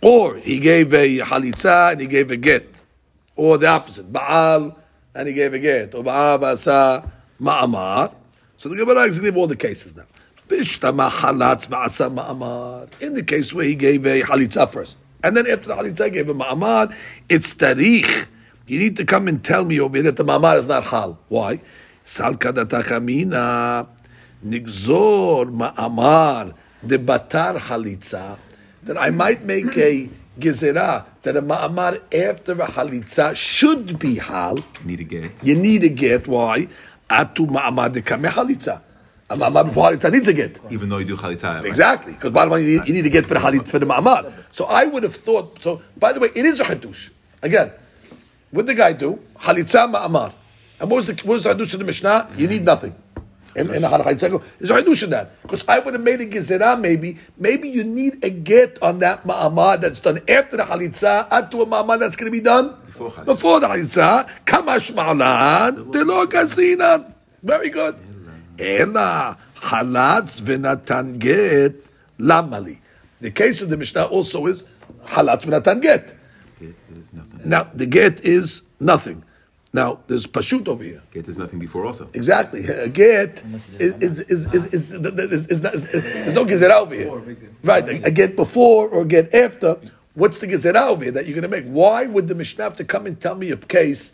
Or 0.00 0.36
he 0.36 0.60
gave 0.60 0.94
a 0.94 1.18
halitza 1.18 1.92
and 1.92 2.00
he 2.00 2.06
gave 2.06 2.30
a 2.30 2.36
get. 2.36 2.84
Or 3.34 3.58
the 3.58 3.66
opposite. 3.66 4.12
Baal 4.12 4.78
and 5.14 5.28
he 5.28 5.34
gave 5.34 5.54
a 5.54 5.58
get. 5.58 5.94
Or 5.94 6.04
Baal 6.04 6.38
v'asa 6.38 7.08
ma'amar. 7.40 8.14
So 8.56 8.68
the 8.68 8.76
Gemara 8.76 9.02
is 9.02 9.18
give 9.18 9.36
all 9.36 9.46
the 9.46 9.56
cases 9.56 9.96
now. 9.96 10.04
Bishtama 10.46 11.10
halatz 11.10 11.68
v'asa 11.68 12.12
ma'amar. 12.12 12.88
In 13.00 13.14
the 13.14 13.22
case 13.22 13.52
where 13.52 13.64
he 13.64 13.74
gave 13.74 14.06
a 14.06 14.22
halitza 14.22 14.70
first. 14.70 14.98
And 15.24 15.36
then 15.36 15.48
after 15.48 15.68
the 15.68 15.74
halitza 15.74 16.12
gave 16.12 16.28
a 16.28 16.34
ma'amar, 16.34 16.94
it's 17.28 17.54
tarikh. 17.54 18.28
You 18.68 18.78
need 18.78 18.96
to 18.98 19.04
come 19.04 19.26
and 19.26 19.42
tell 19.42 19.64
me 19.64 19.80
over 19.80 19.96
here 19.96 20.04
that 20.04 20.16
the 20.16 20.24
ma'amar 20.24 20.58
is 20.58 20.68
not 20.68 20.84
hal. 20.84 21.18
Why? 21.28 21.60
Sal 22.04 22.34
kadatachamina 22.34 23.88
nigzor 24.44 25.46
ma'amar 25.50 26.54
de 26.86 26.98
batar 26.98 27.58
halitza 27.58 28.38
that 28.84 28.96
I 28.96 29.10
might 29.10 29.44
make 29.44 29.76
a 29.76 30.08
gezerah 30.38 31.04
that 31.22 31.36
a 31.36 31.42
ma'amar 31.42 32.00
after 32.12 32.52
a 32.52 32.66
halitza 32.66 33.34
should 33.34 33.98
be 33.98 34.16
hal. 34.16 34.58
Need 34.84 35.00
a 35.00 35.04
get. 35.04 35.44
You 35.44 35.56
need 35.56 35.84
a 35.84 35.88
get. 35.88 36.28
Why? 36.28 36.68
Atu 37.10 37.48
ma'amar 37.48 37.92
de 37.92 38.02
kame 38.02 38.28
halitza. 38.28 38.80
A 39.30 39.36
ma'amar 39.36 39.66
before 39.66 39.90
halitza 39.90 40.12
needs 40.12 40.28
a 40.28 40.32
get. 40.32 40.60
Even 40.70 40.88
though 40.88 40.98
you 40.98 41.04
do 41.04 41.16
halitza. 41.16 41.64
Exactly, 41.64 42.12
because 42.12 42.30
bottom 42.30 42.52
line, 42.52 42.62
you 42.62 42.78
need, 42.78 42.88
you 42.88 42.94
need 42.94 43.02
to 43.02 43.10
get 43.10 43.26
for 43.26 43.34
the 43.34 43.40
halitza, 43.40 43.68
for 43.68 43.78
the 43.78 43.86
ma'amad. 43.86 44.32
So 44.52 44.66
I 44.66 44.84
would 44.84 45.02
have 45.02 45.16
thought. 45.16 45.60
So 45.62 45.82
by 45.96 46.12
the 46.12 46.20
way, 46.20 46.28
it 46.34 46.44
is 46.44 46.60
a 46.60 46.64
hadush. 46.64 47.10
Again, 47.42 47.72
what 48.50 48.66
did 48.66 48.76
the 48.76 48.80
guy 48.80 48.92
do? 48.92 49.18
Halitza 49.36 49.92
ma'amar. 49.92 50.32
And 50.80 50.88
what 50.90 50.98
was 50.98 51.06
the 51.08 51.14
what 51.14 51.34
was 51.34 51.44
the 51.44 51.54
hadush 51.54 51.74
of 51.74 51.80
the 51.80 51.84
Mishnah? 51.84 52.28
You 52.36 52.46
mm-hmm. 52.46 52.52
need 52.52 52.64
nothing. 52.64 52.94
In, 53.56 53.74
in 53.74 53.82
the 53.82 53.88
halitza, 53.88 54.42
there's 54.58 54.70
a 54.70 54.82
hadush 54.82 55.02
in 55.04 55.10
that 55.10 55.42
because 55.42 55.64
I 55.66 55.78
would 55.78 55.94
have 55.94 56.02
made 56.02 56.20
a 56.20 56.26
gezerah. 56.26 56.78
Maybe, 56.80 57.18
maybe 57.38 57.68
you 57.68 57.84
need 57.84 58.24
a 58.24 58.30
get 58.30 58.82
on 58.82 58.98
that 59.00 59.24
ma'amad 59.24 59.80
that's 59.80 60.00
done 60.00 60.20
after 60.28 60.56
the 60.56 60.64
halitza, 60.64 61.28
add 61.30 61.50
to 61.52 61.62
a 61.62 61.66
ma'amad 61.66 62.00
that's 62.00 62.16
going 62.16 62.30
to 62.30 62.36
be 62.36 62.42
done 62.42 62.76
Before 62.86 63.10
before 63.24 63.60
the 63.60 63.68
halitza. 63.68 64.28
Kamash 64.44 64.92
ma'alan. 64.92 65.92
Very 67.42 67.70
good. 67.70 67.96
Ela 68.58 69.38
halatz 69.56 70.40
v'natan 70.40 71.18
get 71.18 71.88
lamali. 72.18 72.78
The 73.20 73.30
case 73.30 73.62
of 73.62 73.70
the 73.70 73.76
Mishnah 73.76 74.06
also 74.06 74.46
is 74.46 74.64
halatz 75.06 75.42
v'natan 75.42 75.80
get. 75.82 76.14
Now 77.44 77.70
the 77.72 77.86
get 77.86 78.20
is 78.24 78.62
nothing. 78.80 79.24
Now 79.72 80.00
there's 80.06 80.26
pashut 80.26 80.66
over 80.66 80.82
here. 80.82 81.02
Get 81.10 81.28
is 81.28 81.36
nothing 81.36 81.58
before 81.58 81.84
also. 81.84 82.08
Exactly. 82.14 82.64
A 82.66 82.88
get 82.88 83.42
is 83.44 83.68
is 83.78 84.20
is 84.20 84.46
is, 84.46 84.72
is, 84.74 84.92
is, 84.92 84.92
is, 84.92 85.46
is 85.48 85.62
not, 85.62 85.74
is, 85.74 85.86
there's 85.92 86.34
no 86.34 86.46
gezerah 86.46 86.80
over 86.80 86.94
here. 86.94 87.36
Right. 87.62 87.86
A, 87.86 88.06
a 88.06 88.10
get 88.10 88.34
before 88.34 88.88
or 88.88 89.04
get 89.04 89.34
after. 89.34 89.76
What's 90.14 90.38
the 90.38 90.46
gezerah 90.46 90.88
over 90.88 91.04
here 91.04 91.12
that 91.12 91.26
you're 91.26 91.34
going 91.34 91.42
to 91.42 91.48
make? 91.48 91.66
Why 91.66 92.06
would 92.06 92.28
the 92.28 92.34
Mishnah 92.34 92.64
have 92.64 92.76
to 92.76 92.84
come 92.84 93.06
and 93.06 93.20
tell 93.20 93.34
me 93.34 93.50
a 93.50 93.56
case? 93.56 94.12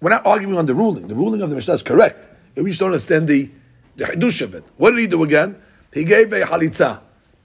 We're 0.00 0.10
not 0.10 0.24
arguing 0.24 0.56
on 0.56 0.66
the 0.66 0.74
ruling. 0.74 1.08
The 1.08 1.16
ruling 1.16 1.42
of 1.42 1.50
the 1.50 1.56
Mishnah 1.56 1.74
is 1.74 1.82
correct. 1.82 2.28
We 2.56 2.70
just 2.70 2.78
don't 2.80 2.90
understand 2.90 3.26
the 3.26 3.50
the 3.96 4.04
hadush 4.04 4.42
of 4.42 4.54
it. 4.54 4.64
What 4.76 4.90
did 4.90 5.00
he 5.00 5.06
do 5.08 5.24
again? 5.24 5.56
He 5.92 6.04
gave 6.04 6.32
a 6.32 6.42
halitza, 6.42 7.00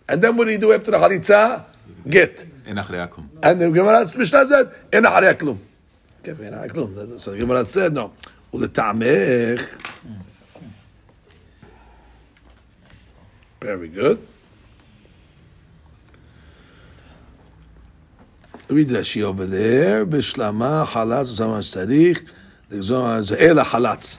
and 0.08 0.22
then 0.22 0.38
what 0.38 0.46
did 0.46 0.52
he 0.52 0.58
do 0.60 0.72
after 0.72 0.92
the 0.92 0.98
halitza? 1.00 1.66
Get. 2.08 2.46
En 2.68 2.76
achreakum. 2.76 3.28
And 3.42 3.60
the 3.60 3.72
Gemara 3.72 4.02
Mishnah 4.02 4.46
said, 4.48 4.72
"In 4.94 5.04
harei 6.25 6.33
klum." 6.35 6.35
Okay, 6.35 6.47
in 6.47 6.53
harei 6.53 6.71
klum. 6.71 7.19
So 7.21 7.33
the 7.33 7.39
Gemara 7.39 7.65
said, 7.65 7.93
"No." 7.93 8.13
Uletamech. 8.53 9.67
Very 13.61 13.89
good. 13.89 14.19
Read 18.69 18.89
Rashi 18.89 19.23
over 19.23 19.47
there. 19.47 20.07
Bishlama 20.07 20.87
halatz 20.87 21.35
zama 21.35 21.59
sarich. 21.59 22.25
The 22.69 22.79
Gemara 22.81 23.19
is 23.19 23.33
ela 23.33 23.65
halatz. 23.65 24.19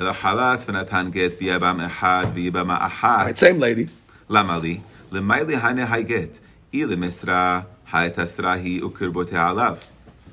אלא 0.00 0.12
חלץ 0.12 0.68
ונתן 0.68 1.08
גט 1.10 1.38
ביבם 1.38 1.80
אחד 1.80 2.26
ויבם 2.34 2.70
אחת. 2.70 3.26
Right, 3.26 3.36
same 3.36 3.60
lady. 3.60 3.90
למה 4.30 4.58
לי? 4.58 4.80
למיילי 5.12 5.56
הנה 5.56 5.94
הגט. 5.94 6.38
אי 6.74 6.84
למשרה, 6.84 7.60
האתסרה 7.90 8.52
היא 8.52 8.84
וקרבותיה 8.84 9.48
עליו. 9.48 9.76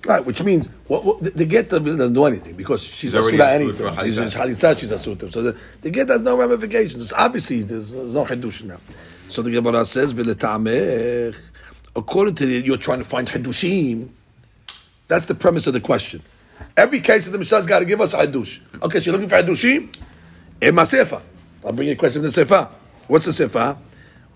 Right, 0.05 0.25
which 0.25 0.43
means 0.43 0.67
what, 0.87 1.05
what, 1.05 1.19
the, 1.19 1.31
the 1.31 1.45
get 1.45 1.69
doesn't 1.69 2.15
do 2.15 2.25
anything 2.25 2.55
because 2.55 2.83
she's 2.83 3.15
asura 3.15 3.51
anything. 3.51 3.77
She's 3.77 4.19
halitza. 4.19 4.31
halitza, 4.31 4.79
she's 4.79 4.93
asura. 4.93 5.31
So 5.31 5.43
the, 5.43 5.59
the 5.83 5.91
get 5.91 6.09
has 6.09 6.23
no 6.23 6.39
ramifications. 6.39 7.03
It's 7.03 7.13
obviously 7.13 7.63
there's, 7.63 7.93
there's 7.93 8.15
no 8.15 8.25
hadush 8.25 8.65
now. 8.65 8.79
So 9.29 9.43
the 9.43 9.51
Gemara 9.51 9.85
says, 9.85 10.15
"V'letamech." 10.15 11.39
According 11.95 12.37
to 12.37 12.47
the, 12.47 12.61
you're 12.61 12.79
trying 12.79 13.01
to 13.01 13.05
find 13.05 13.29
hadushim. 13.29 14.09
That's 15.09 15.27
the 15.27 15.35
premise 15.35 15.67
of 15.67 15.75
the 15.75 15.81
question. 15.81 16.23
Every 16.77 17.01
case 17.01 17.27
of 17.27 17.33
the 17.33 17.39
Mishnah's 17.39 17.67
got 17.67 17.81
to 17.81 17.85
give 17.85 18.01
us 18.01 18.15
a 18.15 18.27
hadush. 18.27 18.61
Okay, 18.83 19.01
so 19.01 19.11
you're 19.11 19.21
looking 19.21 19.29
for 19.29 19.37
hadushim. 19.37 19.95
Ema 20.63 20.83
eh, 20.83 20.85
sefa. 20.85 21.23
I'll 21.65 21.73
bring 21.73 21.89
you 21.89 21.95
a 21.95 21.97
question 21.97 22.25
of 22.25 22.33
the 22.33 22.45
sefa. 22.45 22.71
What's 23.07 23.27
the 23.27 23.33
sefa? 23.33 23.77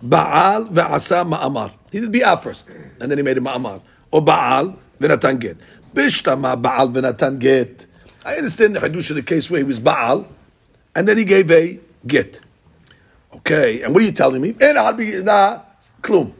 Baal 0.02 0.66
ve'asa 0.66 1.26
ma'amar. 1.26 1.72
He 1.90 2.00
did 2.00 2.12
bi'ah 2.12 2.42
first, 2.42 2.68
and 3.00 3.10
then 3.10 3.16
he 3.16 3.24
made 3.24 3.38
a 3.38 3.40
ma'amar. 3.40 3.80
Or 4.10 4.20
Baal 4.20 4.78
v'natan 5.04 5.38
get. 5.38 5.58
Bishtama 5.94 6.60
Baal 6.60 6.88
v'natan 6.88 7.38
get. 7.38 7.86
I 8.24 8.36
understand 8.36 8.76
the 8.76 8.80
hadush 8.80 9.10
of 9.10 9.16
the 9.16 9.22
case 9.22 9.50
where 9.50 9.58
he 9.58 9.64
was 9.64 9.78
Baal, 9.78 10.26
and 10.94 11.06
then 11.06 11.18
he 11.18 11.24
gave 11.24 11.50
a 11.50 11.78
get. 12.06 12.40
Okay, 13.36 13.82
and 13.82 13.92
what 13.92 14.02
are 14.02 14.06
you 14.06 14.12
telling 14.12 14.40
me? 14.40 14.52
Klum. 14.52 16.32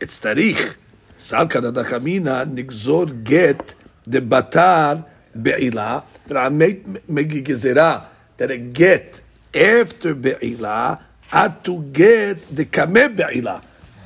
It's 0.00 0.20
tarikh. 0.20 0.76
Sal 1.16 1.46
kadadachamina 1.48 2.44
nigzor 2.44 3.24
get 3.24 3.74
the 4.06 4.20
batar 4.20 5.04
be'ilah. 5.34 6.04
That 6.26 6.36
I 6.36 6.48
make 6.50 7.08
make 7.08 7.28
gezerah 7.28 8.04
that 8.36 8.50
a 8.50 8.58
get 8.58 9.22
after 9.54 10.14
be'ilah 10.14 11.00
had 11.28 11.64
to 11.64 11.82
get 11.84 12.54
the 12.54 12.66
kameh 12.66 13.16
be'ilah. 13.16 13.62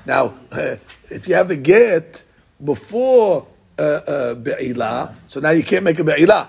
Now, 0.06 0.34
uh, 0.52 0.76
if 1.10 1.26
you 1.26 1.34
have 1.34 1.50
a 1.50 1.56
get 1.56 2.22
before 2.62 3.46
uh, 3.80 4.34
uh, 4.36 5.12
so 5.26 5.40
now 5.40 5.50
you 5.50 5.62
can't 5.62 5.84
make 5.84 5.98
a 5.98 6.04
be'ilah 6.04 6.48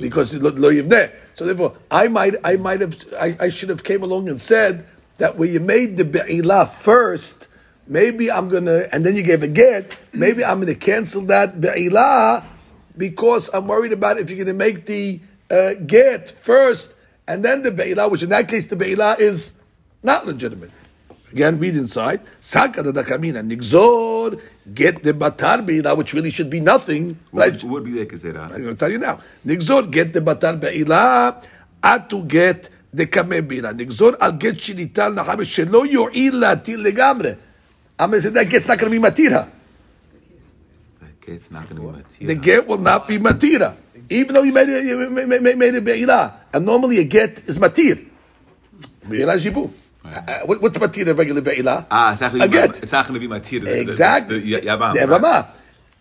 because 0.00 0.36
lo 0.36 0.70
yivneh. 0.70 1.10
So 1.34 1.46
therefore, 1.46 1.76
I 1.90 2.08
might, 2.08 2.34
I 2.44 2.56
might 2.56 2.80
have, 2.80 2.96
I, 3.18 3.36
I 3.40 3.48
should 3.48 3.68
have 3.68 3.84
came 3.84 4.02
along 4.02 4.28
and 4.28 4.40
said 4.40 4.86
that 5.18 5.36
where 5.38 5.48
you 5.48 5.60
made 5.60 5.96
the 5.96 6.04
be'ilah 6.04 6.68
first, 6.68 7.48
maybe 7.86 8.30
I'm 8.30 8.48
gonna, 8.48 8.88
and 8.92 9.06
then 9.06 9.16
you 9.16 9.22
gave 9.22 9.42
a 9.42 9.48
get, 9.48 9.96
maybe 10.12 10.44
I'm 10.44 10.60
gonna 10.60 10.74
cancel 10.74 11.22
that 11.26 11.60
be'ilah 11.60 12.44
because 12.96 13.48
I'm 13.54 13.66
worried 13.66 13.92
about 13.92 14.18
if 14.18 14.28
you're 14.28 14.38
gonna 14.44 14.52
make 14.52 14.86
the 14.86 15.20
uh, 15.50 15.74
get 15.74 16.30
first 16.30 16.94
and 17.26 17.44
then 17.44 17.62
the 17.62 17.70
be'ilah, 17.70 18.10
which 18.10 18.22
in 18.22 18.30
that 18.30 18.48
case 18.48 18.66
the 18.66 18.76
be'ilah 18.76 19.18
is 19.18 19.52
not 20.02 20.26
legitimate. 20.26 20.70
Again, 21.32 21.58
read 21.58 21.76
inside. 21.76 22.20
Saka 22.40 22.82
da 22.82 22.90
dakamina 22.92 23.42
nigzor 23.46 24.40
get 24.72 25.02
the 25.02 25.12
batar 25.12 25.64
be'ilah, 25.64 25.96
which 25.96 26.14
really 26.14 26.30
should 26.30 26.48
be 26.48 26.60
nothing. 26.60 27.18
What 27.30 27.50
right? 27.52 27.64
would- 27.64 27.84
be 27.84 27.92
like 27.98 28.08
gezerah? 28.08 28.44
I'm 28.44 28.62
going 28.62 28.64
to 28.64 28.74
tell 28.76 28.90
you 28.90 28.98
now. 28.98 29.20
Nigzor 29.46 29.90
get 29.90 30.12
the 30.12 30.20
batar 30.20 30.58
be'ilah, 30.58 31.44
had 31.84 32.08
to 32.10 32.22
get 32.24 32.70
the 32.94 33.06
kameh 33.06 33.46
be'ilah. 33.46 33.74
Nigzor 33.78 34.16
al 34.20 34.32
get 34.32 34.56
shinital 34.56 35.14
nahame 35.14 35.44
shelo 35.44 35.84
yo'il 35.86 36.32
latil 36.32 36.82
legamre. 36.82 37.36
I'm 37.98 38.10
going 38.10 38.22
to 38.22 38.28
say 38.28 38.30
that 38.32 38.48
get's 38.48 38.68
not 38.68 38.78
going 38.78 38.92
to 38.92 38.98
be 38.98 39.04
matira. 39.06 39.48
That 41.00 41.20
get's 41.20 41.50
not 41.50 41.68
going 41.68 41.82
to 41.82 41.92
be 41.92 42.02
matira. 42.02 42.26
The 42.26 42.34
get 42.36 42.66
will 42.66 42.78
not 42.78 43.06
be 43.06 43.18
matira. 43.18 43.76
Even 44.08 44.34
though 44.34 44.42
you 44.44 44.52
made 44.54 44.68
it, 44.70 44.84
you 44.84 45.10
made, 45.10 45.42
made, 45.42 45.58
made 45.58 45.74
it 45.74 45.84
be'ilah. 45.84 46.32
And 46.54 46.64
normally 46.64 46.98
a 47.00 47.04
get 47.04 47.42
is 47.46 47.58
matir. 47.58 48.06
Be'ilah 49.06 49.36
jibu. 49.36 49.70
Uh, 50.04 50.40
what- 50.46 50.62
what's 50.62 50.78
matir 50.78 51.06
of 51.08 51.18
regular 51.18 51.40
be'ilah? 51.42 51.86
Ah, 51.90 52.12
it's 52.12 52.20
not 52.20 52.34
a 52.34 52.38
going 52.38 52.50
to 52.50 52.56
get. 52.56 52.72
be, 52.72 52.78
it's 52.82 52.92
not 52.92 53.06
going 53.08 53.20
to 53.20 53.28
be 53.28 53.34
matira. 53.34 53.60
The- 53.64 53.66
the- 53.66 53.80
Exactly. 53.80 54.38
The, 54.40 54.60
the, 54.60 54.66
yabam. 54.66 54.94
The 54.94 55.06
right? 55.06 55.46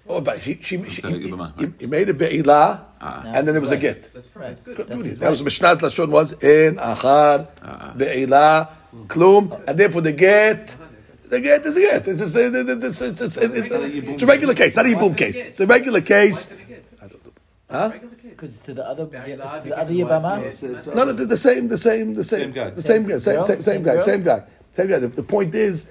Oh, 0.09 0.21
but 0.21 0.41
she, 0.41 0.57
she, 0.61 0.81
she, 0.89 1.01
Sorry, 1.01 1.17
you, 1.27 1.35
Yabama, 1.35 1.59
you, 1.81 1.87
made 1.89 2.07
a 2.07 2.13
be'ilah, 2.13 2.79
and 3.01 3.45
then 3.45 3.53
there 3.53 3.59
was 3.61 3.71
a 3.71 3.77
get. 3.77 4.09
Right. 4.35 4.57
Good. 4.63 4.87
That's 4.87 5.05
his 5.05 5.17
that 5.19 5.29
was 5.29 5.41
way. 5.41 5.45
Mishnah's 5.45 5.79
lashon 5.81 6.09
was 6.09 6.31
in 6.41 6.77
achar 6.77 7.49
be'ilah 7.97 8.69
klum, 9.07 9.61
and 9.67 9.77
therefore 9.77 10.01
the 10.01 10.13
get. 10.13 10.73
The 11.29 11.41
get 11.41 11.65
is 11.65 11.75
a 11.75 11.79
get. 11.81 12.07
It's 12.07 12.19
just 12.21 12.35
it's, 12.37 12.55
it's, 12.55 12.85
it's, 12.85 13.01
it's, 13.01 13.21
it's, 13.21 13.37
it's, 13.37 13.71
it's 13.71 14.23
a 14.23 14.25
regular 14.25 14.53
case, 14.53 14.77
not 14.77 14.85
a 14.85 14.89
yibum 14.89 15.17
case. 15.17 15.43
It's 15.43 15.59
a 15.59 15.67
regular 15.67 15.99
case. 15.99 16.47
Huh? 17.69 17.91
Because 18.23 18.59
to 18.59 18.73
the 18.73 18.87
other, 18.87 19.05
to 19.05 19.11
the 19.11 19.77
other 19.77 19.93
Yabama, 19.93 20.95
No, 20.95 21.03
no, 21.03 21.11
they're 21.11 21.25
the 21.25 21.35
same, 21.35 21.67
the 21.67 21.77
same, 21.77 22.13
the 22.13 22.23
same, 22.23 22.43
Same 22.43 22.51
guy. 22.53 22.69
the 22.69 22.81
same 22.81 23.03
guy, 23.05 23.17
same, 23.17 23.35
girl? 23.35 23.43
same, 23.43 23.61
same 23.61 23.61
Same 23.61 23.83
guy, 23.83 23.97
same 23.99 24.23
guy, 24.23 24.43
same 24.71 24.87
guy. 24.87 24.99
The, 24.99 25.07
the 25.09 25.23
point 25.23 25.53
is, 25.53 25.89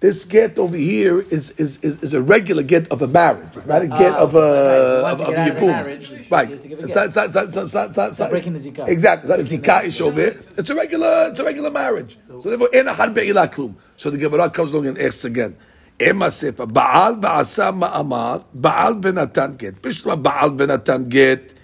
this 0.00 0.24
get 0.24 0.58
over 0.58 0.76
here 0.76 1.20
is 1.20 1.50
is, 1.50 1.78
is, 1.84 2.02
is 2.02 2.14
a 2.14 2.22
regular 2.22 2.62
get 2.62 2.88
of 2.90 3.02
a 3.02 3.06
marriage. 3.08 3.54
It's 3.56 3.66
not 3.66 3.82
a 3.82 3.86
get 3.88 4.14
Ah, 4.14 4.24
of 4.24 4.34
a 4.34 4.38
Right. 4.40 4.78
of, 4.78 5.02
Once 5.02 5.20
of 5.20 5.28
a 5.28 5.30
of 5.30 5.36
the 5.36 5.60
yibum. 5.60 5.66
marriage, 5.66 6.12
it's 6.12 6.30
Right. 6.30 6.50
easier 6.50 6.56
to 6.62 6.68
give 6.68 6.78
a 6.78 6.82
It's 6.84 6.94
not, 6.96 7.06
it's 7.06 7.14
not, 7.16 7.26
it's 7.26 7.34
not, 7.34 7.44
it's 7.46 7.54
not, 7.56 7.62
it's 7.64 7.74
not, 7.74 7.88
it's 7.88 7.96
not, 7.98 8.08
it's 8.08 8.18
not 8.18 8.30
breaking 8.30 8.52
the 8.54 8.58
zikah. 8.58 8.88
Exactly. 8.88 9.30
It's 9.30 9.52
not 9.52 9.60
a 9.60 9.60
zikah 9.60 9.84
issue 9.84 10.04
over 10.06 10.20
here. 10.20 10.40
It's 10.56 10.70
a 10.70 10.74
regular, 10.74 11.28
it's 11.28 11.38
a 11.38 11.44
regular 11.44 11.70
marriage. 11.70 12.18
So 12.40 12.48
therefore, 12.48 12.70
in 12.72 12.88
a 12.88 12.94
har 12.94 13.08
be'ilah 13.10 13.52
klum. 13.52 13.74
So 13.96 14.08
the 14.10 14.16
Gemara 14.16 14.48
comes 14.50 14.72
along 14.72 14.86
and 14.86 14.98
asks 14.98 15.24
again. 15.26 15.56
Sefer, 15.98 16.66
Baal 16.66 17.16
v'asa 17.16 17.72
ma'amar, 17.72 18.44
Baal 18.52 18.94
v'natan 18.96 19.56
get. 19.56 19.80
Bishma 19.80 20.20
Baal 20.20 20.50
v'natan 20.50 21.08
get, 21.08 21.54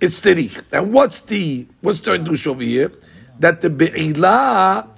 it's 0.00 0.20
terich. 0.20 0.62
And 0.72 0.92
what's 0.92 1.22
the, 1.22 1.66
what's 1.80 2.00
the 2.00 2.12
Hiddush 2.12 2.46
over 2.46 2.62
here? 2.62 2.92
That 3.40 3.60
the 3.60 3.70
Be'ilah, 3.70 4.88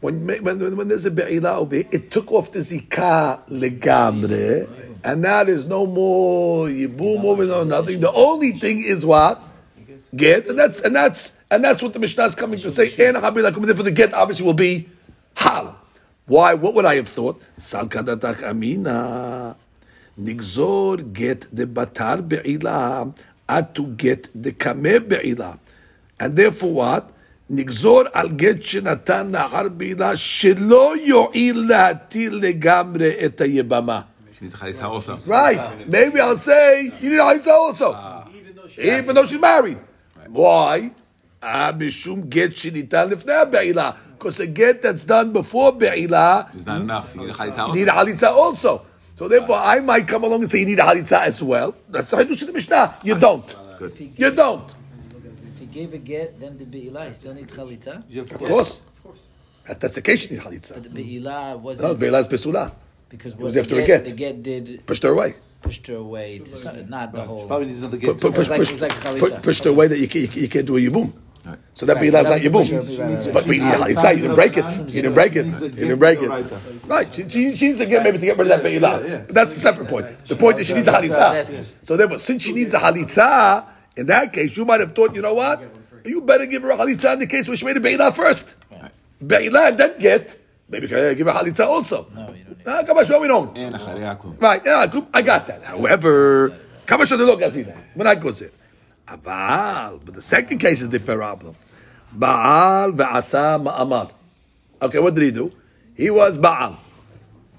when, 0.00 0.26
when, 0.26 0.76
when 0.76 0.88
there's 0.88 1.06
a 1.06 1.10
Be'ilah 1.10 1.56
over 1.56 1.76
here, 1.76 1.88
it 1.90 2.10
took 2.10 2.30
off 2.30 2.52
the 2.52 2.60
Zikah 2.60 3.48
legamre, 3.48 4.68
and 5.02 5.22
now 5.22 5.44
there's 5.44 5.66
no 5.66 5.86
more 5.86 6.66
Yibum 6.66 7.24
over 7.24 7.46
there, 7.46 7.64
nothing. 7.64 8.00
The 8.00 8.12
only 8.12 8.52
thing 8.52 8.82
is 8.82 9.04
what? 9.06 9.42
Get, 10.14 10.46
and 10.46 10.58
that's, 10.58 10.80
and 10.80 10.94
that's, 10.94 11.32
and 11.50 11.62
that's 11.62 11.82
what 11.82 11.92
the 11.92 11.98
Mishnah 11.98 12.24
is 12.26 12.34
coming 12.34 12.58
to 12.58 12.70
say. 12.70 12.84
And 13.06 13.16
for 13.16 13.30
the 13.32 13.92
get 13.94 14.14
obviously 14.14 14.46
will 14.46 14.54
be 14.54 14.88
Hal. 15.34 15.76
Why? 16.25 16.53
What 16.53 16.73
would 16.75 16.85
I 16.85 16.95
have 16.95 17.09
thought? 17.09 17.41
Sal 17.57 17.87
kadatach 17.87 18.43
amina. 18.43 19.55
Nigzor 20.19 21.13
get 21.13 21.47
the 21.55 21.65
batar 21.65 22.27
be'ilah 22.27 23.13
ad 23.47 23.75
to 23.75 23.87
get 23.87 24.29
the 24.35 24.51
kameh 24.51 24.99
be'ilah. 24.99 25.57
And 26.19 26.35
therefore 26.35 26.73
what? 26.73 27.11
נגזור 27.51 28.01
על 28.13 28.29
גט 28.29 28.61
שנתן 28.61 29.27
נהר 29.31 29.67
בעילה 29.69 30.15
שלא 30.15 30.93
יועיל 31.05 31.65
להטיל 31.69 32.39
לגמרי 32.41 33.25
את 33.25 33.41
היבמה. 33.41 34.01
She 34.33 34.45
needs 34.45 34.53
a 34.53 34.57
chalitza 34.57 34.83
also. 34.83 35.17
Right. 35.27 35.87
Maybe 35.87 36.19
I'll 36.19 36.37
say 36.37 36.91
you 37.01 37.09
need 37.09 37.19
a 37.19 37.23
halitza 37.23 37.51
also. 37.51 37.93
Even 38.77 39.15
though 39.15 39.25
she's 39.25 39.39
married. 39.39 39.79
Why? 40.29 40.91
Ah, 41.43 41.73
mishum 41.73 42.29
get 42.29 42.51
shinitan 42.51 43.11
lifnei 43.11 43.51
be'ilah. 43.51 43.97
Because 44.18 44.40
a 44.40 44.46
get 44.46 44.82
that's 44.82 45.04
done 45.04 45.32
before 45.32 45.72
be'ilah, 45.72 46.54
It's 46.54 46.66
not 46.66 46.80
enough. 46.80 47.14
You 47.14 47.22
need 47.22 47.30
a 47.30 47.34
chalitza 47.34 47.68
you 47.68 47.74
need 47.74 47.88
also. 47.88 48.02
a 48.02 48.14
halitza 48.14 48.28
also. 48.32 48.82
So 49.14 49.28
therefore, 49.28 49.56
I 49.56 49.80
might 49.80 50.06
come 50.08 50.24
along 50.24 50.42
and 50.42 50.50
say 50.50 50.60
you 50.60 50.66
need 50.66 50.78
a 50.78 50.82
halitza 50.82 51.20
as 51.20 51.42
well. 51.42 51.74
That's 51.88 52.10
the 52.10 52.16
Hiddush 52.18 52.42
of 52.42 52.48
the 52.48 52.52
Mishnah. 52.54 52.96
You 53.04 53.18
don't. 53.18 53.56
If 53.80 53.98
he, 53.98 54.12
You 54.16 54.30
don't. 54.30 54.74
if 55.52 55.58
he 55.58 55.66
gave 55.66 55.92
a 55.94 55.98
get, 55.98 56.40
then 56.40 56.56
the 56.58 56.64
Be'ilah, 56.64 57.08
he 57.08 57.12
still 57.14 57.34
needs 57.34 57.52
Chalitza. 57.52 58.02
You 58.08 58.20
have 58.20 58.32
Of 58.32 58.38
course. 58.40 58.82
That, 59.66 59.80
that's 59.80 59.94
the 59.96 60.02
case 60.02 60.24
you 60.30 60.36
need 60.36 60.44
But 60.44 60.52
halitza. 60.52 60.82
the 60.82 60.88
Be'ilah 60.88 61.58
wasn't, 61.58 61.98
be'ilah 61.98 62.20
is 62.20 62.28
besula. 62.28 62.72
because 63.08 63.34
was 63.34 63.54
what 63.54 63.60
after 63.64 63.76
the 63.76 63.82
a 63.82 63.86
get, 63.86 64.04
get. 64.04 64.10
the 64.10 64.16
get 64.16 64.42
did, 64.42 64.86
Pushed 64.86 65.02
her 65.02 65.10
away. 65.12 65.34
pushed 65.62 65.86
her 65.88 65.96
away, 65.96 66.38
to, 66.38 66.56
some- 66.56 66.88
not 66.88 67.12
the 67.12 67.22
whole. 67.22 67.46
Probably 67.46 67.66
needs 67.68 67.80
another 67.82 67.98
Pu- 67.98 68.06
gate. 68.14 68.20
pu- 68.20 68.32
Push, 68.32 68.48
like- 68.48 68.58
push, 68.60 68.80
like 69.22 69.42
pushed 69.42 69.64
her 69.64 69.70
away 69.70 69.88
that 69.88 69.98
you 69.98 70.08
can't, 70.08 70.34
you 70.36 70.48
can't 70.48 70.66
do 70.66 70.76
a 70.76 70.80
yibum. 70.80 71.12
So 71.74 71.86
that 71.86 71.96
right. 71.96 72.10
that's 72.10 72.28
not 72.28 72.40
yibum. 72.40 73.32
But 73.32 73.44
Be'ilah, 73.44 73.90
it's 73.90 74.02
not, 74.02 74.16
you 74.16 74.22
didn't 74.22 74.34
break 74.34 74.56
it. 74.56 74.64
You 74.64 75.02
didn't 75.02 75.14
break 75.14 75.36
it. 75.36 75.46
You 75.46 75.68
didn't 75.68 75.98
break 75.98 76.18
it. 76.20 76.30
Right. 76.86 77.14
She, 77.14 77.28
she, 77.28 77.56
she 77.56 77.66
needs 77.68 77.80
again 77.80 78.02
maybe 78.02 78.18
to 78.18 78.24
get 78.24 78.38
rid 78.38 78.50
of 78.50 78.62
that 78.62 78.62
Be'ilah. 78.62 79.26
But 79.26 79.34
that's 79.34 79.56
a 79.56 79.60
separate 79.60 79.88
point. 79.88 80.26
The 80.26 80.36
point 80.36 80.58
is 80.58 80.66
she 80.66 80.74
needs 80.74 80.88
a 80.88 80.92
halitza. 80.92 81.66
So 81.82 81.96
therefore, 81.96 82.18
since 82.18 82.42
she 82.42 82.52
needs 82.52 82.74
a 82.74 82.78
halitza, 82.78 83.66
in 83.96 84.06
that 84.06 84.32
case, 84.32 84.56
you 84.56 84.64
might 84.64 84.80
have 84.80 84.92
thought, 84.92 85.14
you 85.14 85.22
know 85.22 85.34
what? 85.34 85.62
You 86.04 86.22
better 86.22 86.46
give 86.46 86.62
her 86.62 86.70
a 86.70 86.76
halitza 86.76 87.12
in 87.14 87.18
the 87.20 87.26
case 87.26 87.48
where 87.48 87.56
she 87.56 87.64
made 87.64 87.76
a 87.76 87.80
Be'ilah 87.80 88.14
first. 88.14 88.56
Be'ilah 89.24 89.68
and 89.68 89.78
then 89.78 89.98
get, 89.98 90.38
maybe 90.68 90.88
give 90.88 91.26
her 91.26 91.32
halitza 91.32 91.66
also. 91.66 92.06
No, 92.14 92.32
you 92.32 92.44
don't 92.44 92.58
need 92.58 92.66
ah, 92.66 92.82
we 93.20 93.28
don't. 93.28 93.56
Right, 94.40 94.66
I 94.66 95.22
got 95.22 95.46
that. 95.46 95.62
However, 95.64 96.50
Kamashwa, 96.86 97.18
they 97.18 97.26
don't 97.26 97.38
get 97.38 97.52
that. 97.52 97.76
We're 97.94 98.04
not 98.04 98.20
going 98.20 98.34
to 98.34 98.50
Aval. 99.06 100.00
But 100.04 100.14
the 100.14 100.22
second 100.22 100.58
case 100.58 100.80
is 100.80 100.88
the 100.88 101.00
problem. 101.00 101.54
Baal 102.12 102.92
ve'asa 102.92 103.62
ma'amar. 103.62 104.10
Okay, 104.82 104.98
what 104.98 105.14
did 105.14 105.24
he 105.24 105.30
do? 105.30 105.52
He 105.94 106.10
was 106.10 106.38
Baal. 106.38 106.78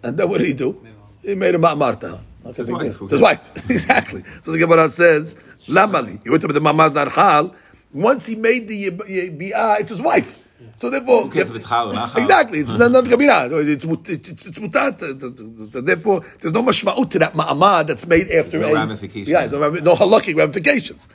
And 0.03 0.17
then 0.17 0.29
what 0.29 0.39
did 0.39 0.47
he 0.47 0.53
do? 0.53 0.81
He 1.21 1.35
made 1.35 1.55
a 1.55 1.57
ma'amar 1.57 1.99
to 2.01 2.09
her. 2.09 2.19
That's 2.43 2.57
his 2.57 2.71
wife. 2.71 2.99
His 3.09 3.21
wife. 3.21 3.41
exactly. 3.69 4.23
So 4.41 4.51
the 4.51 4.57
Gemara 4.59 4.89
says, 4.89 5.35
Lamali. 5.67 6.21
He 6.23 6.29
went 6.29 6.43
up 6.43 6.49
to 6.49 6.53
the 6.53 6.61
Mamaz 6.61 7.11
hal. 7.11 7.53
Once 7.93 8.25
he 8.25 8.35
made 8.35 8.67
the 8.67 8.91
Bi'ah, 8.91 9.79
it's 9.79 9.89
his 9.89 10.01
wife. 10.01 10.39
So 10.75 10.89
therefore, 10.89 11.27
Who? 11.27 11.39
Exactly, 11.39 12.59
it's 12.59 12.77
not, 12.77 12.91
not 12.91 13.03
kabira. 13.05 13.49
It's, 13.67 13.83
it's, 13.85 14.45
it's 14.47 14.59
mutat. 14.59 15.71
So 15.71 15.81
therefore, 15.81 16.21
there's 16.39 16.53
no 16.53 16.63
mashma'ut 16.63 17.09
to 17.11 17.19
that 17.19 17.33
ma'amar 17.33 17.85
that's 17.85 18.07
made 18.07 18.31
after. 18.31 18.59
There's 18.59 18.61
no 18.61 18.71
a, 18.71 18.73
ramifications. 18.73 19.29
Yeah, 19.29 19.45
no, 19.47 19.69
no 19.69 19.95
halachic 19.95 20.35
ramifications. 20.35 21.07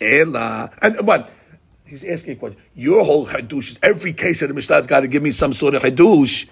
Ela 0.00 0.70
and 0.80 1.06
what? 1.06 1.30
He's 1.84 2.04
asking 2.04 2.34
a 2.34 2.36
question. 2.36 2.60
Your 2.74 3.04
whole 3.04 3.26
hadush 3.26 3.72
is 3.72 3.78
every 3.82 4.12
case 4.12 4.42
of 4.42 4.48
the 4.48 4.54
Mishnah's 4.54 4.86
got 4.86 5.00
to 5.00 5.08
give 5.08 5.22
me 5.22 5.30
some 5.30 5.52
sort 5.52 5.74
of 5.74 5.82
hadush. 5.82 6.48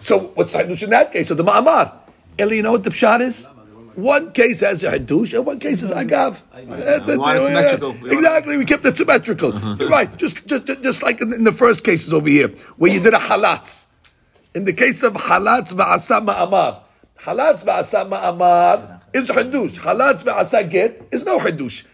So 0.00 0.32
what's 0.34 0.52
the 0.52 0.58
hadush 0.58 0.82
in 0.82 0.90
that 0.90 1.12
case? 1.12 1.28
So 1.28 1.34
the 1.34 1.44
ma'amar. 1.44 1.92
Ela, 2.38 2.54
you 2.54 2.62
know 2.62 2.72
what 2.72 2.84
the 2.84 2.90
pshat 2.90 3.20
is? 3.20 3.48
One 3.94 4.30
case 4.30 4.60
has 4.60 4.84
a 4.84 4.96
hadush, 4.96 5.34
and 5.34 5.44
one 5.44 5.58
case 5.58 5.82
is 5.82 5.90
agav. 5.90 6.40
That's 6.54 7.08
it. 7.08 7.18
want 7.18 7.36
it 7.36 7.42
Yeah, 7.42 7.46
symmetrical. 7.48 8.12
Exactly, 8.12 8.56
we 8.56 8.64
kept 8.64 8.86
it 8.86 8.96
symmetrical. 8.96 9.58
You're 9.76 9.88
right. 9.88 10.16
Just, 10.16 10.46
just, 10.46 10.66
just 10.66 11.02
like 11.02 11.20
in, 11.20 11.42
the 11.42 11.50
first 11.50 11.82
cases 11.82 12.12
over 12.12 12.28
here, 12.28 12.48
where 12.76 12.92
you 12.92 13.00
did 13.00 13.12
a 13.12 13.18
halatz. 13.18 13.86
In 14.54 14.62
the 14.62 14.72
case 14.72 15.02
of 15.02 15.14
halatz 15.14 15.74
va'asa 15.74 16.24
ma'amar, 16.24 16.82
halatz 17.22 17.64
va'asa 17.64 18.08
ma'amar 18.08 19.00
is 19.12 19.30
hadush. 19.30 19.78
Halatz 19.78 20.22
va'asa 20.22 20.70
get 20.70 21.08
is 21.10 21.24
no 21.24 21.40
hadush. 21.40 21.84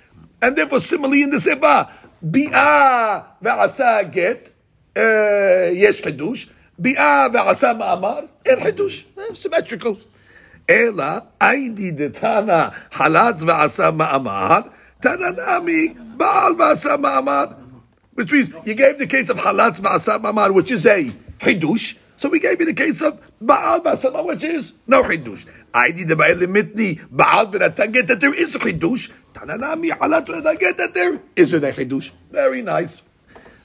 And 0.45 0.55
therefore, 0.57 0.81
similarly 0.81 1.23
in 1.23 1.31
the 1.31 1.39
Sefa, 1.39 1.91
Bi'ah 2.23 3.25
ve'asa 3.43 4.13
get, 4.13 4.53
eh, 4.95 5.71
yesh 5.71 6.03
chidush. 6.03 6.51
Bi'ah 6.79 7.33
ve'asa 7.33 7.73
ma'amar, 7.73 8.29
er 8.47 8.57
chidush. 8.57 9.05
Eh, 9.17 9.33
symmetrical. 9.33 9.97
Ela, 10.69 11.27
aidi 11.41 11.97
detana 11.97 12.75
halatz 12.93 13.41
ve'asa 13.41 13.89
ma'amar, 13.97 14.71
tananami 15.01 15.97
ba'al 16.15 16.55
ve'asa 16.61 16.99
ma'amar. 17.01 17.57
Which 18.13 18.31
means, 18.31 18.51
you 18.67 18.75
gave 18.75 18.99
the 18.99 19.07
case 19.07 19.31
of 19.31 19.39
halatz 19.39 19.81
ve'asa 19.81 20.21
ma'amar, 20.21 20.53
which 20.53 20.71
is 20.71 20.85
a 20.85 21.05
chidush. 21.41 21.97
So 22.19 22.29
we 22.29 22.39
gave 22.39 22.61
you 22.61 22.67
the 22.67 22.75
case 22.75 23.03
of 23.03 23.21
Baal 23.41 23.81
Basama, 23.81 24.25
which 24.25 24.45
is 24.45 24.73
no 24.87 25.03
Hiddush. 25.03 25.45
I 25.75 25.91
did 25.91 26.09
the 26.09 26.17
Baal 26.17 26.35
Mitni 26.35 27.01
Baal 27.11 27.49
Benatan 27.49 27.93
get 27.93 28.07
that 28.07 28.21
there 28.21 28.33
is 28.33 28.57
Hiddush 28.57 29.11
v'natan 29.47 30.77
that 30.77 30.95
there 30.95 31.21
isn't 31.37 31.65
a 31.65 31.69
hidush. 31.69 32.11
Very 32.31 32.63
nice. 32.63 33.03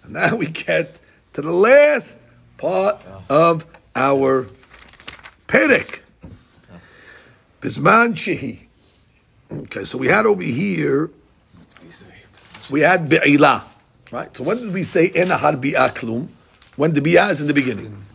Now 0.08 0.36
we 0.36 0.48
get 0.48 1.00
to 1.34 1.42
the 1.42 1.52
last 1.52 2.22
part 2.58 3.04
of 3.30 3.66
our 3.96 4.48
perek. 5.48 6.02
Bisman 7.62 8.14
shehi. 8.14 8.62
Okay, 9.52 9.84
so 9.84 9.98
we 9.98 10.08
had 10.08 10.26
over 10.26 10.44
here, 10.44 11.10
we 12.72 12.82
had 12.82 13.10
be'ilah, 13.10 13.64
right? 14.12 14.36
So 14.36 14.44
when 14.44 14.58
did 14.58 14.74
we 14.74 14.84
say 14.84 15.10
enahar 15.10 15.60
bi'ah 15.60 15.94
klum? 15.94 16.30
When 16.76 16.94
the 16.94 17.02
bi'ah 17.02 17.32
is 17.32 17.42
in 17.42 17.48
the 17.48 17.54
beginning. 17.54 18.06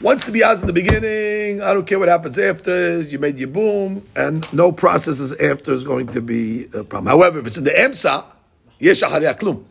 Once 0.00 0.22
the 0.26 0.38
is 0.38 0.60
in 0.60 0.68
the 0.68 0.72
beginning, 0.72 1.60
I 1.60 1.74
don't 1.74 1.84
care 1.84 1.98
what 1.98 2.08
happens 2.08 2.38
after, 2.38 3.00
you 3.00 3.18
made 3.18 3.36
yibum, 3.36 4.02
and 4.14 4.52
no 4.52 4.70
processes 4.70 5.32
after 5.32 5.72
is 5.72 5.82
going 5.82 6.06
to 6.08 6.20
be 6.20 6.66
a 6.66 6.84
problem. 6.84 7.06
However, 7.06 7.40
if 7.40 7.48
it's 7.48 7.58
in 7.58 7.64
the 7.64 7.72
emsa, 7.72 8.24
yesh 8.78 9.00
klum. 9.02 9.64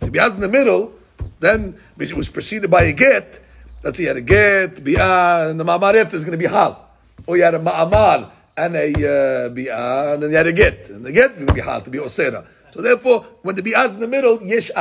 If 0.00 0.10
the 0.10 0.26
is 0.26 0.34
in 0.34 0.40
the 0.40 0.48
middle, 0.48 0.92
then 1.38 1.78
it 2.00 2.16
was 2.16 2.28
preceded 2.28 2.68
by 2.68 2.82
a 2.82 2.92
get, 2.92 3.38
let's 3.84 4.00
you 4.00 4.08
had 4.08 4.16
a 4.16 4.20
get, 4.20 4.74
bi'ah, 4.74 5.50
and 5.50 5.60
the 5.60 5.64
ma'amar 5.64 5.94
after 5.94 6.16
is 6.16 6.24
going 6.24 6.36
to 6.36 6.42
be 6.42 6.50
hal. 6.50 6.90
Or 7.28 7.36
you 7.36 7.44
had 7.44 7.54
a 7.54 7.60
ma'amar, 7.60 8.28
and 8.56 8.74
a 8.74 8.88
uh, 8.88 9.50
bi'ah, 9.50 10.14
and 10.14 10.22
then 10.24 10.30
you 10.30 10.36
had 10.36 10.48
a 10.48 10.52
get. 10.52 10.90
And 10.90 11.06
the 11.06 11.12
get 11.12 11.30
is 11.30 11.36
going 11.36 11.46
to 11.46 11.54
be 11.54 11.60
hal, 11.60 11.80
to 11.82 11.90
be 11.90 11.98
osera. 11.98 12.44
So 12.72 12.82
therefore, 12.82 13.24
when 13.42 13.54
the 13.54 13.62
is 13.62 13.94
in 13.94 14.00
the 14.00 14.08
middle, 14.08 14.42
yesh 14.42 14.72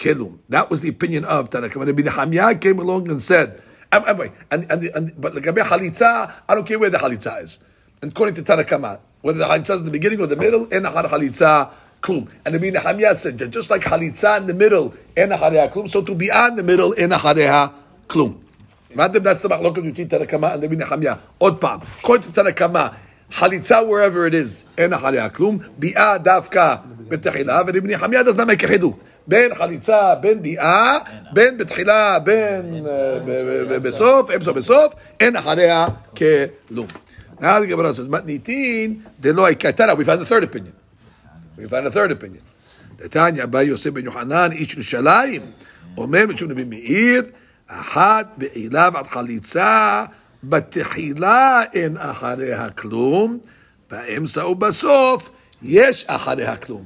kelum. 0.00 0.38
That 0.48 0.70
was 0.70 0.80
the 0.80 0.88
opinion 0.88 1.24
of 1.24 1.50
Tanakh. 1.50 1.76
When 1.76 1.94
the 1.94 2.02
Nehemiah 2.02 2.56
came 2.56 2.78
along 2.78 3.08
and 3.10 3.22
said, 3.22 3.62
um, 3.92 4.04
anyway, 4.08 4.32
and, 4.50 4.70
and, 4.70 4.84
and, 4.84 5.20
but 5.20 5.34
the 5.34 5.40
Gabi 5.40 5.62
Halitza, 5.62 6.32
I 6.48 6.54
don't 6.54 6.66
care 6.66 6.78
where 6.78 6.90
the 6.90 6.98
Halitza 6.98 7.42
is. 7.42 7.60
And 8.02 8.10
according 8.10 8.34
to 8.36 8.42
Tanakh, 8.42 9.00
whether 9.20 9.38
the 9.38 9.44
Halitza 9.44 9.74
is 9.74 9.80
in 9.80 9.84
the 9.84 9.92
beginning 9.92 10.20
or 10.20 10.26
the 10.26 10.36
middle, 10.36 10.66
en 10.72 10.84
har 10.84 11.04
Halitza 11.04 11.70
klum. 12.00 12.32
And 12.44 12.54
the 12.54 12.58
Rabbi 12.58 12.70
Nehemiah 12.70 13.14
said, 13.14 13.38
that 13.38 13.50
just 13.50 13.68
like 13.70 13.82
Halitza 13.82 14.38
in 14.40 14.46
the 14.46 14.54
middle, 14.54 14.94
en 15.16 15.30
hareha 15.30 15.70
klum, 15.70 15.88
so 15.88 16.02
to 16.02 16.14
be 16.14 16.30
on 16.30 16.56
the 16.56 16.62
middle, 16.62 16.94
en 16.96 17.10
hareha 17.10 17.72
klum. 18.08 18.40
Madam, 18.94 19.22
that's 19.22 19.42
the 19.42 19.48
machloket 19.48 19.82
between 19.82 20.08
Tanakama 20.08 20.54
and 20.54 20.62
the 20.62 20.68
Rabbi 20.68 20.84
Nehemiah. 20.84 21.18
Od 21.40 21.60
pam. 21.60 21.82
According 21.98 22.32
to 22.32 22.42
Tanakama, 22.42 22.96
Halitza 23.30 23.86
wherever 23.86 24.26
it 24.26 24.34
is, 24.34 24.64
en 24.78 24.90
hareha 24.90 25.30
klum, 25.30 25.58
bi'ah 25.78 26.22
dafka 26.22 26.82
betachila, 27.06 27.60
and 27.60 27.74
Rabbi 27.74 27.86
Nehemiah 27.86 28.24
does 28.24 28.36
not 28.36 28.46
make 28.46 28.62
a 28.62 28.66
hidu. 28.66 28.98
בין 29.26 29.54
חליצה, 29.54 30.14
בין 30.14 30.42
ביאה, 30.42 30.98
בין 31.32 31.58
בתחילה, 31.58 32.18
בין 32.18 32.86
אה, 32.86 33.78
בסוף, 33.78 34.30
אמצע 34.30 34.52
בסוף, 34.52 34.94
אין 35.20 35.36
אחריה 35.36 35.86
כלום. 36.16 36.86
Now 37.40 37.42
the 37.42 37.66
Gemara 37.66 37.94
says, 37.94 38.08
מתניתין 38.08 39.00
דלא 39.20 39.46
הייתה, 39.46 39.92
we 39.92 40.04
found 40.04 40.20
the 40.20 40.26
third 40.26 40.44
opinion. 40.44 40.72
We 41.58 41.68
found 41.68 41.86
a 41.86 41.90
third 41.90 42.10
opinion. 42.10 42.50
דתניא, 42.96 43.46
בא 43.46 43.62
יוסף 43.62 43.90
בן 43.90 44.04
יוחנן, 44.04 44.52
איש 44.52 44.74
ירושלים, 44.74 45.42
אומר 45.96 46.26
משום 46.26 46.50
נביא 46.50 46.64
מאיר, 46.64 47.22
אחת 47.66 48.26
בעילה 48.36 48.88
ועד 48.94 49.06
חליצה, 49.06 50.04
בתחילה 50.44 51.62
אין 51.72 51.96
אחריה 51.96 52.70
כלום, 52.70 53.38
באמצע 53.90 54.46
ובסוף 54.46 55.30
יש 55.62 56.04
אחריה 56.08 56.56
כלום. 56.56 56.84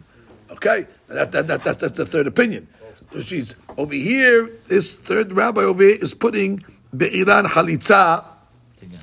Okay? 0.50 0.93
That, 1.08 1.32
that, 1.32 1.46
that, 1.48 1.62
that's, 1.64 1.78
that's 1.78 1.92
the 1.92 2.06
third 2.06 2.26
opinion. 2.26 2.68
Which 3.10 3.32
is, 3.32 3.56
over 3.76 3.94
here, 3.94 4.50
this 4.66 4.94
third 4.94 5.32
rabbi 5.32 5.62
over 5.62 5.82
here 5.82 5.98
is 6.00 6.14
putting 6.14 6.64
Be'ilan 6.96 7.46
Halitza 7.46 8.24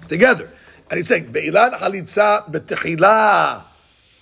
together. 0.08 0.50
And 0.90 0.98
he's 0.98 1.08
saying, 1.08 1.32
Be'ilan 1.32 1.78
Halitza 1.80 2.50
betechila 2.52 3.64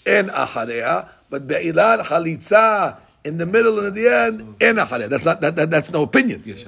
en 0.05 0.29
achareha, 0.29 1.09
but 1.29 1.47
Be'ilan 1.47 2.05
Halitza 2.05 2.97
in 3.23 3.37
the 3.37 3.45
middle 3.45 3.77
and 3.79 3.87
at 3.87 3.93
the 3.95 4.07
end, 4.07 4.55
en 4.61 4.75
achareha. 4.75 5.09
That's 5.09 5.25
not, 5.25 5.41
that, 5.41 5.55
that, 5.55 5.69
that's 5.69 5.91
no 5.91 6.03
opinion. 6.03 6.43
Yes. 6.45 6.65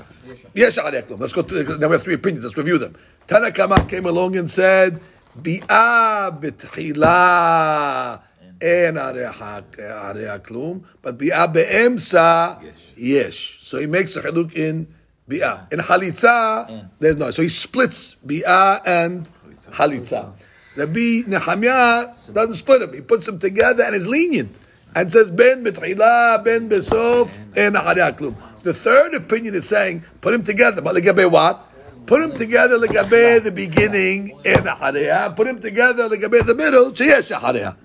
Let's 0.55 1.33
go 1.33 1.41
to, 1.41 1.77
now 1.77 1.87
we 1.87 1.93
have 1.93 2.03
three 2.03 2.15
opinions, 2.15 2.45
let's 2.45 2.57
review 2.57 2.77
them. 2.77 2.95
Tanakama 3.27 3.87
came 3.87 4.05
along 4.05 4.35
and 4.35 4.49
said, 4.49 5.01
Bi'a 5.39 6.31
betechila 6.39 8.21
areha 8.61 9.63
areha 9.77 10.39
klum, 10.39 10.83
but 11.01 11.17
Bi'a 11.17 11.51
be'emsa, 11.51 12.61
yes. 12.95 13.35
So 13.61 13.79
he 13.79 13.87
makes 13.87 14.15
a 14.15 14.21
haluk 14.21 14.53
in 14.53 14.87
Bi'a. 15.27 15.71
In 15.71 15.79
Halitza, 15.79 16.89
there's 16.99 17.17
no. 17.17 17.31
So 17.31 17.41
he 17.41 17.49
splits 17.49 18.15
Bi'a 18.25 18.81
and 18.85 19.27
Halitza. 19.71 20.33
Rabbi 20.75 21.23
Nehemiah 21.27 22.15
doesn't 22.31 22.55
split 22.55 22.79
them. 22.79 22.93
He 22.93 23.01
puts 23.01 23.25
them 23.25 23.39
together 23.39 23.83
and 23.83 23.95
is 23.95 24.07
lenient. 24.07 24.55
And 24.95 25.11
says, 25.11 25.31
Ben 25.31 25.63
betchila, 25.63 26.43
ben 26.43 26.69
besof, 26.69 27.29
en 27.55 27.73
areha 27.73 28.17
klum. 28.17 28.35
The 28.63 28.73
third 28.73 29.13
opinion 29.15 29.55
is 29.55 29.67
saying, 29.67 30.03
put 30.21 30.31
them 30.31 30.43
together. 30.43 30.81
But 30.81 30.95
legabe 30.95 31.29
what? 31.29 31.67
Put 32.05 32.21
them 32.21 32.37
together 32.37 32.77
legabe 32.77 33.43
the 33.43 33.51
beginning, 33.51 34.39
en 34.45 34.63
areha. 34.63 35.35
Put 35.35 35.47
them 35.47 35.61
together 35.61 36.09
legabe 36.09 36.45
the 36.45 36.55
middle, 36.55 36.91
sheyesh 36.91 37.31
areha 37.37 37.75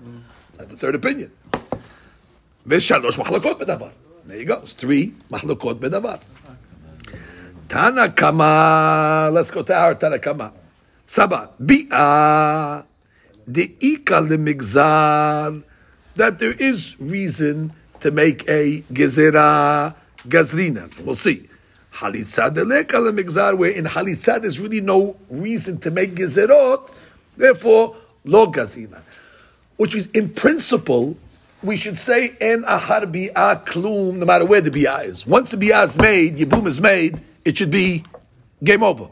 have 0.67 0.79
the 0.79 0.85
third 0.85 0.95
opinion. 0.95 1.31
There 2.65 4.37
you 4.37 4.45
go. 4.45 4.59
It's 4.61 4.73
three 4.73 5.13
machlokot 5.31 5.79
bedavar. 5.79 6.19
Tanakama. 7.69 9.31
Let's 9.33 9.51
go 9.51 9.63
to 9.63 9.73
our 9.73 9.95
Tanakama. 9.95 10.51
Saba. 11.05 11.51
Bi'a. 11.61 12.83
The 13.47 13.67
lemigzar. 13.77 15.63
That 16.15 16.39
there 16.39 16.53
is 16.53 16.99
reason 16.99 17.73
to 18.01 18.11
make 18.11 18.47
a 18.49 18.81
gezerah 18.91 19.95
gazrina. 20.27 20.89
We'll 21.05 21.15
see. 21.15 21.47
Halitzad 21.93 22.55
deleka 22.55 22.99
lemigzar, 22.99 23.57
where 23.57 23.71
in 23.71 23.85
halitzad 23.85 24.41
there's 24.41 24.59
really 24.59 24.81
no 24.81 25.15
reason 25.29 25.79
to 25.79 25.91
make 25.91 26.15
gezerot, 26.15 26.89
therefore 27.37 27.95
lo 28.25 28.47
gazina. 28.51 29.01
Which 29.77 29.95
is, 29.95 30.07
in 30.07 30.29
principle, 30.29 31.17
we 31.63 31.77
should 31.77 31.97
say 31.97 32.35
en 32.41 32.63
ahar 32.63 33.11
bi'ah 33.11 33.65
klum, 33.65 34.17
no 34.17 34.25
matter 34.25 34.45
where 34.45 34.61
the 34.61 34.71
bi'ah 34.71 35.05
is. 35.05 35.25
Once 35.25 35.51
the 35.51 35.57
bi'ah 35.57 35.85
is 35.85 35.97
made, 35.97 36.37
yibum 36.37 36.67
is 36.67 36.81
made, 36.81 37.21
it 37.45 37.57
should 37.57 37.71
be 37.71 38.03
game 38.63 38.83
over. 38.83 39.09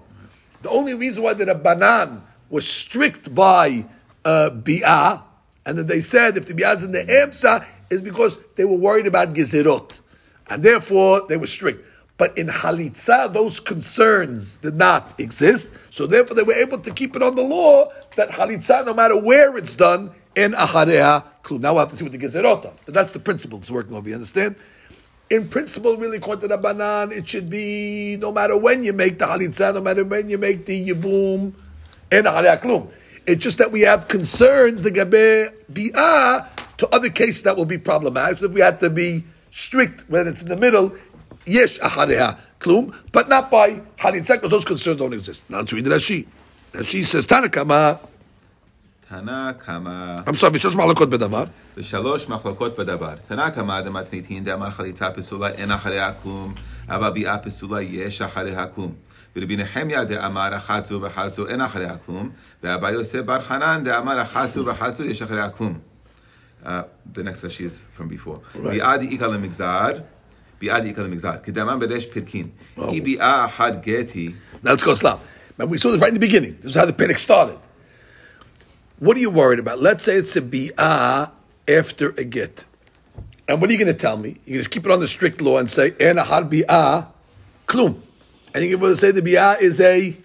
The 0.61 0.69
only 0.69 0.93
reason 0.93 1.23
why 1.23 1.33
the 1.33 1.45
Rabbanan 1.45 2.21
was 2.49 2.67
strict 2.67 3.33
by 3.33 3.85
uh, 4.23 4.49
bi'ah, 4.51 5.23
and 5.65 5.77
then 5.77 5.87
they 5.87 6.01
said 6.01 6.37
if 6.37 6.45
the 6.45 6.53
bi'ah 6.53 6.75
is 6.75 6.83
in 6.83 6.91
the 6.91 7.03
emsa, 7.03 7.65
is 7.89 8.01
because 8.01 8.39
they 8.55 8.65
were 8.65 8.77
worried 8.77 9.07
about 9.07 9.33
gezerot. 9.33 10.01
And 10.47 10.63
therefore, 10.63 11.25
they 11.27 11.37
were 11.37 11.47
strict. 11.47 11.85
But 12.17 12.37
in 12.37 12.47
Halitza, 12.47 13.31
those 13.33 13.59
concerns 13.59 14.57
did 14.57 14.75
not 14.75 15.19
exist. 15.19 15.71
So 15.89 16.07
therefore, 16.07 16.35
they 16.35 16.43
were 16.43 16.53
able 16.53 16.79
to 16.79 16.91
keep 16.91 17.15
it 17.15 17.21
on 17.21 17.35
the 17.35 17.41
law 17.41 17.91
that 18.15 18.29
Halitza, 18.29 18.85
no 18.85 18.93
matter 18.93 19.19
where 19.19 19.57
it's 19.57 19.75
done, 19.75 20.11
in 20.35 20.53
Achareha 20.53 21.23
Klum. 21.43 21.61
Now 21.61 21.73
we'll 21.73 21.81
have 21.81 21.89
to 21.91 21.97
see 21.97 22.03
what 22.03 22.11
the 22.11 22.17
Gezerot 22.17 22.65
are. 22.65 22.73
But 22.85 22.93
that's 22.93 23.11
the 23.11 23.19
principle 23.19 23.59
it's 23.59 23.71
working 23.71 23.95
over, 23.95 24.07
you 24.07 24.15
understand? 24.15 24.55
In 25.29 25.47
principle, 25.47 25.97
really, 25.97 26.19
the 26.19 26.59
Banan, 26.61 27.11
it 27.11 27.27
should 27.27 27.49
be 27.49 28.17
no 28.17 28.31
matter 28.31 28.55
when 28.57 28.83
you 28.83 28.93
make 28.93 29.17
the 29.17 29.25
Halitza, 29.25 29.73
no 29.73 29.81
matter 29.81 30.03
when 30.03 30.29
you 30.29 30.37
make 30.37 30.65
the 30.65 30.89
Yibum, 30.89 31.53
in 32.11 32.25
Achareha 32.25 32.61
Klum. 32.61 32.89
It's 33.25 33.43
just 33.43 33.57
that 33.57 33.71
we 33.71 33.81
have 33.81 34.07
concerns, 34.07 34.83
the 34.83 34.91
Gabe 34.91 35.51
Bi'ah, 35.71 36.47
to 36.77 36.87
other 36.89 37.09
cases 37.09 37.43
that 37.43 37.57
will 37.57 37.65
be 37.65 37.79
problematic. 37.79 38.39
So 38.39 38.45
if 38.45 38.51
we 38.51 38.61
have 38.61 38.79
to 38.79 38.89
be 38.89 39.23
strict 39.49 40.07
when 40.09 40.27
it's 40.27 40.43
in 40.43 40.49
the 40.49 40.57
middle, 40.57 40.95
yesh 41.45 41.79
achareha 41.79 42.37
klum, 42.59 42.95
but 43.11 43.29
not 43.29 43.49
by 43.49 43.81
halitzah, 43.97 44.35
because 44.35 44.51
those 44.51 44.65
concerns 44.65 44.97
don't 44.97 45.13
exist. 45.13 45.49
Now 45.49 45.59
let's 45.59 45.73
read 45.73 45.85
Rashi. 45.85 46.27
Rashi 46.73 47.05
says, 47.05 47.25
Tanakama, 47.25 47.99
תנא 49.08 49.52
קמא 49.52 50.20
I'm 50.26 50.36
sorry, 50.36 50.50
Vishosh 50.50 50.74
Malakot 50.74 51.10
Bedavar. 51.10 51.46
ושלוש 51.76 52.28
מחלוקות 52.28 52.78
בדבר. 52.78 53.14
תנא 53.28 53.50
קמא 53.50 53.80
דמתניתין 53.80 54.44
דאמר 54.44 54.70
חליצה 54.70 55.10
פסולה 55.10 55.48
אין 55.48 55.70
אחריה 55.70 56.12
כלום, 56.12 56.54
אבל 56.88 57.10
ביאה 57.10 57.38
פסולה 57.38 57.82
יש 57.82 58.22
אחריה 58.22 58.66
כלום. 58.66 58.94
ורבי 59.36 59.56
נחמיה 59.56 60.04
דאמר 60.04 60.56
אחת 60.56 60.84
זו 60.84 61.00
ואחת 61.02 61.32
זו 61.32 61.46
אין 61.46 61.60
אחריה 61.60 61.96
כלום, 61.96 62.30
ואבא 62.62 62.90
יוסף 62.90 63.20
בר 63.20 63.42
חנן 63.42 63.80
דאמר 63.84 64.22
אחת 64.22 64.52
זו 64.52 64.66
ואחת 64.66 64.96
זו 64.96 65.04
יש 65.04 65.22
אחריה 65.22 65.48
כלום. 65.48 65.78
Uh, 66.64 66.68
the 67.14 67.22
next 67.22 67.42
Rashi 67.44 67.64
is 67.64 67.80
from 67.96 68.08
before. 68.08 68.58
ביאה 68.62 68.96
דאיכא 68.96 69.24
למגזר, 69.24 69.88
ביאה 70.60 70.80
דאיכא 70.80 71.00
למגזר. 71.00 71.32
כדאמר 71.42 71.76
בריש 71.76 72.06
פרקין. 72.06 72.48
אי 72.88 73.00
ביאה 73.00 73.44
אחת 73.44 73.72
גטי, 73.86 74.32
Now 74.62 74.68
let's 74.68 74.82
go 74.82 74.94
slow. 74.94 75.18
Remember, 75.58 75.72
we 75.72 75.78
saw 75.78 75.90
this 75.90 76.00
right 76.00 76.08
in 76.08 76.14
the 76.14 76.26
beginning. 76.28 76.56
This 76.60 76.70
is 76.72 76.76
how 76.76 76.86
the 76.86 76.92
panic 76.92 77.18
started. 77.18 77.56
What 78.99 79.17
are 79.17 79.19
you 79.19 79.29
worried 79.29 79.59
about? 79.59 79.79
Let's 79.81 80.05
say 80.05 80.15
it's 80.15 80.35
a 80.37 80.41
bi'ah 80.41 81.31
after 81.67 82.09
a 82.11 82.23
get. 82.23 82.65
And 83.47 83.59
what 83.59 83.69
are 83.69 83.73
you 83.73 83.79
going 83.79 83.93
to 83.93 83.99
tell 83.99 84.17
me? 84.17 84.37
You're 84.45 84.55
going 84.55 84.63
to 84.63 84.69
keep 84.69 84.85
it 84.85 84.91
on 84.91 85.01
the 85.01 85.07
strict 85.07 85.41
law 85.41 85.57
and 85.57 85.69
say, 85.69 85.93
en 85.99 86.15
ahar 86.15 86.49
bi'ah 86.49 87.07
klum. 87.67 87.99
And 88.53 88.63
you're 88.63 88.79
going 88.79 88.93
to 88.93 88.97
say 88.97 89.11
the 89.11 89.21
bi'ah 89.21 89.59
is 89.59 89.81
a 89.81 90.17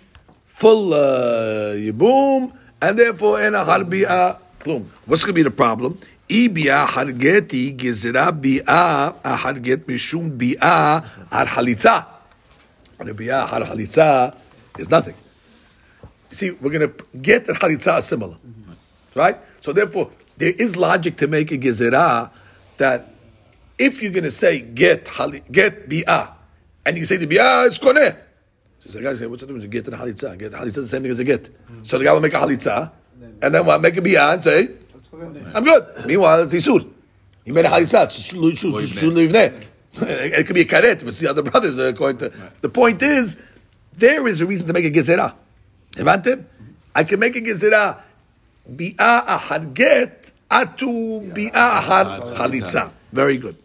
full 0.46 0.94
uh, 0.94 1.74
yibum, 1.74 2.54
and 2.80 2.98
therefore 2.98 3.40
en 3.40 3.54
ahar 3.54 3.82
bi'ah 3.82 4.38
klum. 4.60 4.86
What's 5.04 5.24
going 5.24 5.34
to 5.34 5.38
be 5.38 5.42
the 5.42 5.50
problem? 5.50 5.98
I 6.30 6.46
bi'ah 6.48 6.86
hargeti 6.86 7.76
gezira 7.76 8.30
bi'ah 8.30 9.20
ahar 9.20 9.60
get 9.60 9.86
mishum 9.88 10.38
bi'ah 10.38 11.04
ar 11.32 11.46
halitza. 11.46 12.06
And 13.00 13.08
a 13.08 13.14
bi'ah 13.14 13.46
har 13.48 13.62
halitza 13.62 14.36
is 14.78 14.88
nothing. 14.88 15.16
See, 16.30 16.52
we're 16.52 16.70
going 16.70 16.88
to 16.88 17.04
get 17.18 17.48
and 17.48 17.58
halitza 17.58 18.00
similar, 18.00 18.36
Right? 19.14 19.36
So 19.60 19.72
therefore, 19.72 20.10
there 20.36 20.52
is 20.52 20.76
logic 20.76 21.16
to 21.18 21.26
make 21.26 21.50
a 21.52 21.58
gezerah 21.58 22.30
that 22.78 23.08
if 23.78 24.02
you're 24.02 24.12
going 24.12 24.24
to 24.24 24.30
say 24.30 24.60
get 24.60 25.04
get 25.50 25.88
bi'ah, 25.88 26.32
and 26.84 26.96
you 26.96 27.04
say 27.04 27.16
the 27.16 27.26
bi'ah 27.26 27.66
is 27.66 27.78
koneh, 27.78 28.16
so 28.86 28.98
the 28.98 29.04
guy 29.04 29.14
say, 29.14 29.26
what's 29.26 29.42
the 29.42 29.46
difference 29.46 29.66
between 29.66 29.82
get 29.82 29.92
and 29.92 30.02
halitza? 30.02 30.38
Get 30.38 30.52
halitza 30.52 30.66
is 30.66 30.74
the 30.74 30.86
same 30.86 31.02
thing 31.02 31.10
as 31.10 31.18
a 31.18 31.24
get. 31.24 31.44
Mm-hmm. 31.44 31.84
So 31.84 31.98
the 31.98 32.04
guy 32.04 32.12
will 32.12 32.20
make 32.20 32.34
a 32.34 32.38
halitza, 32.38 32.90
and 33.42 33.54
then 33.54 33.66
will 33.66 33.78
make 33.78 33.96
a 33.96 34.00
bi'ah 34.00 34.34
and 34.34 34.44
say, 34.44 34.68
I'm 35.54 35.64
good. 35.64 36.06
Meanwhile, 36.06 36.42
it's 36.42 36.54
isur. 36.54 36.88
He 37.44 37.52
made 37.52 37.64
a 37.64 37.68
halitza. 37.68 38.08
It 39.92 40.46
could 40.46 40.54
be 40.54 40.60
a 40.60 40.64
karet 40.64 41.02
if 41.02 41.08
it's 41.08 41.18
the 41.18 41.28
other 41.28 41.42
brothers. 41.42 41.76
According 41.76 42.18
to 42.18 42.38
right. 42.38 42.62
the 42.62 42.68
point 42.68 43.02
is, 43.02 43.42
there 43.94 44.26
is 44.28 44.40
a 44.40 44.46
reason 44.46 44.68
to 44.68 44.72
make 44.72 44.84
a 44.84 44.90
gezerah. 44.90 45.34
Evante? 45.94 46.44
I 46.94 47.02
can 47.02 47.18
make 47.18 47.34
a 47.34 47.40
gezerah 47.40 48.00
bi'a 48.70 49.26
ahad 49.26 49.74
get 49.74 50.30
atu 50.50 51.20
bi'a 51.34 51.66
ahad 51.82 52.34
halitza. 52.38 52.90
Very 53.12 53.38
good. 53.38 53.56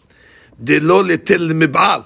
Delo 0.58 1.04
letel 1.04 1.54
mib'al. 1.54 2.06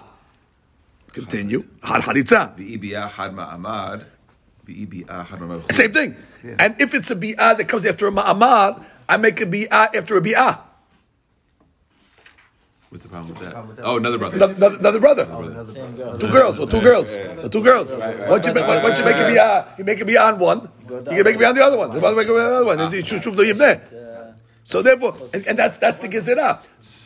Continue. 1.13 1.63
Had 1.81 2.01
halitza. 2.03 2.55
bi'a 2.55 3.07
ahad 3.07 3.33
ma'amad. 3.33 4.03
Bi'a 4.67 5.25
had 5.25 5.39
ma'amad. 5.39 5.71
Same 5.71 5.91
thing. 5.93 6.15
And 6.59 6.79
if 6.79 6.93
it's 6.93 7.11
a 7.11 7.15
bi'a 7.15 7.57
that 7.57 7.67
comes 7.67 7.85
after 7.85 8.07
a 8.07 8.11
ma'amad, 8.11 8.83
I 9.07 9.17
make 9.17 9.41
a 9.41 9.45
bi'a 9.45 9.95
after 9.95 10.17
a 10.17 10.21
bi'a. 10.21 10.68
What's 12.89 13.03
the 13.03 13.09
problem 13.09 13.29
with 13.29 13.39
that? 13.41 13.85
Oh, 13.85 13.97
another 13.97 14.17
brother. 14.17 14.35
Another, 14.35 14.77
another 14.79 14.99
brother. 14.99 15.25
Same 15.71 15.95
girl. 15.95 16.17
Two 16.17 16.27
girls, 16.27 16.59
or 16.59 16.67
two 16.67 16.81
girls, 16.81 17.13
or 17.13 17.47
two 17.47 17.61
girls. 17.61 17.95
Once 17.95 18.47
you 18.47 18.53
make, 18.53 18.65
once 18.65 18.97
you 18.97 19.05
make 19.05 19.15
a 19.15 19.29
bi'ah, 19.29 19.37
uh, 19.37 19.65
you 19.77 19.83
make 19.83 20.01
a 20.01 20.05
bi'ah 20.05 20.33
on 20.33 20.39
one, 20.39 20.69
you 20.89 20.97
can 21.03 21.23
make 21.23 21.35
a 21.35 21.37
bi'ah 21.37 21.49
on 21.49 21.55
the 21.55 21.63
other 21.63 21.77
one. 21.77 21.93
The 21.93 22.01
other 22.01 22.15
make 22.15 22.27
a 22.27 22.31
bi'ah 22.31 22.45
on 22.45 22.49
the 22.49 22.55
other 22.55 22.65
one. 22.65 22.79
Ah. 22.79 22.85
And 22.85 22.93
you 22.95 23.03
choose 23.03 23.23
the 23.23 23.43
yibneh. 23.43 24.08
So 24.69 24.83
therefore, 24.83 25.15
and, 25.33 25.41
and 25.47 25.57
that's 25.57 25.77
that's 25.79 25.97
the 25.97 26.07
gezerah. 26.07 26.59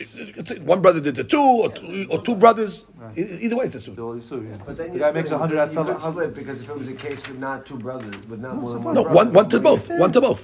It's- 0.04 0.32
it's- 0.38 0.60
One 0.60 0.82
brother 0.82 1.00
did 1.00 1.16
the 1.16 1.24
two, 1.24 1.40
or 1.40 1.70
two, 1.72 2.08
or 2.10 2.22
two 2.22 2.36
brothers. 2.36 2.84
Either 3.16 3.56
way, 3.56 3.66
it's 3.68 3.76
a 3.76 3.80
suit. 3.80 3.96
But 3.96 4.76
then 4.78 4.92
The 4.92 5.00
guy 5.00 5.10
split 5.12 5.16
makes 5.16 5.32
it. 5.32 5.34
100 5.36 5.54
You 5.56 5.62
at 5.62 5.72
some- 5.72 5.98
split 5.98 6.36
because 6.36 6.62
if 6.62 6.70
it 6.70 6.78
was 6.78 6.90
a 6.90 6.94
case 6.94 7.26
with 7.26 7.40
not 7.40 7.66
two 7.66 7.78
brothers, 7.78 8.12
with 8.28 8.42
not 8.42 8.58
more 8.58 8.74
than 8.74 8.84
one 8.84 8.96
No, 8.96 9.04
brother. 9.04 9.16
one, 9.16 9.32
one 9.34 9.50
to 9.50 9.60
both. 9.62 9.90
One 9.92 10.12
to 10.12 10.20
both. 10.20 10.42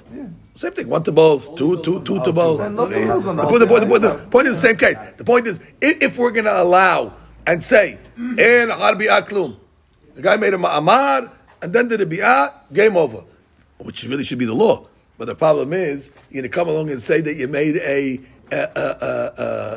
Same 0.55 0.71
thing. 0.71 0.87
One 0.87 1.03
to 1.03 1.11
both. 1.11 1.57
Two, 1.57 1.81
two, 1.83 1.99
two 2.03 2.23
to 2.23 2.31
both. 2.31 2.57
The 2.59 2.69
point, 2.69 2.93
the 2.95 3.67
point, 3.67 3.81
the 3.81 3.87
point, 3.87 4.01
the 4.01 4.13
point 4.31 4.47
is 4.47 4.55
the 4.61 4.67
same 4.67 4.77
case. 4.77 4.97
The 5.17 5.25
point 5.25 5.45
is, 5.45 5.59
if, 5.81 6.01
if 6.01 6.17
we're 6.17 6.31
going 6.31 6.45
to 6.45 6.61
allow 6.61 7.13
and 7.45 7.61
say, 7.61 7.97
eh, 8.17 8.61
"En 8.63 8.69
harbi 8.69 9.07
aklum," 9.09 9.57
The 10.15 10.21
guy 10.21 10.37
made 10.37 10.53
a 10.53 10.57
ma'amar 10.57 11.29
and 11.61 11.73
then 11.73 11.89
did 11.89 11.99
a 11.99 12.05
bi'ah, 12.05 12.53
game 12.71 12.95
over. 12.95 13.23
Which 13.79 14.03
really 14.05 14.23
should 14.23 14.39
be 14.39 14.45
the 14.45 14.53
law. 14.55 14.87
But 15.19 15.25
the 15.25 15.35
problem 15.35 15.73
is, 15.73 16.13
you're 16.31 16.41
going 16.41 16.49
to 16.49 16.55
come 16.55 16.69
along 16.69 16.89
and 16.91 17.03
say 17.03 17.19
that 17.19 17.35
you 17.35 17.49
made 17.49 17.75
a, 17.75 18.11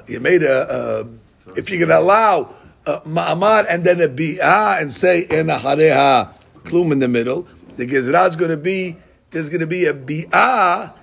you 0.06 0.20
made 0.20 0.44
a, 0.44 1.09
if 1.56 1.69
you're 1.69 1.81
going 1.81 1.89
to 1.89 1.98
allow 1.98 2.55
uh, 2.86 3.01
ma'amar 3.01 3.66
and 3.69 3.82
then 3.82 4.01
a 4.01 4.09
bi'ah 4.09 4.81
and 4.81 4.94
say 4.94 5.27
ena 5.27 5.59
hareha 5.59 6.32
klum 6.60 6.93
in 6.93 7.01
the 7.01 7.09
middle, 7.09 7.48
the 7.74 7.86
gezerah 7.86 8.28
is 8.28 8.36
going 8.36 8.52
to 8.52 8.56
be, 8.56 8.97
there's 9.32 9.48
going 9.48 9.60
to 9.60 9.66
be 9.66 9.86
a 9.86 9.93
bi'ah 9.93 10.94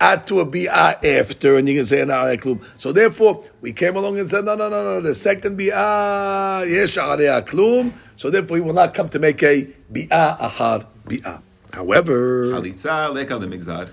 add 0.00 0.26
to 0.26 0.40
a 0.40 0.46
bi'ah 0.46 1.04
after, 1.04 1.54
and 1.54 1.68
you 1.68 1.76
can 1.76 1.86
say 1.86 2.00
an 2.00 2.08
klum. 2.08 2.64
So 2.76 2.90
therefore, 2.90 3.44
we 3.60 3.72
came 3.72 3.94
along 3.94 4.18
and 4.18 4.28
said, 4.28 4.46
no, 4.46 4.56
no, 4.56 4.68
no, 4.68 4.82
no, 4.82 5.00
the 5.00 5.14
second 5.14 5.56
bi'ah, 5.56 6.68
yesh 6.68 6.96
klum. 6.96 7.92
So 8.16 8.30
therefore, 8.30 8.54
we 8.56 8.62
will 8.62 8.74
not 8.74 8.94
come 8.94 9.08
to 9.10 9.20
make 9.20 9.40
a 9.44 9.68
bi'ah 9.92 10.40
ahar 10.40 10.86
bi'ah. 11.06 11.42
However, 11.72 12.46
Chalitza 12.46 13.12
leka 13.12 13.34
lemigzad. 13.34 13.90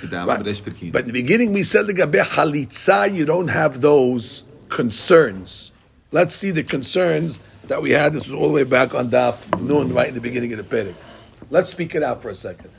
Kedam 0.00 0.26
Right. 0.26 0.40
b'resh 0.40 0.62
pirkin. 0.62 0.92
but 0.92 1.02
in 1.02 1.06
the 1.06 1.12
beginning 1.12 1.52
we 1.52 1.62
said 1.62 1.86
the 1.86 1.92
gabe 1.92 2.14
halitza, 2.14 3.12
you 3.14 3.24
don't 3.24 3.48
have 3.48 3.80
those 3.80 4.44
concerns. 4.68 5.72
Let's 6.12 6.34
see 6.34 6.50
the 6.50 6.62
concerns 6.62 7.40
that 7.68 7.80
we 7.82 7.90
had. 7.92 8.12
This 8.12 8.26
was 8.28 8.34
all 8.34 8.48
the 8.48 8.54
way 8.54 8.64
back 8.64 8.94
on 8.94 9.10
Daf 9.10 9.36
Nun, 9.60 9.92
right 9.94 10.08
in 10.08 10.14
the 10.14 10.20
beginning 10.20 10.52
of 10.52 10.58
the 10.58 10.64
Perek. 10.64 10.94
Let's 11.50 11.70
speak 11.70 11.94
it 11.94 12.02
out 12.02 12.22
for 12.22 12.28
a 12.30 12.34
second. 12.34 12.70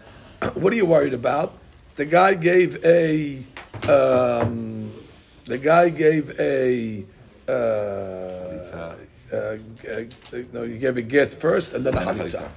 What 0.54 0.72
are 0.74 0.76
you 0.76 0.86
worried 0.86 1.14
about? 1.14 1.54
The 1.96 2.06
guy 2.06 2.34
gave 2.36 2.84
a. 2.86 3.44
Um, 3.90 4.92
the 5.46 5.58
guy 5.58 5.90
gave 5.90 6.38
a. 6.40 7.04
Uh, 7.48 7.52
uh, 7.52 8.96
uh, 9.34 9.56
no, 10.54 10.64
you 10.64 10.78
gave 10.78 10.98
a 10.98 11.02
get 11.02 11.34
first 11.34 11.74
and 11.74 11.86
then 11.86 11.96
a 11.96 12.02
halitza. 12.02 12.48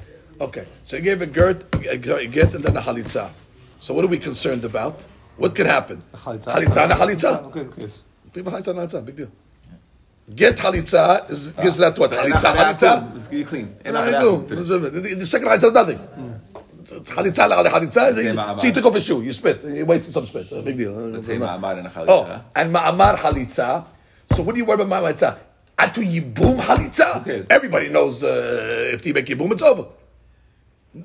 Okay, 0.40 0.64
so 0.84 0.96
you 0.96 1.02
gave 1.02 1.20
a 1.22 1.26
get, 1.26 1.64
a 1.86 1.96
get 1.98 2.54
and 2.54 2.64
then 2.64 2.76
a 2.76 2.80
halitza. 2.80 3.30
So 3.80 3.94
what 3.94 4.04
are 4.04 4.08
we 4.08 4.18
concerned 4.18 4.64
about? 4.64 5.06
What 5.36 5.54
could 5.54 5.66
happen? 5.66 6.02
Chalitza. 6.14 6.52
Halitza 6.52 6.82
and 6.84 6.92
a 6.92 6.96
halitza. 6.96 7.42
Okay, 7.46 7.60
okay. 7.60 7.88
People 8.32 8.52
halitza 8.52 8.68
and 8.68 8.78
halitza, 8.78 9.04
big 9.04 9.16
deal. 9.16 9.30
Get 10.34 10.56
halitza 10.56 11.28
is, 11.30 11.50
gives 11.52 11.78
that 11.78 11.94
to 11.94 12.00
what? 12.02 12.10
So 12.10 12.16
Halitza, 12.16 12.50
ena 12.50 12.64
hareha 12.64 12.74
halitza. 12.74 13.14
It's 13.16 13.48
clean. 13.48 13.76
And 13.84 13.96
Ena 13.96 13.98
I 14.00 14.10
hareha 14.10 14.20
go. 14.20 14.38
klum. 14.40 14.92
The, 14.92 15.14
the 15.14 15.26
second 15.26 15.48
halitza 15.48 15.64
is 15.64 15.72
nothing. 15.72 16.00
It's 16.82 17.10
halitza, 17.10 17.48
la 17.48 17.64
halitza. 17.70 18.12
Okay, 18.12 18.60
So 18.60 18.66
you 18.66 18.72
took 18.72 18.84
off 18.84 18.94
a 18.94 19.00
shoe, 19.00 19.22
you 19.22 19.32
spit, 19.32 19.64
you 19.64 19.86
wasted 19.86 20.12
some 20.12 20.26
spit. 20.26 20.50
Big 20.64 20.76
deal. 20.76 20.92
Let's 20.92 21.26
say 21.26 21.36
ma'amar 21.36 21.78
and 21.78 21.86
a 21.86 22.04
Oh, 22.08 22.42
and 22.54 22.74
ma'amar 22.74 23.16
halitza. 23.16 23.86
So 24.32 24.42
what 24.42 24.54
do 24.54 24.58
you 24.58 24.64
worry 24.66 24.82
about 24.82 24.88
ma'amar 24.88 25.14
halitza? 25.14 25.38
Atu 25.78 26.02
yibum 26.04 26.58
halitza. 26.58 27.18
Who 27.18 27.24
cares? 27.24 27.50
Everybody 27.50 27.88
knows 27.88 28.22
uh, 28.22 28.90
if 28.92 29.06
you 29.06 29.14
make 29.14 29.26
yibum, 29.26 29.50
it's 29.52 29.62
over. 29.62 29.86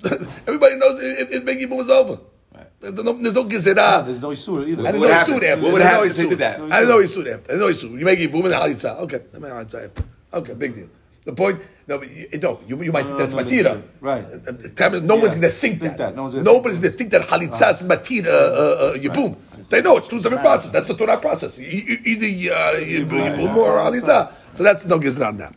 Everybody 0.48 0.76
knows 0.78 0.99
if, 1.02 1.32
if 1.32 1.44
make 1.44 1.60
yibum, 1.60 1.80
it's 1.82 1.90
over. 1.90 2.20
Right. 2.56 2.68
There's 2.80 2.94
no, 2.94 3.14
there's 3.14 3.36
no 3.36 3.45
gezerah. 3.45 4.06
There's 4.06 4.22
no 4.22 4.30
isur 4.30 4.68
either. 4.68 4.86
And 4.88 4.99
What 4.99 4.99
there's 4.99 5.02
no 5.02 5.07
happened? 5.10 5.36
suit 5.41 5.44
after. 5.44 5.64
What 5.64 5.74
would 5.74 5.82
happen 5.82 6.06
no 6.06 6.10
if 6.11 6.18
they 6.18 6.30
did 6.30 6.38
that? 6.40 6.60
I 6.61 6.84
know 6.84 6.99
he's 6.99 7.14
suit 7.14 7.28
after. 7.28 7.53
I 7.53 7.56
know 7.57 7.68
he's 7.68 7.82
suit. 7.82 7.99
You 7.99 8.06
make 8.06 8.20
yibum 8.20 8.45
and 8.45 8.53
halitza. 8.53 8.98
Okay, 8.99 9.22
I 9.36 9.40
make 9.40 9.52
halitza 9.52 9.86
after. 9.86 10.03
Okay, 10.34 10.53
big 10.53 10.76
deal. 10.76 10.88
The 11.26 11.32
point, 11.32 11.61
no, 11.88 11.99
but 11.99 12.10
you, 12.11 12.28
no, 12.41 12.60
you, 12.68 12.84
you 12.84 12.91
might 12.91 13.06
think 13.06 13.18
that's 13.18 13.34
no, 13.34 13.40
no, 13.41 13.48
matira. 13.48 13.64
no, 13.76 13.84
right. 14.02 14.26
Uh, 14.26 14.52
uh, 14.52 14.68
time 14.76 15.07
No 15.07 15.15
one's 15.15 15.36
Yeah. 15.36 15.40
going 15.40 15.41
to 15.41 15.49
think, 15.52 15.80
Think 15.82 15.95
that. 15.95 15.98
that. 15.98 16.15
No 16.18 16.24
one's 16.24 16.34
gonna 16.36 16.44
Nobody's 16.44 16.80
going 16.82 16.91
to 16.91 16.98
think 16.98 17.11
that 17.11 17.22
halitza 17.30 17.72
is 17.72 17.82
matira, 17.84 18.28
uh, 18.28 18.30
uh, 18.30 18.94
yibum. 18.98 19.38
They 19.70 19.82
know 19.82 19.95
it's 19.98 20.10
two 20.10 20.22
separate 20.22 20.41
process. 20.41 20.72
That's 20.74 20.90
the 20.90 20.95
Torah 20.95 21.18
process. 21.18 21.57
You- 21.57 21.65
you- 21.68 21.99
Either 22.03 22.53
uh, 22.53 22.74
yibum 22.76 23.38
yibum 23.38 23.56
or 23.56 23.78
halitza. 23.80 24.34
So 24.53 24.64
that's 24.64 24.86
no 24.86 24.99
gizra 24.99 25.28
on 25.30 25.38
that. 25.38 25.56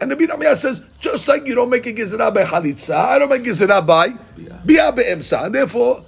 And 0.01 0.11
Rabbi 0.11 0.25
Nehemiah 0.27 0.57
says, 0.57 0.85
just 1.01 1.27
like 1.29 1.47
you 1.47 1.55
don't 1.55 1.71
make 1.71 1.87
a 1.87 1.93
gizra 1.95 2.33
by 2.33 2.45
halitza, 2.45 2.95
I 2.95 3.19
don't 3.19 3.31
make 3.31 3.43
gizra 3.43 3.87
by 3.87 4.09
bi'a 4.09 4.95
be'emsa. 4.95 5.47
And 5.47 5.55
therefore, 5.55 6.05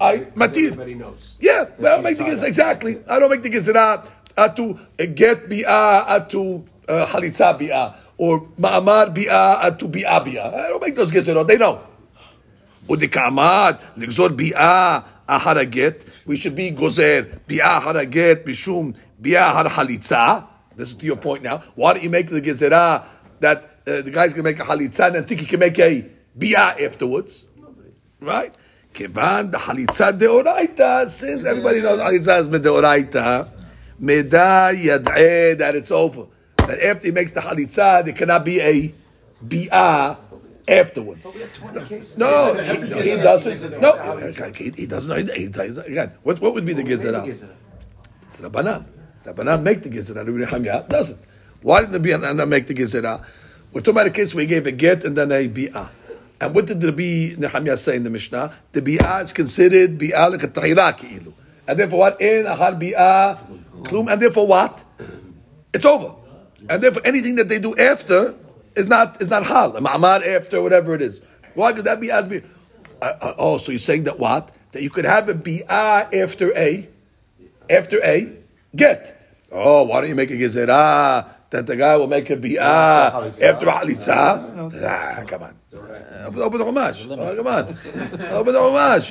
I, 0.00 0.18
matir. 0.34 0.72
Everybody 0.72 0.94
knows. 0.94 1.36
Yeah, 1.40 1.66
well, 1.78 1.92
I 1.92 1.96
don't 1.96 2.04
make 2.04 2.18
the 2.18 2.24
gizra, 2.24 2.48
exactly. 2.48 2.98
I 3.06 3.18
don't 3.20 3.30
make 3.30 3.42
the 3.42 3.50
gizra 3.50 4.08
uh, 4.36 4.48
to 4.48 4.80
uh, 4.98 5.06
get 5.06 5.48
bi'a, 5.48 5.64
uh, 5.66 6.20
to 6.30 6.64
uh, 6.88 7.06
halitza 7.06 7.56
bi'a, 7.56 7.94
or 8.18 8.48
ma'amar 8.58 9.14
bi'a, 9.14 9.30
uh, 9.30 9.70
to 9.70 9.86
bi'a 9.86 10.24
bi'a. 10.24 10.52
I 10.52 10.68
don't 10.68 10.82
make 10.82 10.96
those 10.96 11.12
gizra, 11.12 11.46
they 11.46 11.58
know. 11.58 11.80
ודקעמד, 12.90 13.74
לגזור 13.96 14.28
ביאה 14.28 14.98
אחר 15.26 15.58
הגט, 15.58 16.04
we 16.26 16.32
should 16.36 16.56
be 16.56 16.70
גוזר 16.74 17.22
ביאה 17.46 17.78
אחר 17.78 17.98
הגט 17.98 18.46
משום 18.46 18.92
ביאה 19.18 19.50
אחר 19.50 19.68
חליצה, 19.68 20.38
This 20.75 20.89
is 20.89 20.95
to 20.95 21.05
your 21.05 21.17
point 21.17 21.43
now. 21.43 21.63
Why 21.75 21.93
don't 21.93 22.03
you 22.03 22.09
make 22.09 22.27
the 22.27 22.41
gezerah 22.41 23.05
that 23.39 23.63
uh, 23.87 24.01
the 24.01 24.11
guy's 24.11 24.33
going 24.33 24.43
to 24.45 24.51
make 24.51 24.59
a 24.59 24.65
halitzah 24.65 25.15
and 25.15 25.27
think 25.27 25.41
he 25.41 25.45
can 25.45 25.59
make 25.59 25.79
a 25.79 26.09
bia 26.37 26.75
afterwards? 26.79 27.47
Right? 28.19 28.55
Kevan 28.93 29.51
the 29.51 29.57
halitzah 29.57 30.17
deoraita. 30.17 31.09
Since 31.09 31.45
everybody 31.45 31.81
knows 31.81 31.99
halitzah 31.99 32.39
is 32.39 32.47
medeoraita, 32.47 33.53
meda 33.99 34.71
yad'eh 34.73 35.57
that 35.57 35.75
it's 35.75 35.91
over. 35.91 36.27
That 36.57 36.81
after 36.81 37.07
he 37.07 37.11
makes 37.11 37.31
the 37.33 37.41
halitzah, 37.41 38.03
there 38.05 38.13
cannot 38.13 38.43
be 38.43 38.59
a 38.61 38.93
bia 39.45 40.17
afterwards. 40.67 41.27
No, 42.17 42.53
no, 42.53 42.63
he, 42.63 42.77
no, 42.77 42.99
he 42.99 43.15
doesn't. 43.17 43.81
No, 43.81 43.93
he 44.75 44.85
doesn't. 44.87 45.35
He 45.35 45.47
does 45.47 45.77
Again, 45.77 46.13
what, 46.23 46.41
what 46.41 46.53
would 46.53 46.65
be 46.65 46.73
the 46.73 46.83
gezerah? 46.83 47.27
It's 48.27 48.39
the 48.39 48.49
banan. 48.49 48.85
Rabbanan 49.25 49.63
make 49.63 49.81
the 49.81 49.89
gizera. 49.89 50.17
Rabbi 50.17 50.45
Nehemiah 50.45 50.87
doesn't. 50.87 51.19
Why 51.61 51.81
did 51.81 51.91
the 51.91 51.99
Rabbanan 51.99 52.47
make 52.47 52.67
the 52.67 52.73
gizera? 52.73 53.25
We're 53.73 53.81
talking 53.81 53.95
about 53.95 54.07
a 54.07 54.11
case 54.11 54.33
where 54.35 54.43
he 54.43 54.47
gave 54.47 54.67
a 54.67 54.71
get 54.71 55.03
and 55.03 55.17
then 55.17 55.31
a 55.31 55.49
bi'ah. 55.49 55.89
And 56.39 56.53
what 56.53 56.67
did 56.67 56.79
the 56.79 56.87
Rabbi 56.87 57.35
Nehemiah 57.39 57.77
say 57.77 57.95
in 57.95 58.03
the 58.03 58.09
Mishnah? 58.09 58.53
The 58.71 58.81
bi'ah 58.81 59.21
is 59.23 59.33
considered 59.33 59.97
bi'ah 59.97 60.31
like 60.31 60.43
a 60.43 60.47
tahira 60.47 60.97
ki'ilu. 60.97 61.33
And 61.67 61.79
therefore 61.79 61.99
what? 61.99 62.21
In 62.21 62.45
ahar 62.45 62.79
bi'ah 62.79 63.39
klum. 63.83 64.11
And 64.11 64.21
therefore 64.21 64.47
what? 64.47 64.83
It's 65.73 65.85
over. 65.85 66.15
And 66.69 66.81
therefore 66.81 67.01
anything 67.05 67.35
that 67.35 67.49
they 67.49 67.59
do 67.59 67.75
after 67.75 68.35
is 68.75 68.87
not 68.87 69.21
is 69.21 69.29
not 69.29 69.45
hal. 69.45 69.73
Ma'amar 69.73 70.25
after 70.25 70.61
whatever 70.61 70.93
it 70.93 71.01
is. 71.01 71.21
Why 71.53 71.73
could 71.73 71.85
that 71.85 71.99
be 71.99 72.11
as? 72.11 72.31
Uh, 72.31 73.05
uh, 73.05 73.33
oh, 73.37 73.57
so 73.57 73.71
you're 73.71 73.79
saying 73.79 74.03
that 74.03 74.19
what? 74.19 74.53
That 74.71 74.83
you 74.83 74.89
could 74.89 75.05
have 75.05 75.29
a 75.29 75.33
bi'ah 75.33 76.13
after 76.13 76.55
a 76.55 76.87
after 77.69 78.03
a 78.03 78.31
get. 78.75 79.14
Oh, 79.54 79.82
why 79.84 80.00
don't 80.00 80.08
you 80.10 80.14
make 80.14 80.30
a 80.30 80.36
gezerah 80.36 81.26
that 81.50 81.66
the 81.66 81.74
guy 81.76 81.96
will 81.96 82.06
make 82.06 82.30
a 82.30 82.36
bi'ah 82.36 83.42
after 83.42 83.68
a 83.68 83.72
halitza? 83.72 84.80
Ah, 84.86 85.24
come 85.26 85.42
on. 85.42 85.54
Uh, 85.74 86.26
Open 86.26 86.42
open 86.42 86.58
the 86.58 86.64
chumash. 86.64 87.10
Oh, 87.10 87.36
come 87.36 87.46
on. 87.46 87.64
Open 88.32 88.52
the 88.54 88.60
chumash. 88.60 89.06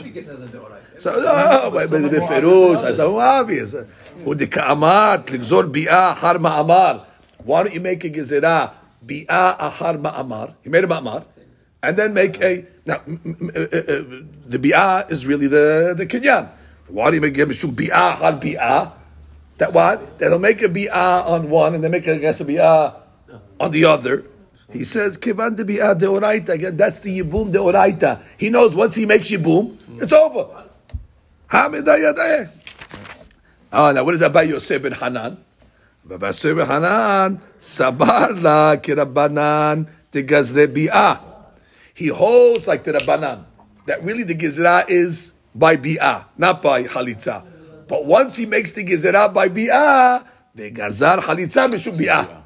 So, 1.00 1.12
oh, 1.16 1.72
but 1.72 1.90
but 1.90 2.02
בפירוש, 2.12 2.84
אז 2.84 3.00
הוא 3.00 3.22
obvious. 3.22 3.76
ודכאמרת, 4.28 5.32
לגזור 5.32 5.62
ביאה 5.64 6.12
אחר 6.12 6.38
מאמר. 6.38 7.00
Why 7.46 7.64
don't 7.64 7.74
you 7.74 7.82
make 7.82 8.04
a 8.04 8.10
gezerah 8.10 8.70
ביאה 9.06 9.54
אחר 9.58 9.92
מאמר? 9.98 10.48
You 10.66 10.72
made 10.72 10.84
a 10.84 10.88
מאמר. 10.88 11.24
And 11.82 11.96
then 11.98 12.14
make 12.14 12.42
a, 12.42 12.66
now, 12.86 13.02
m- 13.08 13.22
m- 13.26 13.52
uh, 13.56 13.60
uh, 13.60 13.64
uh, 13.64 14.04
the 14.46 14.60
bi'ah 14.60 15.10
is 15.10 15.26
really 15.26 15.48
the, 15.48 15.94
the 15.96 16.06
kinyan. 16.06 16.50
Why 16.90 17.10
do 17.10 17.16
you 17.16 17.22
make 17.22 17.38
a 17.38 17.46
mishum 17.46 17.72
bi'ah 17.72 18.16
har 18.16 18.34
bi'ah? 18.34 18.92
That 19.59 19.73
what? 19.73 20.19
That'll 20.19 20.39
make 20.39 20.63
a 20.63 20.69
bi'ah 20.69 21.27
on 21.27 21.51
one 21.51 21.75
and 21.75 21.85
then 21.85 21.91
make 21.91 22.07
a, 22.07 22.19
guess, 22.19 22.41
a 22.41 22.45
bi'ah 22.45 22.97
on 23.61 23.71
the 23.71 23.85
other. 23.85 24.25
He 24.73 24.85
says, 24.85 25.17
kivan 25.17 25.57
de 25.57 25.65
bi'ah 25.65 25.99
deoraita. 25.99 26.51
Again, 26.51 26.77
that's 26.77 27.01
the 27.01 27.21
yibum 27.21 27.53
deoraita. 27.53 28.23
He 28.37 28.51
knows 28.51 28.75
once 28.75 28.95
he 28.95 29.07
makes 29.07 29.31
yibum, 29.31 29.77
it's 30.01 30.13
over. 30.13 30.65
Hamida 31.51 31.97
yadeh. 31.99 32.51
Ah, 33.73 33.89
oh, 33.89 33.93
now 33.93 34.05
what 34.05 34.13
does 34.13 34.23
Abba 34.23 34.45
Yosef 34.45 34.83
ben 34.83 34.93
Hanan? 34.93 35.39
Abba 36.11 36.27
Yosef 36.27 36.57
ben 36.57 36.67
Hanan, 36.67 37.41
sabar 37.61 38.41
la 38.43 38.77
kirabanan 38.77 39.89
de 40.11 40.23
gazre 40.23 40.67
bi'ah. 40.67 41.35
He 41.95 42.09
holds 42.09 42.67
like 42.67 42.83
the 42.83 42.93
Rabbanan, 42.93 43.45
that 43.87 44.03
really 44.03 44.25
the 44.25 44.35
Gizra 44.35 44.85
is 44.89 45.33
by 45.55 45.77
Bi'ah, 45.77 46.25
not 46.37 46.61
by 46.61 46.83
Halitza. 46.85 47.47
But 47.89 48.05
once 48.07 48.37
he 48.37 48.47
makes 48.47 48.73
the 48.73 48.85
Gizra 48.85 49.33
by 49.33 49.49
Bi'ah, 49.49 50.25
the 50.55 50.71
Gazar 50.71 51.19
Halitza 51.19 51.69
Mishum 51.69 51.99
Bi'ah. 51.99 52.43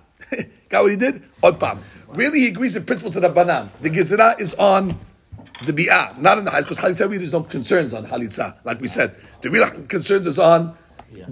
Got 0.68 0.82
what 0.82 0.90
he 0.90 0.96
did? 0.96 1.22
Otpam. 1.42 1.78
Really, 2.08 2.40
he 2.40 2.48
agrees 2.48 2.76
in 2.76 2.84
principle 2.84 3.12
to 3.12 3.20
the 3.20 3.28
Rabbanan. 3.28 3.68
The 3.80 3.90
Gizra 3.90 4.40
is 4.40 4.54
on 4.54 4.98
the 5.64 5.72
Bi'ah, 5.72 6.16
not 6.18 6.38
on 6.38 6.44
the 6.44 6.50
Halitza, 6.50 6.58
because 6.62 6.78
Halitza 6.78 7.00
really 7.00 7.18
there's 7.18 7.32
no 7.32 7.42
concerns 7.42 7.94
on 7.94 8.06
Halitza, 8.06 8.56
like 8.64 8.80
we 8.80 8.88
said. 8.88 9.14
The 9.42 9.50
real 9.50 9.70
concerns 9.88 10.26
is 10.26 10.38
on 10.38 10.76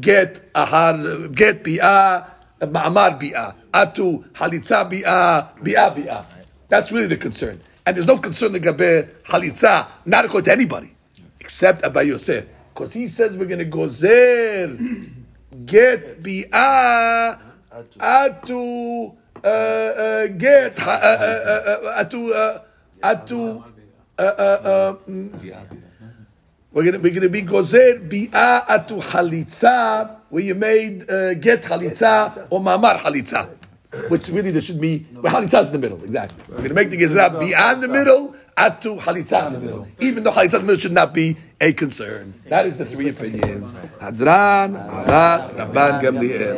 get 0.00 0.52
Ahar, 0.52 1.34
get 1.34 1.64
Bi'ah, 1.64 2.28
Ma'amar 2.60 3.20
Bi'ah, 3.20 3.54
Atu, 3.72 4.30
Halitza 4.32 4.90
Bi'ah, 4.90 5.58
Bi'ah 5.58 5.94
Bi'ah. 5.94 6.24
That's 6.68 6.92
really 6.92 7.06
the 7.06 7.16
concern. 7.16 7.60
And 7.86 7.96
there's 7.96 8.08
no 8.08 8.18
concern 8.18 8.52
legabe 8.52 9.08
halitza, 9.22 9.86
not 10.04 10.24
according 10.24 10.46
to 10.46 10.52
anybody, 10.52 10.92
except 11.38 11.84
Abba 11.84 12.04
Yosef. 12.04 12.44
Because 12.76 12.92
he 12.92 13.08
says 13.08 13.38
we're 13.38 13.46
going 13.46 13.58
to 13.58 13.64
go 13.64 13.88
zer 13.88 14.76
get 15.64 16.22
bi'ah 16.22 17.40
atu 17.96 19.16
get 20.36 20.76
atu 20.76 22.20
atu 23.02 23.64
we're 26.70 26.84
gonna 26.84 26.98
we're 26.98 27.14
gonna 27.14 27.30
be 27.30 27.40
gozer 27.40 27.98
bi'ah 28.06 28.66
atu 28.66 29.00
halitza 29.00 30.20
where 30.28 30.44
you 30.44 30.54
made 30.54 31.10
uh, 31.10 31.32
get 31.32 31.62
halitza 31.62 32.46
or 32.50 32.60
mamar 32.60 32.98
halitza. 33.00 33.48
Which 34.10 34.28
really 34.28 34.50
there 34.50 34.60
should 34.60 34.78
be 34.78 35.06
where 35.22 35.32
halitza 35.32 35.62
is 35.62 35.68
in 35.72 35.80
the 35.80 35.88
middle, 35.88 36.04
exactly. 36.04 36.44
We're 36.50 36.62
gonna 36.62 36.74
make 36.74 36.90
the 36.90 36.98
gezerah 36.98 37.30
bi'ah 37.40 37.72
in 37.72 37.80
the 37.80 37.88
middle, 37.88 38.34
atu 38.56 38.98
halitza 38.98 39.46
in 39.48 39.52
the 39.54 39.60
middle. 39.60 39.86
Even 40.00 40.24
though 40.24 40.32
halitza 40.32 40.54
in 40.54 40.60
the 40.62 40.66
middle 40.72 40.80
should 40.80 40.92
not 40.92 41.12
be 41.14 41.36
a 41.60 41.72
concern. 41.72 42.34
That 42.48 42.66
is 42.66 42.78
the 42.78 42.84
three 42.86 43.08
opinions. 43.08 43.74
Hadran, 44.00 44.72
Marat, 44.72 45.50
Rabban 45.56 46.00
Gamliel. 46.02 46.56